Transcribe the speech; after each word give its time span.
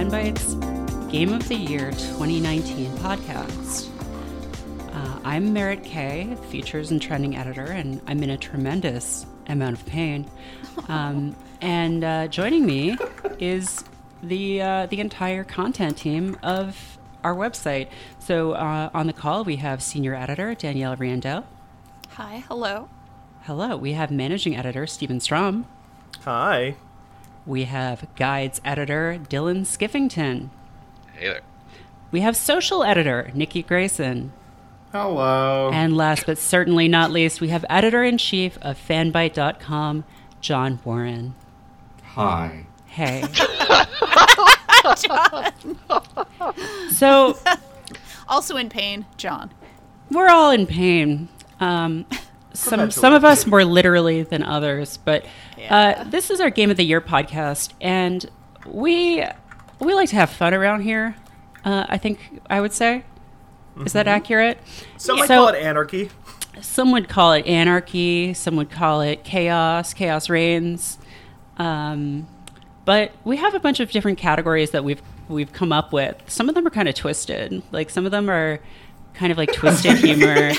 to 0.00 0.06
Fanbyte's 0.06 0.54
Game 1.12 1.32
of 1.32 1.46
the 1.48 1.54
Year 1.54 1.90
2019 1.90 2.90
podcast. 2.98 3.90
Uh, 4.94 5.18
I'm 5.24 5.52
Merritt 5.52 5.84
K, 5.84 6.36
features 6.48 6.90
and 6.90 7.02
trending 7.02 7.36
editor, 7.36 7.66
and 7.66 8.00
I'm 8.06 8.22
in 8.22 8.30
a 8.30 8.38
tremendous 8.38 9.26
amount 9.48 9.76
of 9.76 9.84
pain. 9.84 10.30
Um, 10.88 11.36
and 11.60 12.02
uh, 12.02 12.28
joining 12.28 12.64
me 12.64 12.96
is 13.38 13.84
the 14.22 14.62
uh, 14.62 14.86
the 14.86 15.00
entire 15.00 15.44
content 15.44 15.98
team 15.98 16.38
of 16.42 16.98
our 17.22 17.34
website. 17.34 17.88
So 18.20 18.52
uh, 18.52 18.88
on 18.94 19.06
the 19.06 19.12
call 19.12 19.44
we 19.44 19.56
have 19.56 19.82
senior 19.82 20.14
editor 20.14 20.54
Danielle 20.54 20.96
Riendeau. 20.96 21.44
Hi, 22.12 22.44
hello. 22.48 22.88
Hello. 23.42 23.76
We 23.76 23.92
have 23.92 24.10
managing 24.10 24.56
editor 24.56 24.86
Steven 24.86 25.20
Strom. 25.20 25.66
Hi. 26.22 26.76
We 27.46 27.64
have 27.64 28.06
guides 28.16 28.60
editor 28.64 29.18
Dylan 29.28 29.62
Skiffington. 29.62 30.50
Hey 31.14 31.28
there. 31.28 31.40
We 32.10 32.20
have 32.20 32.36
social 32.36 32.82
editor 32.82 33.30
Nikki 33.34 33.62
Grayson. 33.62 34.32
Hello. 34.92 35.70
And 35.72 35.96
last 35.96 36.26
but 36.26 36.36
certainly 36.38 36.88
not 36.88 37.10
least, 37.12 37.40
we 37.40 37.48
have 37.48 37.64
editor 37.70 38.02
in 38.02 38.18
chief 38.18 38.58
of 38.60 38.76
fanbyte.com, 38.76 40.04
John 40.40 40.80
Warren. 40.84 41.34
Hi. 42.02 42.66
Hey. 42.86 43.24
John. 44.96 45.52
so 46.90 47.38
Also 48.28 48.56
in 48.56 48.68
pain, 48.68 49.06
John. 49.16 49.52
we're 50.10 50.28
all 50.28 50.50
in 50.50 50.66
pain. 50.66 51.28
Um, 51.60 52.06
some 52.52 52.90
some 52.90 53.12
of 53.12 53.24
us 53.24 53.46
more 53.46 53.64
literally 53.64 54.22
than 54.22 54.42
others, 54.42 54.96
but 54.98 55.24
uh, 55.68 56.04
this 56.04 56.30
is 56.30 56.40
our 56.40 56.50
game 56.50 56.70
of 56.70 56.76
the 56.76 56.84
year 56.84 57.00
podcast, 57.00 57.72
and 57.80 58.28
we 58.66 59.24
we 59.78 59.94
like 59.94 60.08
to 60.10 60.16
have 60.16 60.30
fun 60.30 60.52
around 60.54 60.82
here. 60.82 61.16
Uh, 61.64 61.86
I 61.88 61.98
think 61.98 62.40
I 62.48 62.60
would 62.60 62.72
say. 62.72 63.04
Is 63.84 63.92
that 63.94 64.06
accurate? 64.08 64.58
Some 64.98 65.18
might 65.18 65.28
So- 65.28 65.36
call 65.36 65.48
it 65.48 65.62
anarchy. 65.62 66.10
Some 66.60 66.92
would 66.92 67.08
call 67.08 67.32
it 67.32 67.46
anarchy. 67.46 68.34
Some 68.34 68.56
would 68.56 68.70
call 68.70 69.00
it 69.00 69.24
chaos. 69.24 69.94
Chaos 69.94 70.28
reigns. 70.28 70.98
Um, 71.56 72.26
but 72.84 73.12
we 73.24 73.36
have 73.38 73.54
a 73.54 73.60
bunch 73.60 73.80
of 73.80 73.90
different 73.90 74.18
categories 74.18 74.72
that 74.72 74.84
we've 74.84 75.00
we've 75.28 75.52
come 75.52 75.72
up 75.72 75.92
with. 75.92 76.16
Some 76.26 76.48
of 76.48 76.54
them 76.54 76.66
are 76.66 76.70
kind 76.70 76.88
of 76.88 76.94
twisted. 76.94 77.62
Like 77.72 77.88
some 77.88 78.04
of 78.04 78.10
them 78.10 78.28
are 78.28 78.58
kind 79.14 79.30
of 79.32 79.38
like 79.38 79.52
twisted 79.52 79.96
humor. 80.04 80.52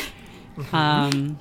Um, 0.72 1.38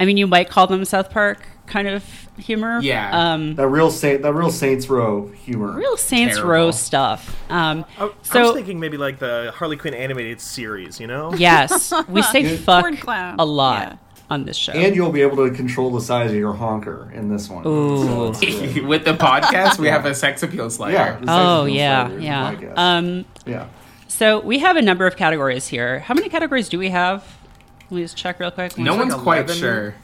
I 0.00 0.06
mean, 0.06 0.16
you 0.16 0.26
might 0.26 0.48
call 0.48 0.66
them 0.66 0.84
South 0.84 1.10
Park 1.10 1.46
kind 1.66 1.86
of 1.86 2.04
humor. 2.38 2.80
Yeah. 2.82 3.32
Um, 3.34 3.54
That 3.54 3.68
real 3.68 3.90
Saint, 3.90 4.22
that 4.22 4.32
real 4.32 4.50
Saints 4.50 4.88
Row 4.88 5.28
humor. 5.28 5.72
real 5.72 5.96
Saints 5.96 6.34
Terrible. 6.36 6.50
Row 6.52 6.70
stuff. 6.72 7.36
Um, 7.50 7.84
I, 7.98 8.10
I 8.32 8.42
was 8.42 8.52
thinking 8.54 8.80
maybe 8.80 8.96
like 8.96 9.18
the 9.20 9.52
Harley 9.54 9.76
Quinn 9.76 9.94
animated 9.94 10.40
series, 10.40 10.98
you 10.98 11.06
know? 11.06 11.32
yes, 11.34 11.92
we 12.08 12.22
say 12.22 12.56
fuck 12.56 12.86
a 13.06 13.44
lot 13.44 13.82
Yeah. 13.82 13.96
on 14.30 14.46
this 14.46 14.56
show. 14.56 14.72
And 14.72 14.96
you'll 14.96 15.12
be 15.12 15.20
able 15.22 15.36
to 15.48 15.54
control 15.54 15.90
the 15.92 16.00
size 16.00 16.30
of 16.30 16.36
your 16.36 16.54
honker 16.54 17.12
in 17.14 17.28
this 17.28 17.48
one. 17.50 17.64
Ooh. 17.66 18.32
So. 18.34 18.82
With 18.86 19.04
the 19.04 19.14
podcast, 19.14 19.78
we 19.78 19.88
have 19.88 20.06
a 20.06 20.14
sex 20.14 20.42
appeal 20.42 20.70
slider. 20.70 20.94
yeah. 20.94 21.18
the 21.20 21.26
oh 21.28 21.62
of 21.64 21.68
yeah, 21.68 22.08
slider 22.08 22.20
yeah. 22.22 22.72
Um, 22.76 23.24
yeah. 23.46 23.66
So 24.08 24.40
we 24.40 24.58
have 24.58 24.76
a 24.76 24.82
number 24.82 25.06
of 25.06 25.14
categories 25.16 25.68
here. 25.68 26.00
How 26.00 26.14
many 26.14 26.28
categories 26.28 26.68
do 26.68 26.78
we 26.78 26.88
have? 26.88 27.22
Let 27.90 27.96
me 27.96 28.02
just 28.02 28.16
check 28.16 28.38
real 28.38 28.50
quick. 28.50 28.78
No 28.78 28.92
like 28.92 29.00
one's 29.00 29.14
quite 29.14 29.44
11. 29.46 29.56
sure. 29.56 29.94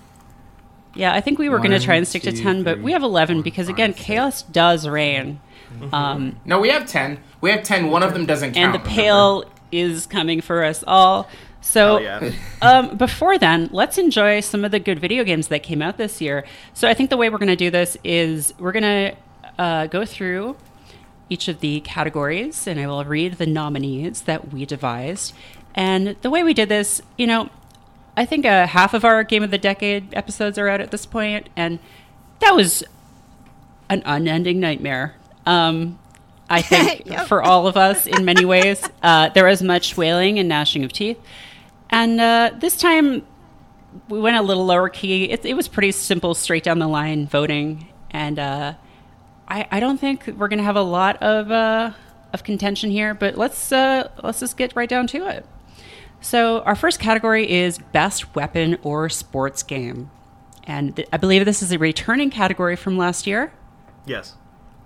Yeah, 0.95 1.13
I 1.15 1.21
think 1.21 1.39
we 1.39 1.49
were 1.49 1.59
going 1.59 1.73
to 1.73 1.79
try 1.81 1.95
and 1.97 2.09
stick 2.09 2.23
to 2.23 2.33
two, 2.33 2.43
10, 2.43 2.63
but 2.63 2.81
we 2.81 2.93
have 2.93 3.03
11 3.03 3.43
because, 3.43 3.69
again, 3.69 3.93
five, 3.93 4.03
chaos 4.03 4.43
does 4.43 4.89
reign. 4.89 5.41
Um, 5.93 6.41
No, 6.45 6.59
we 6.59 6.71
have 6.71 6.87
ten. 6.87 7.19
We 7.41 7.51
have 7.51 7.63
ten. 7.65 7.91
One 7.91 8.03
of 8.03 8.15
them 8.15 8.25
doesn't 8.25 8.53
count. 8.55 8.65
and 8.65 8.75
the 8.75 8.79
remember? 8.79 9.03
pale 9.03 9.45
is 9.71 10.07
coming 10.07 10.41
for 10.41 10.65
us 10.65 10.83
all. 10.87 11.29
So, 11.61 11.97
Oh, 11.97 11.99
yeah. 11.99 12.33
um, 12.63 12.97
before 12.97 13.37
then, 13.37 13.69
let's 13.73 13.99
enjoy 13.99 14.41
some 14.41 14.65
of 14.65 14.71
the 14.71 14.79
good 14.79 14.99
video 15.01 15.23
games 15.23 15.49
that 15.49 15.63
came 15.63 15.83
out 15.83 15.97
this 15.99 16.21
year. 16.21 16.45
So, 16.73 16.89
I 16.89 16.95
think 16.95 17.11
the 17.11 17.17
way 17.17 17.29
we're 17.29 17.39
going 17.39 17.49
to 17.49 17.57
do 17.57 17.71
this 17.71 17.97
is 18.05 18.55
we're 18.59 18.73
going 18.73 18.83
to 18.85 19.17
uh, 19.63 19.87
go 19.89 20.05
through 20.07 20.57
each 21.29 21.49
of 21.49 21.61
the 21.61 21.81
categories 21.81 22.67
and 22.69 22.79
I 22.79 22.87
will 22.87 23.05
read 23.05 23.35
the 23.35 23.47
nominees 23.47 24.23
that 24.23 24.53
we 24.53 24.65
devised. 24.65 25.35
And 25.75 26.17
the 26.23 26.31
way 26.31 26.43
we 26.45 26.55
did 26.55 26.69
this, 26.69 27.03
you 27.19 27.27
know, 27.27 27.51
I 28.17 28.25
think 28.25 28.47
uh, 28.47 28.67
half 28.67 28.95
of 28.95 29.05
our 29.05 29.23
Game 29.25 29.43
of 29.43 29.51
the 29.51 29.59
Decade 29.59 30.15
episodes 30.15 30.59
are 30.59 30.69
out 30.69 30.81
at 30.81 30.91
this 30.91 31.05
point, 31.07 31.49
and 31.57 31.79
that 32.41 32.55
was 32.55 32.83
an 33.89 34.03
unending 34.05 34.59
nightmare. 34.61 35.15
Um, 35.45 35.99
I 36.49 36.63
think 36.63 37.07
Yep. 37.07 37.27
for 37.27 37.43
all 37.43 37.67
of 37.67 37.77
us 37.77 38.07
in 38.07 38.25
many 38.25 38.45
ways, 38.45 38.83
uh, 39.03 39.29
there 39.31 39.45
was 39.45 39.63
much 39.63 39.97
wailing 39.97 40.39
and 40.39 40.49
gnashing 40.49 40.85
of 40.85 40.93
teeth. 40.93 41.19
And 41.91 42.21
uh, 42.21 42.53
this 42.59 42.77
time, 42.77 43.27
we 44.09 44.19
went 44.21 44.37
a 44.37 44.43
little 44.43 44.65
lower 44.67 44.89
key. 44.89 45.31
It, 45.31 45.45
it 45.45 45.55
was 45.55 45.69
pretty 45.69 45.93
simple, 45.93 46.35
straight 46.35 46.65
down 46.65 46.79
the 46.79 46.89
line 46.89 47.27
voting, 47.27 47.89
and 48.11 48.39
uh, 48.39 48.75
I, 49.49 49.67
I 49.71 49.81
don't 49.81 49.99
think 49.99 50.27
we're 50.27 50.49
going 50.49 50.59
to 50.59 50.65
have 50.65 50.77
a 50.77 50.83
lot 50.83 51.23
of 51.23 51.51
uh, 51.51 51.93
of 52.33 52.43
contention 52.45 52.91
here. 52.91 53.15
But 53.15 53.37
let's 53.39 53.71
uh, 53.73 54.09
let's 54.23 54.41
just 54.41 54.57
get 54.57 54.75
right 54.75 54.89
down 54.89 55.07
to 55.09 55.27
it. 55.29 55.47
So 56.27 56.61
our 56.63 56.75
first 56.75 56.99
category 56.99 57.49
is 57.49 57.79
best 57.79 58.35
weapon 58.35 58.79
or 58.83 59.09
sports 59.09 59.63
game, 59.63 60.11
and 60.65 60.97
th- 60.97 61.07
I 61.13 61.19
believe 61.19 61.45
this 61.45 61.63
is 61.63 61.71
a 61.71 61.79
returning 61.79 62.31
category 62.31 62.75
from 62.75 62.99
last 62.99 63.29
year. 63.29 63.53
Yes. 64.07 64.35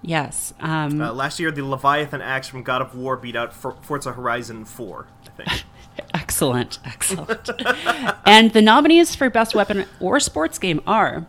Yes. 0.02 0.52
Um, 0.60 1.00
Uh, 1.00 1.14
last 1.14 1.40
year, 1.40 1.50
the 1.50 1.64
Leviathan 1.64 2.20
axe 2.20 2.46
from 2.48 2.62
God 2.62 2.82
of 2.82 2.94
War 2.94 3.16
beat 3.16 3.36
out 3.36 3.54
For- 3.54 3.78
Forza 3.80 4.12
Horizon 4.12 4.66
4, 4.66 5.06
I 5.24 5.30
think. 5.42 5.64
Excellent, 6.14 6.78
excellent. 6.84 7.48
and 8.26 8.52
the 8.52 8.60
nominees 8.60 9.14
for 9.14 9.30
Best 9.30 9.54
Weapon 9.54 9.86
or 9.98 10.20
Sports 10.20 10.58
Game 10.58 10.82
are 10.86 11.26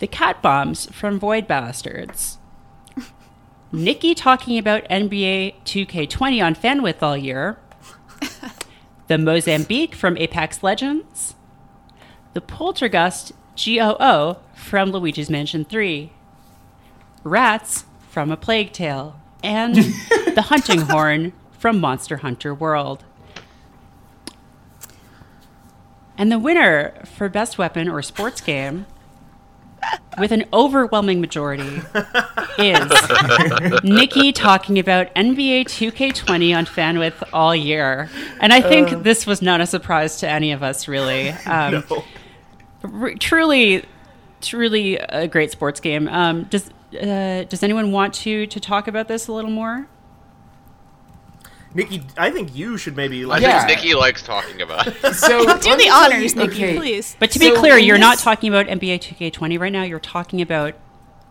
The 0.00 0.08
Cat 0.08 0.42
Bombs 0.42 0.86
from 0.90 1.20
Void 1.20 1.46
Bastards, 1.46 2.38
Nikki 3.70 4.12
talking 4.16 4.58
about 4.58 4.82
NBA 4.88 5.54
2K20 5.64 6.44
on 6.44 6.54
Fanbyte 6.56 7.00
all 7.00 7.16
year, 7.16 7.58
The 9.10 9.18
Mozambique 9.18 9.96
from 9.96 10.16
Apex 10.18 10.62
Legends, 10.62 11.34
The 12.32 12.40
Poltergust 12.40 13.32
GOO 13.56 14.36
from 14.54 14.92
Luigi's 14.92 15.28
Mansion 15.28 15.64
3, 15.64 16.12
Rats 17.24 17.86
from 18.08 18.30
A 18.30 18.36
Plague 18.36 18.72
Tale, 18.72 19.20
and 19.42 19.74
The 20.36 20.44
Hunting 20.46 20.82
Horn 20.82 21.32
from 21.58 21.80
Monster 21.80 22.18
Hunter 22.18 22.54
World. 22.54 23.04
And 26.16 26.30
the 26.30 26.38
winner 26.38 27.02
for 27.04 27.28
Best 27.28 27.58
Weapon 27.58 27.88
or 27.88 28.02
Sports 28.02 28.40
Game, 28.40 28.86
with 30.18 30.32
an 30.32 30.44
overwhelming 30.52 31.20
majority, 31.20 31.80
is 32.58 32.90
Nikki 33.84 34.32
talking 34.32 34.78
about 34.78 35.14
NBA 35.14 35.64
2K20 35.64 36.56
on 36.56 36.66
Fanbyte 36.66 37.28
all 37.32 37.54
year. 37.54 38.08
And 38.40 38.52
I 38.52 38.60
think 38.60 39.02
this 39.02 39.26
was 39.26 39.40
not 39.42 39.60
a 39.60 39.66
surprise 39.66 40.16
to 40.18 40.28
any 40.28 40.52
of 40.52 40.62
us, 40.62 40.88
really. 40.88 41.30
Um, 41.46 41.84
No. 41.88 42.04
r- 42.84 43.14
truly, 43.14 43.84
truly 44.40 44.96
a 44.96 45.26
great 45.28 45.50
sports 45.50 45.80
game. 45.80 46.08
Um, 46.08 46.44
does 46.44 46.70
uh, 47.00 47.44
Does 47.44 47.62
anyone 47.62 47.92
want 47.92 48.14
to 48.14 48.46
to 48.46 48.60
talk 48.60 48.88
about 48.88 49.06
this 49.08 49.28
a 49.28 49.32
little 49.32 49.50
more? 49.50 49.86
Nikki, 51.74 52.02
I 52.18 52.30
think 52.30 52.54
you 52.56 52.76
should 52.76 52.96
maybe 52.96 53.22
I 53.22 53.26
like. 53.26 53.42
Yeah. 53.42 53.64
think 53.66 53.78
Nikki 53.80 53.94
likes 53.94 54.22
talking 54.22 54.60
about 54.60 54.88
it. 54.88 54.94
So 55.14 55.44
Do 55.58 55.76
the 55.76 55.88
honors, 55.92 56.34
you- 56.34 56.40
Nikki, 56.40 56.52
okay. 56.64 56.76
please. 56.76 57.16
But 57.18 57.30
to 57.32 57.38
be 57.38 57.50
So 57.50 57.56
clear, 57.60 57.78
you're 57.78 57.98
not 57.98 58.18
talking 58.18 58.48
about 58.52 58.66
NBA 58.66 59.00
2K20 59.00 59.58
right 59.60 59.72
now. 59.72 59.82
You're 59.84 60.00
talking 60.00 60.40
about 60.42 60.74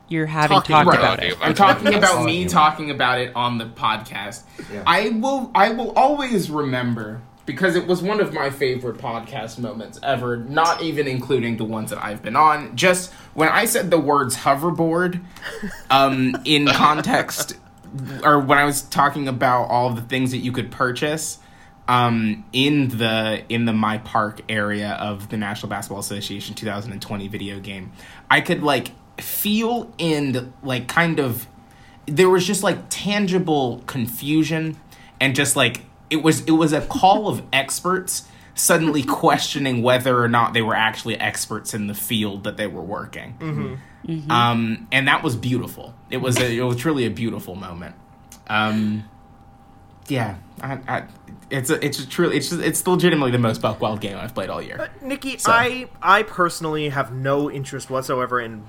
you're 0.08 0.26
having 0.26 0.56
Talking 0.58 0.74
talked 0.74 0.88
Right. 0.90 0.98
about 1.00 1.16
Talking 1.18 1.30
it. 1.30 1.34
about 1.36 1.48
I'm 1.48 1.54
talking 1.54 1.94
about 1.94 2.26
me 2.26 2.46
talking 2.48 2.90
about 2.90 3.20
it 3.20 3.32
on 3.36 3.58
the 3.60 3.66
podcast. 3.66 4.44
Yeah. 4.74 4.82
I 4.88 5.10
will 5.10 5.52
I 5.54 5.70
will 5.72 5.92
always 5.92 6.50
remember 6.50 7.22
because 7.46 7.76
it 7.76 7.86
was 7.86 8.02
one 8.02 8.20
of 8.20 8.34
my 8.34 8.50
favorite 8.50 8.98
podcast 8.98 9.60
moments 9.60 10.00
ever, 10.02 10.38
not 10.38 10.82
even 10.82 11.08
including 11.08 11.58
the 11.58 11.64
ones 11.66 11.90
that 11.92 12.04
I've 12.04 12.24
been 12.24 12.36
on. 12.36 12.76
Just 12.76 13.12
when 13.34 13.50
I 13.50 13.66
said 13.66 13.92
the 13.92 14.00
words 14.00 14.36
hoverboard 14.38 15.20
um, 15.90 16.36
in 16.46 16.66
context, 16.74 17.56
or 18.24 18.40
when 18.40 18.58
I 18.58 18.66
was 18.66 18.82
talking 18.82 19.28
about 19.28 19.66
all 19.66 19.92
the 19.92 20.02
things 20.02 20.32
that 20.32 20.38
you 20.38 20.52
could 20.52 20.72
purchase 20.72 21.40
um, 21.88 22.46
in 22.54 22.90
the 22.90 23.44
in 23.50 23.66
the 23.66 23.74
my 23.74 23.98
park 23.98 24.42
area 24.48 24.92
of 24.92 25.30
the 25.30 25.38
National 25.38 25.70
Basketball 25.70 26.00
Association 26.00 26.56
2020 26.56 27.28
video 27.28 27.60
game, 27.60 27.92
I 28.30 28.42
could 28.42 28.64
like 28.64 28.92
feel 29.20 29.94
and 30.00 30.54
like 30.64 30.88
kind 30.88 31.20
of 31.20 31.48
there 32.06 32.30
was 32.30 32.46
just 32.46 32.64
like 32.64 32.78
tangible 32.90 33.84
confusion 33.86 34.80
and 35.20 35.36
just 35.36 35.56
like 35.56 35.82
it 36.10 36.18
was 36.18 36.42
it 36.42 36.52
was 36.52 36.74
a 36.74 36.82
call 36.82 37.28
of 37.28 37.44
experts 37.52 38.28
suddenly 38.60 39.04
questioning 39.04 39.82
whether 39.82 40.22
or 40.22 40.28
not 40.28 40.54
they 40.54 40.62
were 40.62 40.76
actually 40.76 41.20
experts 41.20 41.74
in 41.74 41.88
the 41.88 41.94
field 41.94 42.44
that 42.44 42.58
they 42.58 42.68
were 42.68 42.82
working. 42.82 43.80
Um, 44.30 44.88
and 44.92 45.08
that 45.08 45.24
was 45.24 45.36
beautiful. 45.36 45.94
It 46.10 46.18
was 46.18 46.38
a, 46.40 46.56
it 46.58 46.62
was 46.62 46.78
truly 46.78 47.06
a 47.06 47.10
beautiful 47.10 47.56
moment. 47.56 47.96
Um, 48.48 49.04
yeah, 50.08 50.38
I, 50.62 50.80
I, 50.88 51.04
it's 51.52 51.70
a, 51.70 51.84
it's 51.86 52.00
a 52.00 52.08
truly 52.08 52.38
it's 52.38 52.50
just, 52.50 52.62
it's 52.62 52.86
legitimately 52.88 53.30
the 53.32 53.38
most 53.38 53.62
Buckwild 53.62 54.02
game 54.02 54.18
I've 54.18 54.34
played 54.34 54.50
all 54.50 54.62
year. 54.62 54.90
Nikki, 55.02 55.38
So- 55.38 55.52
I 55.52 55.88
I 56.02 56.24
personally 56.24 56.90
have 56.90 57.14
no 57.14 57.52
interest 57.52 57.90
whatsoever 57.92 58.40
in 58.42 58.64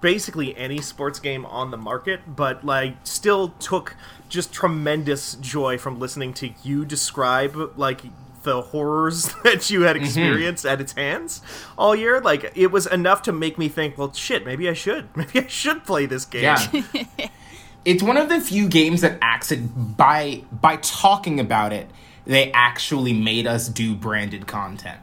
basically 0.00 0.56
any 0.56 0.80
sports 0.80 1.18
game 1.18 1.44
on 1.46 1.70
the 1.72 1.76
market, 1.76 2.20
but 2.36 2.64
like 2.64 2.94
still 3.02 3.48
took 3.58 3.96
just 4.28 4.52
tremendous 4.52 5.34
joy 5.36 5.78
from 5.78 5.98
listening 5.98 6.32
to 6.34 6.50
you 6.62 6.84
describe 6.84 7.72
like 7.76 8.02
the 8.44 8.62
horrors 8.62 9.24
that 9.44 9.68
you 9.70 9.80
Mm-hmm. 9.80 9.86
had 9.88 9.96
experienced 9.96 10.64
at 10.64 10.80
its 10.80 10.92
hands 10.92 11.42
all 11.76 11.94
year. 11.96 12.20
Like 12.20 12.52
it 12.54 12.68
was 12.70 12.86
enough 12.86 13.22
to 13.22 13.32
make 13.32 13.58
me 13.58 13.68
think, 13.68 13.98
well, 13.98 14.12
shit, 14.12 14.44
maybe 14.46 14.68
I 14.68 14.72
should, 14.74 15.08
maybe 15.16 15.40
I 15.40 15.46
should 15.48 15.84
play 15.84 16.06
this 16.06 16.24
game. 16.24 16.42
Yeah. 16.44 17.04
it's 17.84 18.02
one 18.02 18.16
of 18.16 18.28
the 18.28 18.40
few 18.40 18.68
games 18.68 19.00
that 19.00 19.18
acted 19.20 19.96
by 19.96 20.44
by 20.52 20.76
talking 20.76 21.40
about 21.40 21.72
it, 21.72 21.90
they 22.26 22.50
actually 22.52 23.12
made 23.12 23.46
us 23.46 23.68
do 23.68 23.94
branded 23.94 24.46
content. 24.46 25.00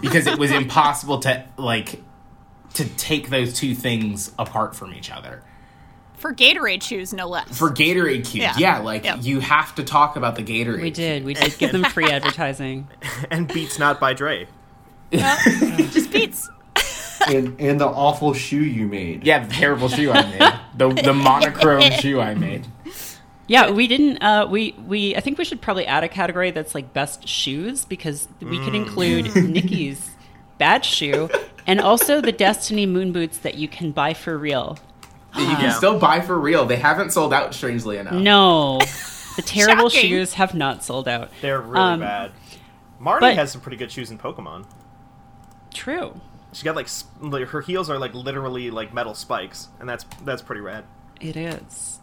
Because 0.00 0.26
it 0.26 0.38
was 0.38 0.50
impossible 0.50 1.18
to 1.20 1.44
like 1.56 2.02
to 2.74 2.84
take 2.96 3.30
those 3.30 3.52
two 3.54 3.74
things 3.74 4.32
apart 4.38 4.74
from 4.74 4.92
each 4.94 5.10
other. 5.10 5.42
For 6.24 6.32
Gatorade 6.32 6.82
shoes, 6.82 7.12
no 7.12 7.28
less. 7.28 7.58
For 7.58 7.68
Gatorade 7.68 8.24
cubes, 8.24 8.36
yeah, 8.36 8.54
Yeah. 8.56 8.78
like 8.78 9.04
Yep. 9.04 9.18
you 9.20 9.40
have 9.40 9.74
to 9.74 9.84
talk 9.84 10.16
about 10.16 10.36
the 10.36 10.42
Gatorade. 10.42 10.80
We 10.80 10.90
did. 10.90 11.22
We 11.22 11.34
did 11.34 11.58
give 11.58 11.70
them 11.70 11.84
free 11.84 12.10
advertising. 12.10 12.88
and 13.30 13.46
Beats 13.46 13.78
Not 13.78 14.00
by 14.00 14.14
Dre. 14.14 14.48
Just 15.12 16.10
beats. 16.10 16.48
and, 17.28 17.60
and 17.60 17.78
the 17.78 17.86
awful 17.86 18.32
shoe 18.32 18.64
you 18.64 18.86
made. 18.86 19.26
Yeah, 19.26 19.44
the 19.44 19.52
terrible 19.52 19.90
shoe 19.90 20.12
I 20.12 20.22
made. 20.30 20.52
The 20.78 21.02
the 21.02 21.12
monochrome 21.12 21.90
shoe 22.00 22.20
I 22.22 22.34
made. 22.34 22.66
Yeah, 23.46 23.70
we 23.70 23.86
didn't. 23.86 24.22
Uh, 24.22 24.46
we 24.50 24.72
we. 24.86 25.14
I 25.14 25.20
think 25.20 25.36
we 25.36 25.44
should 25.44 25.60
probably 25.60 25.84
add 25.86 26.04
a 26.04 26.08
category 26.08 26.52
that's 26.52 26.74
like 26.74 26.94
best 26.94 27.28
shoes 27.28 27.84
because 27.84 28.28
we 28.40 28.58
could 28.64 28.74
include 28.74 29.36
Nikki's 29.36 30.10
bad 30.56 30.86
shoe 30.86 31.28
and 31.66 31.82
also 31.82 32.22
the 32.22 32.32
Destiny 32.32 32.86
moon 32.86 33.12
boots 33.12 33.36
that 33.38 33.56
you 33.56 33.68
can 33.68 33.92
buy 33.92 34.14
for 34.14 34.38
real. 34.38 34.78
That 35.34 35.40
you 35.40 35.56
can 35.56 35.64
Yeah. 35.64 35.72
still 35.72 35.98
buy 35.98 36.20
for 36.20 36.38
real. 36.38 36.64
They 36.64 36.76
haven't 36.76 37.10
sold 37.12 37.32
out, 37.32 37.54
strangely 37.54 37.98
enough. 37.98 38.14
No, 38.14 38.78
the 39.36 39.42
terrible 39.42 39.88
Shocking. 39.88 40.10
shoes 40.10 40.34
have 40.34 40.54
not 40.54 40.84
sold 40.84 41.08
out. 41.08 41.30
They're 41.40 41.60
really 41.60 41.80
Um, 41.80 42.00
bad. 42.00 42.32
Marnie 43.00 43.20
but- 43.20 43.34
has 43.34 43.52
some 43.52 43.60
pretty 43.60 43.76
good 43.76 43.90
shoes 43.90 44.10
in 44.10 44.18
Pokemon. 44.18 44.64
True. 45.72 46.20
She 46.52 46.64
got 46.64 46.76
like, 46.76 46.86
sp- 46.86 47.10
her 47.48 47.60
heels 47.60 47.90
are 47.90 47.98
like 47.98 48.14
literally 48.14 48.70
like 48.70 48.94
metal 48.94 49.14
spikes, 49.14 49.68
and 49.80 49.88
that's 49.88 50.04
that's 50.24 50.40
pretty 50.40 50.60
rad. 50.60 50.84
It 51.20 51.36
is. 51.36 51.98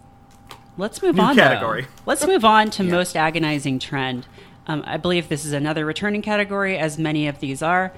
Let's 0.77 1.01
move 1.01 1.16
New 1.16 1.22
on. 1.22 1.36
category. 1.36 1.84
Though. 1.84 1.88
Let's 2.06 2.25
move 2.27 2.44
on 2.45 2.69
to 2.72 2.84
most 2.84 3.16
agonizing 3.16 3.80
trend. 3.80 4.25
Um, 4.68 4.84
I 4.86 4.98
believe 4.98 5.27
this 5.30 5.45
is 5.45 5.54
another 5.54 5.86
returning 5.86 6.22
category, 6.22 6.77
as 6.77 6.98
many 6.98 7.27
of 7.27 7.39
these 7.39 7.62
are, 7.62 7.94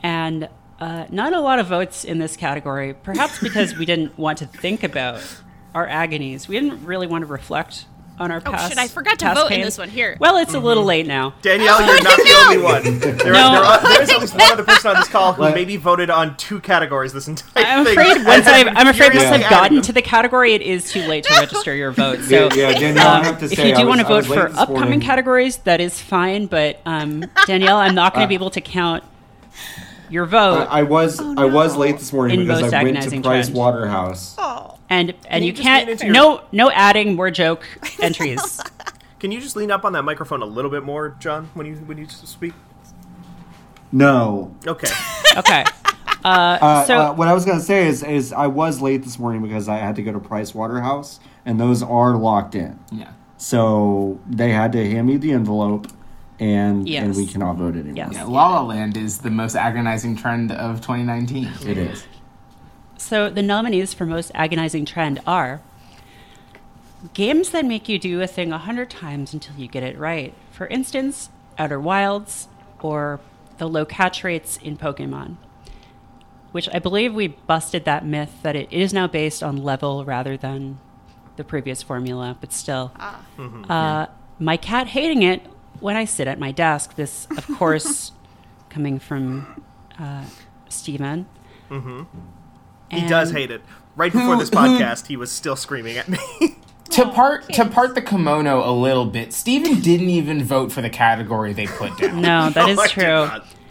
and 0.00 0.48
uh, 0.84 1.06
not 1.10 1.32
a 1.32 1.40
lot 1.40 1.58
of 1.58 1.66
votes 1.66 2.04
in 2.04 2.18
this 2.18 2.36
category. 2.36 2.92
Perhaps 2.94 3.40
because 3.40 3.74
we 3.76 3.86
didn't 3.86 4.18
want 4.18 4.38
to 4.38 4.46
think 4.46 4.82
about 4.82 5.20
our 5.74 5.86
agonies. 5.88 6.46
We 6.46 6.60
didn't 6.60 6.84
really 6.84 7.06
want 7.06 7.22
to 7.22 7.26
reflect 7.26 7.86
on 8.16 8.30
our 8.30 8.40
past. 8.40 8.48
Oh, 8.54 8.56
past. 8.58 8.68
shit, 8.68 8.78
I 8.78 8.86
forgot 8.86 9.18
to 9.20 9.24
past 9.24 9.40
vote 9.40 9.50
in 9.50 9.60
this 9.62 9.76
one. 9.76 9.88
Here. 9.88 10.16
Well, 10.20 10.36
it's 10.36 10.54
a 10.54 10.60
little 10.60 10.84
late 10.84 11.04
now. 11.06 11.34
Danielle, 11.42 11.84
you're 11.84 12.02
not 12.02 12.16
the 12.18 12.44
only 12.44 12.58
one. 12.62 12.82
There, 13.00 13.32
No. 13.32 13.50
there, 13.50 13.64
are, 13.64 13.82
there 13.82 14.02
is 14.02 14.10
at 14.10 14.20
least 14.20 14.34
one 14.34 14.52
other 14.52 14.62
person 14.62 14.90
on 14.92 14.96
this 14.98 15.08
call 15.08 15.32
who 15.32 15.42
What? 15.42 15.54
maybe 15.56 15.76
voted 15.78 16.10
on 16.10 16.36
two 16.36 16.60
categories 16.60 17.12
this 17.12 17.26
entire 17.26 17.64
I'm 17.64 17.84
thing. 17.84 17.98
afraid 17.98 18.24
once 18.26 18.46
I've, 18.46 18.68
I'm 18.68 18.86
afraid 18.86 19.14
once 19.14 19.24
I've 19.26 19.50
gotten 19.50 19.82
to 19.82 19.92
the 19.92 20.02
category, 20.02 20.52
it 20.52 20.62
is 20.62 20.92
too 20.92 21.02
late 21.08 21.24
to 21.24 21.34
register 21.40 21.74
your 21.74 21.90
vote. 21.90 22.20
So 22.20 22.50
Yeah, 22.54 22.70
yeah, 22.70 22.78
Danielle, 22.78 23.06
I 23.08 23.18
um, 23.18 23.24
have 23.24 23.38
to 23.40 23.46
if 23.46 23.58
you 23.58 23.64
I 23.74 23.80
do 23.82 23.86
want 23.88 24.00
to 24.00 24.06
vote 24.06 24.26
for 24.26 24.46
upcoming 24.48 24.80
morning. 24.80 25.00
categories, 25.00 25.56
that 25.64 25.80
is 25.80 26.00
fine. 26.00 26.46
But 26.46 26.80
um, 26.86 27.24
Danielle, 27.46 27.78
I'm 27.78 27.96
not 27.96 28.14
going 28.14 28.22
to 28.24 28.28
be 28.28 28.34
able 28.36 28.50
to 28.50 28.60
count 28.60 29.02
your 30.14 30.26
vote, 30.26 30.68
I, 30.70 30.80
I 30.80 30.82
was 30.84 31.20
I 31.20 31.44
was 31.44 31.76
late 31.76 31.98
this 31.98 32.12
morning 32.12 32.40
In 32.40 32.46
because 32.46 32.62
most 32.62 32.72
I 32.72 32.82
went 32.84 32.94
to 32.96 33.00
agonizing 33.00 33.22
Price 33.22 33.46
trend. 33.46 33.58
Waterhouse. 33.58 34.36
Oh. 34.38 34.78
and 34.88 35.12
and 35.28 35.44
you 35.44 35.48
you, 35.48 35.52
just 35.52 35.66
lean 35.66 35.76
can't 35.76 35.90
into 35.90 36.04
your- 36.06 36.14
no 36.14 36.42
no 36.52 36.70
adding 36.70 37.16
more 37.16 37.30
joke 37.30 37.64
entries. 38.00 38.60
Can 39.18 39.32
you 39.32 39.40
just 39.40 39.56
lean 39.56 39.70
up 39.70 39.84
on 39.84 39.92
that 39.94 40.02
microphone 40.04 40.40
a 40.42 40.46
little 40.46 40.70
bit 40.70 40.84
more, 40.84 41.16
John, 41.20 41.50
when 41.54 41.66
you 41.66 41.74
when 41.76 41.98
you 41.98 42.08
speak? 42.08 42.54
No. 43.92 44.54
Okay. 44.66 44.88
Okay. 45.36 45.64
Uh, 46.24 46.58
Uh, 46.62 46.84
so 46.84 46.96
uh, 46.96 47.12
what 47.12 47.26
I 47.26 47.32
was 47.34 47.44
gonna 47.44 47.60
say 47.60 47.88
is 47.88 48.04
is 48.04 48.32
I 48.32 48.46
was 48.46 48.80
late 48.80 49.02
this 49.02 49.18
morning 49.18 49.42
because 49.42 49.68
I 49.68 49.78
had 49.78 49.96
to 49.96 50.02
go 50.02 50.12
to 50.12 50.20
Price 50.20 50.54
Waterhouse 50.54 51.18
and 51.44 51.58
those 51.58 51.82
are 51.82 52.16
locked 52.16 52.54
in. 52.54 52.78
Yeah. 52.92 53.10
So 53.36 54.20
they 54.30 54.50
had 54.50 54.70
to 54.72 54.88
hand 54.88 55.08
me 55.08 55.16
the 55.16 55.32
envelope 55.32 55.88
and 56.40 56.78
and 56.78 56.88
Yes. 56.88 57.16
we 57.16 57.26
cannot 57.26 57.56
vote 57.56 57.74
anymore. 57.74 57.94
Yes. 57.96 58.12
Yeah, 58.14 58.24
La 58.24 58.48
La 58.48 58.62
Land 58.62 58.96
is 58.96 59.18
the 59.18 59.30
most 59.30 59.54
agonizing 59.56 60.16
trend 60.16 60.50
of 60.52 60.80
2019. 60.80 61.48
It 61.66 61.78
is. 61.78 62.04
So 62.96 63.28
the 63.30 63.42
nominees 63.42 63.92
for 63.94 64.06
most 64.06 64.30
agonizing 64.34 64.84
trend 64.84 65.20
are 65.26 65.60
games 67.12 67.50
that 67.50 67.64
make 67.64 67.88
you 67.88 67.98
do 67.98 68.20
a 68.22 68.26
thing 68.26 68.52
a 68.52 68.58
hundred 68.58 68.90
times 68.90 69.32
until 69.34 69.56
you 69.56 69.68
get 69.68 69.82
it 69.82 69.98
right. 69.98 70.32
For 70.50 70.66
instance, 70.68 71.28
Outer 71.58 71.78
Wilds 71.80 72.48
or 72.80 73.20
the 73.58 73.68
low 73.68 73.84
catch 73.84 74.24
rates 74.24 74.58
in 74.62 74.76
Pokemon. 74.76 75.36
Which 76.52 76.68
I 76.72 76.78
believe 76.78 77.12
we 77.14 77.28
busted 77.28 77.84
that 77.84 78.06
myth 78.06 78.32
that 78.42 78.54
it 78.56 78.72
is 78.72 78.92
now 78.92 79.06
based 79.08 79.42
on 79.42 79.56
level 79.56 80.04
rather 80.04 80.36
than 80.36 80.78
the 81.36 81.42
previous 81.44 81.82
formula, 81.82 82.36
but 82.40 82.52
still. 82.52 82.92
Uh, 83.68 84.06
my 84.38 84.56
cat 84.56 84.88
hating 84.88 85.22
it 85.22 85.42
when 85.80 85.96
I 85.96 86.04
sit 86.04 86.26
at 86.28 86.38
my 86.38 86.52
desk. 86.52 86.96
This, 86.96 87.26
of 87.36 87.46
course, 87.58 88.12
coming 88.70 88.98
from 88.98 89.62
uh, 89.98 90.24
Steven. 90.68 91.26
He 92.90 93.06
does 93.06 93.30
hate 93.32 93.50
it. 93.50 93.62
Right 93.96 94.12
before 94.12 94.34
Who- 94.34 94.38
this 94.40 94.50
who- 94.50 94.56
podcast, 94.56 95.06
he 95.06 95.16
was 95.16 95.30
still 95.32 95.56
screaming 95.56 95.96
at 95.96 96.08
me. 96.08 96.18
To 96.90 97.08
part 97.08 97.48
to 97.54 97.64
part 97.64 97.96
the 97.96 98.02
kimono 98.02 98.70
a 98.70 98.70
little 98.70 99.06
bit, 99.06 99.32
Steven 99.32 99.80
didn't 99.80 100.10
even 100.10 100.44
vote 100.44 100.70
for 100.70 100.80
the 100.80 100.90
category 100.90 101.52
they 101.52 101.66
put 101.66 101.96
down. 101.96 102.20
No, 102.20 102.50
that 102.50 102.54
No, 102.66 102.72
is 102.72 102.78
I 102.78 102.86
true. 102.86 103.04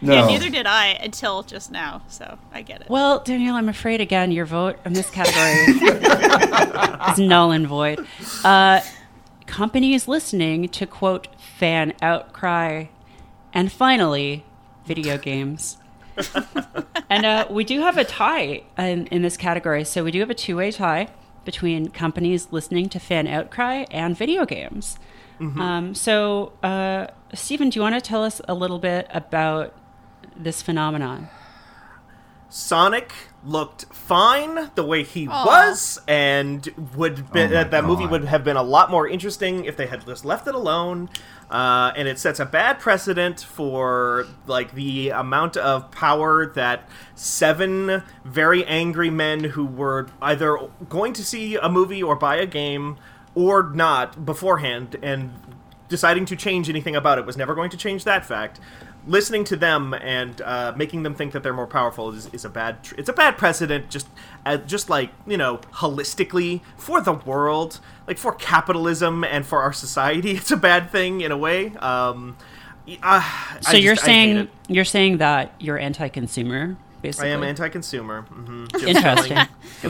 No. 0.01 0.13
Yeah, 0.13 0.25
neither 0.25 0.50
did 0.50 0.65
I 0.65 0.88
until 0.88 1.43
just 1.43 1.72
now, 1.72 2.01
so 2.10 2.38
I 2.51 2.63
get 2.63 2.81
it. 2.81 2.89
Well, 2.89 3.19
Danielle, 3.19 3.55
I'm 3.55 3.69
afraid 3.69 4.01
again 4.01 4.33
your 4.33 4.45
vote 4.45 4.77
in 4.83 4.91
this 4.91 5.10
category 5.10 5.53
is 7.12 7.19
null 7.19 7.51
and 7.51 7.65
void. 7.65 8.05
Uh, 8.43 8.81
companies 9.45 10.07
listening 10.07 10.67
to 10.69 10.86
quote 10.86 11.27
fan 11.57 11.93
outcry, 12.01 12.86
and 13.53 13.72
finally, 13.72 14.45
video 14.86 15.17
games. 15.17 15.77
and 17.10 17.25
uh, 17.25 17.48
we 17.50 17.63
do 17.63 17.81
have 17.81 17.98
a 17.98 18.03
tie 18.03 18.63
in, 18.77 19.07
in 19.07 19.22
this 19.22 19.38
category, 19.38 19.83
so 19.83 20.03
we 20.03 20.12
do 20.12 20.19
have 20.19 20.29
a 20.29 20.36
two-way 20.36 20.72
tie 20.72 21.07
between 21.45 21.89
companies 21.89 22.48
listening 22.51 22.89
to 22.89 23.00
fan 23.00 23.27
outcry 23.27 23.86
and 23.91 24.17
video 24.17 24.45
games. 24.45 24.98
Um, 25.60 25.93
so, 25.93 26.53
uh, 26.63 27.07
Steven, 27.33 27.69
do 27.69 27.77
you 27.77 27.81
want 27.81 27.95
to 27.95 28.01
tell 28.01 28.24
us 28.24 28.39
a 28.48 28.53
little 28.53 28.79
bit 28.79 29.07
about 29.10 29.74
this 30.38 30.62
phenomenon? 30.62 31.27
Sonic 32.50 33.12
looked 33.43 33.86
fine 33.93 34.69
the 34.75 34.83
way 34.83 35.03
he 35.03 35.27
was, 35.27 36.00
and 36.07 36.69
would 36.95 37.31
be, 37.33 37.41
Oh 37.41 37.43
my 37.45 37.48
that 37.48 37.72
that 37.72 37.83
movie 37.83 38.05
would 38.05 38.25
have 38.25 38.43
been 38.43 38.57
a 38.57 38.63
lot 38.63 38.91
more 38.91 39.07
interesting 39.07 39.65
if 39.65 39.75
they 39.75 39.88
had 39.88 40.05
just 40.05 40.24
left 40.24 40.48
it 40.48 40.53
alone. 40.53 41.10
Uh, 41.53 41.93
and 41.95 42.07
it 42.07 42.17
sets 42.17 42.39
a 42.39 42.45
bad 42.45 42.79
precedent 42.79 43.39
for 43.39 44.25
like 44.48 44.74
the 44.74 45.10
amount 45.10 45.55
of 45.55 45.91
power 45.91 46.48
that 46.48 46.89
seven 47.13 48.01
very 48.25 48.65
angry 48.65 49.12
men 49.12 49.43
who 49.43 49.63
were 49.63 50.07
either 50.19 50.57
going 50.89 51.13
to 51.13 51.24
see 51.24 51.55
a 51.55 51.69
movie 51.69 52.01
or 52.01 52.15
buy 52.15 52.38
a 52.38 52.48
game 52.48 52.98
or 53.36 53.69
not 53.72 54.25
beforehand 54.25 54.95
and 55.03 55.31
deciding 55.89 56.25
to 56.25 56.36
change 56.36 56.69
anything 56.69 56.95
about 56.95 57.19
it 57.19 57.25
was 57.25 57.38
never 57.38 57.53
going 57.53 57.69
to 57.69 57.77
change 57.77 58.03
that 58.03 58.25
fact. 58.25 58.60
Listening 59.05 59.43
to 59.45 59.57
them 59.57 59.93
and 59.93 60.39
uh, 60.41 60.74
making 60.77 61.03
them 61.03 61.13
think 61.13 61.33
that 61.33 61.43
they're 61.43 61.53
more 61.53 61.67
powerful 61.67 62.13
is, 62.13 62.27
is 62.33 62.45
a 62.45 62.50
bad. 62.50 62.83
Tr- 62.83 62.95
it's 62.98 63.10
a 63.10 63.13
bad 63.13 63.38
precedent. 63.38 63.89
Just, 63.89 64.07
uh, 64.45 64.55
just 64.57 64.89
like 64.89 65.10
you 65.27 65.36
know, 65.36 65.57
holistically 65.74 66.62
for 66.77 67.01
the 67.01 67.12
world, 67.12 67.79
like 68.07 68.17
for 68.17 68.33
capitalism 68.33 69.24
and 69.25 69.45
for 69.45 69.62
our 69.62 69.74
society, 69.74 70.31
it's 70.38 70.51
a 70.51 70.57
bad 70.57 70.89
thing 70.89 71.19
in 71.22 71.31
a 71.33 71.38
way. 71.38 71.75
Um, 71.75 72.38
uh, 73.01 73.22
So 73.62 73.75
you're 73.75 73.98
saying 73.98 74.48
you're 74.69 74.86
saying 74.86 75.17
that 75.17 75.53
you're 75.60 75.77
anti-consumer, 75.77 76.77
I 77.19 77.27
am 77.27 77.43
anti-consuber. 77.43 78.25
hmm 78.27 78.65
Interesting. 78.88 79.38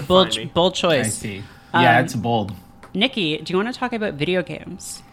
bold, 0.07 0.53
bold 0.55 0.73
I 0.73 0.75
choice. 0.75 1.13
see. 1.15 1.43
Yeah, 1.73 1.99
Um, 1.99 2.05
it's 2.05 2.15
bold. 2.15 2.53
Nikki, 2.95 3.37
do 3.37 3.53
you 3.53 3.57
want 3.57 3.71
to 3.73 3.79
talk 3.79 3.93
about 3.93 4.15
video 4.15 4.41
games? 4.43 5.03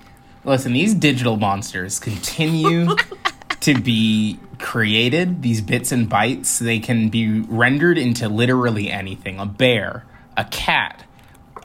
Listen, 0.45 0.73
these 0.73 0.95
digital 0.95 1.37
monsters 1.37 1.99
continue 1.99 2.88
to 3.61 3.75
be 3.81 4.38
created, 4.59 5.43
these 5.43 5.61
bits 5.61 5.93
and 5.93 6.09
bytes. 6.11 6.59
They 6.59 6.79
can 6.79 7.09
be 7.09 7.40
rendered 7.40 7.99
into 7.99 8.29
literally 8.29 8.90
anything 8.90 9.38
a 9.38 9.47
bear, 9.47 10.05
a 10.37 10.45
cat, 10.45 11.05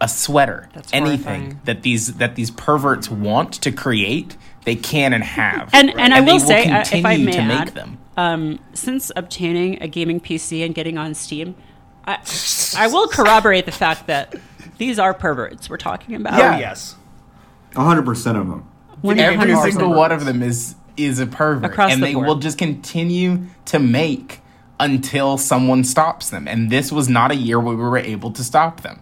a 0.01 0.07
sweater, 0.07 0.69
That's 0.73 0.93
anything 0.93 1.23
horrifying. 1.23 1.61
that 1.65 1.83
these 1.83 2.15
that 2.15 2.35
these 2.35 2.51
perverts 2.51 3.09
want 3.09 3.53
to 3.61 3.71
create, 3.71 4.35
they 4.65 4.75
can 4.75 5.13
and 5.13 5.23
have. 5.23 5.69
And 5.73 5.89
and 5.91 6.13
I 6.13 6.17
And 6.17 6.27
will 6.27 6.39
they 6.39 6.45
say, 6.45 6.69
uh, 6.69 6.81
if 6.81 6.93
I 7.05 7.15
continue 7.15 7.25
may 7.25 7.31
to 7.33 7.39
add, 7.39 7.65
make 7.65 7.73
them. 7.75 7.97
um, 8.17 8.59
since 8.73 9.11
obtaining 9.15 9.81
a 9.81 9.87
gaming 9.87 10.19
PC 10.19 10.65
and 10.65 10.75
getting 10.75 10.97
on 10.97 11.13
Steam, 11.13 11.55
I, 12.05 12.17
I 12.77 12.87
will 12.87 13.07
corroborate 13.07 13.65
the 13.65 13.71
fact 13.71 14.07
that 14.07 14.35
these 14.77 14.99
are 14.99 15.13
perverts 15.13 15.69
we're 15.69 15.77
talking 15.77 16.15
about. 16.15 16.37
Yeah. 16.37 16.55
Oh, 16.55 16.59
yes. 16.59 16.95
hundred 17.75 18.03
percent 18.05 18.37
of 18.37 18.47
them. 18.47 18.69
One 19.01 19.15
Video 19.17 19.31
Every 19.41 19.71
single 19.71 19.93
one 19.93 20.11
of 20.11 20.25
them 20.25 20.41
is 20.43 20.75
is 20.97 21.19
a 21.19 21.25
pervert, 21.27 21.71
Across 21.71 21.93
and 21.93 22.01
the 22.01 22.07
they 22.07 22.13
board. 22.13 22.27
will 22.27 22.35
just 22.37 22.57
continue 22.57 23.45
to 23.65 23.79
make 23.79 24.41
until 24.79 25.37
someone 25.37 25.83
stops 25.83 26.29
them. 26.29 26.47
And 26.47 26.69
this 26.69 26.91
was 26.91 27.07
not 27.09 27.31
a 27.31 27.35
year 27.35 27.59
where 27.59 27.75
we 27.75 27.81
were 27.83 27.97
able 27.97 28.31
to 28.31 28.43
stop 28.43 28.81
them. 28.81 29.01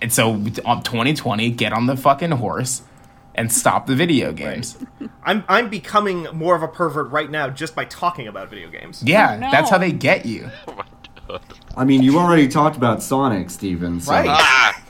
And 0.00 0.12
so, 0.12 0.30
on 0.64 0.82
2020, 0.82 1.50
get 1.50 1.72
on 1.72 1.86
the 1.86 1.96
fucking 1.96 2.30
horse 2.32 2.82
and 3.34 3.52
stop 3.52 3.86
the 3.86 3.94
video 3.94 4.32
games. 4.32 4.78
I'm 5.24 5.44
I'm 5.48 5.68
becoming 5.68 6.26
more 6.32 6.54
of 6.56 6.62
a 6.62 6.68
pervert 6.68 7.10
right 7.10 7.30
now 7.30 7.50
just 7.50 7.74
by 7.74 7.84
talking 7.84 8.26
about 8.28 8.48
video 8.50 8.68
games. 8.70 9.02
Yeah, 9.04 9.34
Oh, 9.34 9.38
no. 9.40 9.50
that's 9.50 9.70
how 9.70 9.78
they 9.78 9.92
get 9.92 10.26
you. 10.26 10.50
Oh 10.68 10.74
my 10.76 10.84
god. 11.28 11.40
I 11.76 11.84
mean, 11.84 12.02
you 12.02 12.18
already 12.18 12.48
talked 12.48 12.76
about 12.76 13.02
Sonic, 13.02 13.50
Steven. 13.50 14.00
So. 14.00 14.12
Right. 14.12 14.26
Ah! 14.30 14.82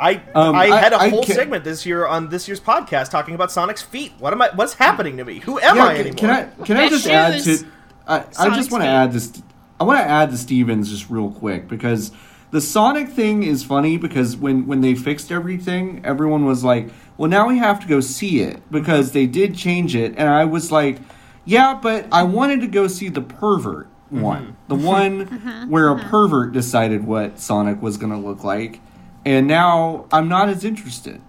I 0.00 0.20
Um, 0.34 0.54
I 0.54 0.68
I- 0.70 0.80
had 0.80 0.92
a 0.92 1.00
I 1.00 1.08
whole 1.08 1.24
ca- 1.24 1.32
segment 1.34 1.64
this 1.64 1.84
year 1.84 2.06
on 2.06 2.28
this 2.28 2.46
year's 2.48 2.60
podcast 2.60 3.10
talking 3.10 3.34
about 3.34 3.50
Sonic's 3.50 3.82
feet. 3.82 4.12
What 4.18 4.32
am 4.32 4.40
I? 4.42 4.50
What's 4.54 4.74
happening 4.74 5.16
to 5.16 5.24
me? 5.24 5.40
Who 5.40 5.58
am 5.58 5.76
Yeah, 5.76 5.84
I 5.84 5.88
can, 5.94 6.00
anymore? 6.00 6.16
can 6.16 6.30
I 6.30 6.64
can 6.64 6.76
I 6.76 6.82
His 6.88 6.90
just 6.90 7.06
add 7.08 7.42
to? 7.42 7.66
I, 8.06 8.24
I 8.38 8.56
just 8.56 8.70
want 8.70 8.84
to 8.84 8.88
add 8.88 9.12
this. 9.12 9.32
I 9.80 9.84
want 9.84 9.98
to 10.00 10.04
add 10.08 10.30
the 10.30 10.38
Stevens 10.38 10.90
just 10.90 11.10
real 11.10 11.30
quick 11.30 11.68
because 11.68 12.10
the 12.50 12.60
Sonic 12.60 13.08
thing 13.10 13.42
is 13.42 13.62
funny 13.64 13.96
because 13.98 14.36
when 14.36 14.66
when 14.66 14.80
they 14.80 14.94
fixed 14.94 15.30
everything, 15.32 16.00
everyone 16.04 16.44
was 16.46 16.62
like, 16.64 16.88
"Well, 17.16 17.28
now 17.28 17.48
we 17.48 17.58
have 17.58 17.80
to 17.80 17.86
go 17.86 18.00
see 18.00 18.40
it 18.40 18.62
because 18.70 19.12
they 19.12 19.26
did 19.26 19.54
change 19.56 19.94
it," 19.96 20.14
and 20.16 20.28
I 20.28 20.44
was 20.46 20.70
like, 20.72 20.98
"Yeah, 21.44 21.78
but 21.80 22.06
I 22.12 22.22
wanted 22.22 22.60
to 22.62 22.66
go 22.68 22.86
see 22.86 23.08
the 23.08 23.20
pervert 23.20 23.88
one, 24.10 24.42
mm-hmm. 24.42 24.52
the 24.68 24.74
one 24.74 25.66
where 25.68 25.88
a 25.90 25.98
pervert 25.98 26.52
decided 26.52 27.04
what 27.06 27.38
Sonic 27.38 27.82
was 27.82 27.96
going 27.98 28.12
to 28.12 28.18
look 28.18 28.42
like." 28.44 28.80
And 29.24 29.46
now 29.46 30.06
I'm 30.12 30.28
not 30.28 30.48
as 30.48 30.64
interested. 30.64 31.20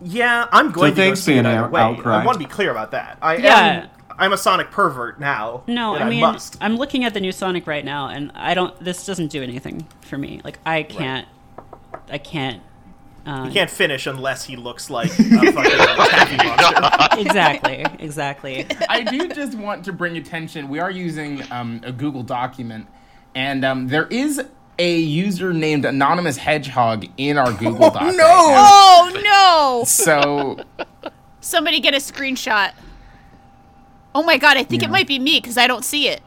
Yeah, 0.00 0.46
I'm 0.52 0.72
going 0.72 0.94
to 0.94 1.08
go 1.08 1.14
see 1.14 1.34
it 1.34 1.42
Van 1.42 1.46
either 1.46 1.68
way. 1.68 1.80
Outcry. 1.80 2.20
I 2.20 2.24
want 2.24 2.34
to 2.34 2.38
be 2.46 2.50
clear 2.50 2.70
about 2.70 2.90
that. 2.90 3.18
I 3.22 3.36
Yeah. 3.36 3.56
am. 3.58 3.88
I'm 4.18 4.32
a 4.32 4.38
Sonic 4.38 4.70
pervert 4.70 5.20
now. 5.20 5.62
No, 5.66 5.94
I 5.94 6.08
mean, 6.08 6.20
must. 6.20 6.56
I'm 6.62 6.76
looking 6.76 7.04
at 7.04 7.12
the 7.12 7.20
new 7.20 7.32
Sonic 7.32 7.66
right 7.66 7.84
now, 7.84 8.08
and 8.08 8.32
I 8.34 8.54
don't. 8.54 8.78
This 8.82 9.04
doesn't 9.04 9.28
do 9.28 9.42
anything 9.42 9.86
for 10.00 10.16
me. 10.16 10.40
Like 10.42 10.58
I 10.64 10.84
can't. 10.84 11.28
I 12.10 12.16
can't. 12.18 12.62
Uh, 13.26 13.44
You 13.46 13.52
can't 13.52 13.68
finish 13.70 14.06
unless 14.06 14.44
he 14.44 14.56
looks 14.56 14.88
like 14.88 15.10
a 15.18 15.52
fucking 15.52 15.54
monster. 15.56 17.20
exactly. 17.20 17.84
Exactly. 17.98 18.66
I 18.88 19.02
do 19.02 19.28
just 19.28 19.54
want 19.58 19.84
to 19.86 19.92
bring 19.92 20.16
attention. 20.16 20.68
We 20.68 20.78
are 20.78 20.90
using 20.90 21.42
um, 21.50 21.80
a 21.84 21.92
Google 21.92 22.22
document, 22.22 22.86
and 23.34 23.64
um, 23.66 23.88
there 23.88 24.06
is 24.06 24.42
a 24.78 24.98
user 24.98 25.52
named 25.52 25.84
Anonymous 25.84 26.36
Hedgehog 26.36 27.06
in 27.16 27.38
our 27.38 27.52
Google 27.52 27.86
oh, 27.86 27.90
doc. 27.90 28.02
right 28.02 28.16
no! 28.16 28.16
now. 28.16 28.66
Oh 28.68 29.80
no! 29.80 29.84
So 29.84 30.58
Somebody 31.40 31.80
get 31.80 31.94
a 31.94 31.98
screenshot. 31.98 32.72
Oh 34.14 34.22
my 34.22 34.36
god, 34.36 34.56
I 34.56 34.64
think 34.64 34.82
it 34.82 34.90
might 34.90 35.06
be 35.06 35.18
me 35.18 35.38
because 35.38 35.56
I 35.56 35.66
don't 35.66 35.84
see 35.84 36.08
it. 36.08 36.20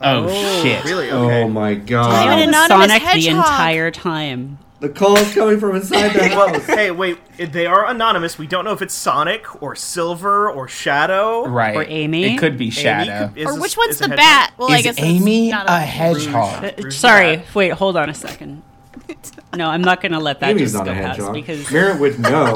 Oh, 0.00 0.26
oh, 0.28 0.62
shit. 0.62 0.84
Really? 0.84 1.10
Okay. 1.10 1.42
Oh 1.42 1.48
my 1.48 1.70
I'm 1.70 1.84
god! 1.84 2.28
an 2.28 2.38
With 2.38 2.48
anonymous 2.48 3.02
Sonic 3.02 3.22
the 3.22 3.28
entire 3.28 3.90
time. 3.90 4.58
The 4.82 4.88
call 4.88 5.16
is 5.16 5.32
coming 5.32 5.60
from 5.60 5.76
inside 5.76 6.08
the 6.12 6.28
house. 6.28 6.66
hey, 6.66 6.90
wait. 6.90 7.18
They 7.38 7.66
are 7.66 7.88
anonymous. 7.88 8.36
We 8.36 8.48
don't 8.48 8.64
know 8.64 8.72
if 8.72 8.82
it's 8.82 8.92
Sonic 8.92 9.62
or 9.62 9.76
Silver 9.76 10.50
or 10.50 10.66
Shadow. 10.66 11.46
Right. 11.46 11.76
Or 11.76 11.84
Amy? 11.84 12.24
It 12.34 12.38
could 12.38 12.58
be 12.58 12.68
Shadow. 12.70 13.28
could- 13.28 13.38
is 13.38 13.46
Or 13.46 13.52
a- 13.56 13.60
which 13.60 13.76
one's 13.76 13.92
is 13.92 13.98
the 14.00 14.08
hedgehog. 14.08 14.18
bat? 14.18 14.52
Well, 14.58 14.72
I 14.72 14.78
Is 14.78 14.82
guess 14.82 14.98
it's 14.98 15.06
Amy 15.06 15.50
not 15.50 15.66
a 15.68 15.78
hedgehog? 15.78 16.64
Uh, 16.64 16.70
Rouge 16.82 16.96
sorry. 16.96 17.36
bat. 17.36 17.46
Wait. 17.54 17.68
Hold 17.74 17.96
on 17.96 18.10
a 18.10 18.14
second. 18.14 18.62
No, 19.54 19.68
I'm 19.68 19.82
not 19.82 20.00
going 20.00 20.12
to 20.12 20.18
let 20.18 20.40
that 20.40 20.48
Amy's 20.50 20.72
just 20.72 20.74
not 20.74 20.86
go 20.86 20.92
a 20.92 20.94
past 20.94 21.18
hedgehog. 21.18 21.34
because 21.34 21.70
Merritt 21.70 22.00
would 22.00 22.18
know. 22.18 22.54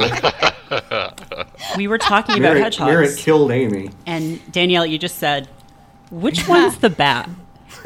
we 1.77 1.87
were 1.89 1.99
talking 1.99 2.37
about 2.39 2.55
Merritt, 2.57 2.81
Merritt 2.81 3.17
killed 3.19 3.51
Amy. 3.51 3.91
and 4.07 4.41
Danielle, 4.51 4.87
you 4.87 4.99
just 4.99 5.19
said, 5.19 5.47
"Which 6.11 6.49
one's 6.49 6.79
the 6.79 6.89
bat?" 6.91 7.29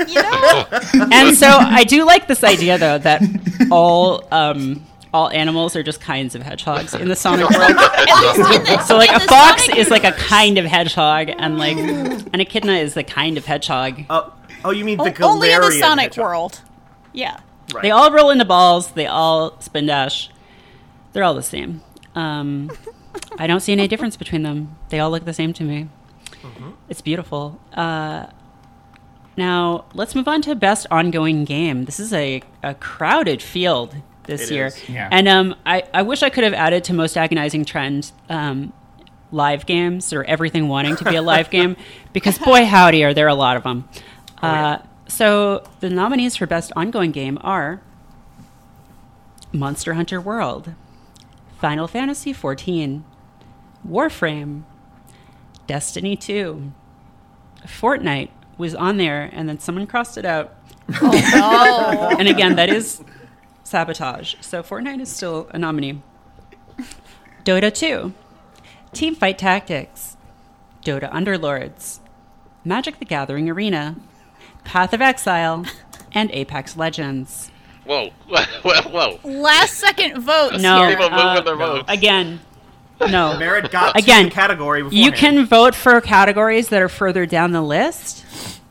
You 0.08 0.22
know? 0.22 0.66
and 1.12 1.36
so 1.36 1.46
I 1.48 1.84
do 1.84 2.04
like 2.04 2.26
this 2.28 2.42
idea 2.44 2.78
though 2.78 2.98
that 2.98 3.22
all 3.70 4.26
um, 4.32 4.84
all 5.12 5.28
animals 5.30 5.74
are 5.76 5.82
just 5.82 6.00
kinds 6.00 6.34
of 6.34 6.42
hedgehogs 6.42 6.94
in 6.94 7.08
the 7.08 7.16
Sonic 7.16 7.50
world. 7.50 7.70
At 7.76 8.06
least 8.22 8.38
in 8.38 8.64
the, 8.64 8.82
So 8.86 8.96
like 8.96 9.10
a 9.10 9.20
fox 9.20 9.64
Sonic 9.64 9.78
is 9.78 9.90
like 9.90 10.04
a 10.04 10.12
kind 10.12 10.58
of 10.58 10.64
hedgehog, 10.64 11.28
and 11.36 11.58
like 11.58 11.76
an 12.32 12.40
echidna 12.40 12.74
is 12.74 12.94
the 12.94 13.04
kind 13.04 13.36
of 13.36 13.44
hedgehog. 13.44 14.02
Oh, 14.08 14.32
oh, 14.64 14.70
you 14.70 14.84
mean 14.84 14.98
the 14.98 15.14
O- 15.22 15.30
only 15.32 15.52
in 15.52 15.60
the 15.60 15.72
Sonic 15.72 16.04
hedgehog. 16.04 16.24
world. 16.24 16.60
Yeah. 17.12 17.40
Right. 17.74 17.82
They 17.82 17.90
all 17.90 18.10
roll 18.12 18.30
into 18.30 18.44
balls. 18.44 18.92
They 18.92 19.06
all 19.06 19.60
spin 19.60 19.86
dash. 19.86 20.30
They're 21.12 21.24
all 21.24 21.34
the 21.34 21.42
same. 21.42 21.82
Um, 22.14 22.70
I 23.38 23.46
don't 23.46 23.60
see 23.60 23.72
any 23.72 23.86
difference 23.88 24.16
between 24.16 24.42
them. 24.42 24.76
They 24.88 24.98
all 25.00 25.10
look 25.10 25.24
the 25.24 25.32
same 25.34 25.52
to 25.54 25.64
me. 25.64 25.88
It's 26.88 27.00
beautiful. 27.00 27.60
Uh, 27.72 28.26
now 29.36 29.84
let's 29.94 30.14
move 30.14 30.28
on 30.28 30.42
to 30.42 30.54
best 30.54 30.86
ongoing 30.90 31.44
game. 31.44 31.84
This 31.84 32.00
is 32.00 32.12
a, 32.12 32.42
a 32.62 32.74
crowded 32.74 33.42
field 33.42 33.96
this 34.24 34.50
It 34.50 34.54
year. 34.54 34.72
Yeah. 34.88 35.08
and 35.10 35.28
um, 35.28 35.54
I, 35.66 35.84
I 35.92 36.02
wish 36.02 36.22
I 36.22 36.30
could 36.30 36.44
have 36.44 36.54
added 36.54 36.84
to 36.84 36.94
most 36.94 37.16
agonizing 37.16 37.64
trend 37.64 38.12
um, 38.28 38.72
live 39.32 39.66
games 39.66 40.12
or 40.12 40.24
everything 40.24 40.68
wanting 40.68 40.96
to 40.96 41.04
be 41.04 41.16
a 41.16 41.22
live 41.22 41.50
game 41.50 41.76
because 42.12 42.38
boy 42.38 42.64
howdy 42.64 43.04
are 43.04 43.14
there 43.14 43.28
a 43.28 43.34
lot 43.34 43.56
of 43.56 43.62
them. 43.62 43.88
Uh, 44.42 44.78
so 45.06 45.64
the 45.80 45.90
nominees 45.90 46.36
for 46.36 46.46
best 46.46 46.72
ongoing 46.76 47.10
game 47.10 47.38
are 47.42 47.82
Monster 49.52 49.94
Hunter 49.94 50.20
World, 50.20 50.74
Final 51.58 51.86
Fantasy 51.88 52.32
XIV, 52.32 53.02
Warframe, 53.86 54.62
Destiny 55.66 56.16
2, 56.16 56.72
Fortnite 57.66 58.30
was 58.60 58.74
on 58.74 58.96
there 58.96 59.28
and 59.32 59.48
then 59.48 59.58
someone 59.58 59.86
crossed 59.86 60.16
it 60.16 60.24
out. 60.24 60.54
Oh. 61.02 62.14
And 62.18 62.28
again, 62.28 62.56
that 62.56 62.68
is 62.68 63.02
sabotage. 63.64 64.34
So 64.40 64.62
Fortnite 64.62 65.00
is 65.00 65.08
still 65.08 65.48
a 65.52 65.58
nominee. 65.58 66.02
Dota 67.44 67.72
2, 67.72 68.12
Teamfight 68.92 69.38
Tactics, 69.38 70.16
Dota 70.84 71.10
Underlords, 71.10 72.00
Magic 72.64 72.98
the 72.98 73.04
Gathering 73.04 73.48
Arena, 73.48 73.96
Path 74.64 74.92
of 74.92 75.00
Exile, 75.00 75.64
and 76.12 76.30
Apex 76.32 76.76
Legends. 76.76 77.50
Whoa. 77.84 78.10
Whoa. 78.28 78.82
Whoa. 78.82 79.20
Last 79.24 79.74
second 79.74 80.20
votes 80.20 80.62
No, 80.62 80.86
here. 80.86 80.98
Uh, 80.98 81.10
moving 81.10 81.44
their 81.44 81.56
votes. 81.56 81.84
Again, 81.88 82.40
no. 83.08 83.36
Merritt 83.38 83.70
got 83.70 83.96
Again, 83.96 84.24
to 84.24 84.28
the 84.30 84.34
category 84.34 84.82
before 84.82 84.96
You 84.98 85.12
can 85.12 85.46
vote 85.46 85.74
for 85.74 86.00
categories 86.00 86.68
that 86.68 86.82
are 86.82 86.88
further 86.88 87.26
down 87.26 87.52
the 87.52 87.62
list, 87.62 88.24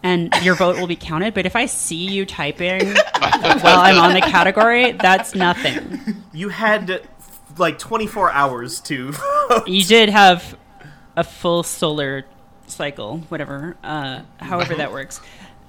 and 0.03 0.33
your 0.41 0.55
vote 0.55 0.77
will 0.77 0.87
be 0.87 0.95
counted. 0.95 1.33
But 1.33 1.45
if 1.45 1.55
I 1.55 1.65
see 1.65 2.05
you 2.05 2.25
typing 2.25 2.87
while 3.19 3.79
I'm 3.79 3.97
on 3.97 4.13
the 4.13 4.21
category, 4.21 4.91
that's 4.93 5.35
nothing. 5.35 6.23
You 6.33 6.49
had 6.49 7.07
like 7.57 7.79
24 7.79 8.31
hours 8.31 8.79
to. 8.81 9.13
You 9.65 9.83
did 9.83 10.09
have 10.09 10.55
a 11.15 11.23
full 11.23 11.63
solar 11.63 12.23
cycle, 12.67 13.17
whatever, 13.29 13.75
uh, 13.83 14.21
however 14.37 14.75
that 14.75 14.91
works. 14.91 15.19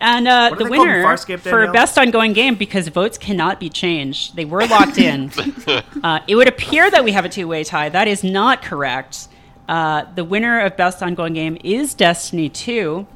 And 0.01 0.27
uh, 0.27 0.51
the 0.51 0.57
they 0.57 0.65
called 0.65 0.73
in 0.73 0.81
winner 0.81 1.05
Farscape, 1.05 1.41
for 1.41 1.71
best 1.73 1.99
ongoing 1.99 2.33
game, 2.33 2.55
because 2.55 2.89
votes 2.89 3.19
cannot 3.19 3.61
be 3.61 3.69
changed, 3.69 4.35
they 4.35 4.47
were 4.47 4.67
locked 4.67 4.97
in. 4.97 5.31
uh, 6.03 6.21
it 6.27 6.37
would 6.37 6.49
appear 6.49 6.91
that 6.91 7.05
we 7.05 7.13
have 7.13 7.27
a 7.27 7.29
two 7.29 7.47
way 7.47 7.65
tie. 7.65 7.91
That 7.91 8.09
is 8.09 8.25
not 8.25 8.63
correct. 8.63 9.29
Uh, 9.69 10.05
the 10.15 10.25
winner 10.25 10.61
of 10.61 10.77
best 10.77 11.03
ongoing 11.03 11.35
game 11.35 11.59
is 11.63 11.95
Destiny 11.95 12.49
2. 12.49 13.07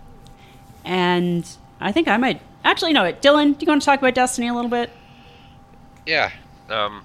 And 0.85 1.49
I 1.81 1.91
think 1.91 2.07
I 2.07 2.17
might. 2.17 2.41
Actually, 2.65 2.93
no. 2.93 3.13
Dylan, 3.13 3.59
do 3.59 3.67
you 3.67 3.71
want 3.71 3.83
to 3.83 3.87
talk 3.87 3.99
about 3.99 4.15
Destiny 4.15 4.49
a 4.49 4.55
little 4.55 4.71
bit? 4.71 4.91
Yeah. 6.07 6.31
Um, 6.69 7.05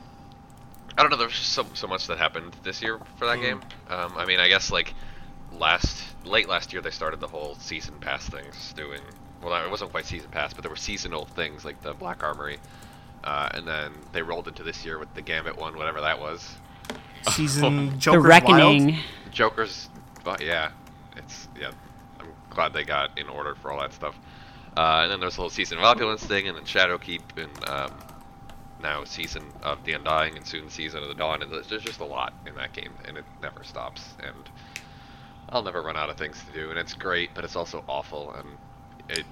I 0.97 1.01
don't 1.01 1.09
know. 1.09 1.17
There's 1.17 1.35
so 1.35 1.65
so 1.73 1.87
much 1.87 2.07
that 2.07 2.17
happened 2.17 2.55
this 2.63 2.81
year 2.81 2.99
for 3.17 3.25
that 3.25 3.39
game. 3.39 3.61
Um, 3.89 4.13
I 4.17 4.25
mean, 4.25 4.39
I 4.39 4.49
guess 4.49 4.71
like 4.71 4.93
last 5.53 6.03
late 6.25 6.47
last 6.47 6.73
year 6.73 6.81
they 6.81 6.91
started 6.91 7.19
the 7.19 7.27
whole 7.27 7.55
season 7.55 7.95
pass 7.99 8.27
things 8.27 8.73
doing. 8.73 9.01
Well, 9.41 9.63
it 9.65 9.69
wasn't 9.69 9.91
quite 9.91 10.05
season 10.05 10.29
pass, 10.31 10.53
but 10.53 10.63
there 10.63 10.69
were 10.71 10.75
seasonal 10.75 11.25
things 11.25 11.63
like 11.65 11.81
the 11.81 11.93
Black 11.93 12.23
Armory. 12.23 12.59
uh, 13.23 13.49
and 13.53 13.67
then 13.67 13.91
they 14.11 14.21
rolled 14.21 14.47
into 14.47 14.63
this 14.63 14.85
year 14.85 14.97
with 14.99 15.13
the 15.13 15.21
Gambit 15.21 15.57
one, 15.57 15.77
whatever 15.77 16.01
that 16.01 16.19
was. 16.19 16.55
Season 17.31 17.99
Joker's 17.99 18.23
the 18.23 18.27
Reckoning. 18.29 18.85
Wild. 18.91 19.03
Joker's, 19.31 19.89
but 20.23 20.41
yeah, 20.41 20.71
it's 21.17 21.47
yeah. 21.59 21.71
I'm 22.19 22.27
glad 22.49 22.73
they 22.73 22.83
got 22.83 23.17
in 23.19 23.27
order 23.27 23.55
for 23.55 23.71
all 23.71 23.79
that 23.81 23.93
stuff. 23.93 24.15
Uh, 24.77 25.01
and 25.03 25.11
then 25.11 25.19
there's 25.19 25.35
the 25.35 25.41
whole 25.41 25.49
season 25.49 25.77
of 25.77 25.83
opulence 25.83 26.23
thing, 26.23 26.47
and 26.47 26.55
then 26.55 26.63
Shadowkeep, 26.63 27.21
and 27.37 27.69
um, 27.69 27.91
now 28.81 29.03
season 29.03 29.43
of 29.63 29.83
the 29.83 29.93
Undying, 29.93 30.37
and 30.37 30.45
soon 30.47 30.69
season 30.69 31.01
of 31.03 31.09
the 31.09 31.15
Dawn. 31.15 31.41
And 31.41 31.51
there's 31.51 31.67
there's 31.67 31.83
just 31.83 31.99
a 31.99 32.05
lot 32.05 32.33
in 32.47 32.55
that 32.55 32.71
game, 32.73 32.93
and 33.05 33.17
it 33.17 33.25
never 33.41 33.63
stops. 33.65 34.13
And 34.23 34.49
I'll 35.49 35.63
never 35.63 35.81
run 35.81 35.97
out 35.97 36.09
of 36.09 36.17
things 36.17 36.41
to 36.45 36.53
do, 36.53 36.69
and 36.69 36.79
it's 36.79 36.93
great, 36.93 37.31
but 37.35 37.43
it's 37.43 37.57
also 37.57 37.83
awful. 37.87 38.33
And 38.33 38.47
it, 39.09 39.25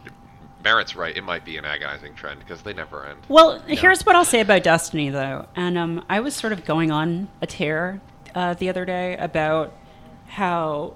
Merritt's 0.63 0.95
right; 0.95 1.15
it 1.15 1.23
might 1.23 1.45
be 1.45 1.57
an 1.57 1.65
agonizing 1.65 2.13
trend 2.15 2.39
because 2.39 2.61
they 2.61 2.73
never 2.73 3.05
end. 3.05 3.19
Well, 3.29 3.59
here's 3.67 4.05
what 4.05 4.15
I'll 4.15 4.25
say 4.25 4.41
about 4.41 4.63
Destiny, 4.63 5.09
though. 5.09 5.47
And 5.55 5.77
um, 5.77 6.05
I 6.09 6.19
was 6.19 6.35
sort 6.35 6.53
of 6.53 6.65
going 6.65 6.91
on 6.91 7.29
a 7.41 7.47
tear 7.47 8.01
uh, 8.35 8.53
the 8.53 8.69
other 8.69 8.85
day 8.85 9.15
about 9.17 9.73
how 10.27 10.93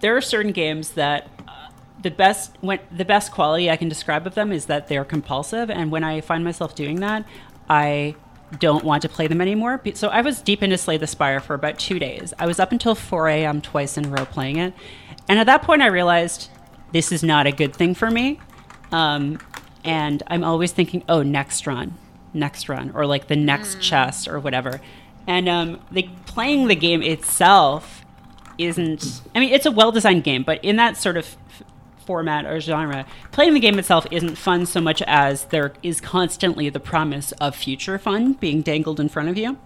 there 0.00 0.16
are 0.16 0.20
certain 0.20 0.52
games 0.52 0.90
that 0.92 1.28
uh, 1.48 1.68
the 2.00 2.10
best 2.10 2.56
when 2.60 2.80
the 2.90 3.04
best 3.04 3.32
quality 3.32 3.70
I 3.70 3.76
can 3.76 3.88
describe 3.88 4.26
of 4.26 4.34
them 4.34 4.52
is 4.52 4.66
that 4.66 4.88
they're 4.88 5.04
compulsive, 5.04 5.70
and 5.70 5.90
when 5.90 6.04
I 6.04 6.20
find 6.20 6.44
myself 6.44 6.74
doing 6.74 7.00
that, 7.00 7.24
I 7.68 8.16
don't 8.58 8.84
want 8.84 9.02
to 9.02 9.08
play 9.08 9.28
them 9.28 9.40
anymore. 9.40 9.80
So 9.94 10.08
I 10.08 10.22
was 10.22 10.42
deep 10.42 10.62
into 10.62 10.76
Slay 10.76 10.96
the 10.96 11.06
Spire 11.06 11.40
for 11.40 11.54
about 11.54 11.78
two 11.78 12.00
days. 12.00 12.34
I 12.38 12.46
was 12.46 12.58
up 12.58 12.72
until 12.72 12.96
4 12.96 13.28
a.m. 13.28 13.60
twice 13.60 13.96
in 13.96 14.06
a 14.06 14.08
row 14.08 14.24
playing 14.24 14.56
it, 14.56 14.74
and 15.28 15.38
at 15.38 15.46
that 15.46 15.62
point 15.62 15.82
I 15.82 15.86
realized 15.86 16.50
this 16.92 17.12
is 17.12 17.22
not 17.22 17.46
a 17.46 17.52
good 17.52 17.74
thing 17.74 17.94
for 17.94 18.10
me. 18.10 18.40
Um, 18.92 19.38
and 19.84 20.22
I'm 20.26 20.44
always 20.44 20.72
thinking, 20.72 21.04
oh, 21.08 21.22
next 21.22 21.66
run, 21.66 21.94
next 22.34 22.68
run, 22.68 22.90
or 22.94 23.06
like 23.06 23.28
the 23.28 23.36
next 23.36 23.80
chest 23.80 24.28
or 24.28 24.38
whatever. 24.38 24.80
And 25.26 25.48
um, 25.48 25.80
the, 25.90 26.08
playing 26.26 26.68
the 26.68 26.74
game 26.74 27.02
itself 27.02 28.04
isn't. 28.58 29.22
I 29.34 29.40
mean, 29.40 29.52
it's 29.52 29.66
a 29.66 29.70
well-designed 29.70 30.24
game, 30.24 30.42
but 30.42 30.62
in 30.64 30.76
that 30.76 30.96
sort 30.96 31.16
of 31.16 31.24
f- 31.24 31.62
format 32.04 32.44
or 32.44 32.60
genre, 32.60 33.06
playing 33.32 33.54
the 33.54 33.60
game 33.60 33.78
itself 33.78 34.06
isn't 34.10 34.36
fun 34.36 34.66
so 34.66 34.80
much 34.80 35.02
as 35.06 35.44
there 35.46 35.72
is 35.82 36.00
constantly 36.00 36.68
the 36.68 36.80
promise 36.80 37.32
of 37.32 37.54
future 37.54 37.98
fun 37.98 38.34
being 38.34 38.60
dangled 38.60 39.00
in 39.00 39.08
front 39.08 39.28
of 39.28 39.38
you. 39.38 39.58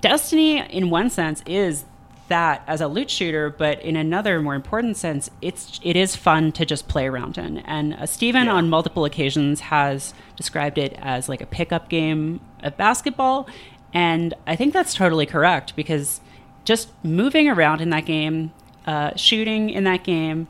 Destiny, 0.00 0.58
in 0.58 0.90
one 0.90 1.10
sense, 1.10 1.42
is 1.46 1.86
that 2.28 2.62
as 2.66 2.80
a 2.80 2.88
loot 2.88 3.10
shooter, 3.10 3.50
but 3.50 3.80
in 3.82 3.96
another 3.96 4.40
more 4.40 4.54
important 4.54 4.96
sense, 4.96 5.30
it's 5.40 5.80
it 5.82 5.96
is 5.96 6.16
fun 6.16 6.52
to 6.52 6.64
just 6.66 6.88
play 6.88 7.06
around 7.06 7.38
in. 7.38 7.58
And 7.58 7.94
uh, 7.94 8.06
Steven 8.06 8.46
Yeah. 8.46 8.54
on 8.54 8.68
multiple 8.68 9.04
occasions 9.04 9.60
has 9.60 10.14
described 10.36 10.78
it 10.78 10.94
as 10.98 11.28
like 11.28 11.40
a 11.40 11.46
pickup 11.46 11.88
game 11.88 12.40
of 12.62 12.76
basketball, 12.76 13.48
and 13.92 14.34
I 14.46 14.56
think 14.56 14.72
that's 14.72 14.94
totally 14.94 15.26
correct 15.26 15.76
because 15.76 16.20
just 16.64 16.90
moving 17.04 17.48
around 17.48 17.80
in 17.80 17.90
that 17.90 18.06
game, 18.06 18.52
uh, 18.86 19.14
shooting 19.16 19.70
in 19.70 19.84
that 19.84 20.02
game, 20.04 20.48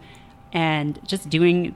and 0.53 0.99
just 1.07 1.29
doing 1.29 1.75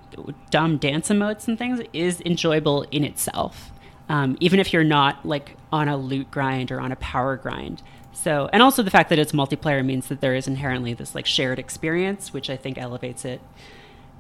dumb 0.51 0.79
dance 0.79 1.09
emotes 1.11 1.47
and 1.47 1.59
things 1.59 1.81
is 1.93 2.21
enjoyable 2.23 2.87
in 2.91 3.05
itself 3.05 3.71
um, 4.11 4.37
even 4.41 4.59
if 4.59 4.73
you're 4.73 4.83
not 4.83 5.25
like 5.25 5.57
on 5.73 5.89
a 5.89 5.97
loot 5.97 6.31
grind 6.33 6.73
or 6.73 6.81
on 6.81 6.91
a 6.91 6.97
power 6.97 7.37
grind. 7.37 7.81
So, 8.13 8.51
and 8.53 8.63
also 8.63 8.83
the 8.83 8.91
fact 8.91 9.09
that 9.11 9.19
it's 9.19 9.33
multiplayer 9.33 9.85
means 9.85 10.09
that 10.09 10.21
there 10.21 10.35
is 10.35 10.47
inherently 10.47 10.95
this 10.95 11.15
like 11.15 11.27
shared 11.27 11.59
experience, 11.59 12.33
which 12.33 12.51
I 12.51 12.57
think 12.57 12.77
elevates 12.77 13.25
it. 13.25 13.41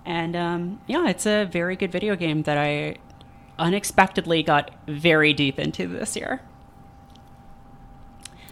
And 0.04 0.34
um, 0.34 0.80
yeah, 0.86 1.08
it's 1.08 1.26
a 1.26 1.44
very 1.44 1.76
good 1.76 1.92
video 1.92 2.16
game 2.16 2.42
that 2.44 2.56
I 2.56 2.96
unexpectedly 3.58 4.42
got 4.42 4.70
very 4.86 5.32
deep 5.32 5.58
into 5.58 5.86
this 5.86 6.16
year. 6.16 6.40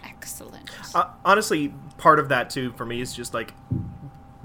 Excellent. 0.05 0.71
Uh, 0.95 1.11
honestly, 1.25 1.73
part 1.97 2.19
of 2.19 2.29
that 2.29 2.51
too 2.51 2.73
for 2.73 2.85
me 2.85 3.01
is 3.01 3.15
just 3.15 3.33
like 3.33 3.55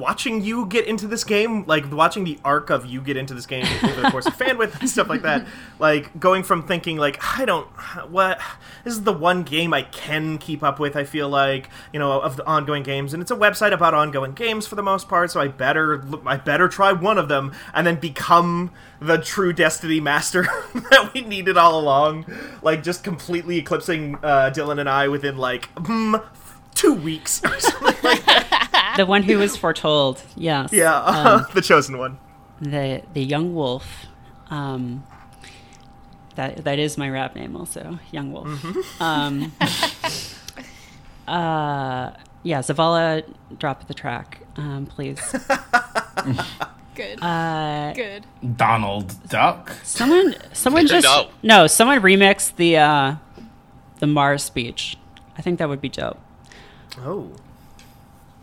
watching 0.04 0.42
you 0.42 0.66
get 0.66 0.86
into 0.86 1.08
this 1.08 1.24
game, 1.24 1.66
like 1.66 1.90
watching 1.92 2.26
the 2.26 2.38
arc 2.44 2.70
of 2.70 2.86
you 2.86 3.00
get 3.02 3.16
into 3.16 3.34
this 3.34 3.46
game 3.46 3.66
over 3.84 4.02
the 4.02 4.12
course 4.12 4.26
of 4.26 4.38
Fanbyte 4.38 4.78
and 4.82 4.90
stuff 4.90 5.08
like 5.08 5.22
that. 5.22 5.46
Like 5.80 6.18
going 6.20 6.44
from 6.44 6.66
thinking 6.66 6.98
like 6.98 7.22
I 7.38 7.46
don't 7.46 7.68
what 8.10 8.40
this 8.84 8.94
is 8.94 9.04
the 9.04 9.12
one 9.12 9.44
game 9.44 9.74
I 9.74 9.82
can 9.82 10.38
keep 10.38 10.64
up 10.64 10.80
with. 10.80 10.96
I 10.96 11.04
feel 11.04 11.28
like 11.28 11.70
you 11.92 12.00
know 12.00 12.22
of 12.22 12.38
the 12.38 12.46
ongoing 12.46 12.84
games, 12.84 13.14
and 13.14 13.22
it's 13.22 13.32
a 13.32 13.36
website 13.36 13.74
about 13.74 13.94
ongoing 13.94 14.32
games 14.34 14.66
for 14.66 14.76
the 14.76 14.84
most 14.84 15.10
part. 15.10 15.32
So 15.32 15.42
I 15.42 15.48
better 15.48 16.04
I 16.26 16.38
better 16.38 16.70
try 16.70 16.94
one 16.94 17.18
of 17.18 17.28
them 17.28 17.54
and 17.74 17.86
then 17.86 17.96
become 17.96 18.72
the 19.02 19.18
true 19.18 19.52
Destiny 19.52 20.00
master 20.00 20.44
that 20.92 21.12
we 21.14 21.22
needed 21.22 21.58
all 21.58 21.80
along. 21.80 22.26
Like 22.62 22.84
just 22.84 23.04
completely 23.04 23.58
eclipsing 23.58 24.16
uh, 24.24 24.52
Dylan 24.54 24.80
and 24.80 24.90
I 24.90 25.08
within 25.10 25.38
like. 25.38 25.70
Hmm, 25.78 26.16
Two 26.74 26.94
weeks 26.94 27.42
or 27.44 27.60
something 27.60 27.96
like 28.04 28.26
that. 28.26 28.60
The 28.98 29.06
one 29.08 29.24
who 29.24 29.40
was 29.40 29.58
foretold, 29.58 30.22
yes. 30.36 30.72
Yeah, 30.72 30.94
Um, 31.04 31.46
the 31.56 31.62
chosen 31.62 31.98
one. 31.98 32.20
the 32.62 33.02
the 33.14 33.24
young 33.24 33.56
wolf. 33.56 34.06
Um, 34.52 35.04
that 36.36 36.64
that 36.64 36.78
is 36.78 36.96
my 36.98 37.10
rap 37.10 37.36
name, 37.36 37.56
also 37.56 37.98
Young 38.12 38.32
Wolf. 38.32 39.02
Um, 39.02 39.52
uh, 41.28 42.12
yeah, 42.44 42.60
Zavala, 42.60 43.24
drop 43.58 43.88
the 43.88 43.94
track, 43.94 44.42
um, 44.58 44.86
please. 44.86 45.20
Good. 46.96 47.20
Uh, 47.24 47.94
Good. 47.96 48.26
Donald 48.56 49.16
Duck. 49.30 49.72
someone, 49.84 50.36
someone 50.54 50.86
just 50.86 51.04
No. 51.06 51.30
no, 51.42 51.66
someone 51.68 52.00
remixed 52.02 52.58
the 52.58 52.78
uh, 52.78 53.16
the 54.00 54.06
Mars 54.08 54.44
speech. 54.44 54.98
I 55.36 55.42
think 55.42 55.58
that 55.60 55.68
would 55.70 55.82
be 55.82 55.90
dope. 55.90 56.20
Oh. 57.00 57.32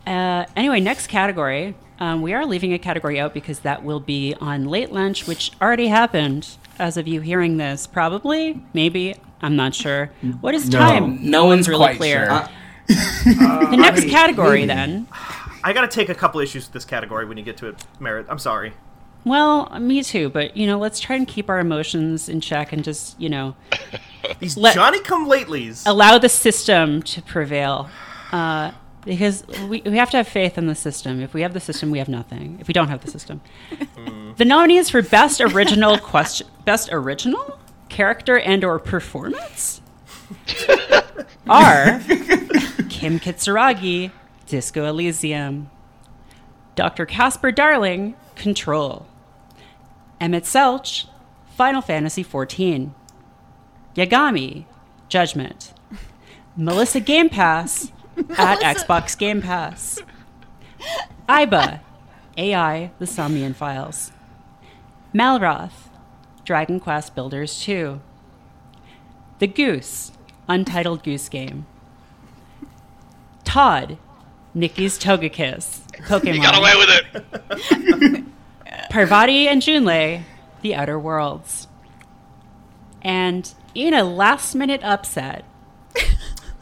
Uh, 0.06 0.44
anyway, 0.56 0.80
next 0.80 1.06
category. 1.08 1.74
Um, 1.98 2.22
we 2.22 2.32
are 2.32 2.46
leaving 2.46 2.72
a 2.72 2.78
category 2.78 3.20
out 3.20 3.34
because 3.34 3.60
that 3.60 3.84
will 3.84 4.00
be 4.00 4.34
on 4.40 4.64
late 4.66 4.90
lunch, 4.90 5.26
which 5.26 5.52
already 5.60 5.88
happened 5.88 6.48
as 6.78 6.96
of 6.96 7.06
you 7.06 7.20
hearing 7.20 7.58
this. 7.58 7.86
Probably, 7.86 8.62
maybe, 8.72 9.14
I'm 9.42 9.54
not 9.56 9.74
sure. 9.74 10.06
What 10.40 10.54
is 10.54 10.70
No. 10.70 10.78
time? 10.78 11.30
No 11.30 11.44
one's 11.44 11.68
really 11.68 11.94
clear. 11.96 12.26
sure. 12.26 12.48
the 13.70 13.76
next 13.76 14.08
category, 14.08 14.64
then. 14.64 15.06
I 15.62 15.74
gotta 15.74 15.88
take 15.88 16.08
a 16.08 16.14
couple 16.14 16.40
issues 16.40 16.64
with 16.66 16.72
this 16.72 16.86
category 16.86 17.26
when 17.26 17.36
you 17.36 17.44
get 17.44 17.58
to 17.58 17.66
it, 17.68 17.84
Merritt. 18.00 18.26
I'm 18.30 18.38
sorry. 18.38 18.72
Well, 19.26 19.68
me 19.78 20.02
too, 20.02 20.30
but 20.30 20.56
you 20.56 20.66
know, 20.66 20.78
let's 20.78 20.98
try 20.98 21.14
and 21.16 21.28
keep 21.28 21.50
our 21.50 21.58
emotions 21.60 22.30
in 22.30 22.40
check 22.40 22.72
and 22.72 22.82
just, 22.82 23.20
you 23.20 23.28
know, 23.28 23.54
These 24.38 24.54
Johnny 24.54 25.00
come 25.00 25.28
latelys. 25.28 25.82
allow 25.86 26.16
the 26.16 26.30
system 26.30 27.02
to 27.02 27.20
prevail. 27.20 27.90
Uh, 28.32 28.72
because 29.04 29.46
we, 29.68 29.82
we 29.82 29.96
have 29.96 30.10
to 30.10 30.18
have 30.18 30.28
faith 30.28 30.58
in 30.58 30.66
the 30.66 30.74
system. 30.74 31.20
If 31.20 31.32
we 31.32 31.42
have 31.42 31.54
the 31.54 31.60
system, 31.60 31.90
we 31.90 31.98
have 31.98 32.08
nothing. 32.08 32.58
If 32.60 32.68
we 32.68 32.74
don't 32.74 32.88
have 32.88 33.02
the 33.02 33.10
system, 33.10 33.40
the 34.36 34.44
nominees 34.44 34.90
for 34.90 35.02
best 35.02 35.40
original 35.40 35.98
question, 35.98 36.46
best 36.64 36.90
original 36.92 37.58
character 37.88 38.38
and 38.38 38.62
or 38.62 38.78
performance 38.78 39.80
are 41.48 42.00
Kim 42.88 43.18
Kitsuragi, 43.18 44.12
Disco 44.46 44.84
Elysium, 44.86 45.70
Dr. 46.76 47.06
Casper 47.06 47.50
Darling, 47.50 48.14
Control, 48.36 49.06
Emet-Selch, 50.20 51.06
Final 51.56 51.80
Fantasy 51.80 52.22
XIV, 52.22 52.90
Yagami, 53.96 54.64
Judgment, 55.08 55.72
Melissa 56.56 57.00
Game 57.00 57.28
Pass 57.28 57.90
at 58.37 58.61
Xbox 58.61 59.16
Game 59.16 59.42
Pass, 59.42 59.98
Aiba, 61.28 61.80
AI, 62.37 62.90
The 62.98 63.06
Somnium 63.06 63.54
Files, 63.54 64.12
Malroth, 65.14 65.88
Dragon 66.44 66.80
Quest 66.80 67.14
Builders 67.14 67.61
2, 67.62 68.00
The 69.38 69.46
Goose, 69.46 70.12
Untitled 70.48 71.02
Goose 71.02 71.28
Game, 71.28 71.66
Todd, 73.44 73.98
Nikki's 74.54 74.98
Togekiss, 74.98 75.80
Pokemon. 76.06 76.35
You 76.35 76.42
got 76.42 76.59
away 76.59 76.74
with 76.76 76.88
it. 77.70 78.24
Parvati 78.90 79.46
and 79.48 79.62
Junlei, 79.62 80.22
The 80.62 80.74
Outer 80.74 80.98
Worlds. 80.98 81.68
And 83.02 83.52
in 83.74 83.94
a 83.94 84.04
last 84.04 84.54
minute 84.54 84.83
upset, 84.83 85.44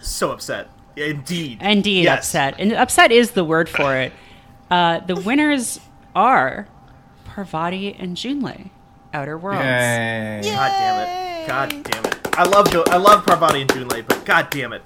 so 0.01 0.31
upset. 0.31 0.69
Indeed. 0.99 1.59
indeed 1.63 2.05
Yes. 2.05 2.19
upset, 2.19 2.55
and 2.59 2.73
upset 2.73 3.13
is 3.13 3.33
the 3.33 3.45
word 3.45 3.69
for 3.69 3.95
it, 3.97 4.13
uh, 4.71 5.01
the 5.01 5.17
winners 5.17 5.81
are 6.15 6.67
Parvati 7.25 7.95
and 7.99 8.17
Junlei, 8.17 8.71
Outer 9.15 9.39
Worlds. 9.39 9.63
Yay. 9.65 10.41
God 10.45 10.69
damn 10.71 11.01
it. 11.01 11.47
God 11.49 11.83
damn 11.91 12.05
it. 12.07 12.19
I 12.37 12.43
love 12.45 12.71
Jo- 12.71 12.85
I 12.89 12.97
love 12.97 13.25
Parvati 13.25 13.61
and 13.63 13.71
Junlei, 13.71 14.05
but 14.07 14.25
god 14.25 14.49
damn 14.51 14.73
it. 14.73 14.83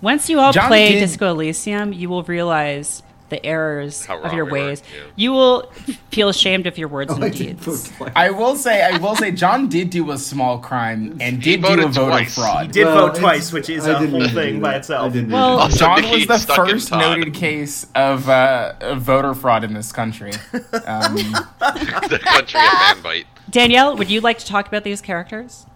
Once 0.00 0.28
you 0.28 0.38
all 0.40 0.52
Johnny 0.52 0.68
play 0.68 0.92
did- 0.92 1.00
Disco 1.00 1.30
Elysium, 1.30 1.92
you 1.92 2.08
will 2.08 2.22
realize 2.24 3.02
the 3.34 3.44
errors 3.44 4.06
of 4.08 4.32
your 4.32 4.44
we 4.44 4.52
were, 4.52 4.68
ways. 4.68 4.82
yeah. 4.94 5.02
You 5.16 5.32
will 5.32 5.72
feel 6.10 6.28
ashamed 6.28 6.66
of 6.66 6.78
your 6.78 6.88
words 6.88 7.10
Oh, 7.12 7.16
and 7.16 7.24
I 7.24 7.28
did 7.30 7.58
vote 7.58 7.90
deeds. 7.98 8.12
I 8.14 8.30
will 8.30 8.54
say, 8.56 8.82
I 8.82 8.98
will 8.98 9.16
say, 9.16 9.32
John 9.32 9.68
did 9.68 9.90
do 9.90 10.10
a 10.12 10.18
small 10.18 10.58
crime 10.58 11.18
and 11.20 11.42
did 11.42 11.62
do 11.62 11.66
a 11.66 11.70
voted 11.70 11.90
voter 11.92 12.10
twice. 12.10 12.34
fraud. 12.34 12.66
He 12.66 12.72
did 12.72 12.84
Well, 12.86 13.08
vote 13.08 13.16
twice, 13.18 13.52
which 13.52 13.68
is 13.68 13.86
I 13.86 14.02
a 14.02 14.06
whole 14.06 14.28
thing 14.28 14.60
by 14.60 14.76
itself. 14.76 15.10
I 15.10 15.14
didn't 15.14 15.28
mean 15.28 15.30
to 15.30 15.36
Well- 15.36 15.58
Also, 15.60 15.76
John 15.78 16.02
was 16.10 16.26
the 16.26 16.52
first 16.54 16.90
noted 16.92 17.34
case 17.34 17.86
of, 17.94 18.28
uh, 18.28 18.74
of 18.80 19.02
voter 19.02 19.34
fraud 19.34 19.64
in 19.64 19.74
this 19.74 19.90
country. 19.92 20.32
Um, 20.86 21.14
the 21.58 22.20
country 22.22 22.60
of 22.60 22.66
fanbyte. 23.02 23.24
Danielle, 23.50 23.96
would 23.96 24.10
you 24.10 24.20
like 24.20 24.38
to 24.38 24.46
talk 24.46 24.66
about 24.68 24.84
these 24.84 25.00
characters? 25.00 25.66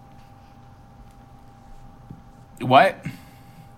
what? 2.61 3.03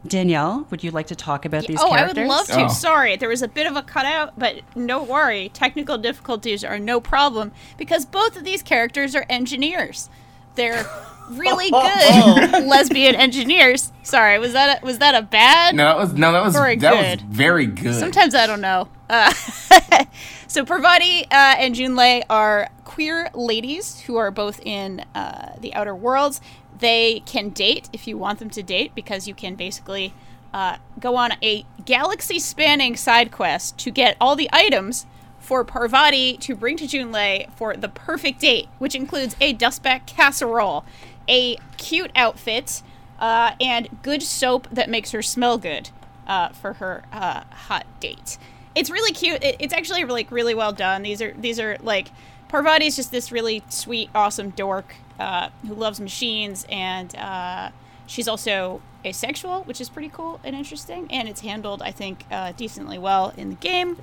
Danielle, 0.06 0.66
would 0.72 0.84
you 0.84 0.92
like 0.92 1.08
to 1.08 1.16
talk 1.16 1.46
about 1.46 1.68
these 1.68 1.78
oh, 1.80 1.90
characters? 1.90 2.18
I 2.18 2.22
would 2.22 2.28
love 2.28 2.48
to. 2.48 2.66
Oh. 2.66 2.68
Sorry, 2.68 3.16
there 3.16 3.30
was 3.30 3.42
a 3.42 3.48
bit 3.48 3.68
of 3.68 3.76
a 3.76 3.84
cutout, 3.84 4.38
but 4.38 4.62
no 4.76 5.04
worry. 5.04 5.50
Technical 5.50 5.98
difficulties 5.98 6.64
are 6.64 6.80
no 6.80 7.00
problem 7.00 7.52
because 7.78 8.06
both 8.06 8.36
of 8.36 8.44
these 8.44 8.64
characters 8.64 9.16
are 9.16 9.26
engineers. 9.30 10.10
They're 10.56 10.86
really 11.30 11.70
good 11.70 12.66
lesbian 12.68 13.16
engineers. 13.16 13.92
Sorry, 14.04 14.40
was 14.40 14.54
that 14.54 14.82
a, 14.82 14.86
was 14.86 14.98
that 15.00 15.16
a 15.16 15.22
bad? 15.22 15.76
No, 15.76 15.86
that 15.86 15.98
was 15.98 16.14
no, 16.14 16.32
that 16.32 16.44
was 16.44 16.54
Very 16.54 16.76
that 16.78 16.94
good. 16.94 17.28
was 17.28 17.38
very 17.38 17.66
good. 17.68 17.96
Sometimes 17.96 18.34
I 18.34 18.48
don't 18.48 18.62
know. 18.62 18.90
Uh, 19.10 19.32
so 20.48 20.66
Parvati 20.66 21.26
uh, 21.26 21.56
and 21.60 21.76
Junlei 21.76 22.24
are 22.30 22.70
queer 22.86 23.30
ladies 23.34 24.02
who 24.02 24.16
are 24.16 24.32
both 24.32 24.60
in 24.62 25.06
uh, 25.14 25.56
the 25.60 25.74
outer 25.74 25.96
worlds. 25.96 26.42
They 26.82 27.22
can 27.26 27.50
date 27.50 27.90
if 27.94 28.08
you 28.08 28.18
want 28.18 28.40
them 28.40 28.50
to 28.50 28.62
date 28.62 28.94
because 28.94 29.28
you 29.28 29.34
can 29.34 29.56
basically 29.56 30.14
uh, 30.54 30.78
go 31.00 31.16
on 31.16 31.32
a 31.42 31.66
galaxy-spanning 31.86 32.98
side 32.98 33.32
quest 33.32 33.78
to 33.78 33.92
get 33.92 34.18
all 34.20 34.36
the 34.36 34.50
items 34.52 35.06
for 35.40 35.64
Parvati 35.64 36.38
to 36.38 36.56
bring 36.56 36.78
to 36.78 36.86
Junlei 36.86 37.50
for 37.56 37.76
the 37.78 37.88
perfect 37.88 38.42
date, 38.42 38.68
which 38.78 38.96
includes 38.96 39.36
a 39.40 39.54
dustback 39.54 40.06
casserole, 40.06 40.84
a 41.28 41.56
cute 41.78 42.12
outfit, 42.16 42.84
uh, 43.20 43.54
and 43.62 43.88
good 44.04 44.22
soap 44.24 44.68
that 44.72 44.90
makes 44.90 45.12
her 45.12 45.22
smell 45.22 45.58
good 45.58 45.90
uh, 46.28 46.50
for 46.50 46.74
her 46.74 47.04
uh, 47.12 47.44
hot 47.52 47.86
date. 48.00 48.38
It's 48.76 48.90
really 48.90 49.14
cute. 49.14 49.44
It, 49.44 49.56
it's 49.60 49.74
actually 49.74 50.04
like 50.06 50.32
really 50.32 50.56
well 50.56 50.74
done. 50.74 51.04
These 51.04 51.22
are 51.22 51.34
these 51.34 51.60
are 51.60 51.78
like 51.82 52.10
Parvati's 52.48 52.96
just 52.96 53.12
this 53.12 53.32
really 53.32 53.64
sweet, 53.70 54.10
awesome 54.14 54.50
dork 54.52 54.96
uh, 55.22 55.50
who 55.68 55.76
loves 55.76 56.00
machines, 56.00 56.66
and 56.70 57.16
uh, 57.16 57.70
she's 58.08 58.28
also 58.28 58.82
asexual, 59.06 59.64
which 59.64 59.80
is 59.82 59.90
pretty 59.90 60.10
cool 60.10 60.40
and 60.44 60.56
interesting. 60.56 61.08
And 61.10 61.30
it's 61.30 61.42
handled, 61.42 61.82
I 61.82 61.92
think, 61.92 62.26
uh, 62.32 62.52
decently 62.64 62.98
well 62.98 63.34
in 63.38 63.50
the 63.50 63.56
game. 63.56 63.98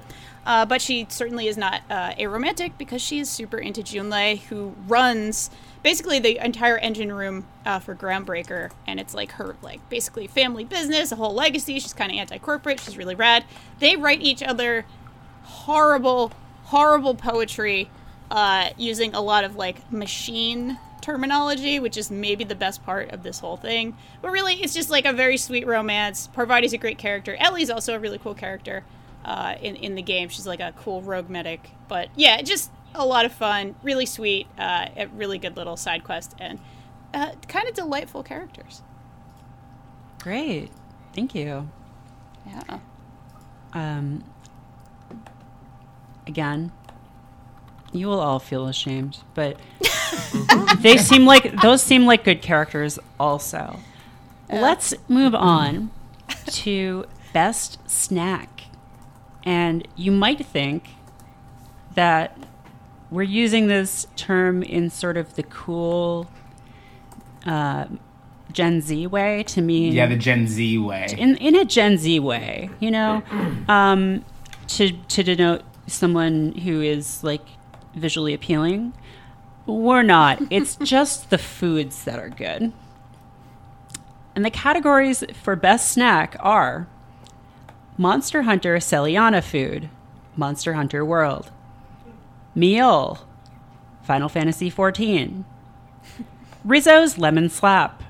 Uh, 0.46 0.64
but 0.64 0.80
she 0.80 1.06
certainly 1.10 1.46
is 1.46 1.56
not 1.56 1.82
uh, 1.90 2.14
a 2.16 2.26
romantic 2.26 2.78
because 2.78 3.02
she 3.02 3.18
is 3.18 3.28
super 3.28 3.58
into 3.58 3.82
Junlei, 3.82 4.38
who 4.48 4.74
runs 4.86 5.50
basically 5.82 6.18
the 6.18 6.42
entire 6.44 6.78
engine 6.78 7.12
room 7.12 7.46
for 7.84 7.94
Groundbreaker, 7.94 8.70
and 8.86 8.98
it's 8.98 9.14
like 9.14 9.32
her 9.32 9.56
like 9.62 9.80
basically 9.90 10.26
family 10.26 10.64
business, 10.64 11.12
a 11.12 11.16
whole 11.16 11.34
legacy. 11.34 11.78
She's 11.78 11.92
kind 11.92 12.10
of 12.10 12.16
anti-corporate. 12.16 12.80
She's 12.80 12.96
really 12.96 13.14
rad. 13.14 13.44
They 13.78 13.94
write 13.94 14.22
each 14.22 14.42
other 14.42 14.86
horrible, 15.42 16.32
horrible 16.64 17.14
poetry 17.14 17.90
uh, 18.30 18.70
using 18.76 19.14
a 19.14 19.20
lot 19.20 19.44
of 19.44 19.56
like 19.56 19.90
machine 19.92 20.78
terminology, 21.00 21.80
which 21.80 21.96
is 21.96 22.10
maybe 22.10 22.44
the 22.44 22.54
best 22.54 22.84
part 22.84 23.10
of 23.10 23.22
this 23.22 23.38
whole 23.38 23.56
thing. 23.56 23.96
But 24.22 24.30
really, 24.30 24.54
it's 24.54 24.74
just 24.74 24.90
like 24.90 25.04
a 25.04 25.12
very 25.12 25.36
sweet 25.36 25.66
romance. 25.66 26.28
Parvati's 26.28 26.72
a 26.72 26.78
great 26.78 26.98
character. 26.98 27.36
Ellie's 27.38 27.70
also 27.70 27.94
a 27.94 27.98
really 27.98 28.18
cool 28.18 28.34
character 28.34 28.84
uh, 29.24 29.54
in 29.60 29.76
in 29.76 29.94
the 29.94 30.02
game. 30.02 30.28
She's 30.28 30.46
like 30.46 30.60
a 30.60 30.72
cool 30.76 31.02
rogue 31.02 31.28
medic. 31.28 31.70
But 31.88 32.08
yeah, 32.16 32.40
just 32.42 32.70
a 32.94 33.06
lot 33.06 33.24
of 33.24 33.32
fun, 33.32 33.74
really 33.82 34.06
sweet, 34.06 34.46
uh, 34.58 34.88
a 34.96 35.06
really 35.08 35.38
good 35.38 35.56
little 35.56 35.76
side 35.76 36.04
quest, 36.04 36.34
and 36.38 36.58
uh, 37.14 37.32
kind 37.46 37.68
of 37.68 37.74
delightful 37.74 38.22
characters. 38.22 38.82
Great. 40.20 40.70
Thank 41.14 41.34
you. 41.34 41.68
Yeah. 42.46 42.78
Um, 43.72 44.24
again, 46.26 46.72
you 47.92 48.06
will 48.06 48.20
all 48.20 48.38
feel 48.38 48.66
ashamed, 48.66 49.18
but 49.34 49.58
they 50.78 50.96
seem 50.96 51.24
like 51.24 51.60
those 51.62 51.82
seem 51.82 52.06
like 52.06 52.24
good 52.24 52.42
characters 52.42 52.98
also. 53.18 53.78
Let's 54.50 54.94
move 55.08 55.34
on 55.34 55.90
to 56.46 57.06
best 57.32 57.78
snack. 57.88 58.62
And 59.44 59.86
you 59.96 60.12
might 60.12 60.44
think 60.44 60.88
that 61.94 62.36
we're 63.10 63.22
using 63.22 63.68
this 63.68 64.06
term 64.16 64.62
in 64.62 64.90
sort 64.90 65.16
of 65.16 65.34
the 65.34 65.42
cool 65.42 66.30
uh, 67.46 67.86
Gen 68.52 68.80
Z 68.80 69.06
way 69.06 69.42
to 69.44 69.60
mean 69.60 69.92
yeah, 69.92 70.06
the 70.06 70.16
Gen 70.16 70.46
Z 70.46 70.78
way. 70.78 71.06
in 71.16 71.36
in 71.36 71.54
a 71.54 71.64
Gen 71.64 71.96
Z 71.98 72.20
way, 72.20 72.70
you 72.80 72.90
know, 72.90 73.22
um, 73.68 74.24
to 74.68 74.92
to 74.92 75.22
denote 75.22 75.62
someone 75.86 76.52
who 76.52 76.82
is 76.82 77.22
like 77.24 77.44
visually 77.98 78.34
appealing. 78.34 78.94
We're 79.66 80.02
not. 80.02 80.40
It's 80.50 80.76
just 80.76 81.30
the 81.30 81.38
foods 81.38 82.04
that 82.04 82.18
are 82.18 82.30
good. 82.30 82.72
And 84.34 84.44
the 84.44 84.50
categories 84.50 85.24
for 85.42 85.56
best 85.56 85.90
snack 85.90 86.36
are 86.40 86.86
Monster 87.96 88.42
Hunter 88.42 88.76
Seliana 88.76 89.42
food, 89.42 89.90
Monster 90.36 90.74
Hunter 90.74 91.04
World, 91.04 91.50
meal, 92.54 93.26
Final 94.04 94.28
Fantasy 94.28 94.70
XIV, 94.70 95.44
Rizzo's 96.64 97.18
Lemon 97.18 97.48
Slap, 97.48 98.02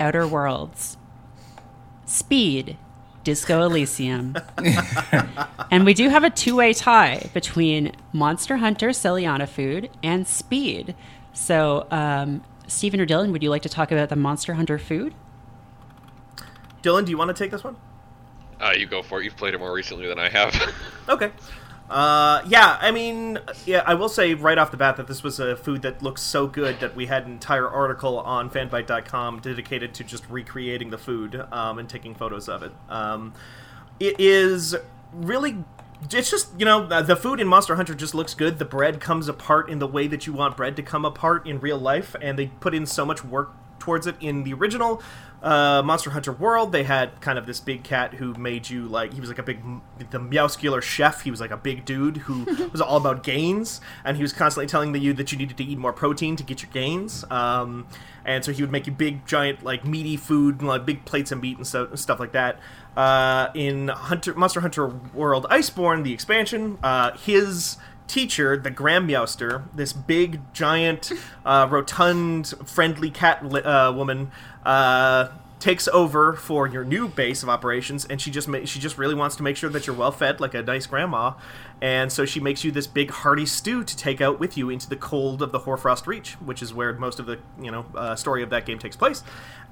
Outer 0.00 0.26
Worlds, 0.26 0.96
Speed, 2.04 2.76
Disco 3.24 3.62
Elysium. 3.62 4.36
and 5.70 5.84
we 5.84 5.94
do 5.94 6.08
have 6.08 6.24
a 6.24 6.30
two 6.30 6.56
way 6.56 6.72
tie 6.72 7.30
between 7.34 7.92
Monster 8.12 8.56
Hunter 8.56 8.88
Seliana 8.88 9.48
food 9.48 9.90
and 10.02 10.26
Speed. 10.26 10.94
So, 11.32 11.86
um, 11.90 12.42
Steven 12.66 13.00
or 13.00 13.06
Dylan, 13.06 13.32
would 13.32 13.42
you 13.42 13.50
like 13.50 13.62
to 13.62 13.68
talk 13.68 13.92
about 13.92 14.08
the 14.08 14.16
Monster 14.16 14.54
Hunter 14.54 14.78
food? 14.78 15.14
Dylan, 16.82 17.04
do 17.04 17.10
you 17.10 17.18
want 17.18 17.28
to 17.28 17.34
take 17.34 17.50
this 17.50 17.62
one? 17.64 17.76
Uh, 18.60 18.72
you 18.76 18.86
go 18.86 19.02
for 19.02 19.20
it. 19.20 19.24
You've 19.24 19.36
played 19.36 19.54
it 19.54 19.58
more 19.58 19.72
recently 19.72 20.06
than 20.06 20.18
I 20.18 20.28
have. 20.28 20.54
Okay. 21.08 21.32
Uh, 21.92 22.42
yeah, 22.46 22.78
I 22.80 22.90
mean, 22.90 23.38
yeah, 23.66 23.82
I 23.86 23.92
will 23.92 24.08
say 24.08 24.32
right 24.32 24.56
off 24.56 24.70
the 24.70 24.78
bat 24.78 24.96
that 24.96 25.08
this 25.08 25.22
was 25.22 25.38
a 25.38 25.54
food 25.56 25.82
that 25.82 26.02
looks 26.02 26.22
so 26.22 26.46
good 26.46 26.80
that 26.80 26.96
we 26.96 27.04
had 27.04 27.26
an 27.26 27.32
entire 27.32 27.68
article 27.68 28.18
on 28.20 28.48
fanbyte.com 28.48 29.40
dedicated 29.40 29.92
to 29.94 30.04
just 30.04 30.26
recreating 30.30 30.88
the 30.88 30.96
food 30.96 31.44
um, 31.52 31.78
and 31.78 31.90
taking 31.90 32.14
photos 32.14 32.48
of 32.48 32.62
it. 32.62 32.72
Um, 32.88 33.34
it 34.00 34.18
is 34.18 34.74
really. 35.12 35.64
It's 36.10 36.30
just, 36.30 36.48
you 36.58 36.64
know, 36.64 37.02
the 37.02 37.14
food 37.14 37.38
in 37.38 37.46
Monster 37.46 37.76
Hunter 37.76 37.94
just 37.94 38.12
looks 38.12 38.34
good. 38.34 38.58
The 38.58 38.64
bread 38.64 38.98
comes 38.98 39.28
apart 39.28 39.68
in 39.68 39.78
the 39.78 39.86
way 39.86 40.08
that 40.08 40.26
you 40.26 40.32
want 40.32 40.56
bread 40.56 40.74
to 40.76 40.82
come 40.82 41.04
apart 41.04 41.46
in 41.46 41.60
real 41.60 41.78
life, 41.78 42.16
and 42.20 42.36
they 42.36 42.46
put 42.46 42.74
in 42.74 42.86
so 42.86 43.04
much 43.04 43.22
work 43.22 43.52
towards 43.82 44.06
it 44.06 44.14
in 44.20 44.44
the 44.44 44.54
original 44.54 45.02
uh, 45.42 45.82
Monster 45.84 46.10
Hunter 46.10 46.32
World. 46.32 46.70
They 46.70 46.84
had 46.84 47.20
kind 47.20 47.36
of 47.36 47.46
this 47.46 47.58
big 47.58 47.82
cat 47.82 48.14
who 48.14 48.32
made 48.34 48.70
you 48.70 48.86
like 48.86 49.12
he 49.12 49.20
was 49.20 49.28
like 49.28 49.40
a 49.40 49.42
big 49.42 49.60
the 50.10 50.20
Meowscular 50.20 50.80
chef. 50.80 51.22
He 51.22 51.32
was 51.32 51.40
like 51.40 51.50
a 51.50 51.56
big 51.56 51.84
dude 51.84 52.18
who 52.18 52.44
was 52.72 52.80
all 52.80 52.96
about 52.96 53.24
gains, 53.24 53.80
and 54.04 54.16
he 54.16 54.22
was 54.22 54.32
constantly 54.32 54.68
telling 54.68 54.94
you 54.94 55.12
that 55.14 55.32
you 55.32 55.38
needed 55.38 55.56
to 55.56 55.64
eat 55.64 55.78
more 55.78 55.92
protein 55.92 56.36
to 56.36 56.44
get 56.44 56.62
your 56.62 56.70
gains. 56.70 57.24
Um, 57.30 57.88
and 58.24 58.44
so 58.44 58.52
he 58.52 58.62
would 58.62 58.70
make 58.70 58.86
you 58.86 58.92
big, 58.92 59.26
giant, 59.26 59.64
like 59.64 59.84
meaty 59.84 60.16
food, 60.16 60.60
and, 60.60 60.68
like 60.68 60.86
big 60.86 61.04
plates 61.04 61.32
of 61.32 61.42
meat 61.42 61.56
and 61.56 61.66
so, 61.66 61.92
stuff 61.96 62.20
like 62.20 62.32
that. 62.32 62.60
Uh, 62.96 63.48
in 63.54 63.88
Hunter 63.88 64.34
Monster 64.34 64.60
Hunter 64.60 64.86
World 64.86 65.46
Iceborne, 65.50 66.04
the 66.04 66.12
expansion, 66.12 66.78
uh, 66.84 67.16
his 67.16 67.78
teacher, 68.08 68.56
the 68.56 68.70
Grammeowster, 68.70 69.64
this 69.74 69.92
big, 69.92 70.40
giant, 70.52 71.12
uh, 71.44 71.66
rotund, 71.70 72.54
friendly 72.64 73.10
cat 73.10 73.44
li- 73.44 73.62
uh, 73.62 73.92
woman, 73.92 74.30
uh, 74.64 75.28
takes 75.58 75.86
over 75.88 76.32
for 76.32 76.66
your 76.66 76.84
new 76.84 77.06
base 77.06 77.42
of 77.44 77.48
operations, 77.48 78.04
and 78.04 78.20
she 78.20 78.30
just 78.30 78.48
ma- 78.48 78.64
she 78.64 78.80
just 78.80 78.98
really 78.98 79.14
wants 79.14 79.36
to 79.36 79.42
make 79.42 79.56
sure 79.56 79.70
that 79.70 79.86
you're 79.86 79.94
well 79.96 80.10
fed, 80.10 80.40
like 80.40 80.54
a 80.54 80.62
nice 80.62 80.86
grandma, 80.86 81.32
and 81.82 82.12
so 82.12 82.24
she 82.24 82.38
makes 82.38 82.62
you 82.62 82.70
this 82.70 82.86
big 82.86 83.10
hearty 83.10 83.44
stew 83.44 83.82
to 83.82 83.96
take 83.96 84.20
out 84.20 84.38
with 84.38 84.56
you 84.56 84.70
into 84.70 84.88
the 84.88 84.94
cold 84.94 85.42
of 85.42 85.50
the 85.50 85.58
Hoarfrost 85.58 86.06
Reach, 86.06 86.34
which 86.34 86.62
is 86.62 86.72
where 86.72 86.92
most 86.92 87.18
of 87.18 87.26
the 87.26 87.40
you 87.60 87.72
know 87.72 87.84
uh, 87.96 88.14
story 88.14 88.44
of 88.44 88.50
that 88.50 88.64
game 88.64 88.78
takes 88.78 88.94
place, 88.94 89.24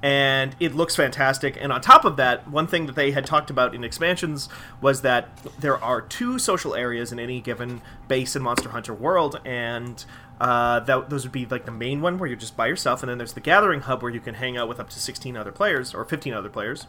and 0.03 0.53
it 0.59 0.75
looks 0.75 0.93
fantastic. 0.93 1.57
And 1.59 1.71
on 1.71 1.79
top 1.79 2.03
of 2.03 2.17
that, 2.17 2.49
one 2.49 2.67
thing 2.67 2.85
that 2.87 2.95
they 2.95 3.11
had 3.11 3.25
talked 3.25 3.49
about 3.49 3.73
in 3.73 3.85
expansions 3.85 4.49
was 4.81 5.03
that 5.03 5.29
there 5.57 5.81
are 5.81 6.01
two 6.01 6.37
social 6.37 6.75
areas 6.75 7.13
in 7.13 7.19
any 7.19 7.39
given 7.39 7.81
base 8.09 8.35
in 8.35 8.41
Monster 8.41 8.71
Hunter 8.71 8.93
World, 8.93 9.39
and 9.45 10.03
uh, 10.41 10.81
that 10.81 11.09
those 11.09 11.23
would 11.23 11.31
be 11.31 11.45
like 11.45 11.63
the 11.63 11.71
main 11.71 12.01
one 12.01 12.17
where 12.17 12.27
you're 12.27 12.35
just 12.35 12.57
by 12.57 12.67
yourself, 12.67 13.01
and 13.03 13.09
then 13.09 13.19
there's 13.19 13.33
the 13.33 13.39
gathering 13.39 13.79
hub 13.79 14.03
where 14.03 14.11
you 14.11 14.19
can 14.19 14.33
hang 14.33 14.57
out 14.57 14.67
with 14.67 14.81
up 14.81 14.89
to 14.89 14.99
16 14.99 15.37
other 15.37 15.53
players 15.53 15.93
or 15.93 16.03
15 16.03 16.33
other 16.33 16.49
players. 16.49 16.87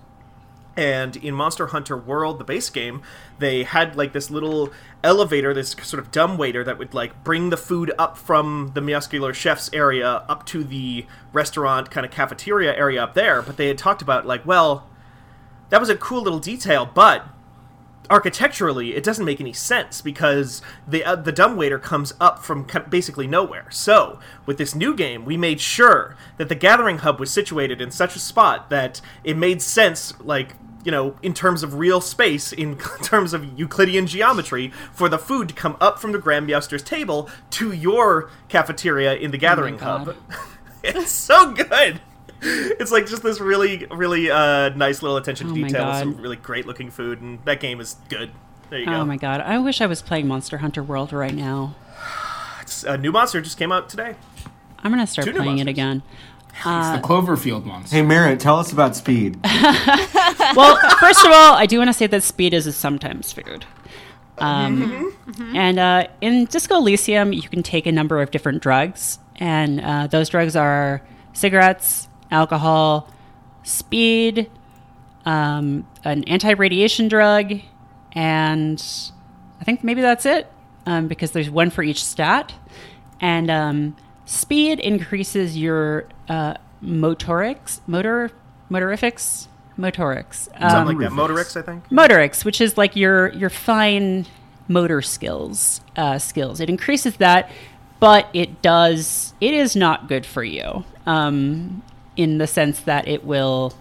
And 0.76 1.16
in 1.16 1.34
Monster 1.34 1.68
Hunter 1.68 1.96
World, 1.96 2.38
the 2.38 2.44
base 2.44 2.70
game, 2.70 3.02
they 3.38 3.62
had 3.62 3.94
like 3.96 4.12
this 4.12 4.30
little 4.30 4.72
elevator, 5.04 5.52
this 5.52 5.76
sort 5.82 6.02
of 6.02 6.10
dumb 6.10 6.38
waiter 6.38 6.64
that 6.64 6.78
would 6.78 6.94
like 6.94 7.22
bring 7.24 7.50
the 7.50 7.56
food 7.56 7.92
up 7.98 8.16
from 8.16 8.72
the 8.74 8.80
Meowscular 8.80 9.34
chef's 9.34 9.68
area 9.72 10.24
up 10.28 10.46
to 10.46 10.64
the 10.64 11.06
restaurant 11.32 11.90
kind 11.90 12.06
of 12.06 12.12
cafeteria 12.12 12.74
area 12.74 13.02
up 13.02 13.14
there. 13.14 13.42
But 13.42 13.58
they 13.58 13.68
had 13.68 13.76
talked 13.76 14.00
about 14.00 14.26
like, 14.26 14.46
well, 14.46 14.88
that 15.68 15.80
was 15.80 15.90
a 15.90 15.96
cool 15.96 16.22
little 16.22 16.38
detail, 16.38 16.86
but 16.86 17.26
architecturally 18.10 18.94
it 18.94 19.02
doesn't 19.02 19.24
make 19.24 19.40
any 19.40 19.52
sense 19.54 20.02
because 20.02 20.60
the 20.86 21.02
uh, 21.04 21.16
the 21.16 21.32
dumbwaiter 21.32 21.78
comes 21.78 22.12
up 22.20 22.42
from 22.42 22.66
basically 22.90 23.26
nowhere. 23.26 23.66
So, 23.70 24.18
with 24.44 24.58
this 24.58 24.74
new 24.74 24.94
game, 24.94 25.24
we 25.24 25.36
made 25.36 25.60
sure 25.60 26.16
that 26.36 26.48
the 26.48 26.54
gathering 26.54 26.98
hub 26.98 27.18
was 27.18 27.30
situated 27.30 27.80
in 27.80 27.90
such 27.90 28.16
a 28.16 28.18
spot 28.18 28.70
that 28.70 29.00
it 29.24 29.36
made 29.36 29.62
sense 29.62 30.12
like 30.20 30.56
you 30.84 30.90
know, 30.90 31.16
in 31.22 31.34
terms 31.34 31.62
of 31.62 31.74
real 31.74 32.00
space, 32.00 32.52
in 32.52 32.76
terms 33.02 33.32
of 33.32 33.58
Euclidean 33.58 34.06
geometry, 34.06 34.72
for 34.92 35.08
the 35.08 35.18
food 35.18 35.48
to 35.48 35.54
come 35.54 35.76
up 35.80 35.98
from 35.98 36.12
the 36.12 36.18
Grand 36.18 36.48
Grandmaster's 36.48 36.82
table 36.82 37.28
to 37.50 37.72
your 37.72 38.30
cafeteria 38.48 39.14
in 39.14 39.30
the 39.30 39.38
gathering 39.38 39.76
God. 39.76 40.06
hub. 40.06 40.16
it's 40.82 41.12
so 41.12 41.52
good. 41.52 42.00
It's 42.40 42.90
like 42.90 43.06
just 43.06 43.22
this 43.22 43.38
really, 43.40 43.86
really 43.90 44.30
uh, 44.30 44.70
nice 44.70 45.02
little 45.02 45.16
attention 45.16 45.48
to 45.48 45.52
Oh 45.52 45.56
detail 45.56 45.86
with 45.86 45.98
some 45.98 46.16
really 46.16 46.36
great 46.36 46.66
looking 46.66 46.90
food, 46.90 47.20
and 47.20 47.38
that 47.44 47.60
game 47.60 47.80
is 47.80 47.96
good. 48.08 48.30
There 48.70 48.80
you 48.80 48.86
go. 48.86 48.92
Oh 48.92 49.04
my 49.04 49.16
god! 49.16 49.40
I 49.42 49.58
wish 49.58 49.80
I 49.80 49.86
was 49.86 50.02
playing 50.02 50.26
Monster 50.26 50.58
Hunter 50.58 50.82
World 50.82 51.12
right 51.12 51.34
now. 51.34 51.74
It's- 52.62 52.84
a 52.84 52.96
new 52.96 53.10
monster 53.10 53.40
just 53.40 53.58
came 53.58 53.72
out 53.72 53.88
today. 53.88 54.14
I'm 54.78 54.90
gonna 54.90 55.06
start 55.06 55.26
Two 55.26 55.32
playing 55.32 55.58
it 55.58 55.66
monsters. 55.66 56.02
Again. 56.60 56.94
It's 56.94 57.00
the 57.02 57.06
Cloverfield 57.06 57.64
monster. 57.64 57.96
Hey, 57.96 58.02
Merritt, 58.02 58.40
tell 58.40 58.58
us 58.58 58.72
about 58.72 58.96
speed. 58.96 59.38
Well, 60.54 60.76
first 61.00 61.24
of 61.24 61.32
all, 61.32 61.54
I 61.54 61.64
do 61.64 61.78
want 61.78 61.88
to 61.88 61.94
say 61.94 62.06
that 62.08 62.22
speed 62.22 62.52
is 62.52 62.66
a 62.66 62.72
sometimes 62.72 63.32
food. 63.32 63.64
Um, 64.36 65.14
And 65.54 65.78
uh, 65.78 66.08
in 66.20 66.44
Disco 66.46 66.76
Elysium, 66.76 67.32
you 67.32 67.48
can 67.48 67.62
take 67.62 67.86
a 67.86 67.92
number 67.92 68.20
of 68.20 68.30
different 68.30 68.62
drugs, 68.62 69.18
and 69.36 69.80
uh, 69.80 70.08
those 70.08 70.28
drugs 70.28 70.54
are 70.54 71.00
cigarettes, 71.32 72.08
alcohol, 72.30 73.08
speed, 73.62 74.50
um, 75.24 75.86
an 76.04 76.24
anti-radiation 76.24 77.08
drug, 77.08 77.60
and 78.12 78.84
I 79.60 79.64
think 79.64 79.82
maybe 79.84 80.02
that's 80.02 80.26
it, 80.26 80.48
um, 80.84 81.08
because 81.08 81.30
there's 81.30 81.48
one 81.48 81.70
for 81.70 81.82
each 81.82 82.04
stat. 82.04 82.52
And 83.20 83.50
um, 83.50 83.96
speed 84.24 84.80
increases 84.80 85.56
your 85.56 86.06
uh, 86.28 86.54
motorics, 86.82 87.80
motor, 87.86 88.30
motorifics, 88.70 89.46
motorics. 89.78 90.44
Something 90.60 90.62
Um, 90.62 90.86
like 90.86 90.98
that. 90.98 91.10
Motorix, 91.12 91.56
I 91.56 91.62
think. 91.62 91.88
motorics, 91.88 92.44
which 92.44 92.60
is 92.60 92.76
like 92.78 92.94
your 92.96 93.28
your 93.32 93.50
fine 93.50 94.26
motor 94.68 95.02
skills 95.02 95.80
uh, 95.96 96.18
skills. 96.18 96.60
It 96.60 96.68
increases 96.68 97.16
that, 97.16 97.50
but 98.00 98.28
it 98.32 98.62
does 98.62 99.34
it 99.40 99.54
is 99.54 99.74
not 99.76 100.08
good 100.08 100.24
for 100.26 100.44
you 100.44 100.84
um, 101.06 101.82
in 102.16 102.38
the 102.38 102.46
sense 102.46 102.80
that 102.80 103.08
it 103.08 103.24
will 103.24 103.74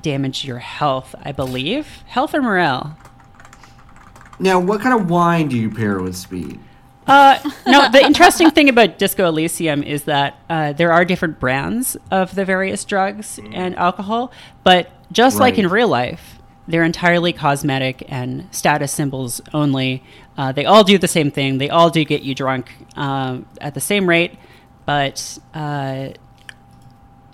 damage 0.00 0.44
your 0.44 0.58
health. 0.58 1.14
I 1.22 1.32
believe 1.32 1.86
health 2.06 2.34
or 2.34 2.40
morale. 2.42 2.96
Now, 4.38 4.58
what 4.58 4.80
kind 4.80 4.98
of 4.98 5.10
wine 5.10 5.48
do 5.48 5.56
you 5.58 5.70
pair 5.70 6.00
with 6.00 6.16
speed? 6.16 6.58
Uh, 7.10 7.50
no, 7.66 7.90
the 7.90 8.00
interesting 8.00 8.52
thing 8.52 8.68
about 8.68 8.96
Disco 8.96 9.26
Elysium 9.26 9.82
is 9.82 10.04
that 10.04 10.38
uh, 10.48 10.72
there 10.74 10.92
are 10.92 11.04
different 11.04 11.40
brands 11.40 11.96
of 12.08 12.36
the 12.36 12.44
various 12.44 12.84
drugs 12.84 13.40
and 13.52 13.74
alcohol, 13.74 14.30
but 14.62 14.92
just 15.10 15.40
like 15.40 15.58
in 15.58 15.66
real 15.68 15.88
life, 15.88 16.38
they're 16.68 16.84
entirely 16.84 17.32
cosmetic 17.32 18.04
and 18.08 18.46
status 18.54 18.92
symbols 18.92 19.40
only. 19.52 20.04
Uh, 20.38 20.52
they 20.52 20.64
all 20.64 20.84
do 20.84 20.98
the 20.98 21.08
same 21.08 21.32
thing. 21.32 21.58
They 21.58 21.68
all 21.68 21.90
do 21.90 22.04
get 22.04 22.22
you 22.22 22.32
drunk 22.32 22.72
um, 22.96 23.46
at 23.60 23.74
the 23.74 23.80
same 23.80 24.08
rate, 24.08 24.38
but 24.86 25.36
uh, 25.52 26.10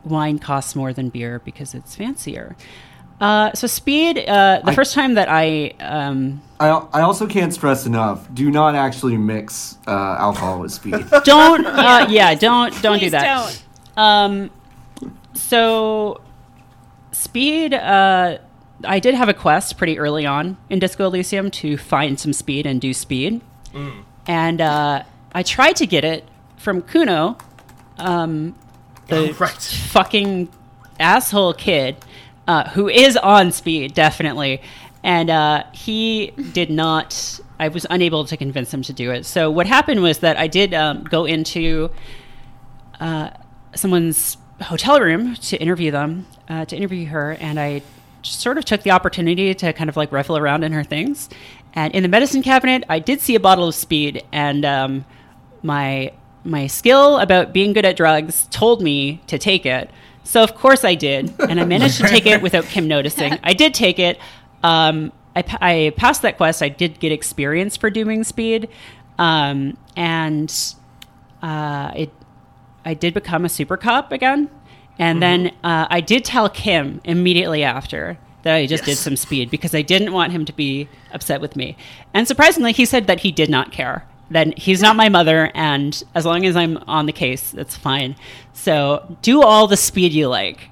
wine 0.04 0.38
costs 0.38 0.74
more 0.74 0.94
than 0.94 1.10
beer 1.10 1.38
because 1.40 1.74
it's 1.74 1.94
fancier. 1.94 2.56
Uh, 3.20 3.50
so 3.54 3.66
speed. 3.66 4.18
Uh, 4.18 4.60
the 4.64 4.70
I- 4.72 4.74
first 4.74 4.94
time 4.94 5.14
that 5.14 5.28
I 5.30 5.72
um, 5.80 6.42
I, 6.60 6.68
I 6.68 7.00
also 7.02 7.26
can't 7.26 7.52
stress 7.52 7.86
enough 7.86 8.26
do 8.34 8.50
not 8.50 8.74
actually 8.74 9.16
mix 9.16 9.78
uh, 9.86 9.90
alcohol 10.18 10.60
with 10.60 10.72
speed. 10.72 11.04
don't 11.24 11.66
uh, 11.66 12.06
yeah 12.10 12.34
don't 12.34 12.72
don't 12.82 12.94
do 12.98 13.06
Please 13.06 13.12
that 13.12 13.62
don't. 13.94 14.02
um 14.02 14.50
so 15.34 16.20
speed 17.12 17.74
uh 17.74 18.38
i 18.84 18.98
did 18.98 19.14
have 19.14 19.28
a 19.28 19.34
quest 19.34 19.76
pretty 19.76 19.98
early 19.98 20.24
on 20.26 20.56
in 20.70 20.78
disco 20.78 21.06
elysium 21.06 21.50
to 21.50 21.76
find 21.76 22.18
some 22.18 22.32
speed 22.32 22.66
and 22.66 22.80
do 22.80 22.92
speed 22.94 23.40
and 24.26 24.60
uh 24.60 25.02
i 25.34 25.42
tried 25.42 25.76
to 25.76 25.86
get 25.86 26.04
it 26.04 26.24
from 26.56 26.80
Cuno 26.82 27.38
um 27.98 28.54
the 29.08 29.34
Right. 29.38 29.50
fucking 29.90 30.48
asshole 30.98 31.52
kid 31.54 31.96
uh, 32.46 32.68
who 32.70 32.88
is 32.88 33.16
on 33.16 33.52
speed 33.52 33.94
definitely. 33.94 34.62
And 35.02 35.30
uh, 35.30 35.64
he 35.72 36.32
did 36.52 36.70
not 36.70 37.40
i 37.58 37.68
was 37.68 37.86
unable 37.88 38.26
to 38.26 38.36
convince 38.36 38.72
him 38.72 38.82
to 38.82 38.92
do 38.92 39.10
it. 39.12 39.24
So 39.24 39.50
what 39.50 39.66
happened 39.66 40.02
was 40.02 40.18
that 40.18 40.36
i 40.36 40.46
did 40.46 40.74
um, 40.74 41.04
go 41.04 41.24
into 41.24 41.90
uh, 43.00 43.30
someone's 43.74 44.36
hotel 44.60 45.00
room 45.00 45.34
to 45.34 45.56
interview 45.56 45.90
them 45.90 46.26
uh, 46.48 46.64
to 46.66 46.76
interview 46.76 47.06
her. 47.06 47.32
And 47.40 47.58
i 47.58 47.82
sort 48.22 48.58
of 48.58 48.64
took 48.64 48.82
the 48.82 48.90
opportunity 48.90 49.54
to 49.54 49.72
kind 49.72 49.88
of 49.88 49.96
like 49.96 50.10
rifle 50.10 50.36
around 50.36 50.64
in 50.64 50.72
her 50.72 50.82
things. 50.82 51.28
And 51.74 51.94
in 51.94 52.02
the 52.02 52.08
medicine 52.08 52.42
cabinet 52.42 52.84
i 52.88 52.98
did 52.98 53.20
see 53.20 53.34
a 53.34 53.40
bottle 53.40 53.68
of 53.68 53.74
speed. 53.74 54.24
And 54.32 54.64
um, 54.64 55.04
my 55.62 56.12
my 56.44 56.66
skill 56.68 57.18
about 57.18 57.52
being 57.52 57.72
good 57.72 57.84
at 57.84 57.96
drugs 57.96 58.46
told 58.50 58.80
me 58.80 59.20
to 59.26 59.38
take 59.38 59.66
it 59.66 59.90
so 60.26 60.42
of 60.42 60.54
course 60.54 60.84
i 60.84 60.94
did. 60.94 61.32
And 61.48 61.60
i 61.60 61.64
managed 61.64 61.98
to 61.98 62.08
take 62.08 62.26
it 62.26 62.42
without 62.42 62.64
kim 62.64 62.88
noticing. 62.88 63.38
I 63.42 63.52
did 63.52 63.74
take 63.74 63.98
it. 63.98 64.18
Um, 64.62 65.12
I, 65.34 65.44
I 65.60 65.92
passed 65.96 66.22
that 66.22 66.36
quest. 66.36 66.62
I 66.62 66.68
did 66.68 66.98
get 66.98 67.12
experience 67.12 67.76
for 67.76 67.90
doing 67.90 68.24
speed. 68.24 68.68
Um, 69.18 69.76
and 69.96 70.52
uh, 71.42 71.92
it 71.94 72.10
I 72.84 72.94
did 72.94 73.14
become 73.14 73.44
a 73.44 73.48
super 73.48 73.76
cop 73.76 74.12
again, 74.12 74.48
and 74.98 75.20
then 75.20 75.48
uh, 75.64 75.86
I 75.90 76.00
did 76.00 76.24
tell 76.24 76.48
Kim 76.48 77.00
immediately 77.04 77.64
after 77.64 78.16
that 78.42 78.54
I 78.54 78.66
just 78.66 78.84
did 78.84 78.96
some 78.96 79.16
speed 79.16 79.50
because 79.50 79.74
I 79.74 79.82
didn't 79.82 80.12
want 80.12 80.30
him 80.30 80.44
to 80.44 80.52
be 80.52 80.88
upset 81.12 81.40
with 81.40 81.56
me. 81.56 81.76
And 82.14 82.28
surprisingly, 82.28 82.72
he 82.72 82.84
said 82.84 83.08
that 83.08 83.20
he 83.20 83.32
did 83.32 83.50
not 83.50 83.72
care. 83.72 84.06
That 84.30 84.58
he's 84.58 84.82
not 84.82 84.96
my 84.96 85.08
mother, 85.08 85.52
and 85.54 86.02
as 86.14 86.26
long 86.26 86.44
as 86.46 86.56
I'm 86.56 86.78
on 86.88 87.06
the 87.06 87.12
case, 87.12 87.52
that's 87.52 87.76
fine. 87.76 88.16
So 88.52 89.16
do 89.22 89.40
all 89.42 89.68
the 89.68 89.76
speed 89.76 90.12
you 90.12 90.26
like. 90.28 90.70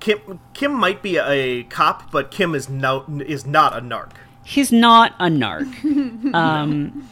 Kim 0.00 0.40
Kim 0.52 0.74
might 0.74 1.02
be 1.02 1.16
a 1.16 1.62
cop, 1.64 2.10
but 2.10 2.30
Kim 2.30 2.54
is 2.54 2.68
no 2.68 3.04
is 3.24 3.46
not 3.46 3.76
a 3.76 3.80
narc. 3.80 4.10
he's 4.44 4.72
not 4.72 5.14
a 5.18 5.26
narc. 5.26 6.34
um, 6.34 7.08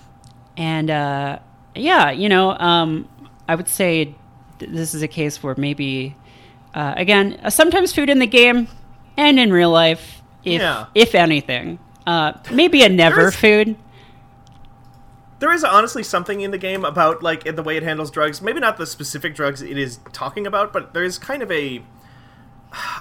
and 0.57 0.91
uh, 0.91 1.39
yeah, 1.75 2.11
you 2.11 2.29
know, 2.29 2.51
um, 2.59 3.09
I 3.49 3.55
would 3.55 3.69
say 3.69 4.15
th- 4.59 4.71
this 4.73 4.93
is 4.95 5.03
a 5.03 5.09
case 5.09 5.43
where 5.43 5.55
maybe, 5.57 6.17
uh, 6.75 6.95
again, 6.97 7.39
uh, 7.45 7.51
sometimes 7.51 7.95
food 7.95 8.11
in 8.11 8.19
the 8.19 8.27
game 8.27 8.67
and 9.17 9.39
in 9.39 9.53
real 9.53 9.71
life, 9.71 10.21
if 10.45 10.61
Yeah. 10.61 10.87
if 10.95 11.15
anything, 11.15 11.79
uh, 12.07 12.33
maybe 12.53 12.83
a 12.83 12.89
never 12.89 13.31
food. 13.31 13.77
There 15.41 15.53
is 15.53 15.65
honestly 15.65 16.03
something 16.03 16.41
in 16.41 16.51
the 16.51 16.59
game 16.59 16.85
about 16.85 17.23
like 17.23 17.45
the 17.45 17.63
way 17.63 17.77
it 17.77 17.83
handles 17.83 18.11
drugs. 18.11 18.41
Maybe 18.41 18.61
not 18.61 18.77
the 18.77 18.87
specific 18.87 19.35
drugs 19.35 19.63
it 19.63 19.77
is 19.77 19.99
talking 20.13 20.47
about, 20.47 20.73
but 20.73 20.95
there 20.95 21.03
is 21.03 21.19
kind 21.19 21.43
of 21.43 21.51
a 21.51 21.83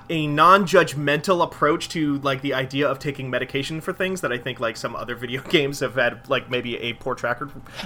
a 0.10 0.26
non-judgmental 0.26 1.44
approach 1.44 1.90
to 1.90 2.18
like 2.20 2.42
the 2.42 2.56
idea 2.56 2.88
of 2.88 2.98
taking 2.98 3.30
medication 3.30 3.82
for 3.82 3.94
things 3.94 4.22
that 4.22 4.32
I 4.32 4.38
think 4.40 4.60
like 4.60 4.78
some 4.78 4.96
other 4.96 5.16
video 5.24 5.42
games 5.44 5.82
have 5.82 5.96
had 5.96 6.28
like 6.28 6.50
maybe 6.50 6.78
a 6.78 6.94
poor 6.94 7.14
track 7.14 7.40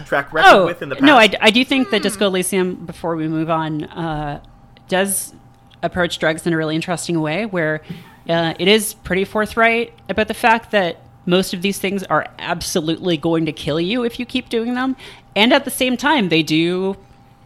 track 0.06 0.32
record 0.32 0.50
Oh 0.50 0.66
with 0.66 0.82
in 0.82 0.90
the 0.90 0.96
past. 0.96 1.06
no, 1.06 1.18
I 1.18 1.28
do 1.28 1.66
think 1.66 1.90
that 1.90 2.02
Disco 2.02 2.28
Elysium. 2.28 2.86
Before 2.86 3.16
we 3.16 3.28
move 3.28 3.50
on, 3.50 3.84
uh, 3.86 4.42
does 4.88 5.34
approach 5.82 6.20
drugs 6.20 6.48
in 6.48 6.54
a 6.54 6.58
really 6.58 6.76
interesting 6.76 7.20
way, 7.20 7.46
where 7.46 7.82
uh, 8.30 8.54
it 8.58 8.68
is 8.68 8.94
pretty 8.94 9.26
forthright 9.26 9.94
about 10.10 10.28
the 10.28 10.34
fact 10.34 10.72
that 10.72 10.98
most 11.26 11.54
of 11.54 11.62
these 11.62 11.80
things 11.80 12.04
are 12.04 12.28
absolutely 12.40 13.18
going 13.18 13.46
to 13.46 13.52
kill 13.52 13.80
you 13.80 14.04
if 14.04 14.20
you 14.20 14.26
keep 14.26 14.50
doing 14.50 14.74
them, 14.74 14.96
and 15.36 15.54
at 15.54 15.66
the 15.66 15.72
same 15.72 15.98
time, 15.98 16.30
they 16.30 16.44
do 16.44 16.98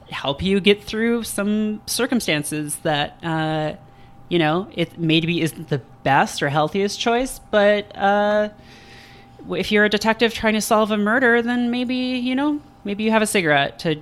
help 0.10 0.42
you 0.42 0.60
get 0.60 0.84
through 0.84 1.24
some 1.24 1.82
circumstances 1.86 2.78
that. 2.78 3.18
Uh, 3.24 3.76
you 4.30 4.40
know, 4.40 4.68
it 4.74 5.00
maybe 5.00 5.42
isn't 5.42 5.70
the 5.70 5.82
best 6.04 6.44
or 6.44 6.50
healthiest 6.50 7.00
choice, 7.00 7.40
but 7.50 7.96
uh, 7.96 8.50
if 9.52 9.72
you're 9.72 9.86
a 9.86 9.90
detective 9.90 10.34
trying 10.34 10.54
to 10.54 10.62
solve 10.62 10.92
a 10.92 10.98
murder, 10.98 11.42
then 11.42 11.72
maybe 11.72 11.96
you 11.96 12.36
know 12.36 12.62
maybe 12.84 13.04
you 13.04 13.12
have 13.12 13.22
a 13.22 13.28
cigarette 13.28 13.80
to 13.80 14.02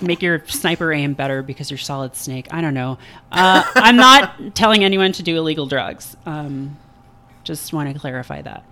make 0.00 0.22
your 0.22 0.44
sniper 0.46 0.92
aim 0.92 1.14
better 1.14 1.42
because 1.42 1.70
you're 1.70 1.78
solid 1.78 2.14
snake. 2.14 2.46
I 2.50 2.60
don't 2.60 2.74
know. 2.74 2.98
Uh, 3.32 3.64
I'm 3.74 3.96
not 3.96 4.54
telling 4.54 4.84
anyone 4.84 5.12
to 5.12 5.22
do 5.22 5.36
illegal 5.36 5.66
drugs. 5.66 6.16
Um, 6.24 6.76
just 7.46 7.72
want 7.72 7.92
to 7.92 7.98
clarify 7.98 8.42
that. 8.42 8.64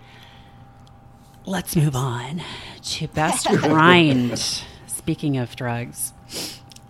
Let's 1.46 1.76
move 1.76 1.94
on 1.96 2.42
to 2.82 3.08
best 3.08 3.46
grind. 3.58 4.38
Speaking 4.86 5.36
of 5.38 5.54
drugs, 5.56 6.12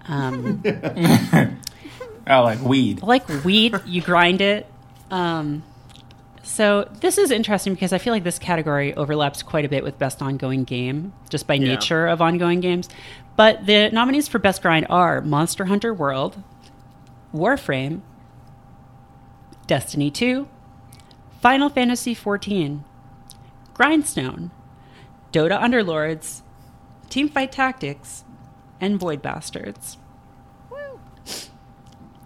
um, 0.08 0.62
Oh, 2.26 2.42
like 2.42 2.60
weed. 2.62 3.02
like 3.02 3.28
weed, 3.44 3.74
you 3.84 4.00
grind 4.00 4.40
it. 4.40 4.66
Um, 5.10 5.62
so 6.42 6.88
this 7.00 7.18
is 7.18 7.30
interesting 7.30 7.74
because 7.74 7.92
I 7.92 7.98
feel 7.98 8.12
like 8.12 8.22
this 8.24 8.38
category 8.38 8.94
overlaps 8.94 9.42
quite 9.42 9.64
a 9.64 9.68
bit 9.68 9.82
with 9.84 9.98
best 9.98 10.22
ongoing 10.22 10.64
game, 10.64 11.12
just 11.28 11.46
by 11.46 11.54
Yeah. 11.54 11.74
nature 11.74 12.06
of 12.06 12.22
ongoing 12.22 12.60
games. 12.60 12.88
But 13.36 13.66
the 13.66 13.90
nominees 13.90 14.28
for 14.28 14.38
best 14.38 14.62
grind 14.62 14.86
are 14.88 15.20
Monster 15.20 15.64
Hunter 15.64 15.92
World, 15.92 16.40
Warframe, 17.34 18.00
Destiny 19.66 20.10
2, 20.10 20.46
Final 21.44 21.68
Fantasy 21.68 22.14
XIV, 22.14 22.80
Grindstone, 23.74 24.50
Dota 25.30 25.60
Underlords, 25.60 26.40
Teamfight 27.10 27.50
Tactics, 27.50 28.24
and 28.80 28.98
Void 28.98 29.20
Bastards. 29.20 29.98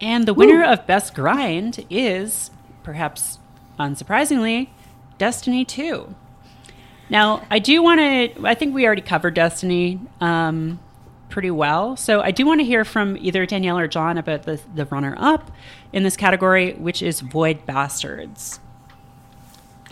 And 0.00 0.24
the 0.24 0.32
winner 0.32 0.62
of 0.62 0.86
Best 0.86 1.16
Grind 1.16 1.84
is, 1.90 2.52
perhaps 2.84 3.40
unsurprisingly, 3.76 4.68
Destiny 5.18 5.64
2. 5.64 6.14
Now, 7.10 7.44
I 7.50 7.58
do 7.58 7.82
want 7.82 7.98
to, 7.98 8.46
I 8.46 8.54
think 8.54 8.72
we 8.72 8.86
already 8.86 9.02
covered 9.02 9.34
Destiny 9.34 9.98
um, 10.20 10.78
pretty 11.28 11.50
well. 11.50 11.96
So 11.96 12.20
I 12.20 12.30
do 12.30 12.46
want 12.46 12.60
to 12.60 12.64
hear 12.64 12.84
from 12.84 13.16
either 13.16 13.46
Danielle 13.46 13.80
or 13.80 13.88
John 13.88 14.16
about 14.16 14.44
the, 14.44 14.60
the 14.76 14.86
runner 14.86 15.16
up 15.18 15.50
in 15.92 16.04
this 16.04 16.16
category, 16.16 16.74
which 16.74 17.02
is 17.02 17.20
Void 17.20 17.66
Bastards. 17.66 18.60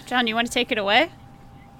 John, 0.06 0.28
you 0.28 0.36
want 0.36 0.46
to 0.46 0.52
take 0.52 0.70
it 0.70 0.78
away? 0.78 1.10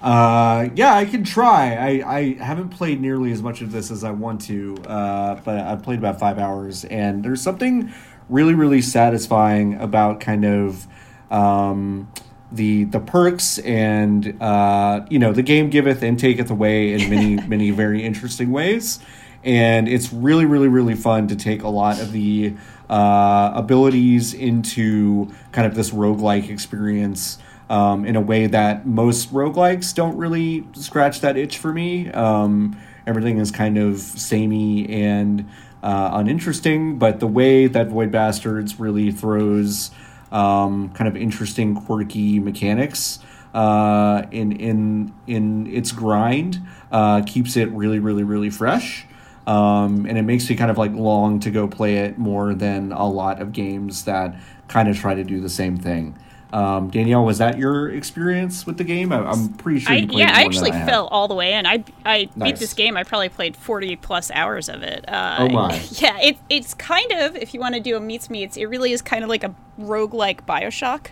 Uh, 0.01 0.67
yeah, 0.75 0.93
I 0.93 1.05
can 1.05 1.23
try. 1.23 1.73
I, 1.73 2.17
I 2.17 2.33
haven't 2.43 2.69
played 2.69 3.01
nearly 3.01 3.31
as 3.31 3.41
much 3.41 3.61
of 3.61 3.71
this 3.71 3.89
as 3.89 4.03
I 4.03 4.11
want 4.11 4.41
to, 4.41 4.77
uh, 4.85 5.35
but 5.35 5.57
I've 5.57 5.81
played 5.81 5.97
about 5.97 6.19
five 6.19 6.37
hours, 6.37 6.85
and 6.85 7.23
there's 7.23 7.41
something 7.41 7.91
really, 8.29 8.53
really 8.53 8.81
satisfying 8.81 9.75
about 9.75 10.19
kind 10.19 10.45
of 10.45 10.87
um, 11.31 12.11
the 12.51 12.83
the 12.83 12.99
perks 12.99 13.57
and 13.59 14.37
uh, 14.41 15.05
you 15.09 15.19
know 15.19 15.33
the 15.33 15.41
game 15.41 15.69
giveth 15.69 16.03
and 16.03 16.19
taketh 16.19 16.51
away 16.51 16.93
in 16.93 17.09
many 17.09 17.35
many 17.47 17.71
very 17.71 18.03
interesting 18.03 18.51
ways, 18.51 18.99
and 19.43 19.87
it's 19.87 20.13
really, 20.13 20.45
really, 20.45 20.67
really 20.67 20.95
fun 20.95 21.27
to 21.29 21.35
take 21.35 21.63
a 21.63 21.69
lot 21.69 21.99
of 21.99 22.11
the 22.11 22.53
uh, 22.89 23.51
abilities 23.55 24.33
into 24.35 25.31
kind 25.53 25.65
of 25.65 25.73
this 25.73 25.89
roguelike 25.89 26.49
experience 26.49 27.39
um, 27.69 28.05
in 28.05 28.15
a 28.15 28.21
way 28.21 28.47
that 28.47 28.85
most 28.85 29.33
roguelikes 29.33 29.93
don't 29.93 30.17
really 30.17 30.65
scratch 30.73 31.21
that 31.21 31.37
itch 31.37 31.57
for 31.57 31.73
me. 31.73 32.09
Um, 32.11 32.79
everything 33.05 33.37
is 33.37 33.51
kind 33.51 33.77
of 33.77 33.99
samey 33.99 34.87
and 34.89 35.49
uh, 35.83 36.11
uninteresting, 36.13 36.97
but 36.97 37.19
the 37.19 37.27
way 37.27 37.67
that 37.67 37.87
Void 37.87 38.11
Bastards 38.11 38.79
really 38.79 39.11
throws 39.11 39.91
um, 40.31 40.89
kind 40.89 41.07
of 41.07 41.15
interesting, 41.15 41.75
quirky 41.75 42.39
mechanics 42.39 43.19
uh, 43.53 44.23
in 44.31 44.51
in 44.51 45.13
in 45.25 45.67
its 45.67 45.91
grind 45.91 46.61
uh, 46.91 47.21
keeps 47.21 47.55
it 47.55 47.69
really, 47.71 47.99
really, 47.99 48.23
really 48.23 48.49
fresh. 48.49 49.05
Um, 49.45 50.05
and 50.05 50.17
it 50.17 50.23
makes 50.23 50.49
me 50.49 50.57
kind 50.57 50.69
of 50.69 50.77
like 50.77 50.91
long 50.93 51.39
to 51.39 51.51
go 51.51 51.69
play 51.69 51.99
it 51.99 52.17
more 52.17 52.53
than 52.53 52.91
a 52.91 53.07
lot 53.07 53.41
of 53.41 53.53
games 53.53 54.03
that 54.03 54.35
kind 54.67 54.89
of 54.89 54.97
try 54.97 55.15
to 55.15 55.23
do 55.23 55.39
the 55.39 55.49
same 55.49 55.77
thing. 55.77 56.17
Um, 56.53 56.89
Danielle, 56.89 57.25
was 57.25 57.39
that 57.39 57.57
your 57.57 57.89
experience 57.89 58.65
with 58.65 58.77
the 58.77 58.83
game? 58.83 59.11
I, 59.11 59.17
I'm 59.19 59.49
pretty 59.53 59.79
sure 59.81 59.91
I, 59.93 59.97
you 59.97 60.07
played 60.07 60.19
yeah, 60.19 60.31
I 60.33 60.43
actually 60.43 60.71
have. 60.71 60.87
fell 60.87 61.07
all 61.07 61.27
the 61.27 61.35
way 61.35 61.53
in. 61.53 61.65
I 61.65 61.83
I 62.05 62.29
beat 62.41 62.55
this 62.55 62.73
game. 62.73 62.95
I 62.95 63.03
probably 63.03 63.29
played 63.29 63.57
forty 63.57 63.95
plus 63.95 64.31
hours 64.31 64.69
of 64.69 64.81
it. 64.81 65.07
Uh, 65.09 65.37
Oh 65.39 65.49
my. 65.49 65.81
Yeah, 65.91 66.17
it, 66.19 66.37
it's 66.49 66.73
kind 66.73 67.11
of 67.11 67.35
if 67.35 67.53
you 67.53 67.59
want 67.59 67.75
to 67.75 67.81
do 67.81 67.97
a 67.97 67.99
meets 67.99 68.29
meets, 68.29 68.55
it 68.55 68.65
really 68.65 68.93
is 68.93 69.01
kind 69.01 69.23
of 69.23 69.29
like 69.29 69.43
a 69.43 69.53
roguelike 69.79 70.41
Bioshock. 70.47 71.07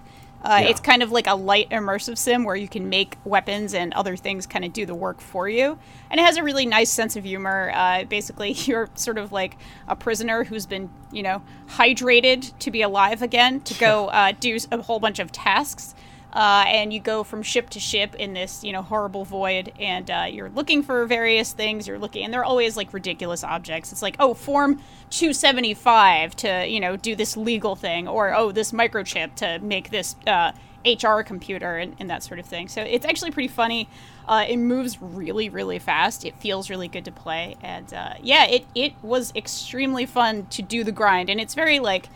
Uh, 0.45 0.59
Yeah. 0.61 0.67
It's 0.69 0.79
kind 0.79 1.01
of 1.01 1.11
like 1.11 1.25
a 1.27 1.33
light 1.35 1.69
immersive 1.71 2.17
sim 2.17 2.43
where 2.43 2.55
you 2.55 2.67
can 2.67 2.87
make 2.87 3.17
weapons 3.25 3.73
and 3.73 3.93
other 3.93 4.15
things 4.15 4.45
kind 4.45 4.63
of 4.63 4.71
do 4.73 4.85
the 4.85 4.93
work 4.93 5.19
for 5.19 5.49
you. 5.49 5.77
And 6.11 6.19
it 6.19 6.23
has 6.23 6.37
a 6.37 6.43
really 6.43 6.65
nice 6.67 6.91
sense 6.91 7.15
of 7.15 7.23
humor. 7.23 7.71
Uh, 7.73 8.03
basically, 8.05 8.51
you're 8.65 8.89
sort 8.93 9.17
of 9.17 9.31
like 9.31 9.57
a 9.87 9.95
prisoner 9.95 10.43
who's 10.43 10.65
been, 10.65 10.89
you 11.11 11.23
know, 11.23 11.41
hydrated 11.69 12.57
to 12.59 12.71
be 12.71 12.81
alive 12.81 13.21
again 13.21 13.61
to 13.61 13.73
go 13.73 14.07
uh, 14.09 14.33
do 14.39 14.57
a 14.71 14.81
whole 14.81 14.99
bunch 14.99 15.19
of 15.19 15.31
tasks. 15.31 15.95
Uh, 16.35 16.65
and 16.67 16.91
you 16.91 16.99
go 16.99 17.23
from 17.23 17.41
ship 17.41 17.69
to 17.69 17.79
ship 17.79 18.13
in 18.15 18.33
this, 18.33 18.61
you 18.61 18.73
know, 18.73 18.81
horrible 18.81 19.23
void, 19.23 19.71
and 19.79 20.11
uh, 20.11 20.27
you're 20.29 20.49
looking 20.49 20.83
for 20.83 21.05
various 21.05 21.53
things. 21.53 21.87
You're 21.87 21.97
looking, 21.97 22.25
and 22.25 22.33
they're 22.33 22.43
always 22.43 22.75
like 22.75 22.93
ridiculous 22.93 23.41
objects. 23.41 23.93
It's 23.93 24.01
like, 24.01 24.17
oh, 24.19 24.33
form 24.33 24.81
275 25.11 26.35
to, 26.35 26.67
you 26.67 26.81
know, 26.81 26.97
do 26.97 27.15
this 27.15 27.37
legal 27.37 27.77
thing, 27.77 28.09
or 28.09 28.35
oh, 28.35 28.51
this 28.51 28.73
microchip 28.73 29.35
to 29.35 29.59
make 29.59 29.91
this 29.91 30.17
uh, 30.27 30.51
HR 30.85 31.21
computer, 31.21 31.77
and, 31.77 31.95
and 31.99 32.09
that 32.09 32.21
sort 32.21 32.41
of 32.41 32.45
thing. 32.45 32.67
So 32.67 32.81
it's 32.81 33.05
actually 33.05 33.31
pretty 33.31 33.47
funny. 33.47 33.87
Uh, 34.27 34.45
it 34.45 34.57
moves 34.57 35.01
really, 35.01 35.47
really 35.47 35.79
fast. 35.79 36.25
It 36.25 36.35
feels 36.41 36.69
really 36.69 36.89
good 36.89 37.05
to 37.05 37.13
play, 37.13 37.55
and 37.61 37.93
uh, 37.93 38.15
yeah, 38.21 38.45
it 38.45 38.65
it 38.75 38.93
was 39.01 39.31
extremely 39.37 40.05
fun 40.05 40.47
to 40.47 40.61
do 40.61 40.83
the 40.83 40.91
grind, 40.91 41.29
and 41.29 41.39
it's 41.39 41.53
very 41.53 41.79
like 41.79 42.09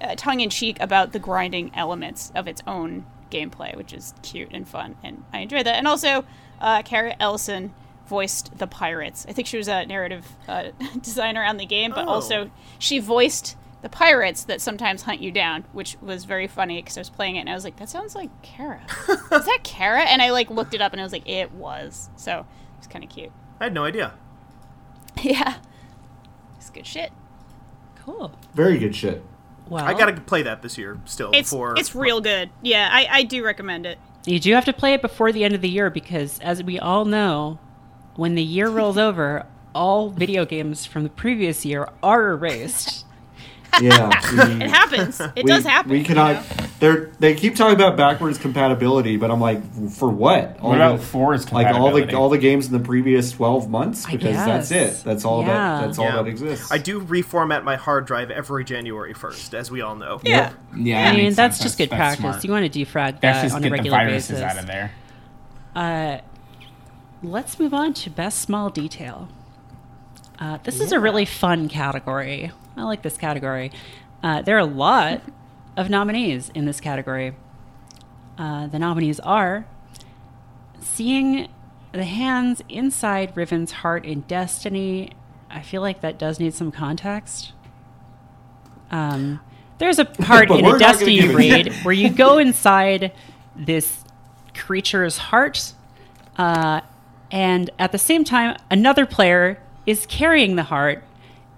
uh, 0.00 0.16
tongue 0.16 0.40
in 0.40 0.50
cheek 0.50 0.78
about 0.80 1.12
the 1.12 1.20
grinding 1.20 1.70
elements 1.76 2.32
of 2.34 2.48
its 2.48 2.60
own 2.66 3.04
gameplay, 3.32 3.74
which 3.76 3.92
is 3.92 4.14
cute 4.22 4.50
and 4.52 4.68
fun, 4.68 4.96
and 5.02 5.24
I 5.32 5.38
enjoyed 5.40 5.66
that. 5.66 5.76
And 5.76 5.88
also, 5.88 6.24
uh, 6.60 6.82
Cara 6.82 7.16
Ellison 7.18 7.72
voiced 8.06 8.56
the 8.58 8.66
pirates. 8.66 9.24
I 9.28 9.32
think 9.32 9.48
she 9.48 9.56
was 9.56 9.68
a 9.68 9.86
narrative 9.86 10.26
uh, 10.46 10.70
designer 11.00 11.42
on 11.42 11.56
the 11.56 11.66
game, 11.66 11.92
but 11.92 12.06
Oh. 12.06 12.10
also 12.10 12.50
she 12.78 12.98
voiced 12.98 13.56
the 13.80 13.88
pirates 13.88 14.44
that 14.44 14.60
sometimes 14.60 15.02
hunt 15.02 15.20
you 15.20 15.32
down, 15.32 15.64
which 15.72 15.96
was 16.00 16.24
very 16.24 16.46
funny 16.46 16.80
because 16.80 16.96
I 16.96 17.00
was 17.00 17.10
playing 17.10 17.34
it 17.36 17.40
and 17.40 17.50
I 17.50 17.54
was 17.54 17.64
like, 17.64 17.76
"That 17.78 17.88
sounds 17.88 18.14
like 18.14 18.30
Cara. 18.42 18.80
is 19.08 19.28
that 19.46 19.60
Cara?" 19.64 20.02
And 20.02 20.22
I 20.22 20.30
like 20.30 20.50
looked 20.50 20.74
it 20.74 20.80
up 20.80 20.92
and 20.92 21.00
I 21.00 21.04
was 21.04 21.12
like, 21.12 21.28
"It 21.28 21.50
was." 21.52 22.10
So 22.16 22.40
it 22.40 22.78
was 22.78 22.86
kind 22.86 23.02
of 23.04 23.10
cute. 23.10 23.32
I 23.60 23.64
had 23.64 23.74
no 23.74 23.84
idea. 23.84 24.12
yeah, 25.22 25.56
it's 26.58 26.70
good 26.70 26.86
shit. 26.86 27.10
Cool. 28.04 28.32
Very 28.54 28.78
good 28.78 28.94
shit. 28.94 29.24
Well, 29.72 29.86
I 29.86 29.94
gotta 29.94 30.20
play 30.20 30.42
that 30.42 30.60
this 30.60 30.76
year 30.76 31.00
still. 31.06 31.30
It's 31.32 31.50
before 31.50 31.78
it's 31.78 31.94
real 31.94 32.20
good. 32.20 32.50
Yeah, 32.60 32.90
I, 32.92 33.06
I 33.10 33.22
do 33.22 33.42
recommend 33.42 33.86
it. 33.86 33.98
You 34.26 34.38
do 34.38 34.52
have 34.52 34.66
to 34.66 34.72
play 34.74 34.92
it 34.92 35.00
before 35.00 35.32
the 35.32 35.44
end 35.44 35.54
of 35.54 35.62
the 35.62 35.68
year 35.68 35.88
because, 35.88 36.38
as 36.40 36.62
we 36.62 36.78
all 36.78 37.06
know, 37.06 37.58
when 38.14 38.34
the 38.34 38.42
year 38.42 38.68
rolls 38.68 38.98
over, 38.98 39.46
all 39.74 40.10
video 40.10 40.44
games 40.44 40.84
from 40.84 41.04
the 41.04 41.08
previous 41.08 41.64
year 41.64 41.88
are 42.02 42.32
erased. 42.32 43.06
Yeah, 43.80 44.10
It 44.62 44.68
happens. 44.70 45.18
It 45.20 45.32
we, 45.36 45.42
does 45.44 45.64
happen. 45.64 45.90
We 45.92 45.98
you 46.00 46.04
cannot. 46.04 46.34
know? 46.34 46.66
They're 46.78 47.06
they 47.20 47.34
keep 47.34 47.56
talking 47.56 47.74
about 47.74 47.96
backwards 47.96 48.36
compatibility, 48.38 49.16
but 49.16 49.30
I'm 49.30 49.40
like, 49.40 49.62
for 49.92 50.08
what? 50.10 50.58
All 50.60 50.70
What 50.70 50.76
about 50.76 50.98
the- 50.98 51.06
forwards 51.06 51.50
Like 51.52 51.68
all 51.74 51.90
the 51.92 52.14
all 52.14 52.28
the 52.28 52.38
games 52.38 52.66
in 52.66 52.72
the 52.72 52.80
previous 52.80 53.32
12 53.32 53.70
months 53.70 54.04
I 54.06 54.12
because 54.12 54.36
that's 54.36 54.70
it. 54.72 55.02
That's 55.04 55.24
all 55.24 55.40
Yeah. 55.42 55.46
that 55.80 55.86
that's 55.86 55.98
all 55.98 56.10
that 56.12 56.26
exists. 56.26 56.70
I 56.70 56.78
do 56.78 57.00
reformat 57.00 57.64
my 57.64 57.76
hard 57.76 58.04
drive 58.06 58.30
every 58.30 58.64
January 58.64 59.14
1st, 59.14 59.54
as 59.54 59.70
we 59.70 59.80
all 59.80 59.96
know. 59.96 60.20
Yeah. 60.22 60.52
Yeah, 60.76 61.08
I 61.08 61.12
mean, 61.14 61.24
makes 61.24 61.36
that's 61.36 61.56
sense. 61.56 61.64
just 61.64 61.78
good 61.78 61.90
That's- 61.90 62.10
that's 62.18 62.20
practice. 62.20 62.42
smart. 62.42 62.44
You 62.44 62.50
want 62.62 62.72
to 62.72 62.78
defrag 62.84 63.20
That's 63.20 63.38
that 63.38 63.42
just 63.42 63.54
on 63.54 63.62
get 63.62 63.68
a 63.68 63.70
the 63.70 63.76
regular 63.76 63.96
viruses 63.98 64.30
basis. 64.40 64.42
out 64.44 64.58
of 64.58 64.66
there. 64.66 64.92
Uh, 65.74 66.18
let's 67.22 67.58
move 67.58 67.72
on 67.72 67.94
to 67.94 68.10
best 68.10 68.40
small 68.40 68.68
detail. 68.70 69.28
Uh, 70.38 70.58
this 70.64 70.80
is 70.80 70.92
a 70.92 70.98
really 71.00 71.24
fun 71.24 71.68
category. 71.68 72.50
I 72.76 72.84
like 72.84 73.02
this 73.02 73.16
category. 73.16 73.70
Uh, 74.22 74.42
there 74.42 74.56
are 74.56 74.60
a 74.60 74.64
lot 74.64 75.22
of 75.76 75.90
nominees 75.90 76.50
in 76.54 76.64
this 76.64 76.80
category. 76.80 77.34
Uh, 78.38 78.66
the 78.66 78.78
nominees 78.78 79.20
are 79.20 79.66
seeing 80.80 81.48
the 81.92 82.04
hands 82.04 82.62
inside 82.68 83.36
Riven's 83.36 83.72
heart 83.72 84.04
in 84.04 84.22
Destiny. 84.22 85.12
I 85.50 85.60
feel 85.60 85.82
like 85.82 86.00
that 86.00 86.18
does 86.18 86.40
need 86.40 86.54
some 86.54 86.72
context. 86.72 87.52
Um, 88.90 89.40
there's 89.78 89.98
a 89.98 90.04
part 90.06 90.50
in 90.50 90.64
a 90.64 90.78
Destiny 90.78 91.20
give 91.20 91.30
it- 91.30 91.34
raid 91.36 91.72
where 91.82 91.94
you 91.94 92.10
go 92.10 92.38
inside 92.38 93.12
this 93.54 94.04
creature's 94.54 95.18
heart, 95.18 95.74
uh, 96.36 96.80
and 97.30 97.70
at 97.78 97.92
the 97.92 97.98
same 97.98 98.24
time, 98.24 98.56
another 98.70 99.06
player 99.06 99.58
is 99.86 100.06
carrying 100.06 100.56
the 100.56 100.62
heart, 100.64 101.02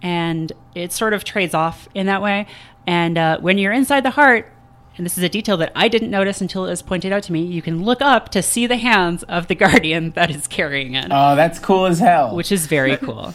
and 0.05 0.53
it 0.77 0.93
sort 0.93 1.13
of 1.15 1.25
trades 1.25 1.55
off 1.55 1.89
in 1.95 2.07
that 2.07 2.23
way. 2.23 2.47
And 2.87 3.19
uh, 3.19 3.39
when 3.41 3.59
you're 3.59 3.73
inside 3.73 4.05
the 4.05 4.11
heart, 4.11 4.53
and 4.97 5.05
this 5.05 5.19
is 5.19 5.25
a 5.25 5.29
detail 5.29 5.57
that 5.57 5.73
I 5.75 5.89
didn't 5.89 6.11
notice 6.11 6.41
until 6.41 6.67
it 6.67 6.71
was 6.71 6.83
pointed 6.83 7.13
out 7.13 7.25
to 7.25 7.33
me, 7.33 7.43
you 7.43 7.61
can 7.63 7.83
look 7.83 8.01
up 8.01 8.29
to 8.29 8.43
see 8.43 8.67
the 8.69 8.77
hands 8.77 9.25
of 9.25 9.49
the 9.49 9.55
guardian 9.65 10.11
that 10.13 10.31
is 10.31 10.47
carrying 10.47 10.95
it, 10.95 11.07
Oh, 11.11 11.35
that's 11.35 11.59
cool 11.59 11.87
as 11.87 11.99
hell. 11.99 12.37
which 12.37 12.53
is 12.53 12.67
very 12.67 12.97
cool. 12.99 13.35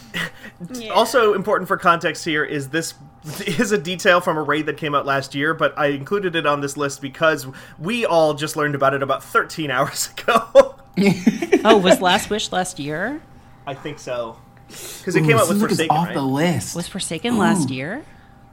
Yeah. 0.74 0.90
Also 0.90 1.34
important 1.34 1.68
for 1.68 1.76
context 1.76 2.24
here 2.24 2.46
is 2.46 2.70
this 2.70 2.94
is 3.46 3.72
a 3.74 3.78
detail 3.78 4.22
from 4.22 4.38
a 4.38 4.42
raid 4.44 4.68
that 4.68 4.78
came 4.78 4.94
out 4.96 5.06
last 5.06 5.34
year, 5.36 5.54
but 5.54 5.78
I 5.78 5.88
included 5.88 6.36
it 6.36 6.46
on 6.46 6.62
this 6.62 6.78
list 6.78 7.02
because 7.02 7.46
we 7.78 8.06
all 8.06 8.36
just 8.36 8.56
learned 8.56 8.76
about 8.76 8.94
it 8.94 9.02
about 9.04 9.22
13 9.24 9.70
hours 9.72 10.12
ago. 10.18 10.76
Oh, 11.66 11.78
was 11.78 12.00
Last 12.00 12.30
Wish 12.30 12.52
last 12.52 12.78
year? 12.80 13.22
I 13.68 13.74
think 13.74 14.00
so. 14.00 14.38
Because 14.70 15.16
it 15.16 15.22
came 15.24 15.38
out 15.38 15.50
with 15.50 15.60
Forsaken, 15.60 15.96
off 15.96 16.06
right? 16.08 16.14
the 16.14 16.22
list. 16.22 16.76
Was 16.76 16.88
Forsaken 16.88 17.38
last 17.38 17.70
year? 17.70 18.04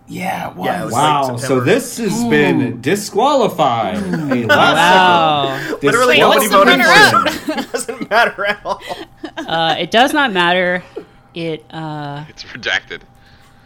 yeah, 0.09 0.51
it 0.51 0.57
was. 0.57 0.67
Yeah, 0.67 0.83
it 0.83 0.85
was 0.87 0.93
Wow, 0.95 1.29
like 1.33 1.41
so 1.41 1.61
this 1.61 1.99
has 1.99 2.25
been 2.25 2.81
disqualified. 2.81 3.97
A 3.99 4.47
last 4.47 4.49
Wow. 4.49 5.79
Literally 5.83 6.15
Wait, 6.15 6.21
nobody 6.21 6.49
what's 6.49 6.53
voted 6.53 6.81
for 6.83 7.53
it. 7.53 7.59
It 7.59 7.73
doesn't 7.73 8.11
matter 8.11 8.47
at 8.47 8.65
all. 8.65 8.81
Uh, 9.37 9.77
it 9.79 9.91
does 9.91 10.13
not 10.13 10.33
matter. 10.33 10.83
It 11.35 11.65
uh, 11.73 12.25
It's 12.29 12.45
redacted. 12.45 13.03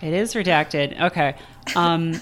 it 0.01 0.13
is 0.13 0.35
redacted. 0.35 1.01
Okay. 1.01 1.37
Um, 1.77 2.21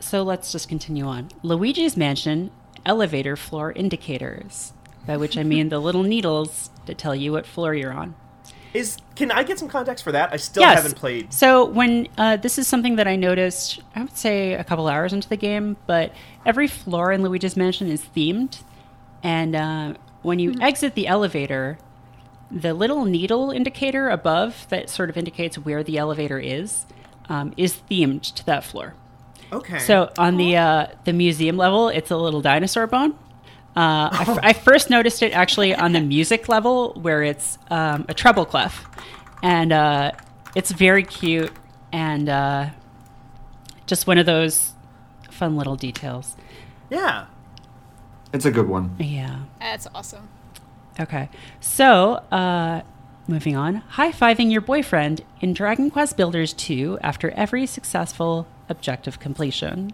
so 0.00 0.22
let's 0.22 0.52
just 0.52 0.68
continue 0.68 1.06
on. 1.06 1.28
Luigi's 1.42 1.96
Mansion 1.96 2.50
elevator 2.84 3.36
floor 3.36 3.72
indicators, 3.72 4.72
by 5.06 5.16
which 5.16 5.36
I 5.38 5.42
mean 5.42 5.70
the 5.70 5.78
little 5.78 6.02
needles 6.02 6.70
that 6.86 6.98
tell 6.98 7.14
you 7.14 7.32
what 7.32 7.46
floor 7.46 7.74
you're 7.74 7.92
on. 7.92 8.14
Is 8.76 8.98
can 9.14 9.30
I 9.30 9.42
get 9.42 9.58
some 9.58 9.68
context 9.68 10.04
for 10.04 10.12
that? 10.12 10.32
I 10.32 10.36
still 10.36 10.62
yes. 10.62 10.76
haven't 10.76 10.96
played. 10.96 11.32
So 11.32 11.64
when 11.64 12.08
uh, 12.18 12.36
this 12.36 12.58
is 12.58 12.68
something 12.68 12.96
that 12.96 13.08
I 13.08 13.16
noticed, 13.16 13.80
I 13.94 14.02
would 14.02 14.16
say 14.16 14.52
a 14.52 14.64
couple 14.64 14.86
hours 14.86 15.12
into 15.12 15.28
the 15.28 15.36
game, 15.36 15.76
but 15.86 16.12
every 16.44 16.68
floor 16.68 17.10
in 17.12 17.22
Luigi's 17.22 17.56
Mansion 17.56 17.88
is 17.88 18.02
themed, 18.14 18.62
and 19.22 19.56
uh, 19.56 19.94
when 20.22 20.38
you 20.38 20.54
exit 20.60 20.94
the 20.94 21.06
elevator, 21.06 21.78
the 22.50 22.74
little 22.74 23.04
needle 23.04 23.50
indicator 23.50 24.08
above 24.10 24.66
that 24.68 24.90
sort 24.90 25.08
of 25.08 25.16
indicates 25.16 25.56
where 25.56 25.82
the 25.82 25.96
elevator 25.98 26.38
is 26.38 26.86
um, 27.28 27.54
is 27.56 27.80
themed 27.90 28.34
to 28.34 28.44
that 28.46 28.62
floor. 28.62 28.94
Okay. 29.52 29.78
So 29.78 30.12
on 30.18 30.36
the 30.36 30.56
uh, 30.56 30.86
the 31.04 31.12
museum 31.12 31.56
level, 31.56 31.88
it's 31.88 32.10
a 32.10 32.16
little 32.16 32.40
dinosaur 32.40 32.86
bone. 32.86 33.16
Uh, 33.76 34.08
I, 34.12 34.24
f- 34.26 34.38
I 34.42 34.52
first 34.54 34.88
noticed 34.90 35.22
it 35.22 35.32
actually 35.32 35.74
on 35.74 35.92
the 35.92 36.00
music 36.00 36.48
level, 36.48 36.94
where 37.00 37.22
it's 37.22 37.58
um, 37.70 38.06
a 38.08 38.14
treble 38.14 38.44
clef, 38.46 38.86
and 39.42 39.72
uh, 39.72 40.12
it's 40.54 40.70
very 40.72 41.04
cute 41.04 41.52
and 41.92 42.28
uh, 42.28 42.70
just 43.86 44.06
one 44.06 44.18
of 44.18 44.26
those 44.26 44.72
fun 45.30 45.56
little 45.56 45.76
details. 45.76 46.36
yeah. 46.90 47.26
It's 48.32 48.44
a 48.44 48.50
good 48.50 48.68
one. 48.68 48.96
Yeah. 48.98 49.44
That's 49.60 49.86
awesome. 49.94 50.28
Okay. 50.98 51.30
So, 51.60 52.14
uh, 52.32 52.82
moving 53.28 53.56
on. 53.56 53.76
High 53.76 54.10
fiving 54.12 54.50
your 54.50 54.60
boyfriend 54.60 55.22
in 55.40 55.54
Dragon 55.54 55.90
Quest 55.90 56.16
Builders 56.18 56.52
2 56.52 56.98
after 57.02 57.30
every 57.30 57.66
successful 57.66 58.46
objective 58.68 59.20
completion. 59.20 59.92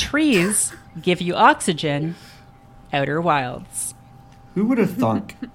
Trees 0.00 0.72
give 1.00 1.20
you 1.20 1.34
oxygen. 1.34 2.16
Outer 2.92 3.20
Wilds. 3.20 3.94
Who 4.54 4.66
would 4.66 4.78
have 4.78 4.94
thunk? 4.94 5.36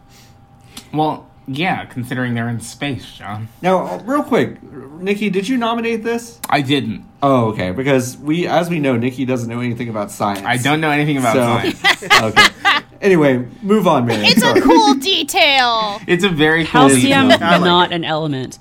Well, 0.94 1.28
yeah, 1.46 1.84
considering 1.86 2.36
they're 2.36 2.48
in 2.48 2.62
space, 2.62 3.12
John. 3.18 3.50
now, 3.62 3.98
real 4.06 4.24
quick, 4.24 4.64
Nikki, 4.64 5.30
did 5.30 5.46
you 5.46 5.58
nominate 5.58 6.04
this? 6.04 6.40
I 6.50 6.62
didn't. 6.62 7.04
Oh, 7.22 7.48
okay. 7.48 7.72
Because 7.72 8.16
we, 8.18 8.48
as 8.48 8.70
we 8.70 8.80
know, 8.80 8.96
Nikki 8.96 9.26
doesn't 9.26 9.50
know 9.50 9.60
anything 9.60 9.90
about 9.90 10.10
science. 10.10 10.46
I 10.46 10.56
don't 10.56 10.80
know 10.80 10.92
anything 10.92 11.18
about 11.18 11.34
So- 11.34 11.72
science. 11.82 12.04
okay. 12.22 12.80
Anyway, 13.02 13.46
move 13.62 13.88
on, 13.88 14.06
Mary. 14.06 14.26
It's 14.26 14.42
a 14.42 14.62
cool 14.62 14.94
detail. 14.96 16.00
It's 16.08 16.24
a 16.24 16.30
very 16.30 16.64
cool 16.64 16.88
Calcium, 16.88 17.28
detail. 17.28 17.60
Not 17.60 17.92
an 17.92 18.06
element. 18.06 18.58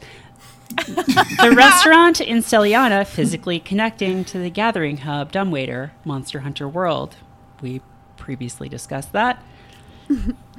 The 0.86 1.54
restaurant 1.56 2.20
in 2.20 2.38
Seliana 2.38 3.06
physically 3.06 3.58
connecting 3.58 4.24
to 4.26 4.38
the 4.38 4.50
gathering 4.50 4.98
hub 4.98 5.32
Dumbwaiter, 5.32 5.92
Monster 6.04 6.40
Hunter 6.40 6.68
World. 6.68 7.16
We 7.60 7.80
previously 8.16 8.68
discussed 8.68 9.12
that. 9.12 9.42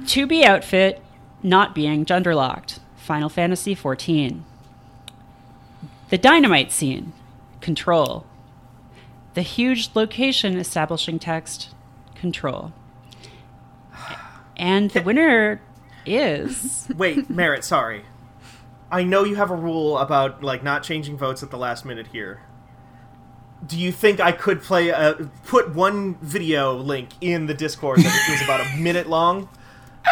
to 0.06 0.26
be 0.26 0.44
outfit 0.44 1.02
not 1.42 1.74
being 1.74 2.04
gender 2.04 2.34
locked. 2.34 2.80
Final 2.96 3.28
Fantasy 3.28 3.74
XIV. 3.74 4.40
The 6.10 6.18
dynamite 6.18 6.72
scene. 6.72 7.12
Control. 7.60 8.26
The 9.34 9.42
huge 9.42 9.90
location 9.94 10.56
establishing 10.56 11.18
text. 11.18 11.70
Control. 12.14 12.72
And 14.56 14.90
the 14.90 15.02
winner 15.02 15.60
is 16.06 16.88
Wait, 16.96 17.28
Merritt, 17.28 17.64
sorry. 17.64 18.04
I 18.90 19.02
know 19.02 19.24
you 19.24 19.36
have 19.36 19.50
a 19.50 19.56
rule 19.56 19.98
about 19.98 20.42
like 20.42 20.62
not 20.62 20.82
changing 20.82 21.16
votes 21.16 21.42
at 21.42 21.50
the 21.50 21.58
last 21.58 21.84
minute 21.84 22.08
here. 22.08 22.42
Do 23.66 23.78
you 23.78 23.90
think 23.90 24.20
I 24.20 24.32
could 24.32 24.62
play 24.62 24.90
a 24.90 25.28
put 25.44 25.74
one 25.74 26.16
video 26.16 26.74
link 26.74 27.10
in 27.20 27.46
the 27.46 27.54
Discord 27.54 27.98
that 27.98 28.26
was 28.30 28.42
about 28.42 28.60
a 28.60 28.76
minute 28.78 29.08
long 29.08 29.48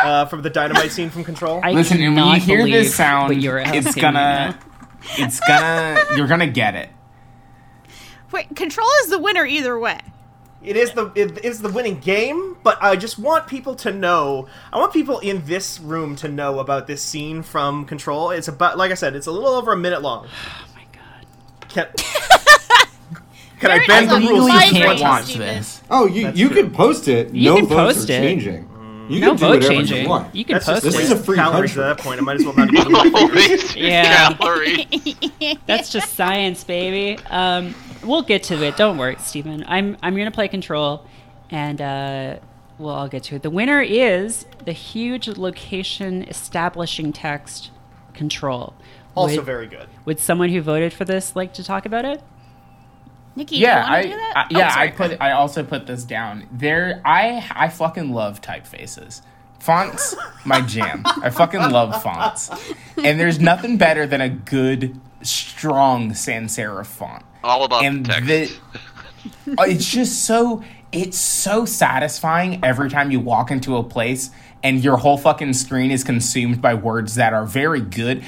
uh, 0.02 0.26
from 0.26 0.42
the 0.42 0.50
dynamite 0.50 0.90
scene 0.90 1.10
from 1.10 1.24
Control? 1.24 1.60
I 1.62 1.72
Listen, 1.72 2.00
and 2.00 2.16
when 2.16 2.24
cannot 2.24 2.48
you 2.48 2.56
hear 2.56 2.66
this 2.66 2.94
sound, 2.94 3.42
you're 3.42 3.58
it's 3.58 3.94
gonna, 3.94 4.58
it's 5.18 5.38
gonna, 5.40 6.00
you're 6.16 6.26
gonna 6.26 6.48
get 6.48 6.74
it. 6.74 6.90
Wait, 8.32 8.56
control 8.56 8.88
is 9.02 9.10
the 9.10 9.18
winner 9.18 9.44
either 9.44 9.78
way. 9.78 10.00
It 10.64 10.76
is 10.76 10.92
the 10.92 11.12
it 11.14 11.44
is 11.44 11.60
the 11.60 11.68
winning 11.68 11.98
game, 12.00 12.56
but 12.62 12.82
I 12.82 12.96
just 12.96 13.18
want 13.18 13.46
people 13.46 13.74
to 13.76 13.92
know. 13.92 14.48
I 14.72 14.78
want 14.78 14.92
people 14.94 15.18
in 15.18 15.44
this 15.44 15.78
room 15.78 16.16
to 16.16 16.28
know 16.28 16.58
about 16.58 16.86
this 16.86 17.02
scene 17.02 17.42
from 17.42 17.84
Control. 17.84 18.30
It's 18.30 18.48
about 18.48 18.78
like 18.78 18.90
I 18.90 18.94
said, 18.94 19.14
it's 19.14 19.26
a 19.26 19.30
little 19.30 19.50
over 19.50 19.72
a 19.72 19.76
minute 19.76 20.00
long. 20.02 20.26
Oh 20.38 20.66
my 20.74 20.84
god. 20.92 21.68
Can, 21.68 21.86
can 23.60 23.70
I 23.70 23.86
bend 23.86 24.10
the 24.10 24.16
rules 24.28 24.46
you 24.52 24.58
can't 24.58 25.00
watch 25.00 25.26
watch 25.28 25.34
this. 25.34 25.82
Oh, 25.90 26.06
you 26.06 26.24
That's 26.24 26.38
you 26.38 26.48
true. 26.48 26.62
can 26.62 26.70
post 26.72 27.08
it. 27.08 27.32
You 27.34 27.50
no 27.50 27.56
can 27.58 27.66
votes 27.66 27.96
post 27.98 28.10
are 28.10 28.12
it. 28.14 28.20
changing. 28.20 28.70
You 29.08 29.20
No 29.20 29.28
can 29.28 29.36
do 29.36 29.40
vote 29.40 29.48
whatever 29.56 29.68
changing. 29.74 30.02
You, 30.04 30.08
want. 30.08 30.34
You 30.34 30.44
can 30.46 30.54
That's 30.54 30.64
post 30.64 30.82
just 30.84 30.96
This 30.96 31.10
it. 31.10 31.12
is 31.12 31.20
a 31.20 31.22
free 31.22 31.36
calories 31.36 31.74
country. 31.74 31.90
at 31.90 31.96
that 31.98 32.02
point. 32.02 32.20
I 32.20 32.22
might 32.22 32.36
as 32.40 32.44
well 32.46 32.54
not 32.56 32.72
even 32.72 32.86
do 32.86 33.28
it. 33.34 33.76
Yeah. 33.76 34.32
Calories. 34.34 35.58
That's 35.66 35.90
just 35.92 36.14
science, 36.14 36.64
baby. 36.64 37.22
Um, 37.26 37.74
we'll 38.04 38.22
get 38.22 38.42
to 38.44 38.62
it. 38.62 38.76
Don't 38.76 38.98
worry, 38.98 39.16
Steven. 39.18 39.64
I'm 39.66 39.96
I'm 40.02 40.16
gonna 40.16 40.30
play 40.30 40.48
control, 40.48 41.04
and 41.50 41.80
uh, 41.80 42.36
we'll 42.78 42.94
all 42.94 43.08
get 43.08 43.24
to 43.24 43.36
it. 43.36 43.42
The 43.42 43.50
winner 43.50 43.80
is 43.80 44.46
the 44.64 44.72
huge 44.72 45.28
location 45.28 46.22
establishing 46.24 47.12
text 47.12 47.70
control. 48.12 48.74
Also 49.14 49.36
would, 49.36 49.44
very 49.44 49.66
good. 49.66 49.88
would 50.04 50.18
someone 50.18 50.48
who 50.48 50.60
voted 50.60 50.92
for 50.92 51.04
this 51.04 51.36
like 51.36 51.54
to 51.54 51.64
talk 51.64 51.86
about 51.86 52.04
it? 52.04 52.22
Nikki, 53.36 53.56
Yeah, 53.56 53.78
you 53.78 53.80
want 53.82 53.92
I, 53.92 54.02
to 54.02 54.08
do 54.08 54.14
that? 54.14 54.32
I 54.36 54.42
Oh, 54.42 54.58
yeah, 54.58 54.74
sorry. 54.74 54.88
I 54.88 54.90
put, 54.92 55.20
I 55.20 55.32
also 55.32 55.64
put 55.64 55.86
this 55.86 56.04
down. 56.04 56.46
There, 56.52 57.00
I, 57.04 57.44
I 57.50 57.68
fucking 57.68 58.12
love 58.12 58.40
typefaces. 58.40 59.22
Fonts, 59.58 60.14
my 60.44 60.60
jam. 60.60 61.02
I 61.04 61.30
fucking 61.30 61.60
love 61.70 62.00
fonts. 62.02 62.50
And 63.02 63.18
there's 63.18 63.40
nothing 63.40 63.76
better 63.76 64.06
than 64.06 64.20
a 64.20 64.28
good, 64.28 65.00
strong 65.22 66.14
sans 66.14 66.56
serif 66.56 66.86
font. 66.86 67.24
All 67.44 67.64
about 67.64 67.84
and 67.84 68.04
the 68.04 68.12
text. 68.12 68.26
the- 68.28 68.50
Oh, 69.58 69.62
it's 69.64 69.88
just 69.88 70.24
so 70.24 70.62
it's 70.92 71.18
so 71.18 71.64
satisfying 71.64 72.64
every 72.64 72.88
time 72.90 73.10
you 73.10 73.20
walk 73.20 73.50
into 73.50 73.76
a 73.76 73.82
place 73.82 74.30
and 74.62 74.82
your 74.82 74.96
whole 74.96 75.16
fucking 75.18 75.52
screen 75.54 75.90
is 75.90 76.04
consumed 76.04 76.60
by 76.62 76.74
words 76.74 77.16
that 77.16 77.32
are 77.32 77.44
very 77.46 77.80
good. 77.80 78.22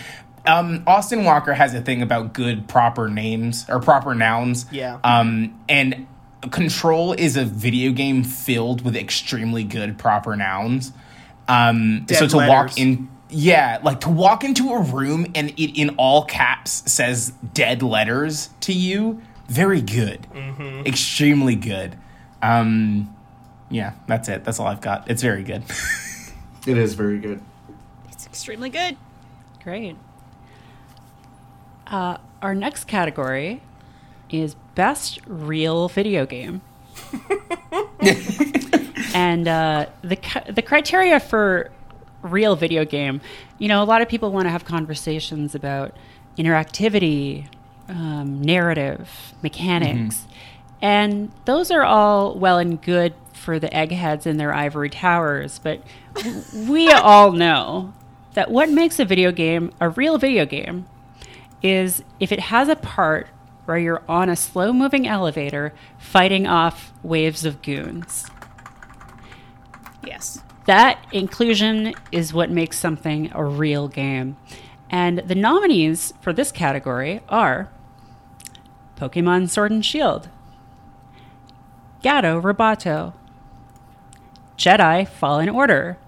Um, 0.47 0.83
Austin 0.87 1.25
Walker 1.25 1.55
has 1.55 1.75
a 1.75 1.81
thing 1.81 2.03
about 2.03 2.33
good 2.33 2.69
proper 2.69 3.09
names 3.09 3.67
or 3.69 3.81
proper 3.81 4.15
nouns. 4.15 4.67
Yeah. 4.71 4.99
Um, 5.05 5.59
and 5.69 6.07
Control 6.51 7.13
is 7.15 7.37
a 7.37 7.45
video 7.45 7.91
game 7.93 8.23
filled 8.23 8.83
with 8.85 8.95
extremely 8.97 9.65
good 9.65 9.99
proper 9.99 10.37
nouns. 10.37 10.93
Um, 11.49 12.05
Dead 12.07 12.19
so 12.19 12.29
to 12.29 12.37
letters. 12.37 12.51
walk 12.73 12.79
in, 12.79 13.09
yeah, 13.29 13.81
like 13.83 14.01
to 14.01 14.09
walk 14.09 14.45
into 14.45 14.71
a 14.73 14.81
room 14.83 15.27
and 15.35 15.51
it 15.51 15.79
in 15.81 15.91
all 15.97 16.25
caps 16.25 16.91
says 16.91 17.31
dead 17.55 17.83
letters 17.83 18.51
to 18.61 18.73
you, 18.73 19.21
very 19.49 19.81
good, 19.81 20.27
Mm-hmm. 20.35 20.87
extremely 20.87 21.55
good. 21.55 21.97
Um, 22.43 23.15
yeah, 23.71 23.93
that's 24.07 24.29
it. 24.29 24.45
That's 24.45 24.61
all 24.61 24.67
I've 24.69 24.81
got. 24.81 25.11
It's 25.11 25.23
very 25.23 25.43
good. 25.43 25.63
It 26.67 26.77
is 26.77 26.95
very 26.95 27.21
good. 27.21 27.41
It's 28.11 28.27
extremely 28.27 28.71
good. 28.71 28.97
Great. 29.63 29.95
Uh, 31.87 32.17
our 32.43 32.57
next 32.57 32.87
category 32.89 33.63
is 34.31 34.57
best 34.75 35.21
real 35.29 35.87
video 35.89 36.27
game. 36.27 36.61
and 39.15 39.47
uh, 39.49 39.87
the 40.03 40.19
the 40.51 40.63
criteria 40.63 41.21
for 41.21 41.71
real 42.27 42.57
video 42.57 42.85
game, 42.85 43.21
you 43.59 43.69
know, 43.69 43.83
a 43.83 43.85
lot 43.85 44.03
of 44.03 44.09
people 44.09 44.33
want 44.33 44.47
to 44.47 44.51
have 44.51 44.65
conversations 44.65 45.55
about 45.55 45.97
interactivity, 46.37 47.47
um, 47.89 48.43
narrative, 48.43 49.35
mechanics, 49.43 50.27
and 50.83 51.31
those 51.45 51.71
are 51.71 51.83
all 51.83 52.39
well 52.39 52.59
and 52.59 52.81
good 52.83 53.15
for 53.33 53.59
the 53.59 53.75
eggheads 53.75 54.27
in 54.27 54.37
their 54.37 54.53
ivory 54.53 54.91
towers. 54.91 55.59
But 55.59 55.83
we 56.55 56.91
all 56.93 57.33
know 57.33 57.93
that 58.35 58.51
what 58.51 58.69
makes 58.69 58.99
a 58.99 59.05
video 59.05 59.33
game 59.33 59.73
a 59.81 59.89
real 59.89 60.19
video 60.19 60.45
game 60.45 60.87
is 61.63 62.03
if 62.21 62.33
it 62.33 62.41
has 62.41 62.69
a 62.69 62.77
part 62.77 63.29
where 63.65 63.79
you're 63.79 64.03
on 64.09 64.29
a 64.29 64.37
slow 64.37 64.73
moving 64.73 65.07
elevator 65.07 65.73
fighting 65.99 66.47
off 66.47 66.93
waves 67.03 67.45
of 67.45 67.63
goons. 67.63 68.27
Yes. 70.05 70.41
That 70.67 70.99
inclusion 71.13 71.95
is 72.11 72.35
what 72.35 72.51
makes 72.51 72.79
something 72.79 73.31
a 73.33 73.45
real 73.45 73.87
game. 73.87 74.37
And 74.91 75.19
the 75.19 75.35
nominees 75.37 76.13
for 76.21 76.33
this 76.33 76.51
category 76.51 77.21
are 77.29 77.71
Pokemon 78.97 79.49
Sword 79.49 79.71
and 79.71 79.85
Shield, 79.85 80.29
Gato 82.03 82.41
Roboto, 82.41 83.13
Jedi 84.57 85.07
Fallen 85.07 85.49
Order, 85.49 85.99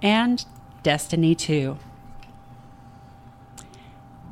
and 0.00 0.44
Destiny 0.82 1.34
2. 1.34 1.78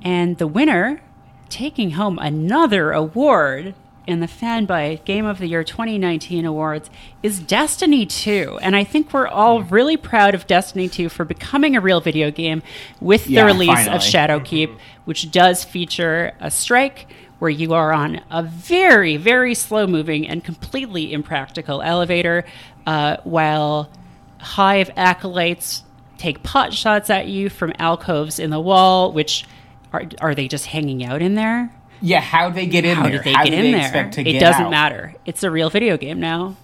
And 0.02 0.38
the 0.38 0.46
winner, 0.46 1.02
taking 1.48 1.92
home 1.92 2.18
another 2.18 2.90
award 2.92 3.74
in 4.10 4.20
the 4.20 4.26
Fanbyte 4.26 5.04
Game 5.04 5.24
of 5.24 5.38
the 5.38 5.46
Year 5.46 5.62
2019 5.62 6.44
awards, 6.44 6.90
is 7.22 7.38
Destiny 7.38 8.04
2. 8.04 8.58
And 8.60 8.74
I 8.74 8.84
think 8.84 9.12
we're 9.12 9.28
all 9.28 9.62
really 9.62 9.96
proud 9.96 10.34
of 10.34 10.46
Destiny 10.46 10.88
2 10.88 11.08
for 11.08 11.24
becoming 11.24 11.76
a 11.76 11.80
real 11.80 12.00
video 12.00 12.30
game 12.30 12.62
with 13.00 13.26
the 13.26 13.34
Yeah, 13.34 13.46
release 13.46 13.68
finally. 13.68 13.94
of 13.96 14.02
Shadowkeep, 14.02 14.76
which 15.04 15.30
does 15.30 15.64
feature 15.64 16.32
a 16.40 16.50
strike 16.50 17.12
where 17.38 17.50
you 17.50 17.72
are 17.72 17.92
on 17.92 18.20
a 18.30 18.42
very, 18.42 19.16
very 19.16 19.54
slow 19.54 19.86
moving 19.86 20.28
and 20.28 20.44
completely 20.44 21.12
impractical 21.12 21.80
elevator 21.80 22.44
uh, 22.86 23.16
while 23.24 23.90
Hive 24.38 24.90
acolytes 24.96 25.84
take 26.18 26.42
pot 26.42 26.74
shots 26.74 27.08
at 27.08 27.28
you 27.28 27.48
from 27.48 27.72
alcoves 27.78 28.38
in 28.38 28.50
the 28.50 28.60
wall, 28.60 29.12
which 29.12 29.46
are, 29.92 30.04
are 30.20 30.34
they 30.34 30.48
just 30.48 30.66
hanging 30.66 31.04
out 31.04 31.22
in 31.22 31.34
there? 31.34 31.72
Yeah, 32.00 32.20
how 32.20 32.50
they 32.50 32.66
get 32.66 32.84
in 32.84 32.96
How 32.96 33.02
there? 33.04 33.12
did 33.12 33.24
they 33.24 33.32
how 33.32 33.44
get 33.44 33.50
do 33.50 33.56
in 33.56 33.62
they 33.64 33.70
there? 33.72 33.80
expect 33.80 34.14
to 34.14 34.20
it 34.22 34.32
get 34.32 34.40
doesn't 34.40 34.64
out? 34.66 34.70
matter. 34.70 35.14
It's 35.26 35.42
a 35.42 35.50
real 35.50 35.70
video 35.70 35.96
game 35.96 36.20
now. 36.20 36.56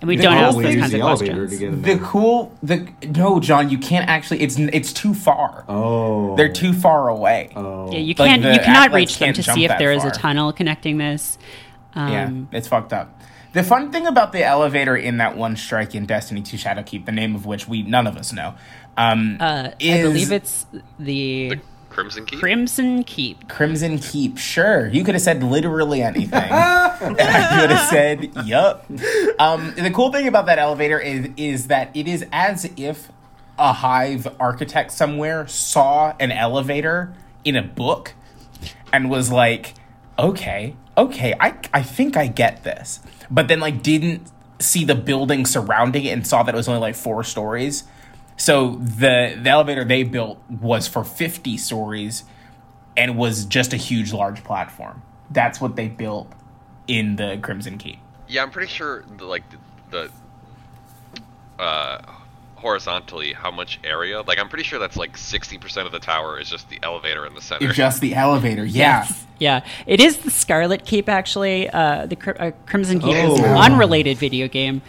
And 0.00 0.08
we 0.08 0.16
They 0.16 0.22
don't 0.22 0.32
ask 0.34 0.56
those 0.56 0.74
kinds 0.76 0.94
of 0.94 1.00
questions. 1.02 1.50
to 1.50 1.58
get 1.58 1.68
in 1.74 1.82
The 1.82 1.98
cool, 1.98 2.56
the 2.62 2.88
no, 3.06 3.38
John, 3.40 3.68
you 3.68 3.76
can't 3.78 4.08
actually. 4.08 4.40
It's 4.40 4.58
it's 4.58 4.92
too 4.94 5.12
far. 5.12 5.64
Oh, 5.68 6.34
They're 6.36 6.48
too 6.52 6.72
far 6.72 7.08
away. 7.08 7.50
Oh, 7.54 7.92
Yeah, 7.92 7.98
you 7.98 8.14
can't. 8.14 8.42
the 8.42 8.54
you 8.54 8.60
cannot 8.60 8.86
acolytes 8.86 9.12
reach 9.12 9.18
them 9.18 9.34
to 9.34 9.42
see 9.42 9.64
if 9.64 9.68
that 9.68 9.78
there 9.78 9.92
is 9.92 10.04
a 10.04 10.10
tunnel 10.10 10.52
connecting 10.54 10.96
this. 10.96 11.36
Um, 11.94 12.12
yeah, 12.12 12.30
it's 12.58 12.68
fucked 12.68 12.94
up. 12.94 13.14
The 13.52 13.62
fun 13.64 13.90
thing 13.92 14.06
about 14.06 14.32
the 14.32 14.42
elevator 14.44 14.96
in 14.96 15.18
that 15.18 15.36
one 15.36 15.56
strike 15.56 15.94
in 15.94 16.06
Destiny 16.06 16.40
2 16.40 16.56
Shadowkeep, 16.56 17.04
the 17.04 17.10
name 17.12 17.34
of 17.34 17.44
which 17.46 17.66
we 17.68 17.82
none 17.82 18.06
of 18.06 18.16
us 18.16 18.32
know, 18.32 18.54
um, 18.96 19.36
uh, 19.40 19.70
I 19.74 20.02
believe 20.02 20.30
it's 20.32 20.64
the 20.98 21.50
The 21.50 21.60
Crimson 21.90 22.24
Keep. 22.24 22.40
Crimson 22.40 23.04
Keep. 23.04 23.48
Crimson 23.48 23.98
Keep. 23.98 24.38
Sure, 24.38 24.86
you 24.88 25.04
could 25.04 25.14
have 25.14 25.22
said 25.22 25.42
literally 25.42 26.02
anything. 26.02 26.32
I 26.52 27.58
could 27.60 27.70
have 27.70 27.88
said, 27.90 28.30
"Yup." 28.46 28.86
Um, 29.38 29.74
the 29.74 29.90
cool 29.92 30.10
thing 30.12 30.26
about 30.28 30.46
that 30.46 30.58
elevator 30.58 30.98
is 30.98 31.28
is 31.36 31.66
that 31.66 31.90
it 31.94 32.06
is 32.08 32.24
as 32.32 32.70
if 32.76 33.10
a 33.58 33.72
hive 33.74 34.26
architect 34.40 34.92
somewhere 34.92 35.46
saw 35.46 36.14
an 36.18 36.32
elevator 36.32 37.12
in 37.44 37.56
a 37.56 37.62
book 37.62 38.14
and 38.92 39.10
was 39.10 39.30
like, 39.30 39.74
"Okay, 40.18 40.76
okay, 40.96 41.34
I 41.40 41.54
I 41.74 41.82
think 41.82 42.16
I 42.16 42.28
get 42.28 42.64
this," 42.64 43.00
but 43.30 43.48
then 43.48 43.60
like 43.60 43.82
didn't 43.82 44.30
see 44.60 44.84
the 44.84 44.94
building 44.94 45.44
surrounding 45.46 46.04
it 46.04 46.10
and 46.10 46.26
saw 46.26 46.42
that 46.42 46.54
it 46.54 46.56
was 46.56 46.68
only 46.68 46.80
like 46.80 46.94
four 46.94 47.24
stories. 47.24 47.84
So 48.40 48.76
the 48.76 49.38
the 49.38 49.50
elevator 49.50 49.84
they 49.84 50.02
built 50.02 50.38
was 50.48 50.88
for 50.88 51.04
50 51.04 51.58
stories 51.58 52.24
and 52.96 53.18
was 53.18 53.44
just 53.44 53.74
a 53.74 53.76
huge 53.76 54.14
large 54.14 54.42
platform. 54.44 55.02
That's 55.30 55.60
what 55.60 55.76
they 55.76 55.88
built 55.88 56.32
in 56.86 57.16
the 57.16 57.38
Crimson 57.42 57.76
Keep. 57.76 57.98
Yeah, 58.28 58.42
I'm 58.42 58.50
pretty 58.50 58.72
sure 58.72 59.04
the, 59.18 59.26
like 59.26 59.42
the, 59.90 60.10
the 61.58 61.62
uh, 61.62 62.00
horizontally 62.60 63.32
how 63.32 63.50
much 63.50 63.80
area. 63.84 64.20
Like 64.22 64.38
I'm 64.38 64.48
pretty 64.48 64.64
sure 64.64 64.78
that's 64.78 64.96
like 64.96 65.16
60% 65.16 65.86
of 65.86 65.92
the 65.92 65.98
tower 65.98 66.38
is 66.38 66.48
just 66.50 66.68
the 66.68 66.78
elevator 66.82 67.26
in 67.26 67.34
the 67.34 67.40
center. 67.40 67.66
It's 67.66 67.76
just 67.76 68.00
the 68.00 68.14
elevator. 68.14 68.64
Yeah. 68.64 69.06
Yeah, 69.38 69.64
it 69.86 70.00
is 70.00 70.18
the 70.18 70.30
Scarlet 70.30 70.84
Keep 70.84 71.08
actually. 71.08 71.70
Uh, 71.70 72.04
the 72.04 72.14
Cri- 72.16 72.34
uh, 72.38 72.50
Crimson 72.66 73.00
Keep 73.00 73.14
is 73.16 73.38
an 73.38 73.44
Oh. 73.46 73.58
unrelated 73.58 74.18
video 74.18 74.48
game. 74.48 74.82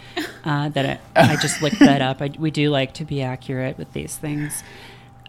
Uh, 0.44 0.68
that 0.68 1.00
I, 1.16 1.32
I 1.32 1.36
just 1.36 1.62
looked 1.62 1.78
that 1.78 2.02
up. 2.02 2.20
I, 2.20 2.30
we 2.38 2.50
do 2.50 2.68
like 2.68 2.92
to 2.94 3.04
be 3.06 3.22
accurate 3.22 3.78
with 3.78 3.90
these 3.94 4.16
things. 4.18 4.62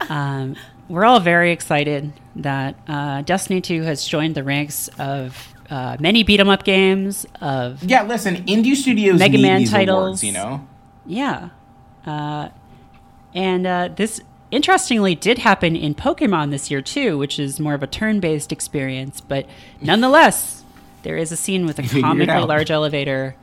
Um, 0.10 0.56
we're 0.90 1.06
all 1.06 1.22
very 1.22 1.52
excited 1.54 2.12
that 2.36 2.76
uh, 2.88 3.22
Destiny 3.22 3.62
2 3.62 3.84
has 3.84 4.06
joined 4.06 4.36
the 4.36 4.44
ranks 4.44 4.90
of 5.00 5.54
uh, 5.70 5.96
many 6.02 6.24
beat 6.24 6.42
'em 6.42 6.50
up 6.50 6.66
games. 6.66 7.26
Of 7.40 7.82
Yeah, 7.84 8.04
listen, 8.04 8.36
indie 8.46 8.76
studios 8.76 9.20
Mega 9.20 9.38
need 9.38 9.44
Man 9.44 9.60
these 9.60 9.72
titles. 9.72 9.98
awards, 10.04 10.24
you 10.26 10.34
know. 10.34 10.68
yeah, 11.06 11.50
uh, 12.06 12.50
and 13.34 13.66
uh, 13.66 13.90
this 13.96 14.22
interestingly 14.52 15.16
did 15.16 15.40
happen 15.40 15.76
in 15.76 15.96
Pokemon 15.96 16.52
this 16.52 16.70
year 16.70 16.82
too, 16.82 17.18
which 17.18 17.40
is 17.40 17.60
more 17.60 17.74
of 17.74 17.82
a 17.84 17.88
turn-based 17.88 18.52
experience. 18.52 19.20
But 19.20 19.48
nonetheless, 19.82 20.64
there 21.02 21.18
is 21.18 21.32
a 21.32 21.38
scene 21.38 21.66
with 21.66 21.80
a 21.80 21.84
comically 22.02 22.46
large 22.46 22.70
elevator 22.70 23.36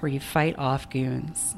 where 0.00 0.10
you 0.10 0.20
fight 0.20 0.58
off 0.58 0.88
goons. 0.90 1.54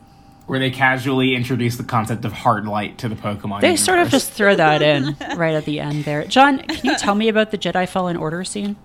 Where 0.47 0.59
they 0.59 0.71
casually 0.71 1.35
introduce 1.35 1.77
the 1.77 1.85
concept 1.85 2.25
of 2.25 2.33
hard 2.33 2.67
light 2.67 2.99
to 2.99 3.09
the 3.09 3.15
Pokemon. 3.15 3.61
They 3.61 3.77
sort 3.77 4.01
of 4.01 4.11
just 4.11 4.31
throw 4.33 4.55
that 4.57 4.83
in 4.83 5.17
right 5.37 5.55
at 5.55 5.65
the 5.65 5.81
end 5.81 6.05
there. 6.05 6.25
John, 6.25 6.59
can 6.59 6.85
you 6.85 6.97
tell 6.99 7.15
me 7.15 7.29
about 7.29 7.53
the 7.53 7.59
Jedi 7.59 7.89
Fallen 7.89 8.17
Order 8.17 8.45
scene? 8.45 8.77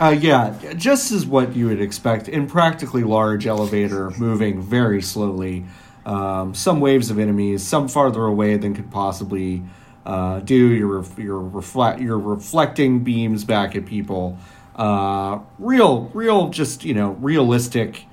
Uh, 0.00 0.10
yeah, 0.10 0.54
just 0.76 1.12
as 1.12 1.24
what 1.24 1.54
you 1.54 1.68
would 1.68 1.80
expect. 1.80 2.28
Impractically 2.28 3.04
large 3.04 3.46
elevator 3.46 4.10
moving 4.18 4.60
very 4.60 5.00
slowly. 5.00 5.64
Um, 6.04 6.54
some 6.54 6.80
waves 6.80 7.10
of 7.10 7.18
enemies, 7.18 7.62
some 7.66 7.86
farther 7.88 8.24
away 8.24 8.56
than 8.56 8.74
could 8.74 8.90
possibly 8.90 9.62
uh, 10.04 10.40
do. 10.40 10.54
You're 10.56 11.04
you're 11.16 11.38
reflect 11.40 12.00
you're 12.00 12.18
reflecting 12.18 13.04
beams 13.04 13.44
back 13.44 13.76
at 13.76 13.86
people. 13.86 14.36
Uh, 14.74 15.40
real, 15.58 16.10
real, 16.14 16.48
just 16.48 16.84
you 16.84 16.94
know, 16.94 17.10
realistic. 17.12 18.06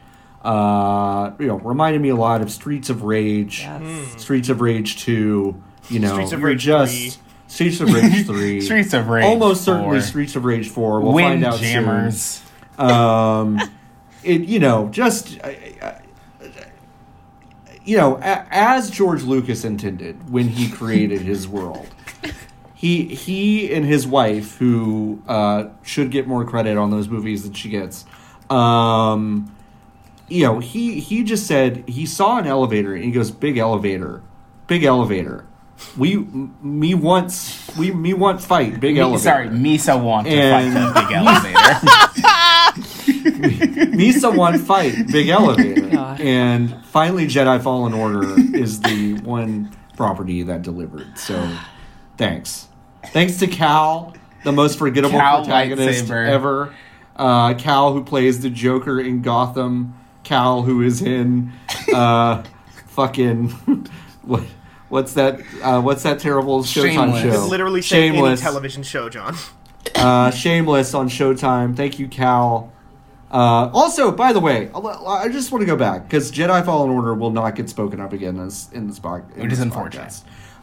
Uh, 0.44 1.32
you 1.40 1.48
know, 1.48 1.58
reminded 1.60 2.02
me 2.02 2.10
a 2.10 2.16
lot 2.16 2.42
of 2.42 2.50
Streets 2.52 2.90
of 2.90 3.04
Rage, 3.04 3.62
Yes. 3.62 4.22
Streets 4.22 4.50
of 4.50 4.62
Rage 4.62 4.98
Two. 5.02 5.62
You 5.90 6.00
know, 6.00 6.14
Streets 6.14 6.32
of 6.32 6.44
Rage 6.44 6.62
just 6.62 6.94
3. 6.94 7.12
Streets 7.48 7.80
of 7.82 7.92
Rage 7.92 8.26
Three, 8.28 8.62
Streets 8.62 8.94
of 8.94 9.10
Rage 9.10 9.26
almost 9.26 9.64
certainly 9.66 10.00
Streets 10.02 10.36
of 10.36 10.46
Rage 10.46 10.70
Four. 10.70 11.02
We'll 11.02 11.14
find 11.18 11.44
out 11.44 11.56
soon 11.56 11.86
Windjammers. 11.88 12.42
um, 12.78 13.60
it 14.24 14.42
you 14.42 14.60
know 14.60 14.88
just 14.90 15.40
you 17.90 17.98
know 17.98 18.18
a, 18.18 18.46
as 18.52 18.90
George 18.92 19.24
Lucas 19.24 19.66
intended 19.66 20.30
when 20.30 20.48
he 20.50 20.70
created 20.70 21.22
his 21.22 21.48
world. 21.48 21.88
He 22.76 23.06
he 23.06 23.74
and 23.74 23.84
his 23.86 24.08
wife, 24.08 24.58
who 24.58 25.22
uh, 25.28 25.66
should 25.84 26.12
get 26.12 26.28
more 26.28 26.46
credit 26.46 26.78
on 26.78 26.92
those 26.92 27.10
movies 27.10 27.44
than 27.44 27.54
she 27.54 27.70
gets. 27.70 28.06
Um, 28.50 29.54
you 30.30 30.44
know, 30.44 30.60
he 30.60 31.00
he 31.00 31.24
just 31.24 31.46
said 31.48 31.84
he 31.90 32.06
saw 32.06 32.38
an 32.38 32.48
elevator 32.48 32.94
and 32.96 33.04
he 33.04 33.12
goes, 33.12 33.32
"Big 33.32 33.58
elevator, 33.58 34.22
big 34.68 34.84
elevator." 34.84 35.46
We 35.98 36.14
m- 36.16 36.56
me 36.62 36.94
wants 36.94 37.76
we 37.78 37.92
me 37.92 38.14
want 38.14 38.42
fight 38.42 38.80
big 38.80 38.96
Me- 38.96 39.02
elevator. 39.02 39.24
sorry, 39.24 39.48
Misa 39.50 40.02
want 40.02 40.28
to 40.28 40.34
And- 40.34 40.74
fight 40.94 41.08
big 41.08 41.18
elevator. 41.18 42.28
Misa 43.94 44.36
want 44.36 44.60
fight 44.62 45.08
big 45.12 45.30
elevator, 45.30 45.82
God. 45.92 46.22
and 46.22 46.86
finally 46.86 47.26
Jedi 47.28 47.62
Fallen 47.62 47.94
Order 47.94 48.36
is 48.56 48.82
the 48.82 49.16
one 49.24 49.76
property 49.96 50.44
that 50.44 50.62
delivered. 50.62 51.18
So, 51.18 51.50
thanks, 52.18 52.68
thanks 53.08 53.38
to 53.40 53.48
Cal, 53.48 54.14
the 54.44 54.52
most 54.52 54.78
forgettable 54.78 55.18
Cal 55.20 55.40
protagonist 55.44 56.06
lightsaber. 56.06 56.28
ever. 56.28 56.76
Uh, 57.16 57.54
Cal, 57.56 57.94
who 57.94 58.04
plays 58.04 58.42
the 58.42 58.50
Joker 58.50 59.00
in 59.00 59.22
Gotham. 59.22 59.96
Cal, 60.24 60.62
who 60.62 60.82
is 60.82 61.02
in 61.02 61.52
uh, 61.94 62.44
fucking 62.88 63.50
what? 64.22 64.44
What's 64.90 65.14
that? 65.14 65.40
Uh, 65.62 65.82
what's 65.82 66.04
that 66.04 66.20
terrible 66.20 66.64
Showtime 66.64 66.94
Shameless. 67.14 67.22
show? 67.22 67.28
It's 67.44 67.50
Literally 67.50 67.82
say 67.82 68.08
any 68.08 68.18
Shameless. 68.18 68.42
television 68.42 68.82
show, 68.84 69.08
John. 69.10 69.36
uh, 69.96 70.32
Shameless 70.32 70.94
on 70.96 71.10
Showtime. 71.10 71.76
Thank 71.76 72.00
you, 72.00 72.08
Cal. 72.08 72.72
Uh, 73.32 73.70
also, 73.74 74.12
by 74.12 74.34
the 74.34 74.40
way, 74.40 74.70
I'll- 74.74 75.30
just 75.32 75.52
want 75.52 75.62
to 75.62 75.66
go 75.68 75.76
back 75.76 76.04
because 76.08 76.32
Jedi 76.32 76.66
Fallen 76.66 76.90
Order 76.90 77.14
will 77.14 77.30
not 77.32 77.56
get 77.56 77.70
spoken 77.70 78.00
up 78.00 78.12
again 78.14 78.38
in 78.38 78.46
this 78.46 78.70
in 78.74 78.88
this, 78.88 78.98
pod, 79.00 79.24
in 79.36 79.44
Which 79.44 79.52
this 79.52 79.60
unfortunate. 79.62 80.08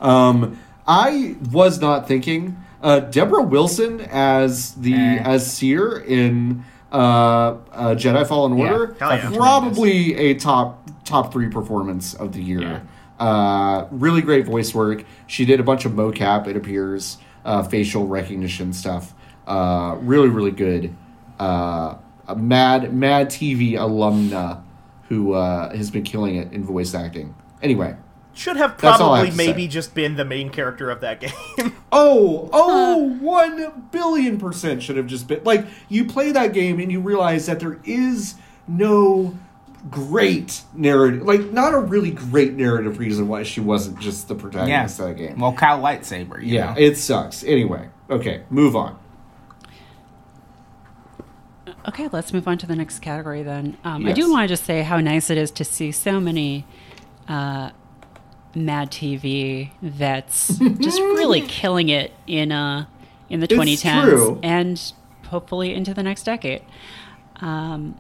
podcast. 0.01 0.05
Um, 0.05 0.59
I 0.87 1.37
was 1.53 1.81
not 1.81 2.09
thinking 2.09 2.57
uh, 2.83 3.01
Deborah 3.01 3.43
Wilson 3.43 4.01
as 4.11 4.75
the 4.75 4.95
Eh. 4.95 5.23
as 5.25 5.51
Cere 5.51 5.99
in 5.99 6.65
uh, 6.93 6.97
uh, 6.97 7.57
Jedi 7.95 8.27
Fallen 8.27 8.57
Yeah. 8.59 8.73
Order. 8.73 8.97
Hell 8.99 9.11
yeah. 9.17 9.31
Probably 9.35 10.17
a 10.17 10.35
top 10.35 10.89
top 11.05 11.33
three 11.33 11.49
performance 11.49 12.15
of 12.15 12.33
the 12.33 12.43
year. 12.43 12.61
Yeah. 12.61 12.81
Uh, 13.25 13.87
really 13.93 14.21
great 14.23 14.45
voice 14.45 14.75
work. 14.75 15.05
She 15.27 15.45
did 15.45 15.59
a 15.61 15.63
bunch 15.63 15.85
of 15.87 15.93
mocap, 15.93 16.47
it 16.49 16.57
appears, 16.57 17.17
uh, 17.45 17.63
facial 17.63 18.07
recognition 18.07 18.73
stuff. 18.73 19.15
Uh, 19.47 19.97
really, 20.01 20.29
really 20.29 20.51
good. 20.51 20.95
Uh, 22.29 22.33
a 22.33 22.37
mad, 22.37 22.93
mad 22.95 23.29
TV 23.29 23.73
alumna 23.73 24.63
who 25.09 25.33
uh, 25.35 25.75
has 25.77 25.91
been 25.91 26.03
killing 26.03 26.37
it 26.37 26.53
in 26.53 26.65
voice 26.65 26.95
acting. 26.95 27.35
Anyway, 27.63 27.97
Should 28.35 28.57
have 28.57 28.77
That's 28.79 29.01
all 29.01 29.13
I 29.15 29.19
have 29.21 29.29
probably 29.29 29.47
maybe 29.47 29.63
say. 29.63 29.69
just 29.69 29.95
been 29.95 30.17
the 30.17 30.25
main 30.25 30.51
character 30.51 30.91
of 30.91 31.01
that 31.01 31.21
game. 31.59 31.73
Oh, 31.93 32.51
oh, 32.53 33.17
one 33.21 33.89
billion 33.93 34.39
percent 34.39 34.83
should 34.83 34.97
have 34.97 35.07
just 35.07 35.27
been 35.29 35.43
like 35.45 35.65
you 35.89 36.05
play 36.07 36.33
that 36.33 36.53
game 36.53 36.81
and 36.81 36.91
you 36.93 37.01
realize 37.01 37.47
that 37.47 37.61
there 37.61 37.79
is 37.85 38.35
no 38.69 39.37
great 39.91 40.63
narrative, 40.75 41.23
like 41.23 41.53
not 41.53 41.73
a 41.73 41.79
really 41.79 42.11
great 42.11 42.55
narrative 42.55 42.99
reason 42.99 43.29
why 43.29 43.45
she 43.45 43.61
wasn't 43.61 43.99
just 44.01 44.27
the 44.29 44.35
Yeah. 44.35 44.41
protagonist 44.41 44.99
of 45.01 45.07
that 45.07 45.15
game. 45.17 45.39
Well, 45.39 45.53
Cal 45.53 45.81
lightsaber. 45.81 46.43
You 46.43 46.57
yeah, 46.57 46.75
know? 46.75 46.81
it 46.81 46.97
sucks. 46.97 47.45
Anyway, 47.45 47.89
okay, 48.11 48.43
move 48.51 48.75
on. 48.75 48.99
Okay, 51.89 52.09
let's 52.13 52.33
move 52.33 52.49
on 52.49 52.59
to 52.59 52.67
the 52.67 52.75
next 52.77 52.99
category 53.01 53.43
then. 53.43 53.77
Um, 53.85 54.07
I 54.07 54.13
do 54.13 54.31
want 54.31 54.43
to 54.45 54.49
just 54.49 54.65
say 54.65 54.83
how 54.83 54.99
nice 55.01 55.31
it 55.31 55.39
is 55.39 55.51
to 55.53 55.65
see 55.65 55.93
so 55.93 56.19
many 56.21 56.67
uh, 57.29 57.71
Mad 58.55 58.91
TV 58.91 59.71
vets 59.83 60.49
just 60.81 60.99
really 61.01 61.43
killing 61.43 61.89
it 61.89 62.13
in 62.27 62.51
uh, 62.53 62.87
in 63.29 63.41
the 63.41 63.45
It's 63.45 63.55
2010s 63.85 64.03
true. 64.03 64.41
and 64.43 64.93
hopefully 65.29 65.75
into 65.75 65.93
the 65.95 66.03
next 66.03 66.25
decade. 66.25 66.63
Um, 67.37 67.97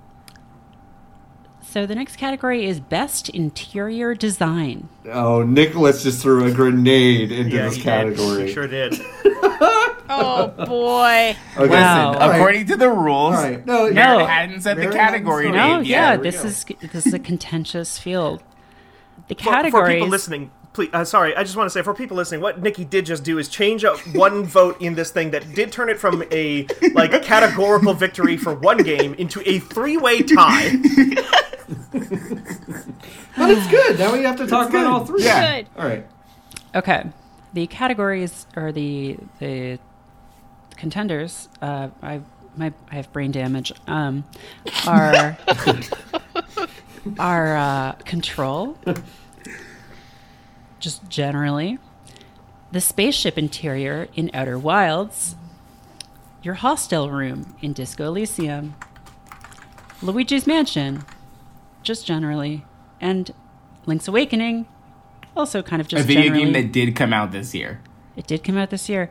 so 1.77 1.85
the 1.85 1.95
next 1.95 2.17
category 2.17 2.65
is 2.65 2.81
best 2.81 3.29
interior 3.29 4.15
design. 4.15 4.89
Oh, 5.13 5.43
Nicholas 5.43 6.03
just 6.05 6.23
threw 6.23 6.47
a 6.47 6.51
grenade 6.51 7.31
into 7.31 7.55
this 7.55 7.75
he 7.77 7.83
did. 7.83 8.17
He 8.19 8.51
sure 8.55 8.67
did. 8.67 8.95
Oh 10.09 10.47
boy. 10.67 11.37
Okay. 11.59 11.69
Wow. 11.69 12.13
Listen, 12.13 12.23
All 12.23 12.29
right. 12.31 12.37
according 12.37 12.67
to 12.69 12.77
the 12.77 12.89
rules, 12.89 13.35
All 13.35 13.43
right. 13.43 13.67
No, 13.67 13.91
Meredith 13.93 13.95
No. 13.97 14.25
hadn't 14.27 14.61
said 14.63 14.79
the 14.79 14.89
category 14.89 15.47
name 15.47 15.55
No, 15.55 15.77
Right, 15.79 15.85
yeah, 15.87 15.97
yet. 15.97 16.11
there 16.11 16.19
we 16.21 16.31
this 16.31 16.43
go. 16.43 16.49
is 16.49 16.91
this 16.93 17.07
is 17.07 17.13
a 17.13 17.19
contentious 17.19 17.99
field. 17.99 18.43
The 19.29 19.35
For, 19.35 19.71
for 19.71 19.89
people 19.89 20.07
listening, 20.09 20.53
please, 20.73 20.91
uh, 20.93 21.05
sorry, 21.05 21.35
I 21.35 21.43
just 21.43 21.57
want 21.57 21.67
to 21.67 21.71
say 21.73 21.83
for 21.83 21.93
people 21.93 22.17
listening, 22.17 22.41
what 22.41 22.63
Nikki 22.63 22.85
did 22.85 23.05
just 23.05 23.25
do 23.25 23.37
is 23.39 23.49
change 23.49 23.85
up 23.85 23.99
one 24.15 24.45
vote 24.45 24.81
in 24.81 24.95
this 24.95 25.11
thing 25.11 25.33
that 25.33 25.53
did 25.55 25.73
turn 25.73 25.89
it 25.91 25.99
from 25.99 26.23
a 26.31 26.67
like 26.95 27.11
categorical 27.25 27.93
victory 27.93 28.37
for 28.37 28.55
one 28.55 28.79
game 28.79 29.13
into 29.15 29.43
a 29.45 29.59
three-way 29.59 30.23
tie. 30.23 30.73
But 33.37 33.51
it's 33.51 33.67
good. 33.69 33.99
Now 33.99 34.13
we 34.13 34.23
have 34.23 34.37
to 34.37 34.47
talk 34.47 34.71
about 34.71 34.87
all 34.87 35.05
three. 35.05 35.25
Yeah. 35.25 35.63
Good. 35.63 35.69
All 35.77 35.87
right. 35.87 36.07
Okay, 36.75 37.05
the 37.53 37.67
categories 37.67 38.47
or 38.57 38.73
the 38.73 39.17
the 39.39 39.79
contenders. 40.77 41.49
Uh, 41.61 41.89
I 42.03 42.21
my 42.57 42.73
I 42.91 42.97
have 42.97 43.13
brain 43.13 43.33
damage. 43.33 43.73
Um, 43.87 44.25
are 44.87 45.37
are 47.19 47.57
uh, 47.57 47.93
control, 48.05 48.79
just 50.81 51.09
generally, 51.09 51.79
the 52.73 52.81
spaceship 52.81 53.39
interior 53.39 54.09
in 54.15 54.31
Outer 54.35 54.59
Wilds, 54.59 55.37
your 56.43 56.55
hostel 56.55 57.11
room 57.11 57.55
in 57.63 57.73
Disco 57.73 58.07
Elysium, 58.09 58.75
Luigi's 60.03 60.47
Mansion, 60.47 61.05
just 61.87 62.05
generally, 62.07 62.65
and 63.01 63.33
Link's 63.87 64.09
Awakening, 64.09 64.67
also 65.37 65.63
kind 65.63 65.81
of 65.81 65.89
just 65.89 66.05
A 66.05 66.07
video 66.07 66.25
generally. 66.25 66.45
game 66.45 66.53
that 66.55 66.73
did 66.73 66.95
come 66.97 67.13
out 67.13 67.31
this 67.33 67.55
year. 67.55 67.81
It 68.17 68.27
did 68.27 68.43
come 68.45 68.59
out 68.59 68.71
this 68.71 68.89
year. 68.89 69.09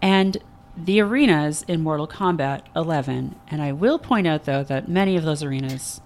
And 0.00 0.38
the 0.76 1.00
arenas 1.00 1.62
in 1.68 1.82
Mortal 1.82 2.06
Kombat 2.08 2.62
11, 2.76 3.34
and 3.48 3.60
I 3.60 3.72
will 3.72 3.98
point 3.98 4.26
out 4.26 4.44
though 4.44 4.62
that 4.64 4.88
many 4.88 5.16
of 5.16 5.24
those 5.24 5.42
arenas 5.42 6.00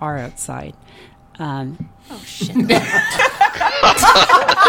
are 0.00 0.16
outside. 0.18 0.74
Um, 1.38 1.90
Oh 2.12 2.20
shit. 2.26 2.54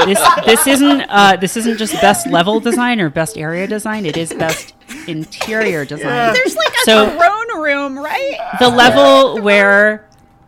this 0.05 0.19
this 0.45 0.67
isn't 0.67 1.01
uh, 1.09 1.35
this 1.37 1.57
isn't 1.57 1.77
just 1.77 1.93
best 2.01 2.27
level 2.27 2.59
design 2.59 2.99
or 3.01 3.09
best 3.09 3.37
area 3.37 3.67
design. 3.67 4.05
It 4.05 4.15
is 4.17 4.31
best 4.33 4.73
interior 5.07 5.85
design. 5.85 6.33
There's 6.33 6.55
like 6.55 6.73
a 6.73 6.85
So- 6.85 7.09
throne 7.17 7.61
room, 7.61 7.97
right? 7.97 8.37
The 8.59 8.69
level 8.69 9.41
where 9.41 10.07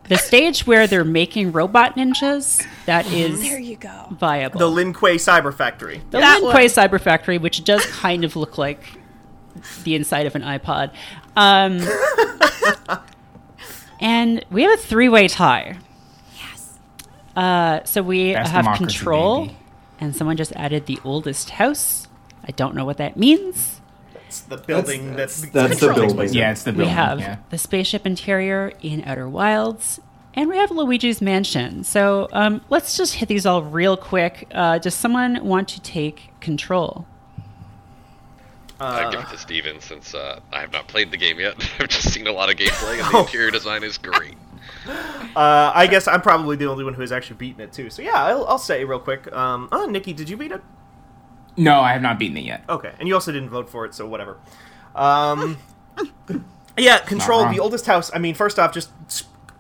the 0.10 0.18
stage 0.18 0.68
where 0.68 0.86
they're 0.88 1.04
making 1.06 1.52
robot 1.54 1.96
ninjas 1.96 2.66
that 2.86 3.06
is 3.12 3.42
There 3.42 3.60
you 3.60 3.76
go. 3.78 4.08
viable. 4.12 4.60
The 4.60 4.68
Lin 4.70 4.94
Kuei 4.94 5.16
Cyber 5.16 5.54
Factory. 5.54 6.02
The 6.12 6.20
That 6.20 6.36
Lin 6.36 6.44
one. 6.46 6.54
Kuei 6.56 6.66
Cyber 6.66 7.00
Factory, 7.00 7.38
which 7.38 7.64
does 7.64 7.86
kind 8.02 8.24
of 8.24 8.36
look 8.36 8.58
like 8.58 8.84
the 9.84 9.96
inside 9.96 10.26
of 10.26 10.36
an 10.36 10.42
iPod. 10.42 10.92
Um, 11.36 11.80
and 14.00 14.44
we 14.52 14.64
have 14.64 14.74
a 14.74 14.82
three 14.82 15.10
way 15.10 15.28
tie. 15.28 15.78
Yes. 16.36 16.80
Uh, 17.36 17.84
so 17.86 18.02
we 18.04 18.34
Best 18.34 18.52
have 18.52 18.78
control, 18.78 19.46
baby. 19.46 19.58
and 20.00 20.16
someone 20.16 20.38
just 20.38 20.52
added 20.54 20.86
the 20.86 21.00
oldest 21.04 21.52
house. 21.52 22.08
I 22.46 22.52
don't 22.52 22.76
know 22.76 22.84
what 22.86 22.98
that 22.98 23.16
means. 23.16 23.80
It's 24.34 24.42
the 24.42 24.58
building 24.58 25.16
that's, 25.16 25.42
that's- 25.42 25.80
that's 25.80 25.82
the 25.82 25.94
building. 25.94 26.34
Yeah, 26.34 26.52
it's 26.52 26.64
the 26.64 26.72
building. 26.72 26.88
We 26.88 26.94
have 26.94 27.20
yeah. 27.20 27.38
the 27.52 27.60
spaceship 27.60 28.04
interior 28.08 28.72
in 28.82 29.04
Outer 29.06 29.30
Wilds, 29.30 30.00
and 30.34 30.50
we 30.50 30.58
have 30.58 30.72
Luigi's 30.72 31.22
Mansion. 31.22 31.84
So 31.84 32.30
um, 32.32 32.62
let's 32.72 32.98
just 32.98 33.16
hit 33.16 33.30
these 33.30 33.46
all 33.46 33.62
real 33.62 33.96
quick. 33.96 34.48
Uh, 34.52 34.80
does 34.80 34.96
someone 34.96 35.46
want 35.46 35.68
to 35.70 35.82
take 35.82 36.32
control? 36.40 37.06
I'd 38.80 39.12
give 39.12 39.22
it 39.22 39.30
to 39.30 39.38
Steven 39.38 39.80
since 39.80 40.16
uh, 40.16 40.40
I 40.52 40.62
have 40.62 40.74
not 40.74 40.88
played 40.88 41.12
the 41.12 41.18
game 41.18 41.40
yet. 41.40 41.56
I've 41.80 41.90
just 41.90 42.12
seen 42.12 42.26
a 42.26 42.32
lot 42.32 42.50
of 42.50 42.56
gameplay, 42.56 43.00
and 43.00 43.14
the 43.14 43.20
interior 43.28 43.52
design 43.52 43.84
is 43.84 43.98
great. 43.98 44.36
Uh, 45.36 45.72
I 45.74 45.88
guess 45.88 46.08
I'm 46.08 46.22
probably 46.22 46.58
the 46.58 46.70
only 46.70 46.84
one 46.84 46.94
who 46.94 47.02
has 47.02 47.12
actually 47.12 47.38
beaten 47.38 47.62
it 47.62 47.74
too. 47.74 47.90
So 47.90 48.02
yeah, 48.02 48.24
I'll, 48.24 48.46
I'll 48.46 48.60
say 48.60 48.86
real 48.86 49.00
quick. 49.00 49.32
Um, 49.34 49.68
oh, 49.72 49.86
Nikki, 49.86 50.14
did 50.14 50.30
you 50.30 50.38
beat 50.38 50.52
it? 50.52 50.62
No, 51.56 51.82
I 51.82 51.94
have 51.94 52.02
not 52.02 52.18
beaten 52.20 52.38
it 52.38 52.46
yet. 52.46 52.64
Okay, 52.68 52.92
and 53.00 53.08
you 53.08 53.14
also 53.14 53.32
didn't 53.32 53.50
vote 53.50 53.70
for 53.70 53.86
it, 53.86 53.94
so 53.94 54.08
whatever. 54.08 54.38
Um, 54.96 55.58
yeah, 56.78 57.00
Control, 57.00 57.48
the 57.50 57.60
oldest 57.60 57.86
house. 57.86 58.12
I 58.14 58.20
mean, 58.20 58.36
first 58.36 58.60
off, 58.60 58.74
just 58.74 58.92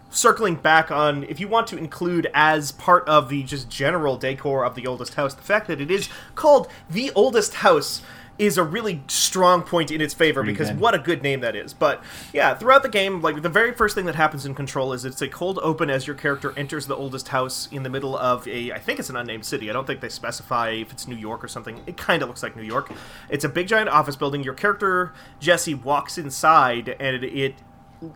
circling 0.09 0.55
back 0.55 0.91
on 0.91 1.23
if 1.23 1.39
you 1.39 1.47
want 1.47 1.67
to 1.67 1.77
include 1.77 2.29
as 2.33 2.71
part 2.71 3.07
of 3.07 3.29
the 3.29 3.43
just 3.43 3.69
general 3.69 4.15
decor 4.15 4.63
of 4.63 4.75
the 4.75 4.87
oldest 4.87 5.15
house, 5.15 5.33
the 5.33 5.41
fact 5.41 5.67
that 5.67 5.81
it 5.81 5.89
is 5.89 6.07
called 6.35 6.67
the 6.89 7.11
oldest 7.15 7.55
house 7.55 8.01
is 8.39 8.57
a 8.57 8.63
really 8.63 9.03
strong 9.07 9.61
point 9.61 9.91
in 9.91 10.01
its 10.01 10.13
favor 10.13 10.41
Pretty 10.41 10.53
because 10.53 10.69
good. 10.71 10.79
what 10.79 10.95
a 10.95 10.99
good 10.99 11.21
name 11.21 11.41
that 11.41 11.55
is. 11.55 11.73
But 11.73 12.03
yeah, 12.33 12.55
throughout 12.55 12.81
the 12.83 12.89
game, 12.89 13.21
like 13.21 13.41
the 13.41 13.49
very 13.49 13.73
first 13.73 13.95
thing 13.95 14.05
that 14.05 14.15
happens 14.15 14.45
in 14.45 14.55
Control 14.55 14.91
is 14.93 15.05
it's 15.05 15.21
a 15.21 15.27
cold 15.27 15.59
open 15.61 15.89
as 15.89 16.07
your 16.07 16.15
character 16.15 16.53
enters 16.57 16.87
the 16.87 16.95
oldest 16.95 17.27
house 17.27 17.67
in 17.71 17.83
the 17.83 17.89
middle 17.89 18.17
of 18.17 18.47
a 18.47 18.71
I 18.71 18.79
think 18.79 18.99
it's 18.99 19.09
an 19.09 19.15
unnamed 19.15 19.45
city. 19.45 19.69
I 19.69 19.73
don't 19.73 19.85
think 19.85 20.01
they 20.01 20.09
specify 20.09 20.69
if 20.69 20.91
it's 20.91 21.07
New 21.07 21.15
York 21.15 21.43
or 21.43 21.47
something. 21.47 21.81
It 21.85 21.97
kind 21.97 22.21
of 22.23 22.27
looks 22.27 22.41
like 22.41 22.55
New 22.55 22.63
York. 22.63 22.91
It's 23.29 23.43
a 23.43 23.49
big 23.49 23.67
giant 23.67 23.89
office 23.89 24.15
building. 24.15 24.43
Your 24.43 24.55
character 24.55 25.13
Jesse 25.39 25.75
walks 25.75 26.17
inside 26.17 26.95
and 26.99 27.23
it, 27.23 27.23
it 27.23 27.55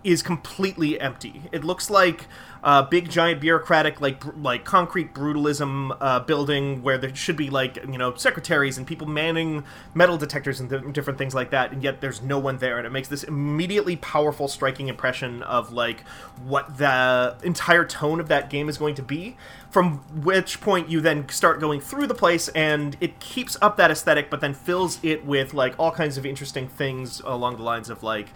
is 0.03 0.21
completely 0.21 0.99
empty. 0.99 1.43
It 1.51 1.63
looks 1.63 1.89
like 1.89 2.27
a 2.67 2.83
big 2.83 3.09
giant 3.09 3.39
bureaucratic 3.39 4.01
like 4.01 4.19
br- 4.19 4.31
like 4.41 4.65
concrete 4.65 5.13
brutalism 5.13 5.95
uh, 6.01 6.19
building 6.19 6.83
where 6.83 6.97
there 6.97 7.15
should 7.15 7.37
be 7.37 7.49
like 7.49 7.77
you 7.77 7.97
know 7.97 8.13
secretaries 8.15 8.77
and 8.77 8.85
people 8.85 9.07
manning 9.07 9.63
metal 9.93 10.17
detectors 10.17 10.59
and 10.59 10.69
th- 10.69 10.83
different 10.91 11.17
things 11.17 11.33
like 11.33 11.49
that 11.49 11.71
and 11.71 11.81
yet 11.81 12.01
there's 12.01 12.21
no 12.21 12.37
one 12.37 12.57
there 12.57 12.77
and 12.77 12.85
it 12.85 12.89
makes 12.89 13.07
this 13.07 13.23
immediately 13.23 13.95
powerful 13.95 14.49
striking 14.49 14.89
impression 14.89 15.41
of 15.43 15.71
like 15.71 16.01
what 16.43 16.77
the 16.77 17.37
entire 17.41 17.85
tone 17.85 18.19
of 18.19 18.27
that 18.27 18.49
game 18.49 18.67
is 18.67 18.77
going 18.77 18.95
to 18.95 19.01
be 19.01 19.37
from 19.69 19.99
which 20.21 20.59
point 20.59 20.89
you 20.89 20.99
then 20.99 21.27
start 21.29 21.61
going 21.61 21.79
through 21.79 22.05
the 22.05 22.13
place 22.13 22.49
and 22.49 22.97
it 22.99 23.17
keeps 23.21 23.55
up 23.61 23.77
that 23.77 23.89
aesthetic 23.89 24.29
but 24.29 24.41
then 24.41 24.53
fills 24.53 24.99
it 25.03 25.25
with 25.25 25.53
like 25.53 25.73
all 25.79 25.91
kinds 25.91 26.17
of 26.17 26.25
interesting 26.25 26.67
things 26.67 27.21
along 27.21 27.55
the 27.55 27.63
lines 27.63 27.89
of 27.89 28.03
like 28.03 28.27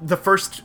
the 0.00 0.16
first 0.16 0.62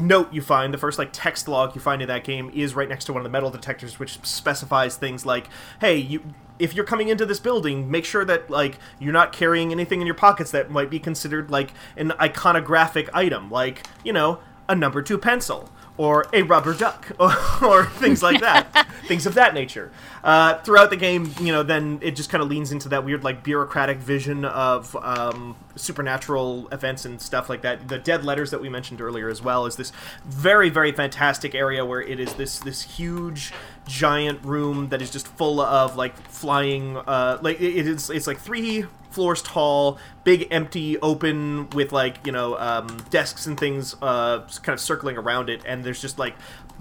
note 0.00 0.32
you 0.32 0.42
find, 0.42 0.72
the 0.72 0.78
first 0.78 0.98
like 0.98 1.10
text 1.12 1.48
log 1.48 1.74
you 1.74 1.80
find 1.80 2.02
in 2.02 2.08
that 2.08 2.24
game 2.24 2.50
is 2.54 2.74
right 2.74 2.88
next 2.88 3.04
to 3.06 3.12
one 3.12 3.20
of 3.20 3.24
the 3.24 3.30
metal 3.30 3.50
detectors, 3.50 3.98
which 3.98 4.24
specifies 4.24 4.96
things 4.96 5.26
like, 5.26 5.48
"Hey, 5.80 5.96
you." 5.96 6.22
If 6.58 6.74
you're 6.74 6.84
coming 6.84 7.08
into 7.08 7.26
this 7.26 7.40
building, 7.40 7.90
make 7.90 8.04
sure 8.04 8.24
that 8.24 8.48
like 8.48 8.78
you're 9.00 9.12
not 9.12 9.32
carrying 9.32 9.72
anything 9.72 10.00
in 10.00 10.06
your 10.06 10.14
pockets 10.14 10.52
that 10.52 10.70
might 10.70 10.90
be 10.90 11.00
considered 11.00 11.50
like 11.50 11.72
an 11.96 12.10
iconographic 12.20 13.08
item, 13.12 13.50
like 13.50 13.84
you 14.04 14.12
know 14.12 14.38
a 14.68 14.76
number 14.76 15.02
two 15.02 15.18
pencil 15.18 15.70
or 15.96 16.26
a 16.32 16.42
rubber 16.42 16.74
duck 16.74 17.10
or, 17.18 17.32
or 17.66 17.86
things 17.86 18.22
like 18.22 18.40
that, 18.40 18.86
things 19.12 19.26
of 19.26 19.34
that 19.34 19.52
nature. 19.52 19.92
Uh, 20.24 20.54
throughout 20.62 20.88
the 20.88 20.96
game, 20.96 21.34
you 21.38 21.52
know, 21.52 21.62
then 21.62 21.98
it 22.00 22.16
just 22.16 22.30
kind 22.30 22.42
of 22.42 22.48
leans 22.48 22.72
into 22.72 22.88
that 22.88 23.04
weird 23.04 23.22
like 23.22 23.42
bureaucratic 23.44 23.98
vision 23.98 24.46
of 24.46 24.96
um, 24.96 25.54
supernatural 25.76 26.66
events 26.72 27.04
and 27.04 27.20
stuff 27.20 27.50
like 27.50 27.60
that. 27.60 27.88
The 27.88 27.98
dead 27.98 28.24
letters 28.24 28.50
that 28.52 28.62
we 28.62 28.70
mentioned 28.70 29.02
earlier, 29.02 29.28
as 29.28 29.42
well, 29.42 29.66
is 29.66 29.76
this 29.76 29.92
very 30.24 30.70
very 30.70 30.92
fantastic 30.92 31.54
area 31.54 31.84
where 31.84 32.00
it 32.00 32.18
is 32.18 32.32
this 32.34 32.58
this 32.58 32.80
huge 32.80 33.52
giant 33.86 34.42
room 34.44 34.88
that 34.88 35.02
is 35.02 35.10
just 35.10 35.26
full 35.26 35.60
of 35.60 35.96
like 35.96 36.16
flying 36.28 36.96
uh 36.96 37.38
like 37.42 37.60
it 37.60 37.86
is 37.86 38.10
it's 38.10 38.26
like 38.26 38.38
three 38.38 38.84
floors 39.10 39.42
tall 39.42 39.98
big 40.24 40.46
empty 40.50 40.98
open 41.00 41.68
with 41.70 41.92
like 41.92 42.24
you 42.24 42.32
know 42.32 42.56
um 42.58 43.04
desks 43.10 43.46
and 43.46 43.58
things 43.58 43.94
uh 44.00 44.38
kind 44.62 44.74
of 44.74 44.80
circling 44.80 45.16
around 45.18 45.50
it 45.50 45.60
and 45.66 45.84
there's 45.84 46.00
just 46.00 46.18
like 46.18 46.34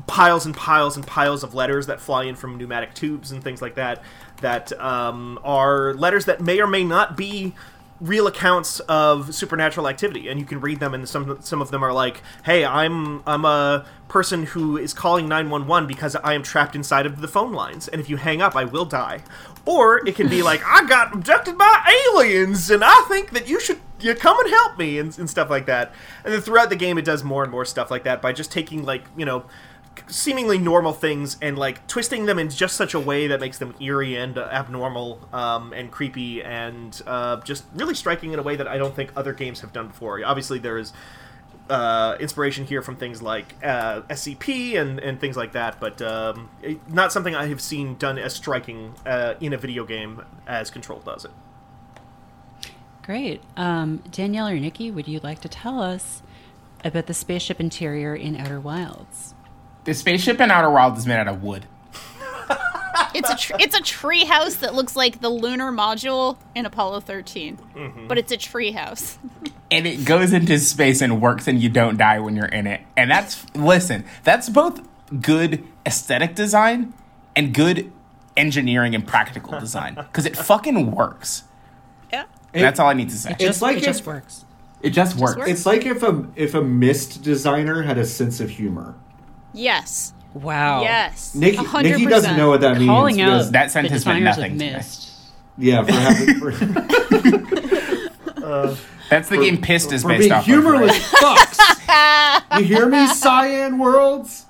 piles 0.07 0.45
and 0.45 0.55
piles 0.55 0.95
and 0.95 1.05
piles 1.05 1.43
of 1.43 1.53
letters 1.53 1.87
that 1.87 1.99
fly 1.99 2.23
in 2.23 2.35
from 2.35 2.57
pneumatic 2.57 2.93
tubes 2.93 3.31
and 3.31 3.43
things 3.43 3.61
like 3.61 3.75
that 3.75 4.01
that 4.41 4.73
um, 4.79 5.39
are 5.43 5.93
letters 5.93 6.25
that 6.25 6.41
may 6.41 6.59
or 6.59 6.67
may 6.67 6.83
not 6.83 7.15
be 7.15 7.53
real 8.01 8.25
accounts 8.25 8.79
of 8.81 9.33
supernatural 9.33 9.87
activity. 9.87 10.27
And 10.27 10.39
you 10.39 10.45
can 10.45 10.59
read 10.59 10.79
them 10.79 10.93
and 10.93 11.07
some 11.07 11.39
some 11.41 11.61
of 11.61 11.69
them 11.69 11.83
are 11.83 11.93
like 11.93 12.21
hey 12.43 12.65
i'm 12.65 13.21
i'm 13.27 13.45
a 13.45 13.85
person 14.07 14.43
who 14.47 14.75
is 14.75 14.93
calling 14.93 15.29
911 15.29 15.87
because 15.87 16.15
i 16.17 16.33
am 16.33 16.43
trapped 16.43 16.75
inside 16.75 17.05
of 17.05 17.21
the 17.21 17.27
phone 17.27 17.53
lines. 17.53 17.87
And 17.87 18.01
if 18.01 18.09
you 18.09 18.17
hang 18.17 18.41
up 18.41 18.55
i 18.55 18.65
will 18.65 18.85
die. 18.85 19.21
Or 19.65 20.05
it 20.07 20.15
can 20.15 20.27
be 20.27 20.41
like 20.51 20.61
i 20.65 20.83
got 20.85 21.13
abducted 21.13 21.57
by 21.57 21.95
aliens 22.09 22.71
and 22.71 22.83
i 22.83 23.05
think 23.07 23.29
that 23.31 23.47
you 23.47 23.59
should 23.59 23.79
you 23.99 24.15
come 24.15 24.39
and 24.39 24.49
help 24.49 24.79
me 24.79 24.97
and, 24.97 25.17
and 25.19 25.29
stuff 25.29 25.51
like 25.51 25.67
that. 25.67 25.93
And 26.25 26.33
then 26.33 26.41
throughout 26.41 26.71
the 26.71 26.75
game 26.75 26.97
it 26.97 27.05
does 27.05 27.23
more 27.23 27.43
and 27.43 27.51
more 27.51 27.65
stuff 27.65 27.91
like 27.91 28.03
that 28.05 28.19
by 28.19 28.33
just 28.33 28.51
taking 28.51 28.83
like 28.83 29.03
you 29.15 29.25
know 29.25 29.45
seemingly 30.07 30.57
normal 30.57 30.93
things 30.93 31.37
and 31.41 31.57
like 31.57 31.85
twisting 31.87 32.25
them 32.25 32.39
in 32.39 32.49
just 32.49 32.75
such 32.75 32.93
a 32.93 32.99
way 32.99 33.27
that 33.27 33.39
makes 33.39 33.57
them 33.57 33.73
eerie 33.79 34.15
and 34.15 34.37
uh, 34.37 34.47
abnormal 34.51 35.27
um, 35.33 35.73
and 35.73 35.91
creepy 35.91 36.43
and 36.43 37.01
uh, 37.07 37.39
just 37.41 37.63
really 37.73 37.93
striking 37.95 38.33
in 38.33 38.39
a 38.39 38.43
way 38.43 38.55
that 38.55 38.67
I 38.67 38.77
don't 38.77 38.95
think 38.95 39.11
other 39.15 39.33
games 39.33 39.61
have 39.61 39.71
done 39.73 39.87
before. 39.87 40.23
Obviously, 40.25 40.59
there 40.59 40.77
is 40.77 40.91
uh, 41.69 42.17
inspiration 42.19 42.65
here 42.65 42.81
from 42.81 42.95
things 42.97 43.21
like 43.21 43.55
uh, 43.63 44.01
SCP 44.09 44.75
and, 44.79 44.99
and 44.99 45.19
things 45.19 45.37
like 45.37 45.53
that, 45.53 45.79
but 45.79 46.01
um, 46.01 46.49
it- 46.61 46.79
not 46.91 47.11
something 47.11 47.35
I 47.35 47.47
have 47.47 47.61
seen 47.61 47.95
done 47.95 48.17
as 48.17 48.33
striking 48.33 48.93
uh, 49.05 49.35
in 49.39 49.53
a 49.53 49.57
video 49.57 49.85
game 49.85 50.23
as 50.47 50.69
Control 50.69 50.99
does 50.99 51.25
it. 51.25 51.31
Great. 53.03 53.41
Um, 53.57 54.03
Danielle 54.11 54.47
or 54.49 54.59
Nikki, 54.59 54.91
would 54.91 55.07
you 55.07 55.19
like 55.23 55.39
to 55.41 55.49
tell 55.49 55.81
us 55.81 56.21
about 56.83 57.07
the 57.07 57.13
spaceship 57.13 57.59
interior 57.59 58.15
in 58.15 58.35
Outer 58.35 58.59
Wilds? 58.59 59.33
The 59.83 59.93
spaceship 59.93 60.39
in 60.39 60.51
Outer 60.51 60.69
Wilds 60.69 60.99
is 60.99 61.07
made 61.07 61.17
out 61.17 61.27
of 61.27 61.43
wood. 61.43 61.65
It's 63.13 63.29
a 63.29 63.35
tr- 63.35 63.53
it's 63.59 63.75
a 63.75 63.81
tree 63.81 64.25
house 64.25 64.55
that 64.57 64.73
looks 64.73 64.95
like 64.95 65.21
the 65.21 65.29
lunar 65.29 65.71
module 65.71 66.37
in 66.55 66.65
Apollo 66.65 67.01
13, 67.01 67.57
mm-hmm. 67.57 68.07
but 68.07 68.17
it's 68.17 68.31
a 68.31 68.37
tree 68.37 68.71
house. 68.71 69.17
and 69.69 69.85
it 69.87 70.05
goes 70.05 70.33
into 70.33 70.57
space 70.59 71.01
and 71.01 71.21
works 71.21 71.47
and 71.47 71.61
you 71.61 71.69
don't 71.69 71.97
die 71.97 72.19
when 72.19 72.35
you're 72.35 72.45
in 72.45 72.67
it. 72.67 72.81
And 72.95 73.09
that's 73.11 73.45
listen, 73.55 74.05
that's 74.23 74.49
both 74.49 74.81
good 75.21 75.63
aesthetic 75.85 76.35
design 76.35 76.93
and 77.35 77.53
good 77.53 77.91
engineering 78.37 78.95
and 78.95 79.05
practical 79.05 79.59
design 79.59 79.95
because 79.95 80.25
it 80.25 80.37
fucking 80.37 80.91
works. 80.91 81.43
Yeah. 82.11 82.25
And 82.53 82.63
that's 82.63 82.79
all 82.79 82.87
I 82.87 82.93
need 82.93 83.09
to 83.09 83.17
say. 83.17 83.31
It 83.31 83.39
just, 83.39 83.61
like 83.61 83.77
it 83.77 83.83
just 83.83 84.01
if- 84.01 84.07
works. 84.07 84.45
It 84.81 84.91
just 84.91 85.15
works. 85.15 85.37
works. 85.37 85.49
It's 85.49 85.65
like 85.65 85.85
if 85.85 86.01
a 86.01 86.27
if 86.35 86.55
a 86.55 86.61
Myst 86.61 87.21
designer 87.21 87.83
had 87.83 87.99
a 87.99 88.05
sense 88.05 88.39
of 88.39 88.49
humor. 88.49 88.95
Yes. 89.53 90.13
Wow. 90.33 90.81
Yes. 90.81 91.35
Nikki, 91.35 91.57
100%. 91.57 91.83
Nikki 91.83 92.05
doesn't 92.05 92.37
know 92.37 92.49
what 92.49 92.61
that 92.61 92.77
means. 92.77 92.87
Calling 92.87 93.21
out 93.21 93.37
because- 93.37 93.51
That 93.51 93.71
sentence 93.71 94.05
meant 94.05 94.23
nothing 94.23 94.53
of 94.53 94.59
to 94.59 94.83
yeah, 95.57 95.83
for 95.83 95.91
having 95.91 96.39
for, 96.39 96.51
That's 99.09 99.29
the 99.29 99.37
game 99.37 99.61
Pissed 99.61 99.91
is 99.91 100.03
for 100.03 100.07
based 100.09 100.21
being 100.21 100.31
off 100.31 100.45
humorless 100.45 100.95
of. 101.13 101.21
right? 101.21 101.37
fucks. 101.37 102.43
you 102.59 102.65
hear 102.65 102.87
me, 102.87 103.05
Cyan 103.07 103.77
Worlds? 103.77 104.45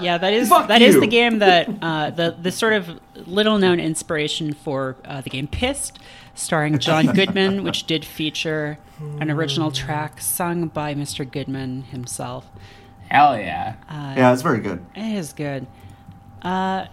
Yeah, 0.00 0.16
that 0.18 0.32
is 0.32 0.48
Fuck 0.48 0.68
that 0.68 0.80
is 0.80 0.94
you. 0.94 1.00
the 1.00 1.06
game 1.06 1.40
that 1.40 1.68
uh, 1.82 2.10
the 2.10 2.36
the 2.40 2.50
sort 2.52 2.72
of 2.72 2.98
little 3.26 3.58
known 3.58 3.78
inspiration 3.80 4.54
for 4.54 4.96
uh, 5.04 5.20
the 5.20 5.28
game 5.28 5.48
Pissed, 5.48 5.98
starring 6.34 6.78
John 6.78 7.06
Goodman, 7.06 7.64
which 7.64 7.86
did 7.86 8.04
feature 8.04 8.78
an 9.18 9.30
original 9.30 9.70
track 9.70 10.20
sung 10.20 10.68
by 10.68 10.94
Mr. 10.94 11.30
Goodman 11.30 11.82
himself. 11.82 12.46
Hell 13.10 13.38
yeah. 13.38 13.74
yeah, 13.90 14.32
it's 14.32 14.42
very 14.42 14.60
good. 14.60 14.84
It 14.94 15.16
is 15.16 15.32
good. 15.32 15.66
Uh, 16.42 16.86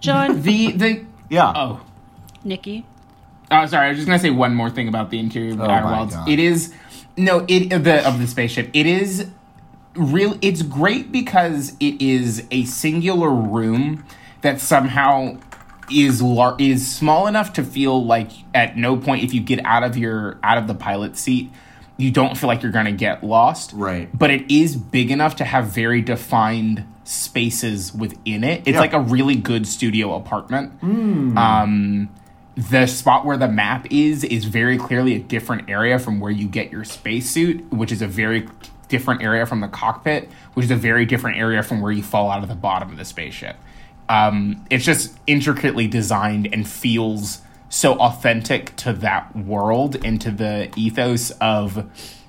John, 0.00 0.42
The 0.42 0.72
the 0.72 1.04
Yeah. 1.28 1.52
oh 1.54 1.80
Nikki, 2.44 2.86
Oh, 3.50 3.64
sorry. 3.66 3.86
I 3.86 3.88
was 3.90 3.98
just 3.98 4.06
gonna 4.06 4.18
say 4.18 4.30
one 4.30 4.54
more 4.54 4.70
thing 4.70 4.88
about 4.88 5.10
the 5.10 5.18
interior 5.18 5.52
of 5.52 5.60
Oh 5.60 5.64
Outer 5.64 5.84
my 5.86 6.10
God. 6.10 6.28
It 6.28 6.38
is 6.38 6.72
no, 7.16 7.44
it 7.48 7.72
of 7.72 7.84
the 7.84 8.06
of 8.06 8.18
the 8.18 8.26
spaceship. 8.26 8.70
It 8.72 8.86
is 8.86 9.28
real. 9.94 10.38
It's 10.40 10.62
great 10.62 11.10
because 11.12 11.74
it 11.80 12.00
is 12.00 12.44
a 12.50 12.64
singular 12.64 13.30
room 13.30 14.04
that 14.42 14.60
somehow 14.60 15.38
is 15.90 16.20
lar- 16.22 16.54
is 16.58 16.86
small 16.90 17.26
enough 17.26 17.52
to 17.54 17.64
feel 17.64 18.04
like 18.04 18.30
at 18.54 18.76
no 18.76 18.96
point 18.96 19.24
if 19.24 19.32
you 19.34 19.40
get 19.40 19.64
out 19.64 19.82
of 19.82 19.96
your 19.96 20.38
out 20.42 20.58
of 20.58 20.66
the 20.66 20.74
pilot 20.74 21.16
seat 21.16 21.50
you 21.98 22.10
don't 22.10 22.36
feel 22.38 22.46
like 22.48 22.62
you're 22.62 22.72
going 22.72 22.86
to 22.86 22.92
get 22.92 23.22
lost 23.24 23.72
Right. 23.74 24.08
but 24.16 24.30
it 24.30 24.50
is 24.50 24.76
big 24.76 25.10
enough 25.10 25.36
to 25.36 25.44
have 25.44 25.66
very 25.66 26.00
defined 26.00 26.84
spaces 27.04 27.92
within 27.94 28.44
it 28.44 28.60
it's 28.66 28.74
Yeah. 28.74 28.80
like 28.80 28.92
a 28.92 29.00
really 29.00 29.34
good 29.34 29.66
studio 29.66 30.14
apartment 30.14 30.72
um 31.36 32.08
the 32.56 32.86
spot 32.86 33.24
where 33.24 33.36
the 33.36 33.48
map 33.48 33.86
is 33.90 34.24
is 34.24 34.44
very 34.44 34.76
clearly 34.78 35.14
a 35.14 35.18
different 35.20 35.70
area 35.70 35.98
from 35.98 36.18
where 36.18 36.32
you 36.32 36.48
get 36.48 36.72
your 36.72 36.82
spacesuit, 36.84 37.72
which 37.72 37.92
is 37.92 38.02
a 38.02 38.06
very 38.08 38.48
different 38.88 39.22
area 39.22 39.46
from 39.46 39.60
the 39.60 39.68
cockpit, 39.68 40.28
which 40.54 40.64
is 40.64 40.70
a 40.72 40.76
very 40.76 41.06
different 41.06 41.36
area 41.36 41.62
from 41.62 41.80
where 41.80 41.92
you 41.92 42.02
fall 42.02 42.32
out 42.32 42.42
of 42.42 42.48
the 42.48 42.56
bottom 42.56 42.90
of 42.90 42.96
the 42.96 43.04
spaceship. 43.04 43.54
Um, 44.08 44.64
it's 44.70 44.84
just 44.84 45.16
intricately 45.28 45.86
designed 45.86 46.48
and 46.52 46.66
feels 46.66 47.42
so 47.68 47.94
authentic 47.98 48.74
to 48.76 48.92
that 48.94 49.34
world 49.36 49.96
and 50.04 50.20
to 50.22 50.30
the 50.30 50.70
ethos 50.76 51.30
of 51.40 51.88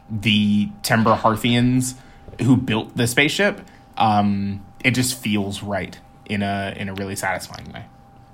the 0.10 0.70
Timber 0.84 1.16
Hearthians 1.16 1.96
who 2.42 2.58
built 2.58 2.96
the 2.98 3.08
spaceship. 3.08 3.62
Um, 3.98 4.66
it 4.84 4.92
just 4.92 5.18
feels 5.20 5.62
right 5.64 5.98
in 6.26 6.42
a 6.42 6.74
in 6.78 6.90
a 6.90 6.94
really 6.94 7.16
satisfying 7.16 7.72
way. 7.72 7.86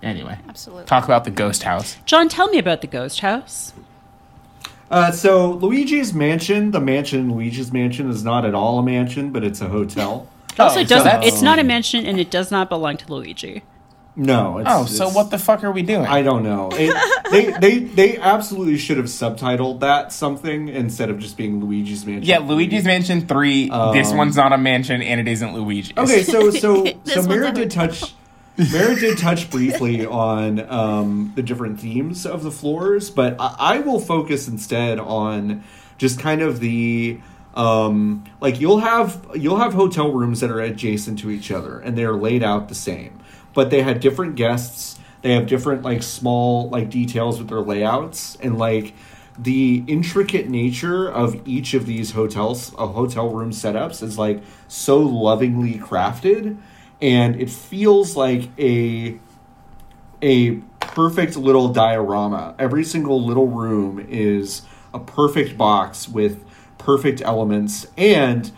Anyway, 0.03 0.38
Absolutely. 0.47 0.86
talk 0.86 1.06
about 1.06 1.24
the 1.24 1.32
ghost 1.32 1.64
house. 1.64 1.97
John, 2.06 2.30
tell 2.30 2.47
me 2.49 2.60
about 2.60 2.82
the 2.82 2.88
ghost 2.88 3.22
house. 3.22 3.74
Uh, 4.91 5.12
so 5.12 5.51
Luigi's 5.53 6.14
mansion, 6.14 6.70
the 6.72 6.80
mansion 6.80 7.32
Luigi's 7.34 7.74
mansion 7.74 8.10
is 8.12 8.24
not 8.24 8.45
at 8.45 8.53
all 8.53 8.78
a 8.78 8.84
mansion, 8.84 9.32
but 9.32 9.43
it's 9.43 9.62
a 9.62 9.68
hotel. 9.70 10.28
Also, 10.58 10.78
Oh, 10.78 10.82
it 10.84 10.88
doesn't. 10.88 11.03
that's- 11.03 11.28
it's 11.28 11.41
not 11.41 11.60
a 11.60 11.66
mansion, 11.66 12.06
and 12.06 12.18
it 12.18 12.32
does 12.32 12.49
not 12.49 12.70
belong 12.70 12.95
to 12.95 13.14
Luigi. 13.14 13.62
No. 14.16 14.59
It's, 14.59 14.70
Oh, 14.72 14.86
so 14.86 15.09
what 15.09 15.30
the 15.32 15.38
fuck 15.38 15.63
are 15.63 15.72
we 15.72 15.82
doing? 15.82 16.05
I 16.05 16.22
don't 16.22 16.43
know. 16.43 16.70
It, 16.74 16.95
they 17.32 17.51
they 17.59 17.80
they 17.84 18.18
absolutely 18.18 18.78
should 18.78 18.97
have 18.97 19.07
subtitled 19.07 19.82
that 19.82 20.13
something 20.13 20.70
instead 20.70 21.09
of 21.09 21.20
just 21.20 21.36
being 21.38 21.59
Luigi's 21.59 22.05
mansion. 22.05 22.24
yeah, 22.24 22.39
Luigi's 22.39 22.86
Mansion 22.86 23.28
3. 23.28 23.70
this 23.93 24.11
Um, 24.11 24.18
one's 24.18 24.36
not 24.38 24.53
a 24.53 24.57
mansion 24.57 25.01
and 25.01 25.20
it 25.20 25.28
isn't 25.28 25.53
Luigi's. 25.53 25.91
Okay, 25.97 26.24
so 26.24 26.49
so 26.51 26.86
so 27.03 27.16
one's 27.18 27.28
Mara 27.28 27.51
did 27.51 27.72
touch. 27.72 28.13
Mara 28.72 28.95
did 28.95 29.18
touch 29.18 29.49
briefly 29.49 30.05
on 30.05 30.61
um, 30.70 31.34
the 31.36 31.43
different 31.43 31.82
themes 31.82 32.26
of 32.26 32.41
the 32.43 32.51
floors, 32.51 33.09
but 33.09 33.36
I, 33.38 33.55
I 33.59 33.80
will 33.80 33.99
focus 33.99 34.47
instead 34.47 34.97
on 34.97 35.61
just 35.97 36.20
kind 36.20 36.41
of 36.41 36.61
the 36.61 37.20
um, 37.53 38.24
like 38.39 38.59
you'll 38.61 38.80
have 38.80 39.26
you'll 39.36 39.59
have 39.59 39.74
hotel 39.74 40.11
rooms 40.11 40.39
that 40.39 40.49
are 40.51 40.61
adjacent 40.61 41.20
to 41.20 41.30
each 41.32 41.51
other 41.51 41.80
and 41.80 41.97
they're 41.97 42.13
laid 42.16 42.43
out 42.43 42.70
the 42.70 42.76
same, 42.76 43.20
but 43.56 43.72
they 43.72 43.82
had 43.82 43.99
different 43.99 44.36
guests. 44.36 44.99
They 45.24 45.34
have 45.34 45.47
different 45.47 45.82
like 45.82 46.03
small 46.03 46.70
like 46.70 46.91
details 46.91 47.39
with 47.39 47.47
their 47.47 47.62
layouts. 47.62 48.38
And 48.43 48.60
like 48.60 48.93
the 49.39 49.84
intricate 49.88 50.47
nature 50.47 51.10
of 51.10 51.41
each 51.47 51.74
of 51.74 51.88
these 51.88 52.12
hotels 52.12 52.74
uh, 52.78 52.86
hotel 52.86 53.30
room 53.30 53.49
setups 53.49 54.03
is 54.03 54.20
like 54.20 54.43
so 54.68 54.99
lovingly 54.99 55.80
crafted. 55.80 56.58
And 57.01 57.41
it 57.41 57.49
feels 57.49 58.16
like 58.16 58.49
a 58.60 59.18
a 60.22 60.51
perfect 60.80 61.36
little 61.36 61.70
diorama. 61.70 62.56
Every 62.60 62.84
single 62.84 63.24
little 63.26 63.47
room 63.47 64.06
is 64.10 64.62
a 64.93 64.99
perfect 64.99 65.58
box 65.58 66.08
with 66.08 66.43
perfect 66.78 67.22
elements. 67.22 67.88
And 67.97 68.51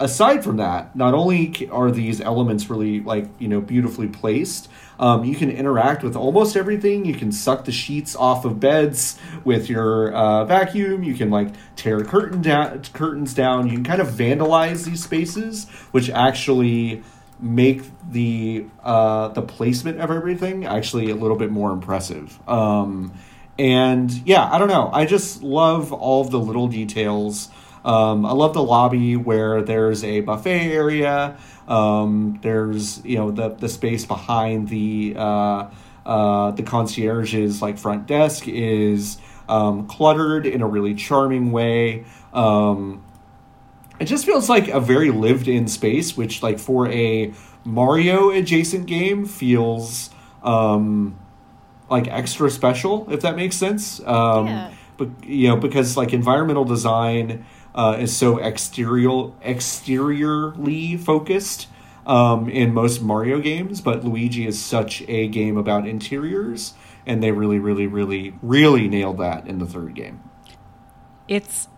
aside 0.00 0.42
from 0.42 0.56
that 0.56 0.96
not 0.96 1.14
only 1.14 1.68
are 1.70 1.90
these 1.90 2.20
elements 2.20 2.68
really 2.68 3.00
like 3.00 3.28
you 3.38 3.46
know 3.46 3.60
beautifully 3.60 4.08
placed 4.08 4.68
um, 5.00 5.24
you 5.24 5.34
can 5.34 5.50
interact 5.50 6.02
with 6.02 6.14
almost 6.14 6.58
everything. 6.58 7.06
You 7.06 7.14
can 7.14 7.32
suck 7.32 7.64
the 7.64 7.72
sheets 7.72 8.14
off 8.14 8.44
of 8.44 8.60
beds 8.60 9.18
with 9.44 9.70
your 9.70 10.12
uh, 10.12 10.44
vacuum. 10.44 11.02
You 11.02 11.14
can 11.14 11.30
like 11.30 11.54
tear 11.74 12.04
curtain 12.04 12.42
down 12.42 12.82
curtains 12.92 13.32
down. 13.32 13.66
You 13.66 13.76
can 13.76 13.84
kind 13.84 14.02
of 14.02 14.08
vandalize 14.08 14.84
these 14.84 15.02
spaces 15.02 15.68
which 15.92 16.10
actually 16.10 17.02
make 17.40 17.82
the 18.10 18.66
uh, 18.84 19.28
the 19.28 19.40
placement 19.40 20.00
of 20.00 20.10
everything 20.10 20.66
actually 20.66 21.08
a 21.10 21.14
little 21.14 21.36
bit 21.36 21.50
more 21.50 21.72
impressive. 21.72 22.38
Um, 22.46 23.14
and 23.58 24.10
yeah 24.26 24.48
i 24.50 24.58
don't 24.58 24.68
know. 24.68 24.90
I 24.92 25.04
just 25.06 25.42
love 25.42 25.92
all 25.92 26.24
the 26.24 26.38
little 26.38 26.68
details 26.68 27.50
Um, 27.84 28.26
I 28.26 28.32
love 28.32 28.54
the 28.54 28.62
lobby 28.62 29.16
where 29.16 29.62
there's 29.62 30.04
a 30.04 30.20
buffet 30.20 30.72
area. 30.72 31.36
Um, 31.68 32.38
there's 32.42 33.04
you 33.04 33.16
know 33.16 33.30
the 33.30 33.50
the 33.50 33.68
space 33.68 34.04
behind 34.04 34.68
the 34.68 35.14
uh, 35.16 35.70
uh, 36.04 36.50
the 36.52 36.62
concierge's 36.62 37.62
like 37.62 37.78
front 37.78 38.06
desk 38.06 38.48
is 38.48 39.18
um, 39.48 39.86
cluttered 39.86 40.46
in 40.46 40.62
a 40.62 40.66
really 40.66 40.94
charming 40.94 41.52
way. 41.52 42.04
Um, 42.32 43.04
it 43.98 44.06
just 44.06 44.24
feels 44.24 44.48
like 44.48 44.68
a 44.68 44.80
very 44.80 45.10
lived 45.10 45.46
in 45.48 45.68
space, 45.68 46.16
which 46.16 46.42
like 46.42 46.58
for 46.58 46.88
a 46.88 47.32
Mario 47.64 48.30
adjacent 48.30 48.86
game 48.86 49.26
feels 49.26 50.10
um, 50.42 51.18
like 51.90 52.08
extra 52.08 52.50
special, 52.50 53.10
if 53.12 53.20
that 53.20 53.36
makes 53.36 53.56
sense. 53.56 54.00
Um, 54.00 54.46
Yeah. 54.46 54.70
But 54.96 55.24
you 55.24 55.48
know, 55.48 55.56
because 55.56 55.96
like 55.96 56.12
environmental 56.12 56.64
design 56.66 57.46
uh, 57.74 57.96
is 57.98 58.16
so 58.16 58.38
exterior 58.38 59.30
exteriorly 59.42 60.96
focused 60.96 61.68
um, 62.06 62.48
in 62.48 62.72
most 62.74 63.02
Mario 63.02 63.40
games, 63.40 63.80
but 63.80 64.04
Luigi 64.04 64.46
is 64.46 64.60
such 64.60 65.02
a 65.08 65.28
game 65.28 65.56
about 65.56 65.86
interiors, 65.86 66.74
and 67.06 67.22
they 67.22 67.30
really, 67.30 67.58
really, 67.58 67.86
really, 67.86 68.34
really 68.42 68.88
nailed 68.88 69.18
that 69.18 69.46
in 69.46 69.58
the 69.58 69.66
third 69.66 69.94
game. 69.94 70.20
It's 71.28 71.68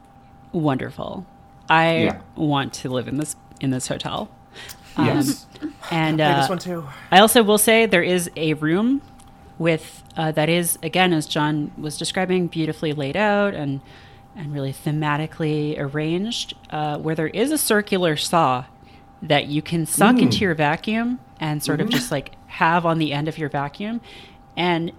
wonderful. 0.52 1.26
I 1.68 2.04
Yeah. 2.04 2.20
want 2.36 2.72
to 2.74 2.88
live 2.88 3.08
in 3.08 3.16
this 3.18 3.36
in 3.60 3.70
this 3.70 3.88
hotel. 3.88 4.28
Um, 4.96 5.06
Yes. 5.06 5.46
And 5.90 6.18
Play 6.18 6.26
uh, 6.26 6.40
this 6.40 6.48
one 6.48 6.58
too. 6.58 6.84
I 7.10 7.18
also 7.18 7.42
will 7.42 7.58
say 7.58 7.86
there 7.86 8.02
is 8.02 8.30
a 8.36 8.54
room 8.54 9.02
with 9.58 10.02
uh, 10.16 10.32
that 10.32 10.48
is 10.48 10.78
again 10.82 11.12
as 11.12 11.26
John 11.26 11.70
was 11.76 11.98
describing 11.98 12.46
beautifully 12.46 12.92
laid 12.92 13.16
out 13.16 13.54
and 13.54 13.80
and 14.36 14.52
really 14.52 14.72
thematically 14.72 15.78
arranged 15.78 16.54
uh, 16.70 16.98
where 16.98 17.14
there 17.14 17.28
is 17.28 17.50
a 17.50 17.58
circular 17.58 18.16
saw 18.16 18.64
that 19.20 19.46
you 19.46 19.62
can 19.62 19.86
suck 19.86 20.18
into 20.18 20.38
your 20.38 20.54
vacuum 20.54 21.20
and 21.38 21.62
sort 21.62 21.80
of 21.80 21.88
just 21.88 22.10
like 22.10 22.32
have 22.48 22.84
on 22.84 22.98
the 22.98 23.12
end 23.12 23.28
of 23.28 23.38
your 23.38 23.48
vacuum 23.48 24.00
and 24.56 24.92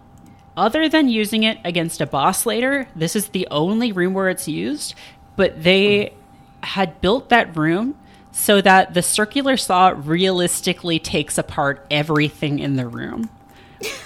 other 0.55 0.87
than 0.87 1.09
using 1.09 1.43
it 1.43 1.57
against 1.65 1.99
a 1.99 2.05
boss 2.05 2.45
later 2.45 2.87
this 2.95 3.15
is 3.15 3.29
the 3.29 3.47
only 3.51 3.91
room 3.91 4.13
where 4.13 4.29
it's 4.29 4.47
used 4.47 4.93
but 5.35 5.63
they 5.63 6.13
had 6.61 7.01
built 7.01 7.29
that 7.29 7.55
room 7.55 7.95
so 8.33 8.61
that 8.61 8.93
the 8.93 9.01
circular 9.01 9.55
saw 9.55 9.93
realistically 9.95 10.99
takes 10.99 11.37
apart 11.37 11.85
everything 11.91 12.59
in 12.59 12.75
the 12.75 12.87
room. 12.87 13.29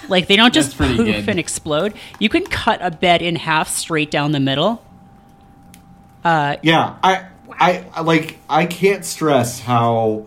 Like 0.08 0.26
they 0.26 0.36
don't 0.36 0.52
just 0.52 0.76
poof 0.76 0.96
good. 0.96 1.28
and 1.28 1.38
explode. 1.38 1.94
You 2.18 2.28
can 2.28 2.44
cut 2.44 2.80
a 2.82 2.90
bed 2.90 3.22
in 3.22 3.36
half 3.36 3.68
straight 3.68 4.10
down 4.10 4.32
the 4.32 4.40
middle. 4.40 4.84
Uh, 6.24 6.56
Yeah, 6.62 6.96
I, 7.02 7.26
I, 7.52 7.84
I 7.94 8.00
like. 8.02 8.38
I 8.48 8.66
can't 8.66 9.04
stress 9.04 9.60
how 9.60 10.26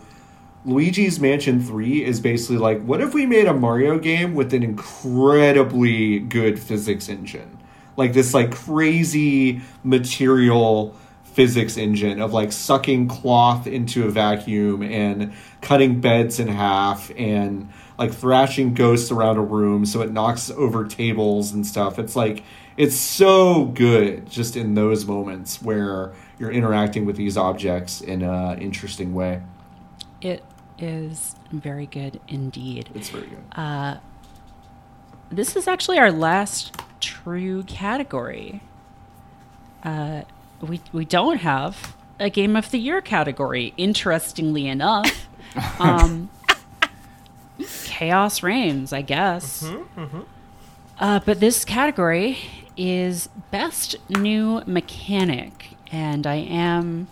Luigi's 0.66 1.20
Mansion 1.20 1.62
Three 1.62 2.04
is 2.04 2.20
basically 2.20 2.58
like, 2.58 2.82
what 2.84 3.02
if 3.02 3.14
we 3.14 3.26
made 3.26 3.48
a 3.48 3.54
Mario 3.54 4.00
game 4.00 4.36
with 4.36 4.54
an 4.54 4.64
incredibly 4.64 6.20
good 6.20 6.60
physics 6.60 7.10
engine, 7.10 7.58
like 7.98 8.14
this 8.14 8.34
like 8.34 8.52
crazy 8.52 9.62
material 9.84 10.96
physics 11.24 11.78
engine 11.78 12.22
of 12.22 12.34
like 12.34 12.52
sucking 12.52 13.08
cloth 13.08 13.66
into 13.66 14.06
a 14.06 14.10
vacuum 14.10 14.84
and 14.84 15.34
cutting 15.62 16.02
beds 16.02 16.40
in 16.40 16.48
half 16.50 17.10
and 17.18 17.70
like 17.98 18.14
thrashing 18.14 18.74
ghosts 18.74 19.12
around 19.12 19.38
a 19.38 19.42
room 19.42 19.86
so 19.86 20.02
it 20.02 20.12
knocks 20.12 20.52
over 20.52 20.86
tables 20.86 21.54
and 21.54 21.66
stuff. 21.66 21.98
It's 21.98 22.16
like 22.16 22.44
it's 22.82 22.96
so 22.96 23.66
good 23.66 24.28
just 24.28 24.58
in 24.58 24.74
those 24.74 25.06
moments 25.06 25.62
where 25.62 26.14
you're 26.40 26.50
interacting 26.50 27.06
with 27.06 27.16
these 27.16 27.38
objects 27.38 28.02
in 28.02 28.24
an 28.24 28.60
interesting 28.60 29.14
way. 29.14 29.40
it 30.20 30.44
is 30.80 31.36
very 31.52 31.86
good 31.86 32.20
indeed. 32.28 32.90
It's 32.96 33.10
very 33.10 33.28
good. 33.28 34.00
This 35.30 35.56
is 35.56 35.68
actually 35.68 36.00
our 36.00 36.12
last 36.12 36.76
true 37.00 37.62
category. 37.64 38.62
Uh, 39.84 40.24
we 40.60 40.82
we 40.92 41.06
don't 41.06 41.38
have 41.38 41.96
a 42.20 42.32
game 42.32 42.56
of 42.56 42.72
the 42.72 42.80
year 42.80 43.00
category. 43.00 43.76
Interestingly 43.78 44.68
enough, 44.68 45.28
um, 45.80 46.32
chaos 47.60 48.42
reigns, 48.42 48.92
I 48.92 49.04
guess. 49.04 49.64
Uh, 51.00 51.20
but 51.24 51.40
this 51.40 51.64
category 51.64 52.40
is 52.78 53.30
best 53.52 53.96
new 54.10 54.62
mechanic, 54.66 55.70
and 55.92 56.26
I 56.26 56.36
am 56.36 57.08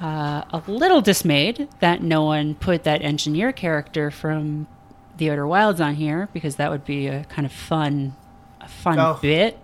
uh, 0.00 0.42
a 0.50 0.62
little 0.66 1.00
dismayed 1.00 1.68
that 1.80 2.02
no 2.02 2.24
one 2.24 2.54
put 2.54 2.84
that 2.84 3.02
engineer 3.02 3.52
character 3.52 4.10
from 4.10 4.66
the 5.16 5.30
Outer 5.30 5.46
Wilds 5.46 5.80
on 5.80 5.94
here 5.94 6.28
because 6.32 6.56
that 6.56 6.70
would 6.70 6.84
be 6.84 7.06
a 7.06 7.24
kind 7.24 7.46
of 7.46 7.52
fun, 7.52 8.14
a 8.60 8.68
fun 8.68 8.98
Oh. 8.98 9.18
bit. 9.22 9.58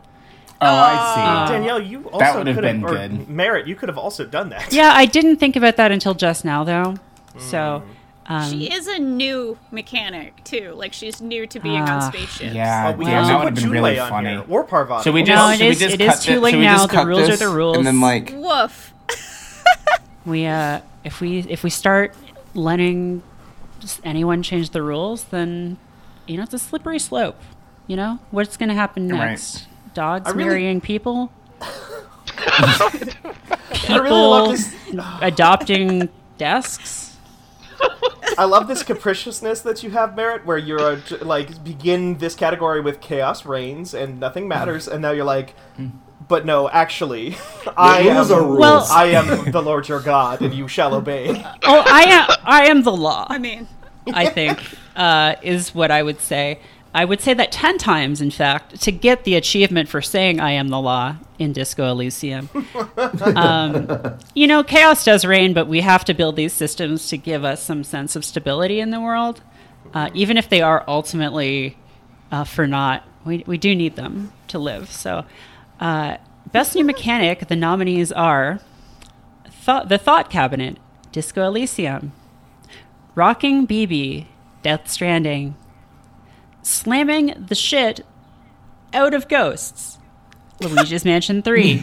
Oh, 0.62 0.66
I 0.66 1.46
see. 1.46 1.52
Danielle, 1.54 1.80
you 1.80 2.04
also 2.10 2.18
That 2.18 2.36
would 2.36 2.46
have 2.46 2.56
could 2.56 2.62
been 2.62 2.82
good. 2.82 3.28
Merritt, 3.30 3.66
you 3.66 3.74
could 3.74 3.88
have 3.88 3.96
also 3.98 4.26
done 4.26 4.50
that. 4.50 4.72
Yeah, 4.72 4.92
I 4.94 5.06
didn't 5.06 5.36
think 5.36 5.56
about 5.56 5.76
that 5.76 5.90
until 5.90 6.12
just 6.14 6.44
now, 6.44 6.64
though. 6.64 6.96
So, 7.38 7.82
um, 8.26 8.50
She 8.50 8.72
is 8.72 8.86
a 8.86 8.98
new 8.98 9.58
mechanic 9.70 10.44
too. 10.44 10.72
Like 10.76 10.92
she's 10.92 11.20
new 11.20 11.46
to 11.48 11.58
being 11.60 11.82
Ah, 11.82 11.96
on 12.06 12.12
spaceships. 12.12 12.54
Yeah, 12.54 12.88
Uh, 12.88 12.92
we 12.96 13.04
Well- 13.04 13.12
can 13.14 13.14
damn, 13.14 13.26
that 13.26 13.32
also 13.32 13.32
would 13.32 13.54
put 13.54 13.62
have 13.62 13.64
been 13.64 13.70
really 13.82 13.98
on 13.98 14.08
funny. 14.08 14.28
here, 14.30 14.44
or 14.48 14.64
Parvati. 14.64 15.02
Should 15.04 15.14
we 15.14 15.22
just? 15.22 15.36
No, 15.36 15.48
it 15.50 15.56
should 15.58 15.64
we 15.64 15.70
is- 15.70 15.78
just 15.80 15.94
it 15.94 16.00
is 16.00 16.10
cut 16.14 16.20
too 16.22 16.40
late 16.40 16.58
now. 16.58 16.86
The 16.86 17.04
rules 17.06 17.28
are 17.28 17.36
the 17.36 17.48
rules. 17.48 17.76
And 17.78 17.86
then 17.86 18.00
like, 18.00 18.32
Woof. 18.36 18.92
we 20.26 20.46
uh, 20.46 20.80
if 21.04 21.20
we 21.20 21.38
if 21.40 21.62
we 21.64 21.70
start 21.70 22.14
letting 22.54 23.22
just 23.80 24.00
anyone 24.04 24.42
change 24.42 24.70
the 24.70 24.82
rules, 24.82 25.24
then 25.24 25.78
you 26.26 26.36
know 26.36 26.42
it's 26.44 26.54
a 26.54 26.58
slippery 26.58 26.98
slope. 26.98 27.40
You 27.86 27.96
know 27.96 28.18
what's 28.30 28.56
going 28.56 28.68
to 28.68 28.74
happen 28.74 29.08
Right. 29.08 29.30
next? 29.30 29.66
Dogs 29.94 30.30
really- 30.32 30.44
marrying 30.44 30.80
people. 30.80 31.32
I 32.38 33.96
really 33.98 34.10
love 34.10 34.46
people 34.46 34.52
this. 34.52 34.74
adopting 35.20 36.08
desks. 36.38 37.09
I 38.38 38.44
love 38.44 38.68
this 38.68 38.82
capriciousness 38.82 39.60
that 39.62 39.82
you 39.82 39.90
have, 39.90 40.16
Merritt, 40.16 40.46
where 40.46 40.56
you're 40.58 40.80
uh, 40.92 41.00
like 41.22 41.62
begin 41.64 42.18
this 42.18 42.34
category 42.34 42.80
with 42.80 43.00
chaos 43.00 43.44
reigns 43.44 43.92
and 43.94 44.18
nothing 44.20 44.48
matters, 44.48 44.88
and 44.88 45.02
now 45.02 45.10
you're 45.10 45.24
like, 45.24 45.54
but 46.28 46.46
no, 46.46 46.68
actually, 46.70 47.36
I 47.76 48.00
am, 48.00 48.16
rules 48.16 48.30
are 48.30 48.42
rules. 48.42 48.58
Well- 48.60 48.86
I 48.90 49.06
am 49.06 49.50
the 49.50 49.60
Lord 49.62 49.88
your 49.88 50.00
God, 50.00 50.40
and 50.40 50.54
you 50.54 50.68
shall 50.68 50.94
obey. 50.94 51.30
Oh, 51.64 51.82
I 51.86 52.02
am. 52.04 52.36
I 52.44 52.66
am 52.66 52.82
the 52.82 52.92
law. 52.92 53.26
I 53.28 53.38
mean, 53.38 53.66
I 54.14 54.26
think, 54.26 54.60
uh, 54.96 55.34
is 55.42 55.74
what 55.74 55.90
I 55.90 56.02
would 56.02 56.20
say. 56.20 56.60
I 56.92 57.04
would 57.04 57.20
say 57.20 57.34
that 57.34 57.52
10 57.52 57.78
times, 57.78 58.20
in 58.20 58.30
fact, 58.32 58.80
to 58.82 58.90
get 58.90 59.22
the 59.24 59.36
achievement 59.36 59.88
for 59.88 60.02
saying 60.02 60.40
I 60.40 60.52
am 60.52 60.68
the 60.68 60.80
law 60.80 61.16
in 61.38 61.52
Disco 61.52 61.90
Elysium. 61.90 62.48
um, 63.36 64.18
you 64.34 64.48
know, 64.48 64.64
chaos 64.64 65.04
does 65.04 65.24
reign, 65.24 65.52
but 65.54 65.68
we 65.68 65.82
have 65.82 66.04
to 66.06 66.14
build 66.14 66.34
these 66.34 66.52
systems 66.52 67.08
to 67.08 67.16
give 67.16 67.44
us 67.44 67.62
some 67.62 67.84
sense 67.84 68.16
of 68.16 68.24
stability 68.24 68.80
in 68.80 68.90
the 68.90 69.00
world. 69.00 69.40
Uh, 69.94 70.10
even 70.14 70.36
if 70.36 70.48
they 70.48 70.60
are 70.60 70.84
ultimately 70.88 71.76
uh, 72.32 72.44
for 72.44 72.66
naught, 72.66 73.06
we, 73.24 73.44
we 73.46 73.56
do 73.56 73.74
need 73.74 73.94
them 73.94 74.32
to 74.48 74.58
live. 74.58 74.90
So, 74.90 75.24
uh, 75.78 76.16
Best 76.50 76.74
New 76.74 76.84
Mechanic, 76.84 77.46
the 77.46 77.56
nominees 77.56 78.10
are 78.10 78.60
Thought, 79.48 79.88
The 79.88 79.98
Thought 79.98 80.30
Cabinet, 80.30 80.78
Disco 81.12 81.46
Elysium, 81.46 82.12
Rocking 83.14 83.66
BB, 83.66 84.26
Death 84.62 84.90
Stranding, 84.90 85.54
Slamming 86.62 87.46
the 87.48 87.54
Shit 87.54 88.04
Out 88.92 89.14
of 89.14 89.28
Ghosts, 89.28 89.98
Luigi's 90.60 91.04
Mansion 91.04 91.42
3, 91.42 91.80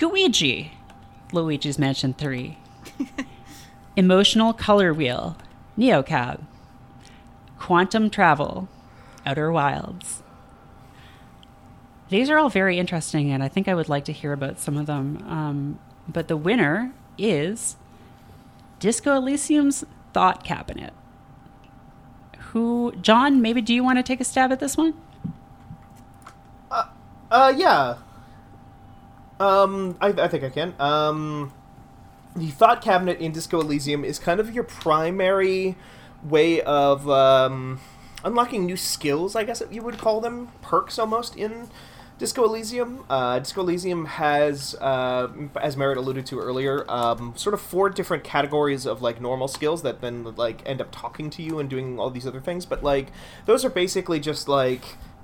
Luigi, 0.00 0.72
Luigi's 1.32 1.78
Mansion 1.78 2.14
3, 2.14 2.58
Emotional 3.96 4.52
Color 4.52 4.92
Wheel, 4.92 5.36
Neo 5.76 6.02
Cab, 6.02 6.44
Quantum 7.58 8.10
Travel, 8.10 8.68
Outer 9.24 9.52
Wilds. 9.52 10.22
These 12.08 12.30
are 12.30 12.38
all 12.38 12.48
very 12.48 12.78
interesting, 12.78 13.30
and 13.30 13.42
I 13.42 13.48
think 13.48 13.68
I 13.68 13.74
would 13.74 13.88
like 13.88 14.04
to 14.06 14.12
hear 14.12 14.32
about 14.32 14.58
some 14.58 14.76
of 14.78 14.86
them. 14.86 15.22
Um, 15.28 15.78
but 16.08 16.28
the 16.28 16.36
winner 16.38 16.92
is 17.18 17.76
Disco 18.78 19.14
Elysium's 19.16 19.84
Thought 20.14 20.42
Cabinet. 20.42 20.94
Who, 22.52 22.94
John, 23.02 23.42
maybe 23.42 23.60
do 23.60 23.74
you 23.74 23.84
want 23.84 23.98
to 23.98 24.02
take 24.02 24.20
a 24.20 24.24
stab 24.24 24.52
at 24.52 24.60
this 24.60 24.76
one? 24.76 24.94
Uh, 26.70 26.86
uh 27.30 27.52
yeah. 27.56 27.96
Um, 29.38 29.96
I, 30.00 30.08
I 30.08 30.28
think 30.28 30.44
I 30.44 30.50
can. 30.50 30.74
Um, 30.80 31.52
the 32.34 32.48
Thought 32.48 32.82
Cabinet 32.82 33.20
in 33.20 33.32
Disco 33.32 33.60
Elysium 33.60 34.04
is 34.04 34.18
kind 34.18 34.40
of 34.40 34.54
your 34.54 34.64
primary 34.64 35.76
way 36.22 36.60
of 36.62 37.08
um, 37.08 37.80
unlocking 38.24 38.66
new 38.66 38.76
skills, 38.76 39.36
I 39.36 39.44
guess 39.44 39.62
you 39.70 39.82
would 39.82 39.98
call 39.98 40.20
them 40.20 40.48
perks 40.62 40.98
almost 40.98 41.36
in 41.36 41.68
Disco 42.18 42.44
Elysium. 42.44 43.04
Uh, 43.08 43.38
Disco 43.38 43.60
Elysium 43.60 44.04
has, 44.06 44.74
uh, 44.80 45.28
as 45.60 45.76
Merritt 45.76 45.98
alluded 45.98 46.26
to 46.26 46.40
earlier, 46.40 46.84
um, 46.90 47.32
sort 47.36 47.54
of 47.54 47.60
four 47.60 47.88
different 47.88 48.24
categories 48.24 48.86
of 48.86 49.00
like 49.00 49.20
normal 49.20 49.46
skills 49.46 49.82
that 49.82 50.00
then 50.00 50.24
like 50.34 50.68
end 50.68 50.80
up 50.80 50.88
talking 50.90 51.30
to 51.30 51.42
you 51.42 51.60
and 51.60 51.70
doing 51.70 51.98
all 51.98 52.10
these 52.10 52.26
other 52.26 52.40
things. 52.40 52.66
But 52.66 52.82
like 52.82 53.08
those 53.46 53.64
are 53.64 53.70
basically 53.70 54.18
just 54.18 54.48
like 54.48 54.82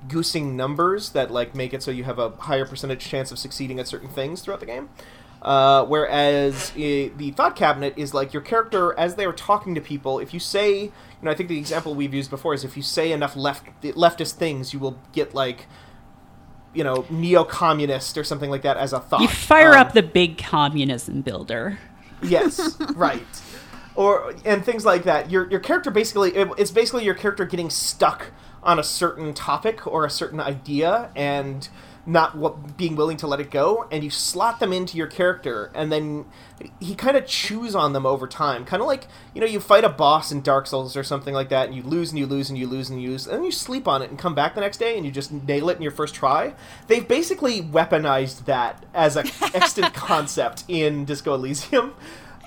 goosing 0.08 0.56
numbers 0.56 1.10
that 1.10 1.30
like 1.30 1.54
make 1.54 1.74
it 1.74 1.82
so 1.82 1.90
you 1.90 2.04
have 2.04 2.18
a 2.18 2.30
higher 2.30 2.64
percentage 2.64 3.00
chance 3.00 3.32
of 3.32 3.38
succeeding 3.38 3.80
at 3.80 3.88
certain 3.88 4.08
things 4.08 4.42
throughout 4.42 4.60
the 4.60 4.66
game. 4.66 4.88
Uh, 5.42 5.84
whereas 5.84 6.72
i 6.74 7.10
the 7.18 7.30
thought 7.36 7.54
cabinet 7.54 7.92
is 7.98 8.14
like 8.14 8.32
your 8.32 8.40
character 8.40 8.98
as 8.98 9.16
they 9.16 9.26
are 9.26 9.32
talking 9.32 9.74
to 9.74 9.80
people. 9.80 10.20
If 10.20 10.32
you 10.32 10.40
say, 10.40 10.84
you 10.84 10.92
know, 11.22 11.30
I 11.30 11.34
think 11.34 11.48
the 11.48 11.58
example 11.58 11.94
we've 11.94 12.14
used 12.14 12.30
before 12.30 12.54
is 12.54 12.64
if 12.64 12.76
you 12.76 12.82
say 12.82 13.10
enough 13.10 13.34
left 13.34 13.66
leftist 13.82 14.34
things, 14.34 14.72
you 14.72 14.78
will 14.78 14.98
get 15.12 15.34
like 15.34 15.66
you 16.74 16.84
know, 16.84 17.04
neo-communist 17.10 18.18
or 18.18 18.24
something 18.24 18.50
like 18.50 18.62
that 18.62 18.76
as 18.76 18.92
a 18.92 19.00
thought. 19.00 19.20
You 19.20 19.28
fire 19.28 19.72
Um, 19.74 19.80
up 19.80 19.92
the 19.92 20.02
big 20.02 20.38
communism 20.38 21.20
builder. 21.22 21.78
yes, 22.22 22.76
right. 22.94 23.22
Or 23.96 24.34
and 24.44 24.64
things 24.64 24.84
like 24.84 25.04
that. 25.04 25.30
Your 25.30 25.48
your 25.50 25.60
character 25.60 25.90
basically 25.90 26.34
it- 26.34 26.48
it's 26.58 26.70
basically 26.72 27.04
your 27.04 27.14
character 27.14 27.44
getting 27.44 27.70
stuck 27.70 28.32
on 28.62 28.78
a 28.78 28.82
certain 28.82 29.34
topic 29.34 29.86
or 29.86 30.04
a 30.04 30.10
certain 30.10 30.40
idea 30.40 31.10
and 31.14 31.68
not 32.06 32.36
what, 32.36 32.76
being 32.76 32.96
willing 32.96 33.16
to 33.18 33.26
let 33.26 33.40
it 33.40 33.50
go 33.50 33.88
and 33.90 34.04
you 34.04 34.10
slot 34.10 34.60
them 34.60 34.72
into 34.72 34.96
your 34.96 35.06
character 35.06 35.70
and 35.74 35.90
then 35.90 36.26
he 36.80 36.94
kind 36.94 37.16
of 37.16 37.26
chews 37.26 37.74
on 37.74 37.92
them 37.92 38.06
over 38.06 38.26
time. 38.26 38.64
Kind 38.64 38.82
of 38.82 38.86
like 38.86 39.06
you 39.34 39.40
know 39.40 39.46
you 39.46 39.60
fight 39.60 39.84
a 39.84 39.88
boss 39.88 40.30
in 40.30 40.42
dark 40.42 40.66
souls 40.66 40.96
or 40.96 41.02
something 41.02 41.34
like 41.34 41.48
that 41.48 41.66
and 41.66 41.74
you 41.76 41.82
lose 41.82 42.10
and 42.10 42.18
you 42.18 42.26
lose 42.26 42.50
and 42.50 42.58
you 42.58 42.66
lose 42.66 42.90
and 42.90 43.00
you 43.00 43.10
lose 43.10 43.26
and 43.26 43.36
then 43.36 43.44
you 43.44 43.52
sleep 43.52 43.88
on 43.88 44.02
it 44.02 44.10
and 44.10 44.18
come 44.18 44.34
back 44.34 44.54
the 44.54 44.60
next 44.60 44.78
day 44.78 44.96
and 44.96 45.06
you 45.06 45.12
just 45.12 45.32
nail 45.32 45.68
it 45.68 45.76
in 45.76 45.82
your 45.82 45.92
first 45.92 46.14
try. 46.14 46.54
They've 46.86 47.06
basically 47.06 47.62
weaponized 47.62 48.44
that 48.44 48.84
as 48.92 49.16
a 49.16 49.20
extant 49.54 49.94
concept 49.94 50.64
in 50.68 51.04
disco 51.04 51.34
elysium. 51.34 51.94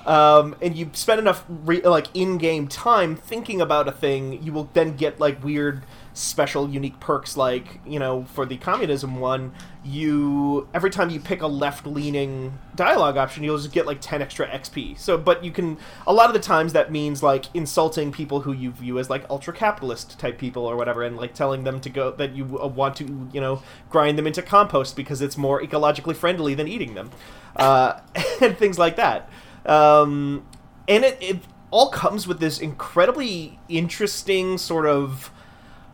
Um, 0.08 0.56
and 0.62 0.74
you 0.74 0.90
spend 0.94 1.20
enough 1.20 1.44
re- 1.50 1.82
like 1.82 2.08
in-game 2.14 2.70
time 2.70 3.18
thinking 3.18 3.60
about 3.60 3.90
a 3.90 3.92
thing, 3.92 4.42
you 4.42 4.54
will 4.54 4.70
then 4.72 4.96
get 4.96 5.20
like 5.20 5.44
weird, 5.44 5.84
special, 6.18 6.70
unique 6.70 7.00
perks. 7.00 7.38
Like 7.38 7.80
you 7.86 8.00
know, 8.00 8.26
for 8.26 8.46
the 8.46 8.58
communism 8.58 9.20
one, 9.20 9.54
you 9.84 10.68
every 10.74 10.90
time 10.90 11.10
you 11.10 11.20
pick 11.20 11.42
a 11.42 11.48
left-leaning 11.48 12.58
dialogue 12.76 13.18
option, 13.18 13.44
you'll 13.44 13.58
just 13.58 13.72
get 13.72 13.86
like 13.86 14.02
ten 14.02 14.22
extra 14.22 14.48
XP. 14.48 14.98
So, 14.98 15.18
but 15.18 15.44
you 15.44 15.52
can 15.52 15.78
a 16.06 16.14
lot 16.14 16.28
of 16.28 16.34
the 16.34 16.40
times 16.40 16.74
that 16.74 16.92
means 16.92 17.24
like 17.24 17.46
insulting 17.54 18.12
people 18.12 18.42
who 18.42 18.54
you 18.54 18.72
view 18.72 19.00
as 19.00 19.10
like 19.10 19.30
ultra-capitalist 19.30 20.20
type 20.20 20.38
people 20.38 20.66
or 20.66 20.76
whatever, 20.76 21.04
and 21.04 21.18
like 21.18 21.34
telling 21.34 21.64
them 21.64 21.80
to 21.82 21.90
go 21.90 22.12
that 22.12 22.36
you 22.36 22.60
uh, 22.60 22.68
want 22.68 22.96
to 22.98 23.30
you 23.32 23.42
know 23.42 23.62
grind 23.90 24.18
them 24.18 24.28
into 24.28 24.42
compost 24.42 24.96
because 24.96 25.22
it's 25.22 25.38
more 25.38 25.62
ecologically 25.62 26.16
friendly 26.16 26.54
than 26.54 26.68
eating 26.68 26.96
them, 26.96 27.12
uh, 27.56 28.00
and 28.42 28.58
things 28.58 28.78
like 28.78 28.96
that 28.96 29.30
um, 29.68 30.46
and 30.88 31.04
it, 31.04 31.18
it 31.22 31.40
all 31.70 31.90
comes 31.90 32.26
with 32.28 32.40
this 32.40 32.60
incredibly 32.60 33.60
interesting 33.70 34.58
sort 34.58 34.86
of 34.86 35.32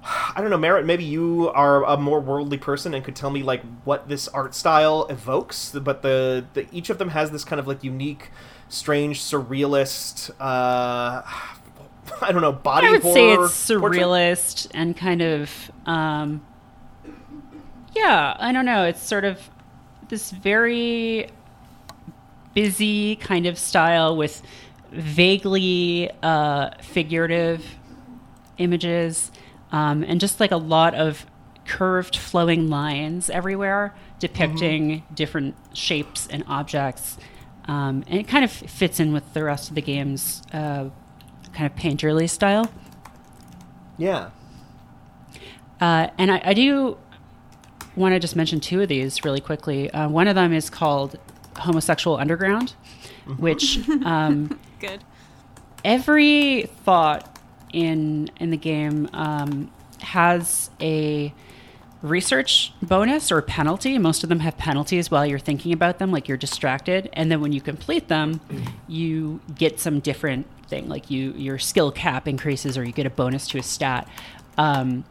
I 0.05 0.41
don't 0.41 0.49
know, 0.49 0.57
Merritt. 0.57 0.85
Maybe 0.85 1.03
you 1.03 1.49
are 1.53 1.83
a 1.85 1.95
more 1.95 2.19
worldly 2.19 2.57
person 2.57 2.93
and 2.93 3.03
could 3.05 3.15
tell 3.15 3.29
me 3.29 3.41
like 3.41 3.61
what 3.85 4.09
this 4.09 4.27
art 4.27 4.53
style 4.53 5.05
evokes. 5.07 5.71
But 5.71 6.01
the, 6.01 6.45
the 6.53 6.67
each 6.71 6.89
of 6.89 6.97
them 6.97 7.09
has 7.09 7.31
this 7.31 7.45
kind 7.45 7.59
of 7.59 7.67
like 7.67 7.83
unique, 7.83 8.29
strange, 8.67 9.21
surrealist. 9.21 10.29
Uh, 10.39 11.21
I 12.21 12.31
don't 12.31 12.41
know, 12.41 12.51
body 12.51 12.87
I 12.87 12.91
would 12.91 13.03
say 13.03 13.31
it's 13.31 13.67
portrait? 13.69 14.01
surrealist 14.01 14.67
and 14.73 14.95
kind 14.95 15.21
of, 15.21 15.71
um, 15.85 16.45
yeah, 17.95 18.35
I 18.37 18.51
don't 18.51 18.65
know. 18.65 18.83
It's 18.83 19.01
sort 19.01 19.23
of 19.23 19.39
this 20.09 20.31
very 20.31 21.29
busy 22.53 23.15
kind 23.15 23.45
of 23.45 23.57
style 23.57 24.17
with 24.17 24.41
vaguely 24.91 26.11
uh, 26.21 26.71
figurative 26.81 27.65
images 28.57 29.31
um, 29.73 30.03
and 30.03 30.21
just 30.21 30.39
like 30.39 30.51
a 30.51 30.57
lot 30.57 30.93
of 30.95 31.25
curved 31.65 32.15
flowing 32.15 32.69
lines 32.69 33.29
everywhere 33.29 33.93
depicting 34.19 35.03
different 35.13 35.55
shapes 35.73 36.27
and 36.27 36.43
objects 36.47 37.17
um, 37.65 38.03
and 38.07 38.19
it 38.19 38.27
kind 38.27 38.43
of 38.45 38.51
fits 38.51 38.99
in 39.01 39.11
with 39.13 39.33
the 39.33 39.43
rest 39.43 39.67
of 39.69 39.75
the 39.75 39.81
game's 39.81 40.41
uh, 40.53 40.89
kind 41.53 41.65
of 41.65 41.75
painterly 41.75 42.29
style 42.29 42.71
Yeah. 43.97 44.29
uh, 45.81 46.07
and 46.17 46.31
I, 46.31 46.41
I 46.45 46.53
do 46.53 46.97
want 47.95 48.13
to 48.13 48.19
just 48.19 48.35
mention 48.35 48.59
two 48.59 48.81
of 48.81 48.89
these 48.89 49.23
really 49.23 49.39
quickly. 49.39 49.91
Uh, 49.91 50.09
one 50.09 50.27
of 50.27 50.33
them 50.35 50.51
is 50.51 50.67
called 50.69 51.15
Homosexual 51.57 52.17
Underground, 52.17 52.73
which 53.37 53.87
um, 54.03 54.59
Good. 54.79 55.03
every 55.85 56.63
thought 56.83 57.32
in 57.73 58.29
in 58.39 58.51
the 58.51 58.57
game 58.57 59.09
um, 59.11 59.69
has 59.99 60.69
a 60.79 61.33
research 62.01 62.73
bonus 62.81 63.31
or 63.31 63.41
penalty. 63.41 63.97
Most 63.97 64.23
of 64.23 64.29
them 64.29 64.39
have 64.39 64.57
penalties 64.57 65.09
while 65.09 65.25
you're 65.25 65.39
thinking 65.39 65.73
about 65.73 65.99
them, 65.99 66.11
like 66.11 66.27
you're 66.27 66.37
distracted, 66.37 67.09
and 67.13 67.31
then 67.31 67.41
when 67.41 67.51
you 67.51 67.61
complete 67.61 68.07
them, 68.07 68.39
you 68.87 69.41
get 69.55 69.79
some 69.79 69.99
different 69.99 70.45
thing, 70.67 70.87
like 70.87 71.09
you 71.09 71.31
your 71.33 71.57
skill 71.59 71.91
cap 71.91 72.27
increases 72.27 72.77
or 72.77 72.83
you 72.83 72.93
get 72.93 73.05
a 73.05 73.09
bonus 73.09 73.47
to 73.49 73.57
a 73.57 73.63
stat. 73.63 74.07
Um, 74.57 75.03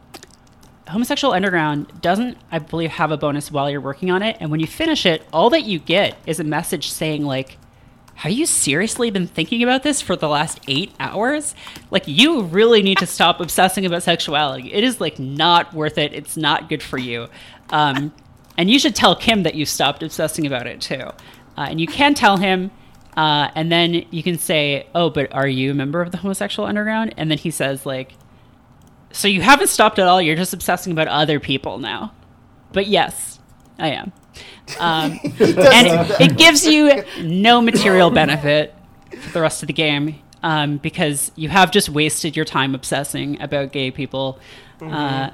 Homosexual 0.87 1.33
Underground 1.33 2.01
doesn't, 2.01 2.37
I 2.51 2.59
believe, 2.59 2.91
have 2.91 3.11
a 3.11 3.17
bonus 3.17 3.49
while 3.51 3.69
you're 3.69 3.81
working 3.81 4.11
on 4.11 4.21
it. 4.21 4.35
And 4.39 4.51
when 4.51 4.59
you 4.59 4.67
finish 4.67 5.05
it, 5.05 5.25
all 5.31 5.49
that 5.51 5.63
you 5.63 5.79
get 5.79 6.17
is 6.25 6.39
a 6.39 6.43
message 6.43 6.91
saying, 6.91 7.23
like, 7.23 7.57
have 8.23 8.31
you 8.31 8.45
seriously 8.45 9.11
been 9.11 9.27
thinking 9.27 9.63
about 9.63 9.83
this 9.83 9.99
for 9.99 10.15
the 10.15 10.29
last 10.29 10.61
eight 10.69 10.93
hours? 10.97 11.53
Like, 11.91 12.03
you 12.05 12.43
really 12.43 12.81
need 12.81 12.99
to 12.99 13.05
stop 13.05 13.41
obsessing 13.41 13.85
about 13.85 14.01
sexuality. 14.01 14.71
It 14.71 14.81
is, 14.85 15.01
like, 15.01 15.19
not 15.19 15.73
worth 15.73 15.97
it. 15.97 16.13
It's 16.13 16.37
not 16.37 16.69
good 16.69 16.81
for 16.81 16.97
you. 16.97 17.27
Um, 17.69 18.13
and 18.57 18.71
you 18.71 18.79
should 18.79 18.95
tell 18.95 19.13
Kim 19.13 19.43
that 19.43 19.55
you 19.55 19.65
stopped 19.65 20.03
obsessing 20.03 20.47
about 20.47 20.67
it, 20.67 20.79
too. 20.79 21.01
Uh, 21.57 21.67
and 21.67 21.81
you 21.81 21.87
can 21.87 22.13
tell 22.13 22.37
him, 22.37 22.71
uh, 23.17 23.49
and 23.55 23.69
then 23.69 24.05
you 24.09 24.23
can 24.23 24.39
say, 24.39 24.87
oh, 24.95 25.09
but 25.09 25.33
are 25.33 25.45
you 25.45 25.71
a 25.71 25.73
member 25.73 25.99
of 25.99 26.11
the 26.11 26.17
Homosexual 26.19 26.65
Underground? 26.65 27.13
And 27.17 27.29
then 27.29 27.37
he 27.37 27.51
says, 27.51 27.85
like, 27.85 28.13
so 29.11 29.27
you 29.27 29.41
haven't 29.41 29.67
stopped 29.67 29.99
at 29.99 30.07
all. 30.07 30.21
You're 30.21 30.37
just 30.37 30.53
obsessing 30.53 30.93
about 30.93 31.09
other 31.09 31.41
people 31.41 31.77
now. 31.77 32.13
But 32.71 32.87
yes, 32.87 33.41
I 33.77 33.89
am. 33.89 34.13
Um, 34.79 35.19
and 35.23 35.87
it, 35.87 36.21
it 36.21 36.37
gives 36.37 36.65
you 36.65 37.03
no 37.21 37.61
material 37.61 38.09
benefit 38.09 38.73
for 39.19 39.31
the 39.31 39.41
rest 39.41 39.63
of 39.63 39.67
the 39.67 39.73
game 39.73 40.19
um, 40.41 40.77
because 40.77 41.31
you 41.35 41.49
have 41.49 41.71
just 41.71 41.89
wasted 41.89 42.35
your 42.35 42.45
time 42.45 42.75
obsessing 42.75 43.41
about 43.41 43.71
gay 43.71 43.91
people. 43.91 44.39
Uh, 44.81 45.31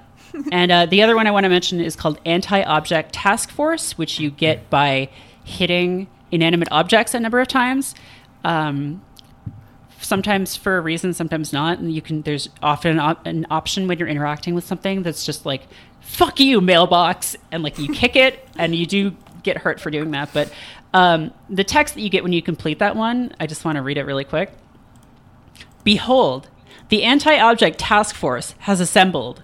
and 0.51 0.71
uh, 0.71 0.85
the 0.85 1.01
other 1.01 1.15
one 1.15 1.27
I 1.27 1.31
want 1.31 1.45
to 1.45 1.49
mention 1.49 1.79
is 1.81 1.95
called 1.95 2.19
Anti 2.25 2.61
Object 2.61 3.13
Task 3.13 3.49
Force, 3.49 3.97
which 3.97 4.19
you 4.19 4.29
get 4.29 4.69
by 4.69 5.09
hitting 5.43 6.07
inanimate 6.31 6.67
objects 6.71 7.13
a 7.13 7.19
number 7.19 7.39
of 7.39 7.47
times. 7.47 7.95
Um, 8.43 9.01
sometimes 10.09 10.57
for 10.57 10.77
a 10.77 10.81
reason, 10.81 11.13
sometimes 11.13 11.53
not. 11.53 11.79
And 11.79 11.93
you 11.93 12.01
can 12.01 12.23
there's 12.23 12.49
often 12.61 12.91
an, 12.91 12.99
op- 12.99 13.25
an 13.25 13.47
option 13.49 13.87
when 13.87 13.97
you're 13.97 14.09
interacting 14.09 14.55
with 14.55 14.65
something 14.65 15.03
that's 15.03 15.25
just 15.25 15.45
like 15.45 15.67
"fuck 16.01 16.39
you, 16.41 16.59
mailbox," 16.59 17.37
and 17.51 17.63
like 17.63 17.79
you 17.79 17.93
kick 17.93 18.17
it, 18.17 18.45
and 18.57 18.75
you 18.75 18.85
do 18.85 19.15
get 19.43 19.59
hurt 19.59 19.79
for 19.79 19.89
doing 19.89 20.11
that. 20.11 20.33
But 20.33 20.51
um, 20.93 21.31
the 21.49 21.63
text 21.63 21.93
that 21.93 22.01
you 22.01 22.09
get 22.09 22.23
when 22.23 22.33
you 22.33 22.41
complete 22.41 22.79
that 22.79 22.97
one, 22.97 23.33
I 23.39 23.47
just 23.47 23.63
want 23.63 23.77
to 23.77 23.81
read 23.81 23.97
it 23.97 24.03
really 24.03 24.25
quick. 24.25 24.51
Behold, 25.83 26.49
the 26.89 27.03
anti-object 27.03 27.79
task 27.79 28.15
force 28.15 28.55
has 28.59 28.81
assembled. 28.81 29.43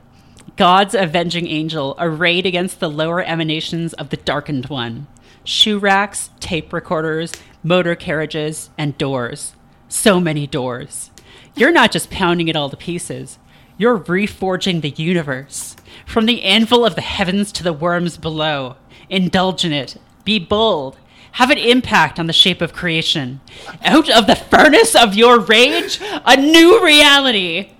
God's 0.58 0.96
avenging 0.96 1.48
angel 1.48 1.96
arrayed 2.00 2.46
against 2.46 2.80
the 2.80 2.90
lower 2.90 3.22
emanations 3.22 3.94
of 3.94 4.10
the 4.10 4.18
darkened 4.18 4.68
one. 4.68 5.08
Shoe 5.44 5.78
racks, 5.78 6.30
tape 6.40 6.74
recorders, 6.74 7.32
motor 7.64 7.96
carriages, 7.96 8.70
and 8.78 8.98
doors. 8.98 9.55
So 9.88 10.20
many 10.20 10.48
doors. 10.48 11.12
You're 11.56 11.72
not 11.72 11.92
just 11.92 12.10
pounding 12.10 12.48
it 12.48 12.56
all 12.56 12.70
to 12.70 12.78
pieces. 12.78 13.40
You're 13.78 14.00
reforging 14.00 14.82
the 14.82 14.90
universe. 14.90 15.76
From 16.06 16.26
the 16.26 16.44
anvil 16.44 16.86
of 16.86 16.96
the 16.96 17.02
heavens 17.02 17.52
to 17.54 17.64
the 17.64 17.74
worms 17.74 18.18
below. 18.18 18.76
Indulge 19.10 19.66
in 19.66 19.72
it. 19.72 19.98
Be 20.24 20.40
bold. 20.40 20.98
Have 21.34 21.52
an 21.52 21.58
impact 21.58 22.20
on 22.20 22.28
the 22.28 22.34
shape 22.34 22.62
of 22.62 22.74
creation. 22.74 23.42
Out 23.84 24.10
of 24.10 24.28
the 24.28 24.36
furnace 24.36 24.96
of 24.96 25.16
your 25.16 25.40
rage, 25.40 26.00
a 26.02 26.38
new 26.38 26.84
reality. 26.84 27.72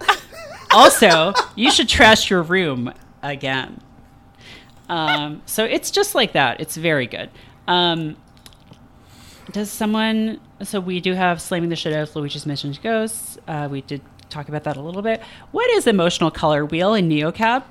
Also, 0.72 1.34
you 1.56 1.72
should 1.72 1.88
trash 1.88 2.30
your 2.30 2.42
room 2.42 2.94
again. 3.24 3.80
Um, 4.90 5.42
so 5.46 5.64
it's 5.64 5.90
just 5.90 6.16
like 6.16 6.34
that. 6.34 6.60
It's 6.60 6.76
very 6.76 7.08
good. 7.08 7.30
Um, 7.68 8.18
does 9.52 9.72
someone? 9.72 10.42
So 10.64 10.80
we 10.80 11.02
do 11.02 11.14
have 11.14 11.42
slamming 11.42 11.70
the 11.70 11.76
shit 11.76 11.94
out 11.94 12.10
of 12.10 12.16
Luigi's 12.16 12.46
Mansion 12.46 12.76
Ghosts. 12.82 13.38
Uh, 13.48 13.68
we 13.70 13.82
did 13.82 14.02
talk 14.30 14.48
about 14.48 14.64
that 14.64 14.78
a 14.78 14.82
little 14.82 15.02
bit. 15.02 15.22
What 15.52 15.70
is 15.72 15.86
emotional 15.86 16.32
color 16.32 16.66
wheel 16.66 16.94
in 16.94 17.08
Neo 17.08 17.32
Cab? 17.32 17.64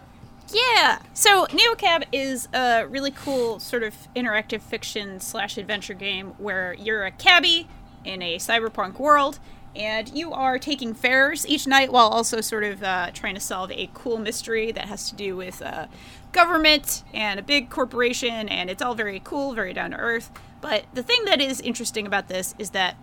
Yeah. 0.53 1.01
So 1.14 1.47
Neo 1.53 1.74
Cab 1.74 2.05
is 2.12 2.49
a 2.53 2.87
really 2.87 3.11
cool 3.11 3.59
sort 3.59 3.82
of 3.82 3.95
interactive 4.14 4.61
fiction 4.61 5.18
slash 5.20 5.57
adventure 5.57 5.95
game 5.95 6.35
where 6.39 6.74
you're 6.74 7.05
a 7.05 7.11
cabbie 7.11 7.68
in 8.05 8.20
a 8.20 8.37
cyberpunk 8.37 8.99
world, 8.99 9.39
and 9.74 10.11
you 10.11 10.32
are 10.32 10.59
taking 10.59 10.93
fares 10.93 11.47
each 11.47 11.66
night 11.66 11.91
while 11.91 12.09
also 12.09 12.43
sort 12.43 12.64
of 12.64 12.82
uh, 12.82 13.11
trying 13.14 13.35
to 13.35 13.41
solve 13.41 13.72
a 13.72 13.89
cool 13.95 14.18
mystery 14.18 14.70
that 14.72 14.85
has 14.89 15.09
to 15.09 15.16
do 15.16 15.35
with 15.35 15.62
uh, 15.62 15.87
government 16.32 17.03
and 17.14 17.41
a 17.41 17.43
big 17.43 17.70
corporation, 17.70 18.49
and 18.49 18.68
it's 18.68 18.82
all 18.82 18.95
very 18.95 19.20
cool, 19.24 19.55
very 19.55 19.72
down 19.72 19.93
to 19.93 19.97
earth. 19.97 20.30
But 20.65 20.87
the 20.95 21.03
thing 21.03 21.27
that 21.27 21.43
is 21.43 21.61
interesting 21.61 22.07
about 22.07 22.29
this 22.29 22.55
is 22.59 22.71
that 22.71 22.97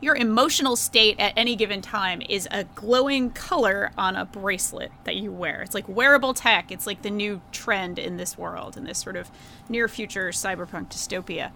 your 0.00 0.16
emotional 0.16 0.74
state 0.74 1.20
at 1.20 1.32
any 1.36 1.54
given 1.54 1.80
time 1.80 2.20
is 2.28 2.48
a 2.50 2.64
glowing 2.64 3.30
color 3.30 3.92
on 3.96 4.16
a 4.16 4.24
bracelet 4.24 4.90
that 5.04 5.14
you 5.14 5.30
wear. 5.30 5.62
It's 5.62 5.76
like 5.76 5.88
wearable 5.88 6.34
tech. 6.34 6.72
It's 6.72 6.84
like 6.84 7.02
the 7.02 7.10
new 7.10 7.40
trend 7.52 8.00
in 8.00 8.16
this 8.16 8.36
world, 8.36 8.76
in 8.76 8.82
this 8.82 8.98
sort 8.98 9.14
of 9.14 9.30
near 9.68 9.86
future 9.86 10.30
cyberpunk 10.30 10.88
dystopia. 10.88 11.52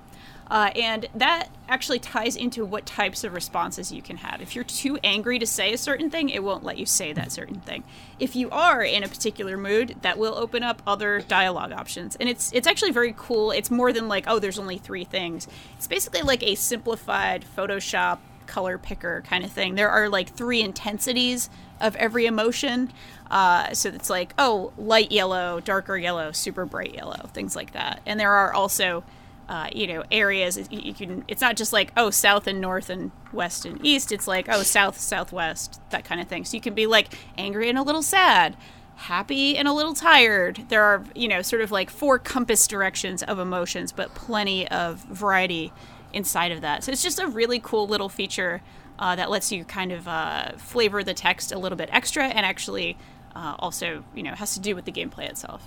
Uh, 0.49 0.71
and 0.77 1.07
that 1.15 1.49
actually 1.69 1.99
ties 1.99 2.37
into 2.37 2.65
what 2.65 2.87
types 2.87 3.25
of 3.25 3.35
responses 3.35 3.91
you 3.91 4.01
can 4.01 4.19
have. 4.19 4.41
If 4.41 4.55
you're 4.55 4.65
too 4.65 4.99
angry 5.03 5.39
to 5.39 5.47
say 5.47 5.73
a 5.73 5.79
certain 5.79 6.11
thing, 6.11 6.29
it 6.29 6.43
won't 6.43 6.63
let 6.63 6.79
you 6.79 6.87
say 6.87 7.13
that 7.13 7.33
certain 7.33 7.61
thing. 7.61 7.83
If 8.21 8.37
you 8.37 8.49
are 8.51 8.83
in 8.83 9.03
a 9.03 9.09
particular 9.09 9.57
mood, 9.57 9.97
that 10.03 10.19
will 10.19 10.35
open 10.35 10.63
up 10.63 10.83
other 10.87 11.21
dialogue 11.21 11.73
options. 11.73 12.17
And 12.17 12.29
it's 12.29 12.53
it's 12.53 12.67
actually 12.67 12.93
very 12.93 13.15
cool. 13.17 13.51
It's 13.51 13.71
more 13.71 13.93
than 13.93 14.07
like, 14.07 14.25
oh, 14.29 14.39
there's 14.39 14.59
only 14.59 14.79
three 14.79 15.05
things. 15.05 15.49
It's 15.77 15.89
basically 15.89 16.23
like 16.23 16.43
a 16.43 16.55
simplified 16.55 17.45
Photoshop 17.57 18.19
color 18.47 18.79
picker 18.79 19.23
kind 19.27 19.45
of 19.45 19.51
thing. 19.51 19.75
There 19.75 19.91
are 19.91 20.09
like 20.09 20.31
three 20.31 20.63
intensities 20.63 21.51
of 21.81 21.97
every 21.97 22.27
emotion. 22.27 22.93
Uh, 23.31 23.75
so 23.75 23.89
it's 23.89 24.09
like, 24.09 24.33
oh, 24.39 24.73
light 24.79 25.11
yellow, 25.11 25.61
darker 25.61 25.97
yellow, 25.97 26.33
super 26.33 26.65
bright 26.65 26.95
yellow, 26.95 27.29
things 27.33 27.57
like 27.57 27.73
that. 27.73 28.01
And 28.07 28.19
there 28.19 28.33
are 28.33 28.53
also, 28.55 29.03
uh, 29.49 29.69
you 29.73 29.87
know, 29.87 30.03
areas 30.11 30.59
you, 30.71 30.93
can. 30.93 31.25
It's 31.29 31.41
not 31.41 31.57
just 31.57 31.73
like 31.73 31.93
oh, 31.97 32.11
south 32.11 32.47
and 32.47 32.61
north 32.61 32.91
and 32.91 33.13
west 33.33 33.65
and 33.65 33.85
east. 33.85 34.11
It's 34.13 34.27
like 34.27 34.47
oh, 34.49 34.63
south, 34.63 34.99
southwest, 34.99 35.81
that 35.91 36.05
kind 36.05 36.21
of 36.21 36.29
thing. 36.29 36.45
So 36.45 36.57
you 36.57 36.61
can 36.61 36.75
be 36.75 36.87
like 36.87 37.17
angry 37.39 37.69
and 37.69 37.79
a 37.79 37.83
little 37.83 38.03
sad, 38.03 38.57
happy 38.97 39.57
and 39.57 39.69
a 39.69 39.73
little 39.73 39.95
tired. 39.95 40.65
There 40.69 40.83
are 40.83 41.05
you 41.15 41.29
know 41.29 41.43
sort 41.43 41.63
of 41.63 41.71
like 41.71 41.91
four 41.91 42.19
compass 42.19 42.67
directions 42.67 43.23
of 43.23 43.39
emotions, 43.39 43.93
but 43.93 44.15
plenty 44.15 44.67
of 44.69 44.99
variety 45.05 45.73
inside 46.13 46.51
of 46.51 46.63
that. 46.63 46.83
So 46.83 46.91
it's 46.91 47.03
just 47.03 47.21
a 47.21 47.29
really 47.29 47.61
cool 47.61 47.87
little 47.87 48.09
feature 48.09 48.63
uh, 48.99 49.15
that 49.17 49.31
lets 49.31 49.53
you 49.53 49.65
kind 49.65 49.93
of 49.93 50.09
uh, 50.09 50.53
flavor 50.57 51.05
the 51.05 51.15
text 51.15 51.53
a 51.53 51.59
little 51.59 51.77
bit 51.77 51.89
extra 51.93 52.25
and 52.25 52.45
actually 52.45 52.97
uh, 53.35 53.55
also, 53.59 54.03
you 54.15 54.23
know, 54.23 54.35
has 54.35 54.55
to 54.55 54.61
do 54.61 54.75
with 54.75 54.87
the 54.87 54.93
gameplay 54.93 55.29
itself. 55.29 55.63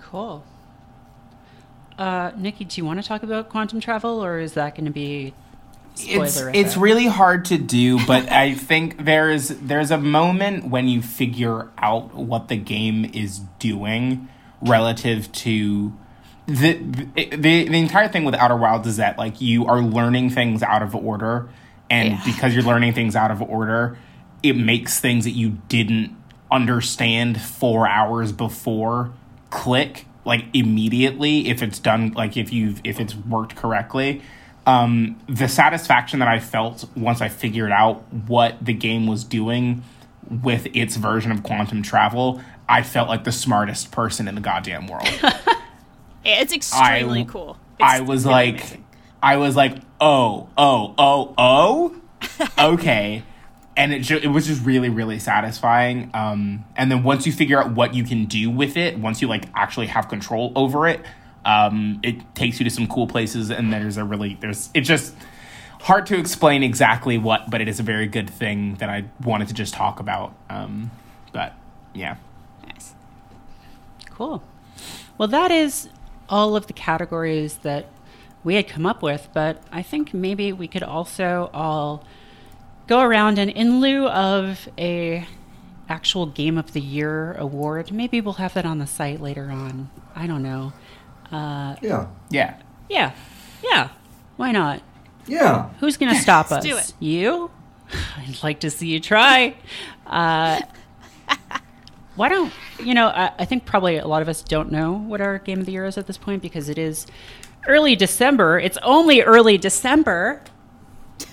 Cool. 0.00 0.44
Uh, 1.98 2.32
Nikki, 2.36 2.64
do 2.64 2.80
you 2.80 2.84
want 2.84 3.00
to 3.02 3.06
talk 3.06 3.22
about 3.22 3.48
quantum 3.48 3.80
travel, 3.80 4.24
or 4.24 4.38
is 4.38 4.54
that 4.54 4.74
going 4.74 4.86
to 4.86 4.90
be 4.90 5.34
spoiler? 5.94 6.24
it's 6.24 6.40
it's 6.54 6.76
really 6.76 7.06
hard 7.06 7.44
to 7.46 7.58
do, 7.58 8.04
but 8.06 8.30
I 8.30 8.54
think 8.54 9.04
there's 9.04 9.48
there's 9.48 9.90
a 9.90 9.98
moment 9.98 10.68
when 10.68 10.88
you 10.88 11.02
figure 11.02 11.68
out 11.78 12.14
what 12.14 12.48
the 12.48 12.56
game 12.56 13.04
is 13.12 13.40
doing 13.58 14.28
relative 14.62 15.30
to 15.32 15.92
the, 16.46 16.72
the 17.14 17.68
the 17.68 17.78
entire 17.78 18.08
thing 18.08 18.24
with 18.24 18.34
Outer 18.34 18.56
Wilds 18.56 18.86
is 18.88 18.96
that 18.96 19.18
like 19.18 19.40
you 19.40 19.66
are 19.66 19.80
learning 19.80 20.30
things 20.30 20.62
out 20.62 20.82
of 20.82 20.94
order, 20.94 21.48
and 21.90 22.12
Yeah. 22.12 22.22
because 22.24 22.54
you're 22.54 22.64
learning 22.64 22.94
things 22.94 23.14
out 23.14 23.30
of 23.30 23.42
order, 23.42 23.98
it 24.42 24.56
makes 24.56 24.98
things 24.98 25.24
that 25.24 25.32
you 25.32 25.58
didn't 25.68 26.16
understand 26.50 27.40
four 27.40 27.86
hours 27.88 28.32
before 28.32 29.12
click 29.50 30.06
like 30.24 30.44
immediately 30.52 31.48
if 31.48 31.62
it's 31.62 31.78
done 31.78 32.12
like 32.12 32.36
if 32.36 32.52
you've 32.52 32.80
if 32.84 33.00
it's 33.00 33.14
worked 33.14 33.56
correctly. 33.56 34.22
Um, 34.64 35.20
the 35.28 35.48
satisfaction 35.48 36.20
that 36.20 36.28
I 36.28 36.38
felt 36.38 36.84
once 36.96 37.20
I 37.20 37.28
figured 37.28 37.72
out 37.72 38.04
what 38.12 38.64
the 38.64 38.72
game 38.72 39.08
was 39.08 39.24
doing 39.24 39.82
with 40.30 40.68
its 40.74 40.94
version 40.96 41.32
of 41.32 41.42
quantum 41.42 41.82
travel, 41.82 42.40
I 42.68 42.82
felt 42.82 43.08
like 43.08 43.24
the 43.24 43.32
smartest 43.32 43.90
person 43.90 44.28
in 44.28 44.36
the 44.36 44.40
goddamn 44.40 44.86
world. 44.86 45.08
It's 46.24 46.52
extremely 46.52 47.22
I- 47.22 47.24
cool. 47.24 47.56
I 47.80 48.00
was 48.00 48.24
really 48.24 48.32
like, 48.34 48.60
amazing. 48.60 48.84
I 49.22 49.36
was 49.38 49.56
like, 49.56 49.76
oh, 50.00 50.48
oh, 50.56 50.94
oh, 50.96 51.34
oh, 51.36 51.96
okay, 52.74 53.24
and 53.76 53.92
it 53.92 54.00
ju- 54.00 54.20
it 54.22 54.28
was 54.28 54.46
just 54.46 54.64
really, 54.64 54.88
really 54.88 55.18
satisfying. 55.18 56.10
Um, 56.14 56.64
and 56.76 56.90
then 56.90 57.02
once 57.02 57.26
you 57.26 57.32
figure 57.32 57.58
out 57.58 57.72
what 57.72 57.94
you 57.94 58.04
can 58.04 58.26
do 58.26 58.50
with 58.50 58.76
it, 58.76 58.98
once 58.98 59.22
you 59.22 59.28
like 59.28 59.44
actually 59.54 59.86
have 59.86 60.08
control 60.08 60.52
over 60.54 60.86
it, 60.86 61.00
um, 61.44 62.00
it 62.02 62.34
takes 62.34 62.60
you 62.60 62.64
to 62.64 62.70
some 62.70 62.86
cool 62.86 63.06
places. 63.06 63.50
And 63.50 63.72
there's 63.72 63.96
a 63.96 64.04
really 64.04 64.36
there's 64.40 64.70
it's 64.74 64.88
just 64.88 65.14
hard 65.80 66.06
to 66.06 66.18
explain 66.18 66.62
exactly 66.62 67.18
what, 67.18 67.50
but 67.50 67.60
it 67.60 67.68
is 67.68 67.80
a 67.80 67.82
very 67.82 68.06
good 68.06 68.30
thing 68.30 68.74
that 68.76 68.88
I 68.88 69.04
wanted 69.24 69.48
to 69.48 69.54
just 69.54 69.74
talk 69.74 70.00
about. 70.00 70.34
Um, 70.48 70.90
but 71.32 71.54
yeah. 71.94 72.16
nice. 72.66 72.94
Cool. 74.10 74.42
Well, 75.18 75.28
that 75.28 75.50
is 75.50 75.88
all 76.28 76.56
of 76.56 76.66
the 76.66 76.72
categories 76.72 77.56
that 77.58 77.86
we 78.44 78.54
had 78.54 78.68
come 78.68 78.86
up 78.86 79.02
with, 79.02 79.28
but 79.32 79.62
I 79.72 79.82
think 79.82 80.14
maybe 80.14 80.52
we 80.52 80.68
could 80.68 80.82
also 80.82 81.50
all 81.52 82.04
go 82.86 83.00
around 83.00 83.38
and 83.38 83.50
in 83.50 83.80
lieu 83.80 84.06
of 84.08 84.68
a 84.78 85.26
actual 85.88 86.26
game 86.26 86.56
of 86.58 86.72
the 86.72 86.80
year 86.80 87.32
award, 87.34 87.92
maybe 87.92 88.20
we'll 88.20 88.34
have 88.34 88.54
that 88.54 88.64
on 88.64 88.78
the 88.78 88.86
site 88.86 89.20
later 89.20 89.50
on. 89.50 89.90
I 90.14 90.26
don't 90.26 90.42
know. 90.42 90.72
Uh, 91.30 91.76
Yeah. 91.82 92.06
Yeah. 92.30 92.56
yeah. 92.88 93.12
Yeah. 93.62 93.88
Why 94.36 94.52
not? 94.52 94.82
Yeah. 95.26 95.70
Who's 95.80 95.96
going 95.96 96.12
to 96.14 96.20
stop 96.20 96.46
us? 96.46 96.64
Let's 96.64 96.66
do 96.66 96.76
it. 96.76 96.92
You? 96.98 97.50
I'd 98.16 98.42
like 98.42 98.60
to 98.60 98.70
see 98.70 98.88
you 98.88 99.00
try. 99.00 99.54
Uh, 100.06 100.60
why 102.16 102.28
don't 102.28 102.52
you 102.82 102.94
know? 102.94 103.08
I, 103.08 103.32
I 103.38 103.44
think 103.44 103.64
probably 103.64 103.96
a 103.98 104.06
lot 104.06 104.22
of 104.22 104.28
us 104.28 104.42
don't 104.42 104.70
know 104.72 104.92
what 104.92 105.20
our 105.20 105.38
game 105.38 105.60
of 105.60 105.66
the 105.66 105.72
year 105.72 105.84
is 105.86 105.96
at 105.98 106.06
this 106.06 106.18
point 106.18 106.42
because 106.42 106.68
it 106.68 106.78
is 106.78 107.06
early 107.66 107.94
December. 107.96 108.58
It's 108.58 108.78
only 108.82 109.22
early 109.22 109.56
December, 109.58 110.42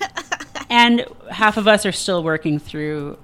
and 0.70 1.04
half 1.30 1.56
of 1.58 1.68
us 1.68 1.84
are 1.84 1.92
still 1.92 2.22
working 2.22 2.58
through 2.58 3.18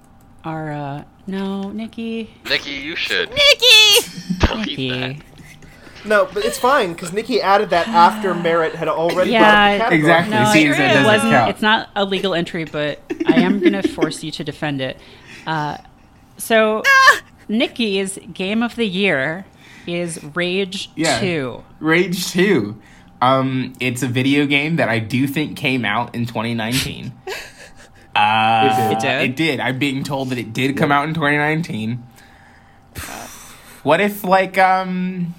our. 0.44 0.72
Uh, 0.72 1.04
no, 1.26 1.70
Nikki, 1.70 2.30
Nikki, 2.48 2.70
you 2.72 2.94
should. 2.94 3.30
Nikki! 3.30 4.56
Nikki. 4.56 5.18
No, 6.04 6.28
but 6.32 6.44
it's 6.44 6.58
fine 6.58 6.92
because 6.92 7.12
Nikki 7.12 7.40
added 7.40 7.70
that 7.70 7.88
after 7.88 8.32
Merritt 8.32 8.76
had 8.76 8.86
already 8.86 9.32
Yeah, 9.32 9.88
the 9.88 9.94
exactly. 9.96 10.30
No, 10.34 10.52
it, 10.52 10.56
it 10.56 10.80
it 10.80 10.88
doesn't 10.88 11.04
wasn't. 11.04 11.32
count. 11.32 11.50
It's 11.50 11.62
not 11.62 11.90
a 11.96 12.04
legal 12.04 12.32
entry, 12.32 12.64
but 12.64 13.00
I 13.26 13.40
am 13.40 13.58
going 13.58 13.72
to 13.82 13.82
force 13.88 14.22
you 14.22 14.30
to 14.30 14.44
defend 14.44 14.80
it. 14.80 14.98
Uh, 15.48 15.78
so, 16.38 16.84
Nikki's 17.48 18.18
game 18.32 18.62
of 18.62 18.76
the 18.76 18.86
year 18.86 19.46
is 19.88 20.22
Rage 20.36 20.90
Yeah. 20.94 21.18
Two. 21.18 21.64
Rage 21.80 22.28
2. 22.30 22.80
Um, 23.20 23.72
it's 23.80 24.02
a 24.02 24.08
video 24.08 24.46
game 24.46 24.76
that 24.76 24.88
I 24.88 24.98
do 24.98 25.26
think 25.26 25.56
came 25.56 25.84
out 25.84 26.14
in 26.14 26.26
2019. 26.26 27.12
Uh, 28.18 28.88
It 28.92 28.98
did? 29.00 29.22
It 29.30 29.36
did. 29.36 29.60
I'm 29.60 29.78
being 29.78 30.02
told 30.02 30.30
that 30.30 30.38
it 30.38 30.54
did 30.54 30.74
come 30.78 30.90
out 30.90 31.06
in 31.06 31.12
2019. 31.12 32.02
What 33.82 34.00
if 34.00 34.24
like 34.24 34.56
um, 34.58 35.34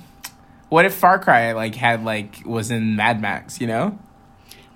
what 0.69 0.85
if 0.85 0.93
Far 0.93 1.17
Cry 1.19 1.51
like 1.53 1.75
had 1.75 2.05
like 2.05 2.43
was 2.45 2.69
in 2.71 2.95
Mad 2.95 3.19
Max? 3.19 3.59
You 3.59 3.65
know? 3.67 3.99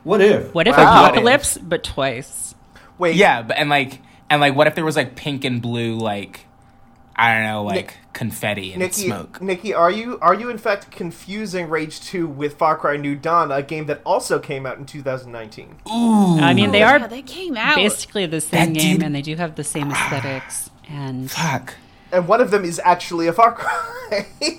What 0.04 0.20
if? 0.20 0.52
What 0.54 0.68
if 0.68 0.76
Wow. 0.76 1.06
Apocalypse, 1.06 1.58
but 1.60 1.84
twice? 1.84 2.56
Wait, 2.98 3.16
Yeah, 3.16 3.44
but 3.44 3.58
and 3.58 3.70
like 3.70 4.02
and 4.32 4.42
like 4.42 4.56
what 4.56 4.66
if 4.68 4.74
there 4.76 4.84
was 4.84 4.96
like 4.96 5.16
pink 5.16 5.46
and 5.46 5.62
blue 5.62 5.96
like 5.96 6.48
I 7.16 7.36
don't 7.36 7.44
know 7.44 7.64
like 7.64 7.76
Nick- 7.76 7.98
confetti 8.14 8.74
and 8.74 8.82
Nikki, 8.82 9.06
smoke. 9.08 9.42
Nikki, 9.42 9.74
are 9.74 9.90
you 9.92 10.20
are 10.22 10.34
you 10.34 10.50
in 10.50 10.58
fact 10.58 10.92
confusing 10.92 11.70
Rage 11.70 12.02
2 12.02 12.28
with 12.28 12.56
Far 12.58 12.76
Cry 12.78 12.98
New 12.98 13.16
Dawn, 13.16 13.52
a 13.52 13.62
game 13.62 13.86
that 13.88 14.02
also 14.06 14.38
came 14.40 14.66
out 14.66 14.78
in 14.78 14.86
2019? 14.86 15.76
Ooh. 15.90 16.40
I 16.40 16.54
mean, 16.54 16.72
they 16.72 16.80
Yeah, 16.80 17.04
are 17.04 17.08
they 17.08 17.22
came 17.22 17.56
out. 17.58 17.76
basically 17.76 18.26
the 18.26 18.42
same 18.42 18.74
That 18.74 18.80
game, 18.80 18.98
did- 18.98 19.06
and 19.06 19.16
they 19.16 19.22
do 19.22 19.36
have 19.38 19.56
the 19.56 19.64
same 19.64 19.92
aesthetics. 19.92 20.70
And 20.90 21.32
Fuck. 21.32 21.76
And 22.12 22.28
one 22.28 22.42
of 22.42 22.52
them 22.52 22.66
is 22.66 22.82
actually 22.84 23.28
a 23.28 23.34
Far 23.34 23.54
Cry. 23.54 24.26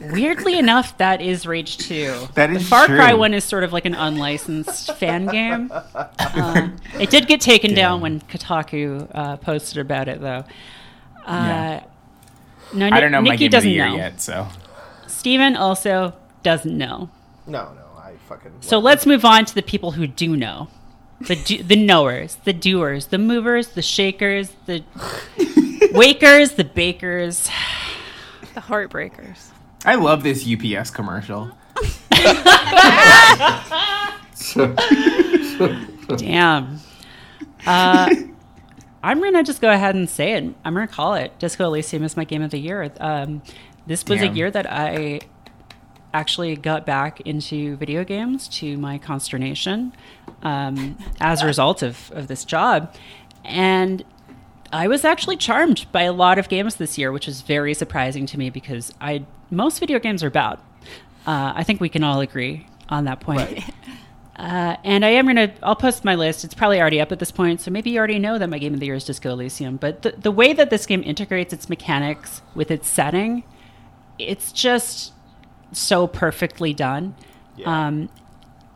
weirdly 0.00 0.58
enough, 0.58 0.96
that 0.98 1.20
is 1.20 1.46
Rage 1.46 1.78
Two. 1.78 2.14
That 2.34 2.48
the 2.50 2.56
is 2.56 2.68
Far 2.68 2.86
Cry 2.86 3.14
one 3.14 3.34
is 3.34 3.44
sort 3.44 3.64
of 3.64 3.72
like 3.72 3.84
an 3.84 3.94
unlicensed 3.94 4.94
fan 4.96 5.26
game. 5.26 5.70
Uh, 5.72 6.68
it 7.00 7.10
did 7.10 7.26
get 7.26 7.40
taken 7.40 7.74
down 7.74 8.00
when 8.00 8.20
Kotaku 8.20 9.10
uh, 9.14 9.36
posted 9.38 9.78
about 9.78 10.08
it, 10.08 10.20
though. 10.20 10.44
Uh, 11.26 11.26
Yeah. 11.26 11.84
No, 12.74 12.88
I 12.90 13.00
don't 13.00 13.12
know 13.12 13.20
my 13.20 13.30
Nikki 13.30 13.36
game 13.38 13.46
of 13.48 13.50
the 13.50 13.56
doesn't 13.56 13.70
year 13.70 13.88
know. 13.88 13.96
yet, 13.96 14.20
so 14.20 14.48
Steven 15.06 15.56
also 15.56 16.14
doesn't 16.42 16.76
know. 16.76 17.10
no, 17.46 17.72
no, 17.74 17.82
I 17.98 18.14
fucking. 18.28 18.52
So 18.60 18.78
let's 18.78 19.06
move 19.06 19.24
on 19.24 19.44
to 19.44 19.54
the 19.54 19.62
people 19.62 19.92
who 19.92 20.06
do 20.06 20.36
know. 20.36 20.68
The 21.20 21.36
do, 21.36 21.62
the 21.62 21.76
knowers, 21.76 22.36
the 22.44 22.52
doers, 22.52 23.06
the 23.06 23.18
movers, 23.18 23.68
the 23.68 23.82
shakers, 23.82 24.50
the 24.66 24.82
Wakers, 25.92 26.56
the 26.56 26.64
bakers. 26.64 27.48
The 28.54 28.60
Heartbreakers. 28.60 29.50
I 29.84 29.94
love 29.96 30.22
this 30.24 30.46
UPS 30.48 30.90
commercial. 30.90 31.50
So, 34.34 34.74
Damn. 36.16 36.78
Uh, 37.66 38.14
I'm 39.02 39.20
gonna 39.20 39.42
just 39.42 39.60
go 39.60 39.70
ahead 39.70 39.94
and 39.94 40.08
say 40.08 40.32
it. 40.34 40.44
I'm 40.64 40.74
gonna 40.74 40.86
call 40.86 41.14
it. 41.14 41.38
Disco 41.38 41.66
Elysium 41.66 42.02
is 42.02 42.16
my 42.16 42.24
game 42.24 42.42
of 42.42 42.50
the 42.50 42.58
year. 42.58 42.92
Um, 43.00 43.42
this 43.86 44.04
was 44.06 44.20
Damn. 44.20 44.32
a 44.32 44.34
year 44.34 44.50
that 44.50 44.70
I 44.70 45.20
actually 46.14 46.54
got 46.56 46.86
back 46.86 47.20
into 47.22 47.76
video 47.76 48.04
games 48.04 48.46
to 48.46 48.76
my 48.76 48.98
consternation 48.98 49.92
um, 50.42 50.96
as 51.20 51.42
a 51.42 51.46
result 51.46 51.82
of, 51.82 52.10
of 52.14 52.28
this 52.28 52.44
job. 52.44 52.94
And 53.44 54.04
I 54.72 54.88
was 54.88 55.04
actually 55.04 55.36
charmed 55.36 55.86
by 55.90 56.02
a 56.02 56.12
lot 56.12 56.38
of 56.38 56.48
games 56.48 56.76
this 56.76 56.96
year, 56.96 57.12
which 57.12 57.28
is 57.28 57.42
very 57.42 57.74
surprising 57.74 58.26
to 58.26 58.38
me 58.38 58.50
because 58.50 58.92
I 59.00 59.24
most 59.50 59.80
video 59.80 59.98
games 59.98 60.22
are 60.22 60.30
bad. 60.30 60.58
Uh, 61.26 61.52
I 61.54 61.62
think 61.64 61.80
we 61.80 61.88
can 61.88 62.02
all 62.02 62.20
agree 62.20 62.66
on 62.88 63.04
that 63.04 63.20
point. 63.20 63.62
Uh, 64.36 64.76
and 64.82 65.04
I 65.04 65.10
am 65.10 65.26
gonna. 65.26 65.52
I'll 65.62 65.76
post 65.76 66.04
my 66.04 66.14
list. 66.14 66.42
It's 66.42 66.54
probably 66.54 66.80
already 66.80 67.00
up 67.00 67.12
at 67.12 67.18
this 67.18 67.30
point, 67.30 67.60
so 67.60 67.70
maybe 67.70 67.90
you 67.90 67.98
already 67.98 68.18
know 68.18 68.38
that 68.38 68.48
my 68.48 68.58
game 68.58 68.72
of 68.72 68.80
the 68.80 68.86
year 68.86 68.94
is 68.94 69.04
Disco 69.04 69.30
Elysium. 69.32 69.76
But 69.76 70.02
the 70.02 70.12
the 70.12 70.30
way 70.30 70.54
that 70.54 70.70
this 70.70 70.86
game 70.86 71.02
integrates 71.04 71.52
its 71.52 71.68
mechanics 71.68 72.40
with 72.54 72.70
its 72.70 72.88
setting, 72.88 73.44
it's 74.18 74.50
just 74.50 75.12
so 75.72 76.06
perfectly 76.06 76.72
done. 76.72 77.14
Yeah. 77.56 77.86
Um, 77.86 78.08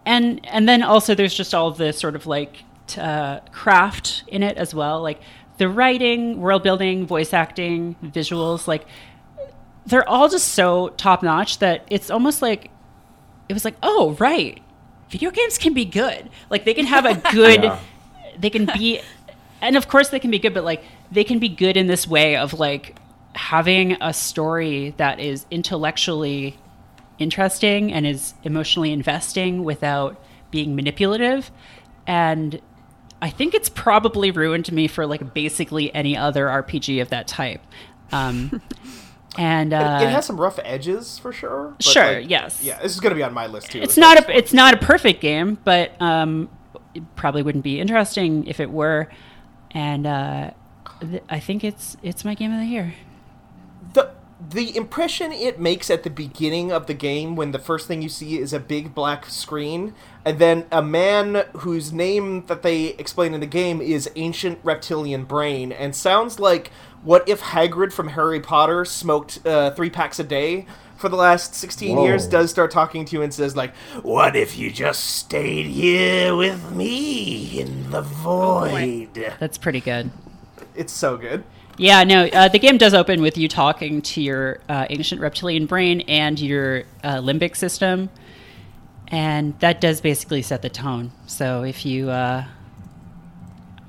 and 0.05 0.47
and 0.47 0.69
then 0.69 0.83
also 0.83 1.15
there's 1.15 1.35
just 1.35 1.55
all 1.55 1.69
of 1.69 1.79
the 1.79 1.93
sort 1.93 2.17
of 2.17 2.27
like 2.27 2.65
t- 2.87 3.01
uh, 3.01 3.41
craft 3.51 4.25
in 4.29 4.43
it 4.43 4.59
as 4.59 4.75
well, 4.75 5.01
like 5.03 5.21
the 5.59 5.69
writing, 5.69 6.39
world 6.41 6.63
building, 6.63 7.07
voice 7.07 7.33
acting, 7.33 7.97
visuals, 8.05 8.67
like 8.67 8.87
they're 9.87 10.09
all 10.09 10.29
just 10.29 10.49
so 10.49 10.91
top 10.91 11.23
notch 11.23 11.59
that 11.61 11.87
it's 11.91 12.11
almost 12.11 12.43
like 12.43 12.71
it 13.49 13.53
was 13.53 13.65
like, 13.65 13.77
oh 13.83 14.17
right, 14.19 14.61
video 15.11 15.31
games 15.31 15.59
can 15.59 15.75
be 15.75 15.85
good. 15.85 16.29
Like 16.51 16.65
they 16.65 16.75
can 16.75 16.87
have 16.87 17.05
a 17.05 17.15
good, 17.33 17.63
Yeah. 17.65 17.79
they 18.39 18.51
can 18.51 18.67
be, 18.67 19.01
and 19.61 19.77
of 19.77 19.89
course 19.89 20.09
they 20.11 20.19
can 20.21 20.31
be 20.31 20.39
good, 20.39 20.55
but 20.55 20.65
like 20.65 20.83
they 21.11 21.25
can 21.25 21.39
be 21.39 21.49
good 21.49 21.77
in 21.77 21.87
this 21.87 22.07
way 22.07 22.37
of 22.37 22.55
like 22.55 22.97
having 23.35 23.93
a 24.01 24.13
story 24.13 24.95
that 24.97 25.21
is 25.21 25.45
intellectually 25.51 26.57
interesting 27.19 27.93
and 27.93 28.07
is 28.07 28.35
emotionally 28.45 28.93
investing 28.93 29.65
without 29.65 30.21
being 30.51 30.75
manipulative. 30.77 31.51
And 32.07 32.61
I 33.23 33.31
think 33.31 33.55
it's 33.55 33.69
probably 33.69 34.31
ruined 34.31 34.71
me 34.73 34.87
for 34.89 35.07
like 35.07 35.33
basically 35.35 35.95
any 35.95 36.17
other 36.17 36.47
RPG 36.47 37.01
of 37.01 37.09
that 37.11 37.27
type. 37.27 37.61
Um, 38.13 38.61
and 39.39 39.73
uh, 39.73 40.01
it 40.03 40.09
has 40.09 40.27
some 40.27 40.41
rough 40.41 40.59
edges 40.65 41.19
for 41.19 41.33
sure. 41.33 41.75
Sure, 41.81 42.21
like, 42.21 42.31
yes. 42.31 42.63
Yeah, 42.63 42.81
this 42.83 42.93
is 42.95 43.01
gonna 43.01 43.15
be 43.15 43.23
on 43.23 43.35
my 43.35 43.47
list 43.47 43.71
too. 43.71 43.81
it's 43.81 43.97
not 43.97 44.19
a 44.29 44.37
it's 44.37 44.53
not 44.53 44.75
a 44.75 44.77
perfect 44.79 45.21
game, 45.21 45.59
but 45.65 46.01
um, 46.01 46.49
it 46.95 47.03
probably 47.17 47.43
wouldn't 47.43 47.65
be 47.65 47.81
interesting 47.81 48.47
if 48.47 48.61
it 48.61 48.71
were. 48.71 49.09
And 49.73 50.07
uh, 50.07 50.51
th- 51.01 51.23
I 51.29 51.41
think 51.41 51.65
it's 51.65 51.97
it's 52.03 52.25
my 52.25 52.35
game 52.35 52.53
of 52.53 52.61
the 52.61 52.67
year. 52.67 52.95
The 54.39 54.57
the 54.67 54.77
impression 54.77 55.33
it 55.33 55.59
makes 55.61 55.91
at 55.91 56.03
the 56.03 56.11
beginning 56.11 56.73
of 56.73 56.87
the 56.87 56.95
game 56.95 57.37
when 57.37 57.53
the 57.53 57.59
first 57.59 57.87
thing 57.87 58.03
you 58.03 58.09
see 58.09 58.39
is 58.39 58.53
a 58.53 58.61
big 58.61 58.95
black 58.95 59.27
screen 59.27 59.95
and 60.25 60.39
then 60.39 60.67
a 60.71 60.83
man 60.83 61.45
whose 61.59 61.93
name 61.93 62.45
that 62.47 62.63
they 62.63 62.87
explain 62.99 63.35
in 63.35 63.41
the 63.41 63.47
game 63.47 63.81
is 63.81 64.11
ancient 64.17 64.59
reptilian 64.63 65.25
brain 65.25 65.73
and 65.73 65.95
sounds 65.95 66.39
like 66.39 66.71
what 67.03 67.27
if 67.29 67.41
Hagrid 67.41 67.93
from 67.93 68.09
Harry 68.09 68.41
Potter 68.41 68.85
smoked 68.85 69.47
uh, 69.47 69.71
three 69.71 69.91
packs 69.91 70.19
a 70.19 70.25
day 70.25 70.67
for 70.97 71.09
the 71.09 71.17
last 71.17 71.55
16 71.55 71.97
Whoa. 71.97 72.05
years 72.05 72.27
does 72.27 72.51
start 72.51 72.71
talking 72.71 73.05
to 73.05 73.17
you 73.17 73.23
and 73.23 73.33
says 73.33 73.57
like 73.57 73.75
what 74.03 74.37
if 74.37 74.59
you 74.59 74.71
just 74.71 75.05
stayed 75.05 75.67
here 75.67 76.35
with 76.35 76.73
me 76.73 77.61
in 77.61 77.91
the 77.91 78.03
void 78.03 79.35
That's 79.39 79.59
pretty 79.59 79.81
good. 79.81 80.11
it's 80.75 80.93
so 80.93 81.17
good 81.17 81.45
Yeah, 81.79 82.05
no, 82.05 82.25
uh, 82.25 82.49
the 82.49 82.59
game 82.59 82.79
does 82.79 82.95
open 82.95 83.21
with 83.21 83.37
you 83.37 83.49
talking 83.49 84.01
to 84.01 84.23
your 84.23 84.61
uh, 84.69 84.87
ancient 84.89 85.21
reptilian 85.21 85.67
brain 85.67 86.01
and 86.03 86.41
your 86.41 86.85
uh, 87.05 87.17
limbic 87.17 87.55
system, 87.55 88.09
and 89.09 89.59
that 89.61 89.81
does 89.81 90.01
basically 90.01 90.41
set 90.41 90.63
the 90.63 90.71
tone. 90.71 91.13
So 91.27 91.65
if 91.65 91.85
you, 91.85 92.09
uh, 92.09 92.47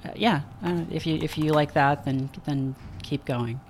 uh, 0.03 0.09
yeah, 0.15 0.41
uh, 0.63 0.83
if 0.91 1.07
you 1.07 1.15
if 1.15 1.37
you 1.37 1.53
like 1.53 1.73
that, 1.73 2.03
then 2.03 2.29
then 2.45 2.75
keep 3.03 3.23
going. 3.23 3.61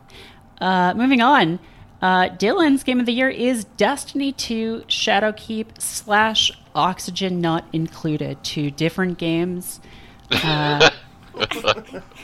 Uh, 0.59 0.95
moving 0.95 1.21
on, 1.21 1.59
uh, 2.01 2.29
Dylan's 2.29 2.83
game 2.83 2.99
of 2.99 3.05
the 3.05 3.13
year 3.13 3.29
is 3.29 3.65
Destiny 3.65 4.31
2 4.31 4.85
Shadowkeep 4.87 5.79
slash 5.79 6.51
Oxygen 6.73 7.39
Not 7.39 7.65
Included, 7.71 8.43
two 8.43 8.71
different 8.71 9.19
games. 9.19 9.79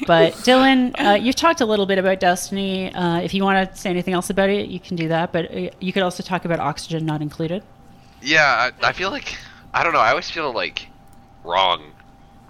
But 0.08 0.34
Dylan, 0.34 0.94
uh, 1.00 1.16
you've 1.16 1.36
talked 1.36 1.62
a 1.62 1.66
little 1.66 1.86
bit 1.86 1.98
about 1.98 2.20
Destiny. 2.20 2.94
Uh, 2.94 3.20
if 3.22 3.34
you 3.34 3.44
want 3.44 3.70
to 3.72 3.78
say 3.78 3.90
anything 3.90 4.14
else 4.14 4.30
about 4.30 4.50
it, 4.50 4.68
you 4.70 4.80
can 4.80 4.96
do 4.96 5.08
that. 5.08 5.32
But 5.32 5.54
uh, 5.56 5.70
you 5.80 5.94
could 5.94 6.04
also 6.04 6.24
talk 6.24 6.46
about 6.46 6.60
Oxygen 6.60 7.06
Not 7.06 7.22
Included. 7.22 7.64
Yeah, 8.22 8.72
I, 8.82 8.90
I 8.90 8.92
feel 8.94 9.12
like 9.12 9.38
I 9.74 9.84
don't 9.84 9.94
know. 9.94 10.00
I 10.00 10.10
always 10.10 10.30
feel 10.30 10.54
like 10.54 10.88
wrong 11.44 11.92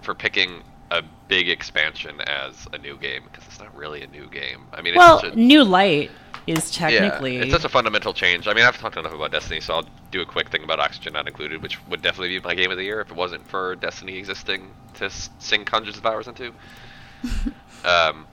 for 0.02 0.14
picking 0.14 0.62
a 0.90 1.02
big 1.28 1.48
expansion 1.48 2.20
as 2.22 2.66
a 2.72 2.78
new 2.78 2.96
game 2.96 3.22
because 3.24 3.46
it's 3.46 3.58
not 3.58 3.74
really 3.74 4.02
a 4.02 4.06
new 4.06 4.28
game. 4.28 4.66
I 4.72 4.82
mean, 4.82 4.94
it's 4.94 4.98
Well, 4.98 5.20
a, 5.20 5.34
New 5.34 5.64
Light 5.64 6.10
is 6.46 6.70
technically. 6.70 7.36
yeah, 7.36 7.42
it's 7.42 7.52
such 7.52 7.64
a 7.64 7.68
fundamental 7.68 8.12
change. 8.12 8.46
I 8.46 8.54
mean, 8.54 8.64
I've 8.64 8.78
talked 8.78 8.96
enough 8.96 9.12
about 9.12 9.32
Destiny, 9.32 9.60
so 9.60 9.74
I'll 9.74 9.86
do 10.10 10.20
a 10.20 10.26
quick 10.26 10.50
thing 10.50 10.62
about 10.62 10.78
Oxygen 10.78 11.14
Not 11.14 11.26
Included, 11.26 11.62
which 11.62 11.84
would 11.88 12.02
definitely 12.02 12.38
be 12.38 12.40
my 12.40 12.54
game 12.54 12.70
of 12.70 12.76
the 12.76 12.84
year 12.84 13.00
if 13.00 13.10
it 13.10 13.16
wasn't 13.16 13.46
for 13.46 13.76
Destiny 13.76 14.16
existing 14.16 14.70
to 14.94 15.10
sink 15.10 15.68
hundreds 15.68 15.96
of 15.96 16.06
hours 16.06 16.28
into. 16.28 16.48
um, 17.84 18.26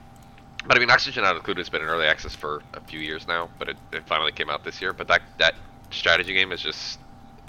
but 0.66 0.76
I 0.76 0.78
mean, 0.78 0.90
Oxygen 0.90 1.22
Not 1.24 1.36
Included 1.36 1.60
has 1.60 1.68
been 1.68 1.82
in 1.82 1.88
early 1.88 2.06
access 2.06 2.34
for 2.34 2.62
a 2.74 2.80
few 2.80 3.00
years 3.00 3.26
now, 3.26 3.48
but 3.58 3.68
it, 3.68 3.76
it 3.92 4.06
finally 4.06 4.32
came 4.32 4.50
out 4.50 4.64
this 4.64 4.80
year. 4.80 4.92
But 4.92 5.08
that 5.08 5.22
that 5.38 5.54
strategy 5.90 6.32
game 6.34 6.52
is 6.52 6.60
just 6.60 6.98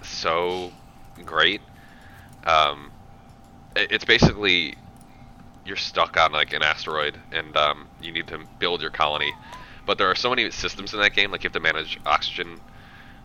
so 0.02 0.72
great. 1.26 1.61
Um, 2.45 2.91
it, 3.76 3.91
it's 3.91 4.06
basically 4.06 4.76
you're 5.65 5.77
stuck 5.77 6.18
on 6.18 6.31
like 6.31 6.53
an 6.53 6.61
asteroid 6.61 7.18
and 7.31 7.56
um, 7.56 7.88
you 8.02 8.11
need 8.11 8.27
to 8.27 8.40
build 8.60 8.81
your 8.81 8.91
colony. 8.91 9.34
But 9.85 9.97
there 9.97 10.07
are 10.10 10.15
so 10.15 10.30
many 10.30 10.49
systems 10.51 10.93
in 10.93 10.99
that 10.99 11.14
game, 11.14 11.31
like 11.31 11.43
you 11.43 11.47
have 11.49 11.53
to 11.53 11.60
manage 11.60 11.99
oxygen, 12.05 12.60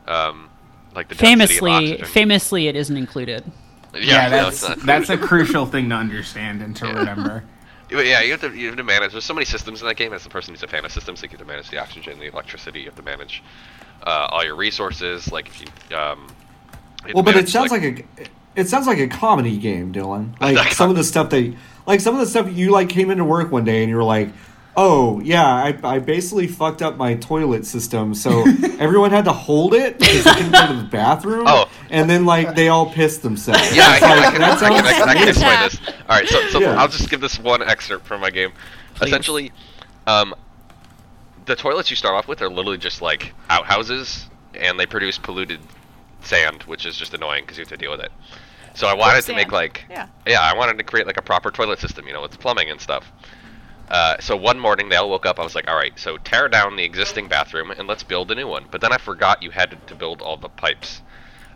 um, 0.07 0.51
like 0.95 1.09
the 1.09 1.15
density 1.15 1.45
of 1.45 1.51
famously, 1.61 1.71
oxygen. 1.93 2.07
famously, 2.07 2.67
it 2.69 2.77
isn't 2.77 2.97
included. 2.97 3.45
yeah, 3.95 4.01
Yeah, 4.01 4.29
that's 4.29 4.63
not. 4.63 4.79
that's 4.81 5.09
a 5.11 5.17
crucial 5.29 5.67
thing 5.67 5.89
to 5.91 5.95
understand 5.95 6.63
and 6.63 6.75
to 6.77 6.87
remember. 6.87 7.45
But 7.91 8.05
yeah, 8.05 8.21
you 8.21 8.33
have 8.33 8.43
to 8.43 8.55
you 8.55 8.67
have 8.67 8.77
to 8.77 8.85
manage. 8.85 9.13
There's 9.13 9.25
so 9.25 9.33
many 9.33 9.47
systems 9.47 9.81
in 9.81 9.89
that 9.89 9.97
game. 9.97 10.13
As 10.13 10.23
the 10.23 10.29
person 10.29 10.53
who's 10.53 10.63
a 10.63 10.67
fan 10.69 10.85
of 10.85 10.93
systems, 10.93 11.23
like 11.23 11.33
you 11.33 11.39
have 11.39 11.47
to 11.47 11.51
manage 11.51 11.71
the 11.71 11.79
oxygen, 11.79 12.19
the 12.19 12.27
electricity. 12.27 12.81
You 12.81 12.85
have 12.85 12.97
to 12.97 13.03
manage 13.03 13.43
uh, 14.03 14.29
all 14.31 14.45
your 14.45 14.57
resources. 14.57 15.33
Like 15.33 15.47
if 15.49 15.63
you, 15.63 15.97
um, 15.97 16.27
you 17.07 17.15
well, 17.15 17.25
to 17.25 17.33
but 17.33 17.37
it 17.37 17.49
sounds 17.49 17.71
like, 17.71 17.83
a 17.83 18.05
it 18.61 18.69
sounds 18.69 18.87
like 18.87 18.99
a 18.99 19.09
comedy 19.09 19.57
game, 19.57 19.91
Dylan. 19.95 20.35
Like 20.41 20.73
some 20.75 20.91
of 20.91 20.97
the 20.97 21.05
stuff 21.05 21.31
they 21.31 21.57
like 21.87 22.01
some 22.01 22.15
of 22.15 22.21
the 22.21 22.27
stuff 22.27 22.55
you 22.55 22.71
like 22.73 22.91
came 22.91 23.11
into 23.11 23.25
work 23.25 23.51
one 23.51 23.65
day 23.65 23.81
and 23.83 23.89
you 23.89 23.97
were 23.97 24.05
like, 24.05 24.29
"Oh 24.81 25.21
yeah, 25.25 25.45
I, 25.45 25.77
I 25.83 25.99
basically 25.99 26.47
fucked 26.47 26.83
up 26.83 26.97
my 26.97 27.15
toilet 27.15 27.67
system, 27.67 28.15
so 28.15 28.45
everyone 28.79 29.11
had 29.11 29.25
to 29.25 29.33
hold 29.33 29.75
it 29.75 29.99
because 29.99 30.23
they 30.25 30.33
couldn't 30.35 30.53
go 30.53 30.67
to 30.69 30.75
the 30.77 30.89
bathroom, 30.89 31.45
Oh. 31.49 31.69
and 31.91 32.09
then 32.09 32.25
like 32.25 32.55
they 32.55 32.69
all 32.69 32.87
pissed 32.91 33.23
themselves." 33.23 33.75
Yeah, 33.77 33.89
I 33.89 33.97
It's 33.97 34.01
can, 34.01 34.11
I 34.19 34.31
can, 34.31 34.41
that 34.41 34.63
I 34.63 34.69
can, 34.69 34.87
I 34.87 34.93
can, 34.93 35.09
I 35.09 35.15
can 35.15 35.35
sounds 35.35 35.75
explain 35.75 35.95
this. 35.95 36.03
All 36.09 36.17
right, 36.17 36.29
so, 36.29 36.47
so 36.49 36.61
Yeah. 36.61 36.81
I'll 36.81 36.89
just 36.89 37.11
give 37.11 37.21
this 37.21 37.39
one 37.41 37.63
excerpt 37.63 38.07
from 38.07 38.21
my 38.21 38.31
game. 38.31 38.53
Essentially, 39.03 39.51
um, 40.07 40.35
the 41.47 41.57
toilets 41.57 41.91
you 41.91 41.97
start 41.97 42.15
off 42.15 42.29
with 42.29 42.41
are 42.43 42.49
literally 42.49 42.79
just 42.79 43.03
like 43.03 43.33
outhouses, 43.51 44.27
and 44.55 44.79
they 44.79 44.87
produce 44.87 45.19
polluted 45.19 45.61
sand, 46.23 46.63
which 46.65 46.87
is 46.87 46.97
just 46.97 47.15
annoying 47.15 47.43
because 47.45 47.59
you 47.59 47.63
have 47.63 47.69
to 47.71 47.77
deal 47.77 47.91
with 47.91 48.01
it. 48.01 48.13
So 48.75 48.87
I 48.87 48.95
wanted 48.95 49.23
to 49.25 49.35
make 49.35 49.51
like 49.51 49.85
Yeah. 49.91 50.07
yeah, 50.27 50.41
I 50.41 50.55
wanted 50.57 50.79
to 50.79 50.85
create 50.85 51.07
like 51.07 51.17
a 51.17 51.23
proper 51.23 51.51
toilet 51.51 51.81
system, 51.81 52.07
you 52.07 52.13
know, 52.13 52.23
with 52.23 52.39
plumbing 52.39 52.71
and 52.71 52.81
stuff. 52.81 53.11
Uh, 53.91 54.17
so 54.21 54.37
one 54.37 54.59
morning 54.59 54.89
they 54.89 54.97
all 54.97 55.09
woke 55.11 55.27
up. 55.27 55.41
I 55.41 55.45
was 55.45 55.55
like, 55.55 55.69
all 55.69 55.77
right, 55.77 55.99
so 55.99 56.17
tear 56.19 56.49
down 56.49 56.77
the 56.77 56.85
existing 56.85 57.29
bathroom 57.29 57.71
and 57.71 57.89
let's 57.89 58.03
build 58.03 58.31
a 58.31 58.35
new 58.35 58.47
one. 58.47 58.67
But 58.71 58.81
then 58.81 58.93
I 58.93 58.99
forgot 58.99 59.43
you 59.43 59.51
had 59.51 59.77
to 59.87 59.95
build 59.95 60.21
all 60.21 60.37
the 60.37 60.49
pipes. 60.49 61.01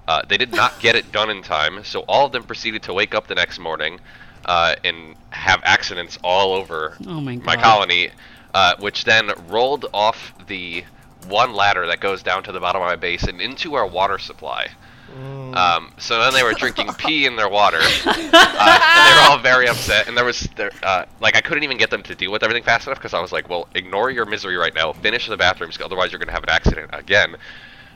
Uh, 0.08 0.22
they 0.28 0.36
did 0.36 0.52
not 0.52 0.80
get 0.80 0.96
it 0.96 1.12
done 1.12 1.30
in 1.30 1.42
time, 1.42 1.84
so 1.84 2.00
all 2.00 2.26
of 2.26 2.32
them 2.32 2.42
proceeded 2.42 2.82
to 2.84 2.92
wake 2.92 3.14
up 3.14 3.28
the 3.28 3.34
next 3.34 3.58
morning 3.58 4.00
uh, 4.46 4.74
and 4.82 5.14
have 5.30 5.60
accidents 5.64 6.18
all 6.24 6.54
over 6.54 6.96
Oh 7.06 7.20
my 7.20 7.36
my 7.36 7.56
colony, 7.56 8.10
uh, 8.54 8.74
which 8.80 9.04
then 9.04 9.30
rolled 9.48 9.86
off 9.94 10.34
the 10.48 10.84
one 11.28 11.52
ladder 11.54 11.86
that 11.86 12.00
goes 12.00 12.22
down 12.22 12.42
to 12.42 12.52
the 12.52 12.58
bottom 12.60 12.82
of 12.82 12.88
my 12.88 12.96
base 12.96 13.22
and 13.22 13.40
into 13.40 13.74
our 13.74 13.86
water 13.86 14.18
supply. 14.18 14.68
Um, 15.14 15.92
so 15.98 16.18
then 16.18 16.32
they 16.32 16.42
were 16.42 16.54
drinking 16.54 16.92
pee 16.98 17.26
in 17.26 17.36
their 17.36 17.48
water, 17.48 17.78
uh, 17.80 17.82
and 18.16 18.32
they 18.32 19.14
were 19.14 19.30
all 19.30 19.38
very 19.38 19.68
upset, 19.68 20.08
and 20.08 20.16
there 20.16 20.24
was 20.24 20.48
there, 20.56 20.70
uh, 20.82 21.04
like 21.20 21.36
I 21.36 21.40
couldn't 21.42 21.62
even 21.64 21.76
get 21.76 21.90
them 21.90 22.02
to 22.04 22.14
deal 22.14 22.32
with 22.32 22.42
everything 22.42 22.62
fast 22.62 22.86
enough 22.86 22.98
because 22.98 23.12
I 23.12 23.20
was 23.20 23.32
like, 23.32 23.48
well, 23.50 23.68
ignore 23.74 24.10
your 24.10 24.24
misery 24.24 24.56
right 24.56 24.74
now, 24.74 24.92
finish 24.94 25.28
the 25.28 25.36
bathrooms, 25.36 25.78
otherwise 25.84 26.10
you're 26.12 26.18
gonna 26.18 26.32
have 26.32 26.42
an 26.44 26.48
accident 26.50 26.90
again. 26.94 27.36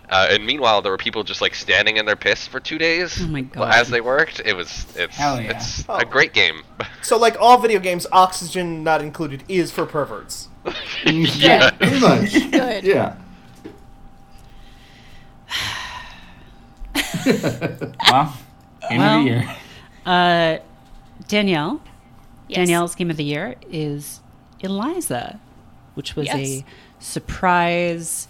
Uh, 0.08 0.28
and 0.30 0.46
meanwhile, 0.46 0.82
there 0.82 0.92
were 0.92 0.98
people 0.98 1.24
just 1.24 1.40
like 1.40 1.52
standing 1.54 1.96
in 1.96 2.06
their 2.06 2.14
piss 2.14 2.46
for 2.46 2.60
two 2.60 2.78
days 2.78 3.18
Oh 3.20 3.26
my 3.26 3.40
God. 3.40 3.74
as 3.74 3.88
they 3.88 4.00
worked. 4.00 4.40
It 4.44 4.54
was 4.54 4.86
it's 4.96 5.18
yeah. 5.18 5.38
it's 5.38 5.84
Oh. 5.88 5.96
a 5.96 6.04
great 6.04 6.32
game. 6.32 6.62
So, 7.02 7.16
like 7.18 7.36
all 7.40 7.58
video 7.58 7.80
games, 7.80 8.06
oxygen 8.12 8.84
not 8.84 9.00
included 9.02 9.42
is 9.48 9.72
for 9.72 9.84
perverts. 9.86 10.48
yeah, 11.06 11.70
pretty 11.70 11.98
much. 12.00 12.32
Good. 12.52 12.84
Yeah. 12.84 13.16
Well, 18.10 18.36
game 18.88 18.98
Well, 19.00 19.18
of 19.18 19.24
the 19.24 19.30
year. 19.30 19.56
Uh, 20.04 20.58
Danielle. 21.28 21.80
Yes. 22.48 22.56
Danielle's 22.58 22.94
game 22.94 23.10
of 23.10 23.16
the 23.16 23.24
year 23.24 23.56
is 23.70 24.20
Eliza, 24.60 25.40
which 25.94 26.14
was 26.14 26.26
Yes. 26.26 26.36
a 26.36 26.64
surprise 27.00 28.28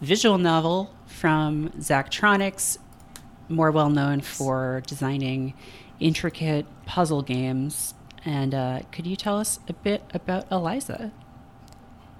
visual 0.00 0.38
novel 0.38 0.90
from 1.06 1.70
Zachtronics, 1.78 2.78
more 3.48 3.70
well 3.70 3.90
known 3.90 4.20
for 4.20 4.82
designing 4.86 5.54
intricate 5.98 6.66
puzzle 6.84 7.22
games. 7.22 7.94
And 8.24 8.54
uh, 8.54 8.80
could 8.92 9.06
you 9.06 9.16
tell 9.16 9.38
us 9.38 9.58
a 9.68 9.72
bit 9.72 10.02
about 10.12 10.46
Eliza? 10.50 11.10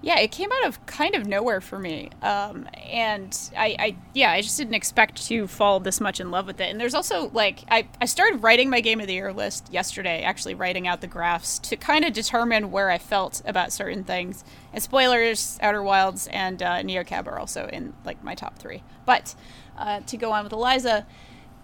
Yeah, 0.03 0.21
it 0.21 0.31
came 0.31 0.53
out 0.53 0.67
of 0.67 0.85
kind 0.87 1.15
of 1.15 1.27
nowhere 1.27 1.61
for 1.61 1.79
me. 1.79 2.11
Um, 2.23 2.69
and 2.89 3.37
I, 3.57 3.77
I, 3.79 3.97
yeah, 4.15 4.31
I 4.31 4.41
just 4.41 4.57
didn't 4.57 4.75
expect 4.75 5.27
to 5.27 5.49
fall 5.49 5.81
this 5.81 6.01
much 6.01 6.21
in 6.21 6.31
love 6.31 6.47
with 6.47 6.61
it. 6.61 6.71
And 6.71 6.79
there's 6.79 6.95
also, 6.95 7.31
like, 7.31 7.65
I, 7.69 7.89
I 8.01 8.05
started 8.05 8.43
writing 8.43 8.71
my 8.71 8.81
Game 8.81 9.01
of 9.01 9.09
the 9.09 9.15
Year 9.15 9.33
list 9.33 9.73
yesterday, 9.73 10.23
actually 10.23 10.55
writing 10.55 10.87
out 10.87 11.01
the 11.01 11.07
graphs 11.07 11.59
to 11.61 11.77
kind 11.77 12.05
of 12.05 12.13
determine 12.13 12.71
where 12.71 12.91
I 12.91 12.99
felt 12.99 13.43
about 13.47 13.73
certain 13.73 14.05
things. 14.05 14.45
And 14.73 14.83
spoilers, 14.83 15.59
Outer 15.61 15.83
Wilds 15.83 16.29
and 16.29 16.63
uh, 16.63 16.83
Neo 16.83 17.03
Cab 17.03 17.27
are 17.27 17.39
also 17.39 17.67
in, 17.73 17.95
like, 18.05 18.23
my 18.23 18.35
top 18.35 18.59
three. 18.59 18.83
But 19.07 19.35
uh, 19.77 20.01
to 20.01 20.17
go 20.17 20.31
on 20.31 20.45
with 20.45 20.53
Eliza, 20.53 21.07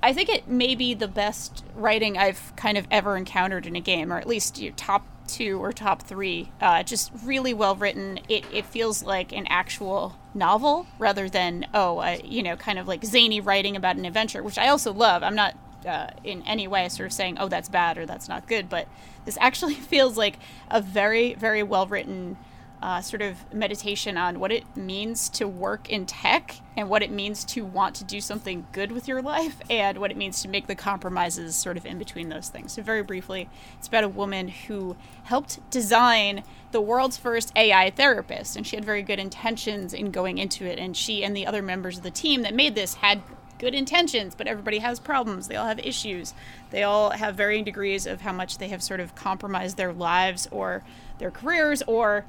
I 0.02 0.12
think 0.12 0.28
it 0.28 0.48
may 0.48 0.74
be 0.74 0.94
the 0.94 1.06
best 1.06 1.64
writing 1.76 2.18
I've 2.18 2.56
kind 2.56 2.76
of 2.76 2.88
ever 2.90 3.16
encountered 3.16 3.66
in 3.66 3.76
a 3.76 3.80
game, 3.80 4.12
or 4.12 4.18
at 4.18 4.26
least 4.26 4.60
your 4.60 4.72
top 4.72 5.06
two 5.32 5.58
or 5.62 5.72
top 5.72 6.02
three. 6.02 6.52
Uh, 6.60 6.82
just 6.82 7.10
really 7.24 7.54
well 7.54 7.74
written. 7.74 8.20
It, 8.28 8.44
it 8.52 8.66
feels 8.66 9.02
like 9.02 9.32
an 9.32 9.46
actual 9.48 10.16
novel 10.34 10.86
rather 10.98 11.28
than, 11.28 11.66
oh, 11.72 11.98
uh, 11.98 12.18
you 12.22 12.42
know, 12.42 12.56
kind 12.56 12.78
of 12.78 12.86
like 12.86 13.04
zany 13.04 13.40
writing 13.40 13.74
about 13.74 13.96
an 13.96 14.04
adventure, 14.04 14.42
which 14.42 14.58
I 14.58 14.68
also 14.68 14.92
love. 14.92 15.22
I'm 15.22 15.34
not 15.34 15.56
uh, 15.86 16.08
in 16.22 16.42
any 16.42 16.68
way 16.68 16.88
sort 16.88 17.06
of 17.06 17.12
saying, 17.12 17.38
oh, 17.40 17.48
that's 17.48 17.68
bad 17.68 17.98
or 17.98 18.06
that's 18.06 18.28
not 18.28 18.46
good, 18.46 18.68
but 18.68 18.86
this 19.24 19.38
actually 19.40 19.74
feels 19.92 20.16
like 20.16 20.38
a 20.70 20.80
very, 20.80 21.34
very 21.34 21.62
well 21.62 21.86
written 21.86 22.36
uh, 22.82 23.00
sort 23.00 23.22
of 23.22 23.36
meditation 23.54 24.16
on 24.16 24.40
what 24.40 24.50
it 24.50 24.64
means 24.76 25.28
to 25.28 25.46
work 25.46 25.88
in 25.88 26.04
tech 26.04 26.56
and 26.76 26.88
what 26.88 27.02
it 27.02 27.12
means 27.12 27.44
to 27.44 27.64
want 27.64 27.94
to 27.94 28.02
do 28.02 28.20
something 28.20 28.66
good 28.72 28.90
with 28.90 29.06
your 29.06 29.22
life 29.22 29.60
and 29.70 29.98
what 29.98 30.10
it 30.10 30.16
means 30.16 30.42
to 30.42 30.48
make 30.48 30.66
the 30.66 30.74
compromises 30.74 31.54
sort 31.54 31.76
of 31.76 31.86
in 31.86 31.96
between 31.96 32.28
those 32.28 32.48
things. 32.48 32.72
So, 32.72 32.82
very 32.82 33.02
briefly, 33.02 33.48
it's 33.78 33.86
about 33.86 34.02
a 34.02 34.08
woman 34.08 34.48
who 34.48 34.96
helped 35.22 35.58
design 35.70 36.42
the 36.72 36.80
world's 36.80 37.16
first 37.16 37.52
AI 37.54 37.90
therapist, 37.90 38.56
and 38.56 38.66
she 38.66 38.74
had 38.74 38.84
very 38.84 39.02
good 39.02 39.20
intentions 39.20 39.94
in 39.94 40.10
going 40.10 40.38
into 40.38 40.64
it. 40.64 40.78
And 40.78 40.96
she 40.96 41.22
and 41.22 41.36
the 41.36 41.46
other 41.46 41.62
members 41.62 41.98
of 41.98 42.02
the 42.02 42.10
team 42.10 42.42
that 42.42 42.54
made 42.54 42.74
this 42.74 42.94
had 42.94 43.22
good 43.60 43.74
intentions, 43.76 44.34
but 44.34 44.48
everybody 44.48 44.78
has 44.78 44.98
problems. 44.98 45.46
They 45.46 45.54
all 45.54 45.68
have 45.68 45.78
issues. 45.78 46.34
They 46.70 46.82
all 46.82 47.10
have 47.10 47.36
varying 47.36 47.62
degrees 47.62 48.08
of 48.08 48.22
how 48.22 48.32
much 48.32 48.58
they 48.58 48.68
have 48.68 48.82
sort 48.82 48.98
of 48.98 49.14
compromised 49.14 49.76
their 49.76 49.92
lives 49.92 50.48
or 50.50 50.82
their 51.18 51.30
careers 51.30 51.80
or 51.86 52.24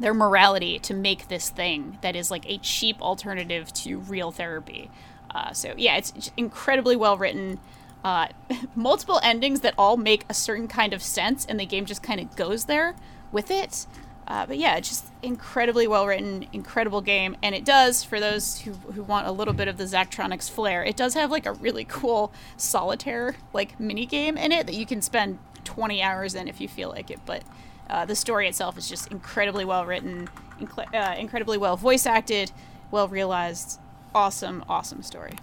their 0.00 0.14
morality 0.14 0.78
to 0.80 0.94
make 0.94 1.28
this 1.28 1.50
thing 1.50 1.98
that 2.00 2.16
is 2.16 2.30
like 2.30 2.48
a 2.48 2.58
cheap 2.58 3.00
alternative 3.00 3.72
to 3.72 3.98
real 3.98 4.32
therapy. 4.32 4.90
Uh, 5.32 5.52
so 5.52 5.74
yeah, 5.76 5.96
it's 5.96 6.32
incredibly 6.36 6.96
well 6.96 7.16
written. 7.16 7.60
Uh, 8.02 8.28
multiple 8.74 9.20
endings 9.22 9.60
that 9.60 9.74
all 9.76 9.96
make 9.96 10.24
a 10.28 10.34
certain 10.34 10.66
kind 10.66 10.92
of 10.92 11.02
sense, 11.02 11.44
and 11.44 11.60
the 11.60 11.66
game 11.66 11.84
just 11.84 12.02
kind 12.02 12.20
of 12.20 12.34
goes 12.34 12.64
there 12.64 12.96
with 13.30 13.50
it. 13.50 13.86
Uh, 14.26 14.46
but 14.46 14.58
yeah, 14.58 14.76
it's 14.76 14.88
just 14.88 15.06
incredibly 15.22 15.88
well 15.88 16.06
written, 16.06 16.46
incredible 16.52 17.00
game, 17.00 17.36
and 17.42 17.54
it 17.54 17.64
does 17.64 18.04
for 18.04 18.20
those 18.20 18.60
who, 18.60 18.72
who 18.72 19.02
want 19.02 19.26
a 19.26 19.32
little 19.32 19.52
bit 19.52 19.66
of 19.66 19.76
the 19.76 19.84
Zachtronics 19.84 20.48
flair. 20.48 20.84
It 20.84 20.96
does 20.96 21.14
have 21.14 21.30
like 21.30 21.46
a 21.46 21.52
really 21.52 21.84
cool 21.84 22.32
solitaire 22.56 23.36
like 23.52 23.78
mini 23.80 24.06
game 24.06 24.36
in 24.36 24.52
it 24.52 24.66
that 24.66 24.76
you 24.76 24.86
can 24.86 25.02
spend 25.02 25.38
20 25.64 26.00
hours 26.00 26.34
in 26.34 26.46
if 26.48 26.60
you 26.60 26.68
feel 26.68 26.90
like 26.90 27.10
it. 27.10 27.18
But 27.26 27.42
uh, 27.90 28.04
the 28.04 28.14
story 28.14 28.48
itself 28.48 28.78
is 28.78 28.88
just 28.88 29.08
incredibly 29.08 29.64
well 29.64 29.84
written, 29.84 30.28
incre- 30.60 30.94
uh, 30.94 31.18
incredibly 31.18 31.58
well 31.58 31.76
voice 31.76 32.06
acted, 32.06 32.52
well 32.90 33.08
realized, 33.08 33.80
awesome, 34.14 34.64
awesome 34.68 35.02
story. 35.02 35.34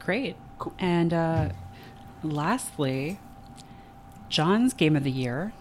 Great. 0.00 0.36
Cool. 0.58 0.74
And 0.78 1.14
uh, 1.14 1.48
lastly, 2.22 3.18
John's 4.28 4.74
game 4.74 4.96
of 4.96 5.04
the 5.04 5.10
year 5.10 5.52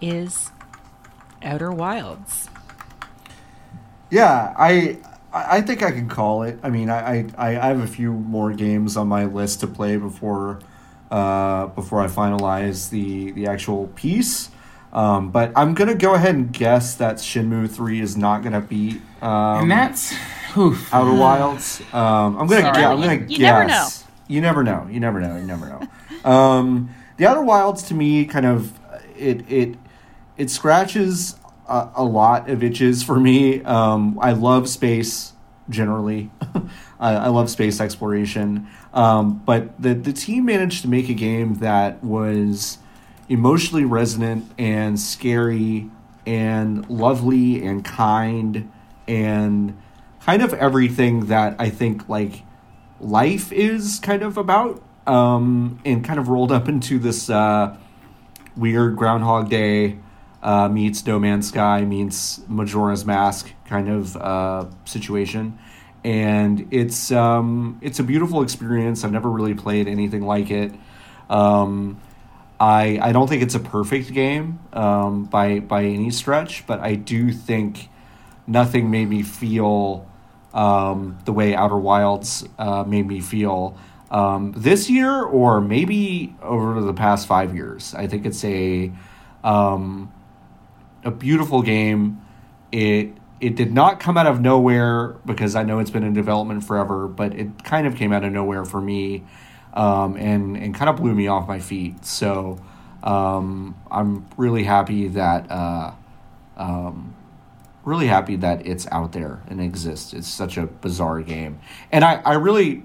is 0.00 0.50
Outer 1.42 1.72
Wilds. 1.72 2.48
Yeah, 4.10 4.54
I 4.58 4.98
I 5.32 5.58
I 5.58 5.60
think 5.62 5.82
I 5.82 5.90
can 5.92 6.08
call 6.08 6.42
it. 6.42 6.58
I 6.62 6.70
mean, 6.70 6.90
I, 6.90 7.26
I, 7.38 7.48
I 7.48 7.66
have 7.66 7.80
a 7.80 7.86
few 7.86 8.12
more 8.12 8.52
games 8.52 8.96
on 8.96 9.08
my 9.08 9.24
list 9.24 9.60
to 9.60 9.66
play 9.66 9.96
before 9.96 10.60
uh, 11.10 11.66
before 11.68 12.00
I 12.00 12.06
finalize 12.06 12.90
the 12.90 13.32
the 13.32 13.46
actual 13.46 13.88
piece. 13.88 14.50
Um, 14.92 15.30
but 15.30 15.52
I'm 15.54 15.74
gonna 15.74 15.94
go 15.94 16.14
ahead 16.14 16.34
and 16.34 16.52
guess 16.52 16.96
that 16.96 17.16
Shenmue 17.16 17.70
Three 17.70 18.00
is 18.00 18.16
not 18.16 18.42
gonna 18.42 18.60
beat 18.60 19.00
um, 19.22 19.62
and 19.62 19.70
that's 19.70 20.12
oof. 20.56 20.92
Outer 20.92 21.12
Wilds. 21.14 21.80
Um, 21.92 22.36
I'm 22.38 22.46
gonna 22.48 22.62
Sorry. 22.62 22.74
gu- 22.82 22.84
I'm 22.88 22.98
You- 22.98 23.04
gonna 23.04 23.20
you 23.28 23.38
guess. 23.38 23.40
never 23.40 23.64
know. 23.68 23.88
You 24.28 24.40
never 24.40 24.62
know. 24.64 24.88
You 24.90 25.00
never 25.00 25.20
know. 25.20 25.36
You 25.36 25.44
never 25.44 25.66
know. 26.24 26.30
um, 26.30 26.90
the 27.18 27.26
Outer 27.26 27.42
Wilds 27.42 27.82
to 27.84 27.94
me 27.94 28.24
kind 28.24 28.46
of 28.46 28.72
it 29.16 29.48
it 29.50 29.76
it 30.36 30.50
scratches 30.50 31.36
a, 31.68 31.88
a 31.96 32.04
lot 32.04 32.48
of 32.50 32.62
itches 32.64 33.02
for 33.04 33.20
me. 33.20 33.62
Um, 33.62 34.18
I 34.20 34.32
love 34.32 34.68
space 34.68 35.34
generally. 35.68 36.30
I, 36.98 37.14
I 37.14 37.28
love 37.28 37.48
space 37.48 37.80
exploration. 37.80 38.66
Um, 38.92 39.42
but 39.44 39.80
the 39.80 39.94
the 39.94 40.12
team 40.12 40.46
managed 40.46 40.82
to 40.82 40.88
make 40.88 41.08
a 41.08 41.14
game 41.14 41.54
that 41.56 42.02
was 42.02 42.78
emotionally 43.28 43.84
resonant 43.84 44.50
and 44.58 44.98
scary 44.98 45.88
and 46.26 46.88
lovely 46.90 47.64
and 47.64 47.84
kind 47.84 48.70
and 49.06 49.76
kind 50.20 50.42
of 50.42 50.52
everything 50.54 51.26
that 51.26 51.56
I 51.58 51.70
think 51.70 52.08
like 52.08 52.42
life 53.00 53.52
is 53.52 53.98
kind 54.00 54.22
of 54.22 54.36
about 54.36 54.82
um, 55.06 55.80
and 55.84 56.04
kind 56.04 56.18
of 56.18 56.28
rolled 56.28 56.52
up 56.52 56.68
into 56.68 56.98
this 56.98 57.30
uh, 57.30 57.76
weird 58.56 58.96
Groundhog 58.96 59.48
Day 59.48 59.98
uh, 60.42 60.68
meets 60.68 61.06
No 61.06 61.18
Man's 61.18 61.48
Sky 61.48 61.84
meets 61.84 62.40
Majora's 62.48 63.04
Mask 63.04 63.52
kind 63.64 63.88
of 63.88 64.16
uh, 64.16 64.66
situation. 64.84 65.58
And 66.02 66.68
it's 66.70 67.12
um, 67.12 67.78
it's 67.82 67.98
a 67.98 68.02
beautiful 68.02 68.42
experience. 68.42 69.04
I've 69.04 69.12
never 69.12 69.28
really 69.28 69.54
played 69.54 69.86
anything 69.86 70.22
like 70.22 70.50
it. 70.50 70.72
Um, 71.28 72.00
I 72.58 72.98
I 73.00 73.12
don't 73.12 73.28
think 73.28 73.42
it's 73.42 73.54
a 73.54 73.60
perfect 73.60 74.12
game 74.12 74.60
um, 74.72 75.24
by 75.24 75.60
by 75.60 75.84
any 75.84 76.10
stretch, 76.10 76.66
but 76.66 76.80
I 76.80 76.94
do 76.94 77.32
think 77.32 77.88
nothing 78.46 78.90
made 78.90 79.08
me 79.08 79.22
feel 79.22 80.08
um, 80.52 81.18
the 81.24 81.32
way 81.32 81.54
Outer 81.54 81.78
Wilds 81.78 82.44
uh, 82.58 82.84
made 82.84 83.06
me 83.06 83.20
feel 83.20 83.78
um, 84.10 84.52
this 84.56 84.90
year, 84.90 85.22
or 85.22 85.60
maybe 85.60 86.34
over 86.42 86.80
the 86.80 86.94
past 86.94 87.26
five 87.26 87.54
years. 87.54 87.94
I 87.94 88.06
think 88.06 88.26
it's 88.26 88.44
a 88.44 88.92
um, 89.44 90.12
a 91.04 91.10
beautiful 91.10 91.62
game. 91.62 92.20
It 92.72 93.12
it 93.40 93.56
did 93.56 93.72
not 93.72 94.00
come 94.00 94.16
out 94.16 94.26
of 94.26 94.40
nowhere 94.40 95.16
because 95.24 95.56
I 95.56 95.62
know 95.62 95.78
it's 95.78 95.90
been 95.90 96.04
in 96.04 96.12
development 96.12 96.64
forever, 96.64 97.08
but 97.08 97.34
it 97.34 97.64
kind 97.64 97.86
of 97.86 97.96
came 97.96 98.12
out 98.12 98.22
of 98.22 98.32
nowhere 98.32 98.64
for 98.64 98.80
me, 98.80 99.24
um, 99.72 100.16
and 100.16 100.56
and 100.56 100.74
kind 100.74 100.88
of 100.88 100.96
blew 100.96 101.14
me 101.14 101.26
off 101.26 101.48
my 101.48 101.58
feet. 101.58 102.04
So 102.04 102.60
um, 103.02 103.76
I'm 103.90 104.26
really 104.36 104.64
happy 104.64 105.08
that. 105.08 105.50
Uh, 105.50 105.92
um, 106.56 107.16
really 107.82 108.06
happy 108.06 108.36
that 108.36 108.66
it's 108.66 108.86
out 108.92 109.12
there 109.12 109.42
and 109.48 109.60
exists. 109.60 110.12
It's 110.12 110.28
such 110.28 110.58
a 110.58 110.66
bizarre 110.66 111.22
game, 111.22 111.60
and 111.90 112.04
I, 112.04 112.16
I 112.16 112.34
really 112.34 112.84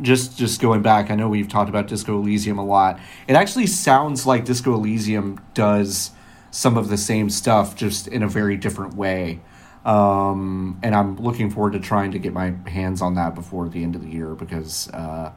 just 0.00 0.38
just 0.38 0.60
going 0.60 0.82
back. 0.82 1.10
I 1.10 1.16
know 1.16 1.28
we've 1.28 1.48
talked 1.48 1.68
about 1.68 1.88
Disco 1.88 2.18
Elysium 2.18 2.58
a 2.58 2.64
lot. 2.64 3.00
It 3.26 3.34
actually 3.34 3.66
sounds 3.66 4.26
like 4.26 4.44
Disco 4.44 4.74
Elysium 4.74 5.40
does 5.54 6.12
some 6.50 6.76
of 6.76 6.88
the 6.88 6.96
same 6.96 7.30
stuff, 7.30 7.76
just 7.76 8.08
in 8.08 8.22
a 8.22 8.28
very 8.28 8.56
different 8.56 8.94
way. 8.94 9.40
Um, 9.84 10.78
and 10.82 10.94
I'm 10.94 11.16
looking 11.16 11.50
forward 11.50 11.72
to 11.72 11.80
trying 11.80 12.12
to 12.12 12.18
get 12.18 12.32
my 12.32 12.54
hands 12.66 13.00
on 13.00 13.14
that 13.14 13.34
before 13.34 13.68
the 13.68 13.82
end 13.82 13.94
of 13.94 14.02
the 14.02 14.10
year 14.10 14.34
because 14.34 14.90
uh, 14.90 15.32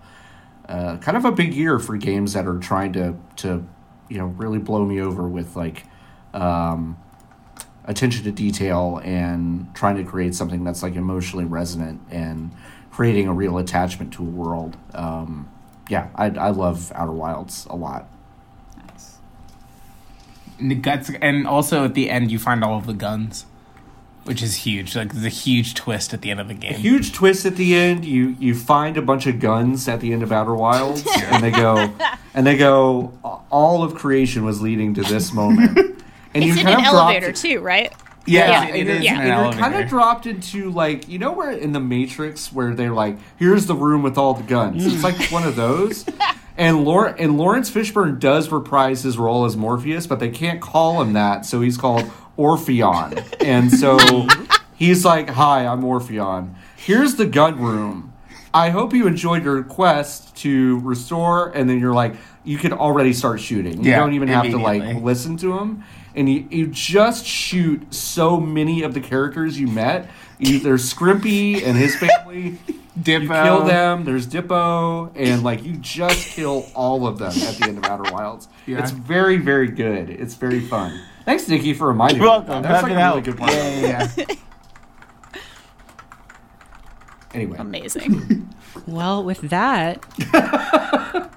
uh, 0.68 0.98
kind 0.98 1.16
of 1.16 1.24
a 1.26 1.32
big 1.32 1.54
year 1.54 1.80
for 1.80 1.96
games 1.96 2.34
that 2.34 2.46
are 2.46 2.60
trying 2.60 2.94
to 2.94 3.16
to 3.38 3.66
you 4.10 4.18
know 4.18 4.26
really 4.26 4.60
blow 4.60 4.86
me 4.86 5.00
over 5.00 5.28
with 5.28 5.56
like 5.56 5.86
um, 6.34 6.98
attention 7.86 8.24
to 8.24 8.32
detail 8.32 9.00
and 9.04 9.74
trying 9.74 9.96
to 9.96 10.04
create 10.04 10.36
something 10.36 10.64
that's 10.64 10.84
like 10.84 10.96
emotionally 10.96 11.46
resonant 11.46 12.02
and 12.10 12.52
creating 12.92 13.28
a 13.28 13.34
real 13.34 13.58
attachment 13.58 14.14
to 14.14 14.22
a 14.22 14.30
world. 14.30 14.78
Um, 14.94 15.50
yeah, 15.90 16.10
I, 16.16 16.28
I 16.28 16.50
love 16.50 16.92
Outer 16.96 17.12
Wilds 17.12 17.66
a 17.70 17.76
lot. 17.76 18.08
And 20.64 20.72
the 20.72 20.76
guts, 20.76 21.12
and 21.22 21.46
also 21.46 21.84
at 21.84 21.94
the 21.94 22.10
end 22.10 22.32
you 22.32 22.40
find 22.40 22.64
all 22.64 22.78
of 22.78 22.86
the 22.86 22.94
guns, 22.94 23.46
which 24.24 24.42
is 24.42 24.56
huge. 24.66 24.96
Like 24.96 25.12
there's 25.12 25.26
a 25.26 25.30
huge 25.30 25.74
twist 25.76 26.14
at 26.14 26.22
the 26.22 26.32
end 26.32 26.40
of 26.40 26.48
the 26.48 26.54
game. 26.54 26.76
Huge 26.76 27.12
twist 27.12 27.46
at 27.46 27.58
the 27.58 27.76
end. 27.76 28.06
You 28.06 28.38
you 28.40 28.56
find 28.56 28.96
a 28.96 29.02
bunch 29.02 29.28
of 29.28 29.42
guns 29.42 29.90
at 29.90 30.00
the 30.00 30.14
end 30.14 30.24
of 30.24 30.32
Outer 30.32 30.56
Wilds, 30.56 31.04
and 31.18 31.44
they 31.44 31.52
go 31.52 31.94
and 32.34 32.48
they 32.48 32.56
go. 32.56 33.12
All 33.52 33.84
of 33.84 33.94
creation 33.96 34.46
was 34.46 34.62
leading 34.62 34.94
to 34.96 35.04
this 35.04 35.34
moment. 35.34 35.78
And 36.36 36.44
It's 36.44 36.56
you 36.56 36.62
in 36.62 36.66
kind 36.66 36.80
an 36.80 36.86
of 36.86 36.92
dropped- 36.92 37.14
elevator 37.14 37.32
too, 37.32 37.60
right? 37.60 37.94
Yeah, 38.26 38.64
Yeah, 38.66 38.74
it 38.74 38.80
and 38.80 38.90
is 38.90 39.04
yeah. 39.04 39.14
an 39.14 39.20
and 39.20 39.28
you're 39.28 39.36
elevator. 39.38 39.60
kind 39.62 39.76
of 39.84 39.88
dropped 39.90 40.26
into 40.26 40.72
like 40.72 41.08
you 41.10 41.20
know 41.20 41.32
where 41.34 41.52
in 41.52 41.74
the 41.74 41.80
Matrix 41.80 42.52
where 42.54 42.74
they're 42.74 42.94
like, 42.94 43.18
here's 43.38 43.68
the 43.68 43.76
room 43.76 44.02
with 44.02 44.18
all 44.18 44.34
the 44.34 44.42
guns. 44.42 44.84
It's 44.84 45.04
like 45.04 45.30
one 45.32 45.44
of 45.44 45.56
those. 45.56 46.06
And 46.58 46.86
Lawrence 46.86 47.18
and 47.20 47.38
Laurence 47.38 47.72
Fishburne 47.72 48.20
does 48.20 48.52
reprise 48.52 49.04
his 49.04 49.18
role 49.18 49.46
as 49.46 49.58
Morpheus, 49.58 50.08
but 50.08 50.20
they 50.20 50.30
can't 50.30 50.62
call 50.62 51.02
him 51.02 51.14
that, 51.14 51.46
so 51.46 51.62
he's 51.62 51.78
called 51.78 52.10
Orpheon. 52.38 53.20
And 53.40 53.72
so 53.72 54.28
he's 54.76 55.04
like, 55.04 55.30
"Hi, 55.32 55.66
I'm 55.66 55.84
Orpheon. 55.84 56.56
Here's 56.76 57.16
the 57.16 57.26
gun 57.26 57.60
room. 57.60 58.14
I 58.54 58.70
hope 58.70 58.94
you 58.94 59.08
enjoyed 59.08 59.44
your 59.44 59.64
quest 59.64 60.36
to 60.38 60.80
restore." 60.82 61.50
And 61.50 61.70
then 61.70 61.80
you're 61.80 61.94
like, 61.94 62.16
you 62.44 62.58
can 62.58 62.74
already 62.74 63.14
start 63.14 63.40
shooting. 63.40 63.84
You 63.84 63.92
Yeah, 63.92 64.00
don't 64.00 64.14
even 64.14 64.28
have 64.28 64.46
to 64.46 64.58
like 64.58 65.02
listen 65.02 65.38
to 65.38 65.58
him 65.58 65.84
and 66.16 66.30
you, 66.30 66.48
you 66.50 66.68
just 66.68 67.26
shoot 67.26 67.94
so 67.94 68.40
many 68.40 68.84
of 68.84 68.94
the 68.94 69.00
characters 69.00 69.60
you 69.60 69.68
met 69.68 70.10
you, 70.40 70.60
there's 70.60 70.94
scrimpy 70.94 71.66
and 71.66 71.78
his 71.78 71.96
family 71.96 72.58
Dippo. 73.00 73.22
you 73.22 73.28
kill 73.28 73.64
them 73.66 74.04
there's 74.04 74.28
dippo 74.28 75.12
and 75.16 75.44
like 75.44 75.64
you 75.64 75.78
just 75.78 76.36
kill 76.36 76.68
all 76.76 77.08
of 77.08 77.18
them 77.18 77.30
at 77.32 77.56
the 77.56 77.66
end 77.68 77.78
of 77.80 77.86
outer 77.86 78.12
wilds 78.14 78.48
Yeah. 78.68 78.80
it's 78.80 78.92
very 78.92 79.38
very 79.38 79.68
good 79.68 80.10
it's 80.12 80.36
very 80.36 80.60
fun 80.60 81.00
thanks 81.26 81.48
nikki 81.48 81.74
for 81.74 81.88
reminding 81.88 82.18
You're 82.22 82.26
me 82.26 82.30
welcome. 82.46 82.62
that's 82.64 82.82
Happy 82.82 82.94
like 82.94 83.00
to 83.00 83.06
a 83.06 83.10
really 83.10 83.22
good 83.22 83.38
part 83.38 83.52
Yeah, 83.52 83.80
yeah, 83.80 84.12
yeah. 84.30 84.36
anyway 87.34 87.58
Amazing. 87.60 88.50
Well, 88.88 89.24
with 89.24 89.40
that, 89.50 90.02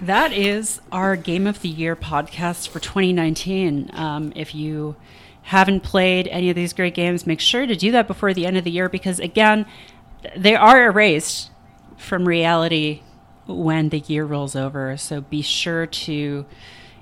that 0.00 0.32
is 0.32 0.80
our 0.92 1.16
Game 1.16 1.46
of 1.48 1.60
the 1.60 1.68
Year 1.68 1.96
podcast 1.96 2.68
for 2.68 2.78
2019. 2.78 3.90
Um, 3.92 4.32
if 4.36 4.54
you 4.54 4.94
haven't 5.42 5.80
played 5.82 6.28
any 6.28 6.50
of 6.50 6.56
these 6.56 6.72
great 6.72 6.94
games, 6.94 7.26
make 7.26 7.40
sure 7.40 7.66
to 7.66 7.74
do 7.74 7.90
that 7.90 8.06
before 8.06 8.32
the 8.32 8.46
end 8.46 8.56
of 8.56 8.62
the 8.64 8.70
year 8.70 8.88
because, 8.88 9.18
again, 9.18 9.66
they 10.36 10.54
are 10.54 10.84
erased 10.84 11.50
from 11.96 12.26
reality 12.26 13.02
when 13.46 13.88
the 13.88 14.00
year 14.00 14.24
rolls 14.24 14.54
over. 14.54 14.96
So 14.96 15.20
be 15.20 15.42
sure 15.42 15.86
to 15.86 16.46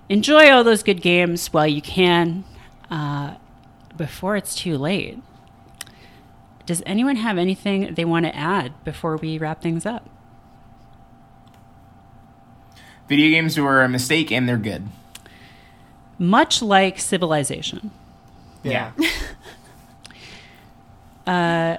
enjoy 0.09 0.51
all 0.51 0.65
those 0.65 0.83
good 0.83 1.03
games 1.03 1.53
while 1.53 1.67
you 1.67 1.83
can 1.83 2.45
uh, 2.91 3.35
before 3.97 4.37
it's 4.37 4.55
too 4.55 4.79
late. 4.79 5.19
Does 6.65 6.83
anyone 6.85 7.17
have 7.17 7.39
anything 7.39 7.95
they 7.95 8.05
want 8.05 8.27
to 8.27 8.35
add 8.35 8.73
before 8.85 9.17
we 9.17 9.39
wrap 9.39 9.63
things 9.63 9.87
up? 9.87 10.09
Video 13.09 13.31
games 13.31 13.59
were 13.59 13.83
a 13.83 13.89
mistake 13.89 14.33
and 14.33 14.49
they're 14.49 14.57
good. 14.57 14.85
Much 16.19 16.63
like 16.63 16.99
Civilization. 16.99 17.91
Yeah. 18.65 18.93
uh, 21.27 21.77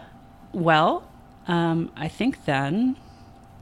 Well, 0.54 1.04
um, 1.48 1.92
I 1.96 2.08
think 2.08 2.46
then 2.46 2.98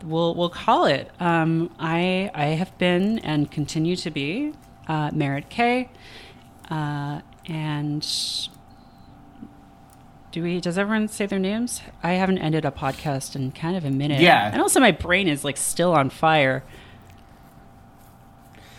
we'll 0.04 0.36
we'll 0.36 0.50
call 0.50 0.86
it. 0.86 1.12
Um, 1.20 1.74
I 1.80 2.32
I 2.34 2.46
have 2.48 2.78
been 2.78 3.20
and 3.20 3.50
continue 3.50 3.96
to 3.98 4.12
be 4.12 4.54
uh, 4.88 5.12
Merritt 5.14 5.50
K, 5.50 5.90
uh, 6.70 7.22
and 7.48 8.06
do 10.32 10.44
we? 10.44 10.60
Does 10.60 10.78
everyone 10.78 11.08
say 11.08 11.26
their 11.26 11.40
names? 11.40 11.82
I 12.04 12.14
haven't 12.14 12.40
ended 12.40 12.66
a 12.66 12.72
podcast 12.72 13.36
in 13.36 13.52
kind 13.52 13.78
of 13.78 13.86
a 13.86 13.92
minute. 13.92 14.22
Yeah. 14.22 14.52
and 14.52 14.62
also 14.62 14.80
my 14.80 14.92
brain 14.92 15.28
is 15.28 15.44
like 15.46 15.58
still 15.58 15.94
on 15.94 16.10
fire. 16.10 16.64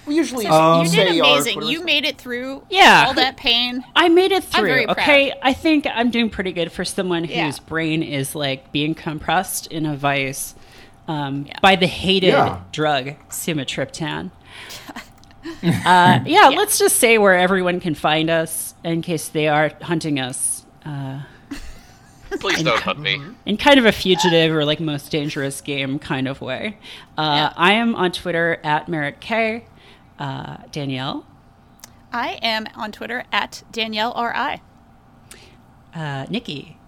We 0.07 0.15
usually 0.15 0.45
you 0.45 0.51
did 0.91 1.19
amazing. 1.21 1.63
You 1.63 1.85
made 1.85 2.05
it 2.05 2.17
through 2.19 2.63
Yeah. 2.71 3.05
all 3.09 3.15
that 3.15 3.37
pain. 3.37 3.85
I 3.95 4.09
made 4.09 4.31
it 4.33 4.37
I'm 4.37 4.61
through. 4.61 4.69
very 4.69 4.85
proud. 4.85 4.99
Okay, 4.99 5.33
I 5.43 5.53
think 5.53 5.87
I'm 5.93 6.11
doing 6.11 6.31
pretty 6.31 6.53
good 6.53 6.71
for 6.73 6.85
someone 6.85 7.25
Yeah. 7.25 7.47
whose 7.47 7.59
brain 7.59 8.03
is 8.03 8.35
like 8.35 8.71
being 8.73 8.95
compressed 8.95 9.67
in 9.69 9.85
a 9.87 9.97
vice 9.97 10.55
um, 11.09 11.47
Yeah. 11.49 11.59
by 11.61 11.77
the 11.77 11.87
hated 11.87 12.29
Yeah. 12.29 12.61
drug 12.73 13.15
sumatriptan. 13.31 14.31
uh, 14.95 15.01
yeah, 15.63 16.23
yeah, 16.27 16.49
let's 16.51 16.79
just 16.79 16.97
say 16.97 17.19
where 17.19 17.35
everyone 17.37 17.81
can 17.81 17.95
find 17.95 18.31
us 18.31 18.75
in 18.85 19.03
case 19.03 19.29
they 19.29 19.49
are 19.49 19.71
hunting 19.83 20.19
us 20.21 20.65
uh, 20.85 21.21
Please 22.41 22.63
don't 22.63 22.81
hunt 22.81 22.99
me. 23.01 23.21
in 23.45 23.57
kind 23.57 23.79
of 23.79 23.87
a 23.87 23.93
fugitive 23.93 24.53
or 24.55 24.65
like 24.65 24.79
most 24.81 25.11
dangerous 25.11 25.61
game 25.61 25.99
kind 25.99 26.29
of 26.29 26.41
way. 26.41 26.77
Uh, 27.17 27.51
I 27.57 27.73
am 27.75 27.95
on 27.95 28.13
Twitter 28.13 28.59
at 28.65 28.89
Merritt 28.89 29.21
K. 29.21 29.65
Uh, 30.19 30.59
Danielle, 30.73 31.27
I 32.13 32.39
am 32.43 32.67
on 32.75 32.93
Twitter 32.93 33.25
at 33.33 33.63
Danielle 33.71 34.15
RI. 34.17 34.63
uh, 35.95 36.27
Nikki, 36.31 36.79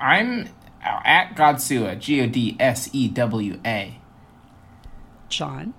I'm 0.00 0.48
at 0.82 1.34
Godsewa, 1.36 1.98
G 1.98 2.22
O 2.22 2.26
D 2.26 2.56
S 2.58 2.88
E 2.92 3.08
W 3.08 3.60
A. 3.66 3.98
John, 5.28 5.74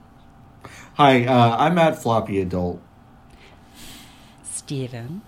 hi 0.94 1.26
uh, 1.26 1.58
i'm 1.58 1.78
at 1.78 2.02
floppy 2.02 2.40
adult 2.40 2.82
Steven, 4.44 5.22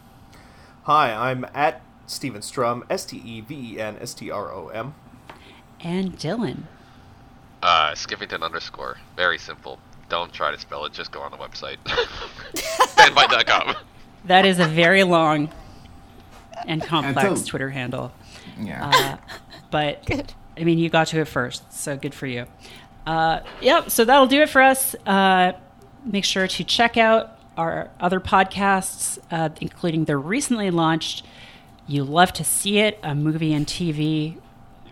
Hi, 0.83 1.31
I'm 1.31 1.45
at 1.53 1.81
Steven 2.07 2.41
Strom, 2.41 2.83
S 2.89 3.05
T 3.05 3.17
E 3.17 3.41
V 3.41 3.73
E 3.75 3.79
N 3.79 3.97
S 3.99 4.13
T 4.13 4.29
R 4.31 4.51
O 4.53 4.67
M. 4.69 4.93
and 5.81 6.17
Dylan. 6.17 6.63
Uh, 7.61 7.91
Skiffington 7.93 8.41
underscore. 8.43 8.97
Very 9.15 9.37
simple. 9.37 9.79
Don't 10.09 10.31
try 10.31 10.51
to 10.51 10.59
spell 10.59 10.85
it. 10.85 10.93
Just 10.93 11.11
go 11.11 11.21
on 11.21 11.31
the 11.31 11.37
website. 11.37 11.77
Fanbyte.com. 12.53 13.75
That 14.25 14.45
is 14.45 14.59
a 14.59 14.65
very 14.65 15.03
long 15.03 15.49
and 16.67 16.81
complex 16.81 17.27
Until- 17.29 17.43
Twitter 17.45 17.69
handle. 17.69 18.11
Yeah. 18.59 18.89
Uh, 18.93 19.17
but 19.71 20.05
Good. 20.05 20.33
I 20.57 20.63
mean, 20.63 20.77
you 20.77 20.89
got 20.89 21.07
to 21.07 21.19
it 21.19 21.27
first, 21.27 21.73
so 21.73 21.97
good 21.97 22.13
for 22.13 22.27
you. 22.27 22.45
Uh, 23.07 23.39
yep. 23.61 23.89
So 23.89 24.05
that'll 24.05 24.27
do 24.27 24.41
it 24.43 24.49
for 24.49 24.61
us. 24.61 24.95
Uh, 25.05 25.53
make 26.05 26.23
sure 26.25 26.47
to 26.47 26.63
check 26.63 26.95
out 26.97 27.37
our 27.57 27.89
other 27.99 28.19
podcasts, 28.19 29.17
uh, 29.31 29.49
including 29.61 30.05
the 30.05 30.15
recently 30.15 30.69
launched 30.71 31.25
"You 31.87 32.03
Love 32.03 32.31
to 32.33 32.43
See 32.43 32.77
It," 32.79 32.99
a 33.03 33.13
movie 33.15 33.51
and 33.53 33.65
TV 33.67 34.37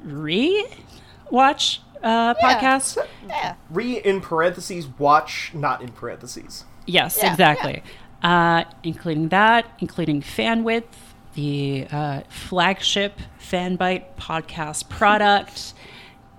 re-watch 0.03 1.81
uh, 2.03 2.33
podcast. 2.35 2.97
Yeah. 3.27 3.55
Re 3.69 3.97
in 3.99 4.21
parentheses, 4.21 4.87
watch, 4.97 5.51
not 5.53 5.81
in 5.81 5.91
parentheses. 5.91 6.65
Yes, 6.85 7.17
Yeah, 7.17 7.31
exactly. 7.31 7.83
Uh, 8.21 8.65
including 8.83 9.29
that, 9.29 9.65
including 9.79 10.21
fan 10.21 10.63
width, 10.63 11.13
the 11.33 11.87
uh, 11.91 12.21
flagship 12.29 13.19
Fanbyte 13.39 14.03
podcast 14.17 14.89
product. 14.89 15.73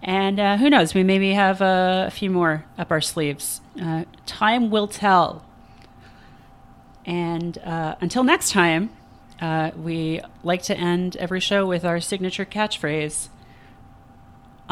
And 0.03 0.39
uh, 0.41 0.57
who 0.57 0.69
knows, 0.69 0.95
we 0.95 1.03
maybe 1.03 1.33
have 1.33 1.63
uh, 1.63 2.05
a 2.07 2.11
few 2.11 2.31
more 2.31 2.65
up 2.77 2.91
our 2.91 3.01
sleeves. 3.01 3.61
Uh, 3.81 4.05
time 4.27 4.71
will 4.71 4.89
tell. 4.89 5.45
And 7.05 7.59
uh, 7.59 7.97
until 8.01 8.25
next 8.25 8.51
time, 8.51 8.91
uh, 9.41 9.73
we 9.77 10.21
like 10.45 10.63
to 10.65 10.77
end 10.77 11.17
every 11.17 11.41
show 11.41 11.67
with 11.67 11.85
our 11.85 12.01
signature 12.01 12.45
catchphrase 12.45 13.29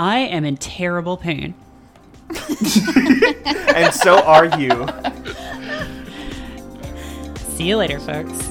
I 0.01 0.21
am 0.21 0.47
in 0.47 0.57
terrible 0.57 1.19
pain. 1.19 1.53
And 3.75 3.95
so 3.95 4.19
are 4.23 4.47
you. 4.59 4.87
See 7.55 7.69
you 7.69 7.77
later, 7.77 8.01
folks. 8.01 8.49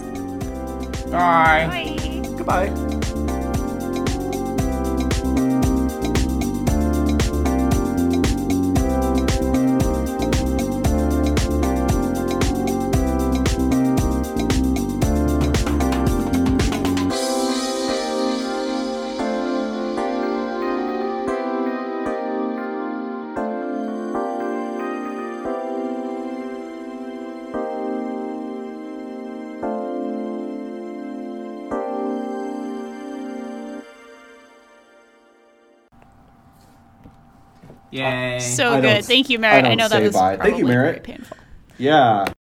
Bye. 1.07 1.67
Bye. 1.67 2.21
Goodbye. 2.37 3.38
Yay. 37.99 38.39
So 38.39 38.73
I 38.73 38.81
good. 38.81 39.05
Thank 39.05 39.29
you, 39.29 39.39
Merritt. 39.39 39.65
I, 39.65 39.69
don't 39.69 39.77
know 39.77 39.87
that 39.89 39.97
say 39.97 40.03
was 40.03 40.13
bye. 40.13 40.35
probably 40.35 40.51
Thank 40.51 40.61
you, 40.61 40.67
Merritt. 40.67 41.05
very 41.05 41.17
painful. 41.17 41.37
Yeah. 41.77 42.31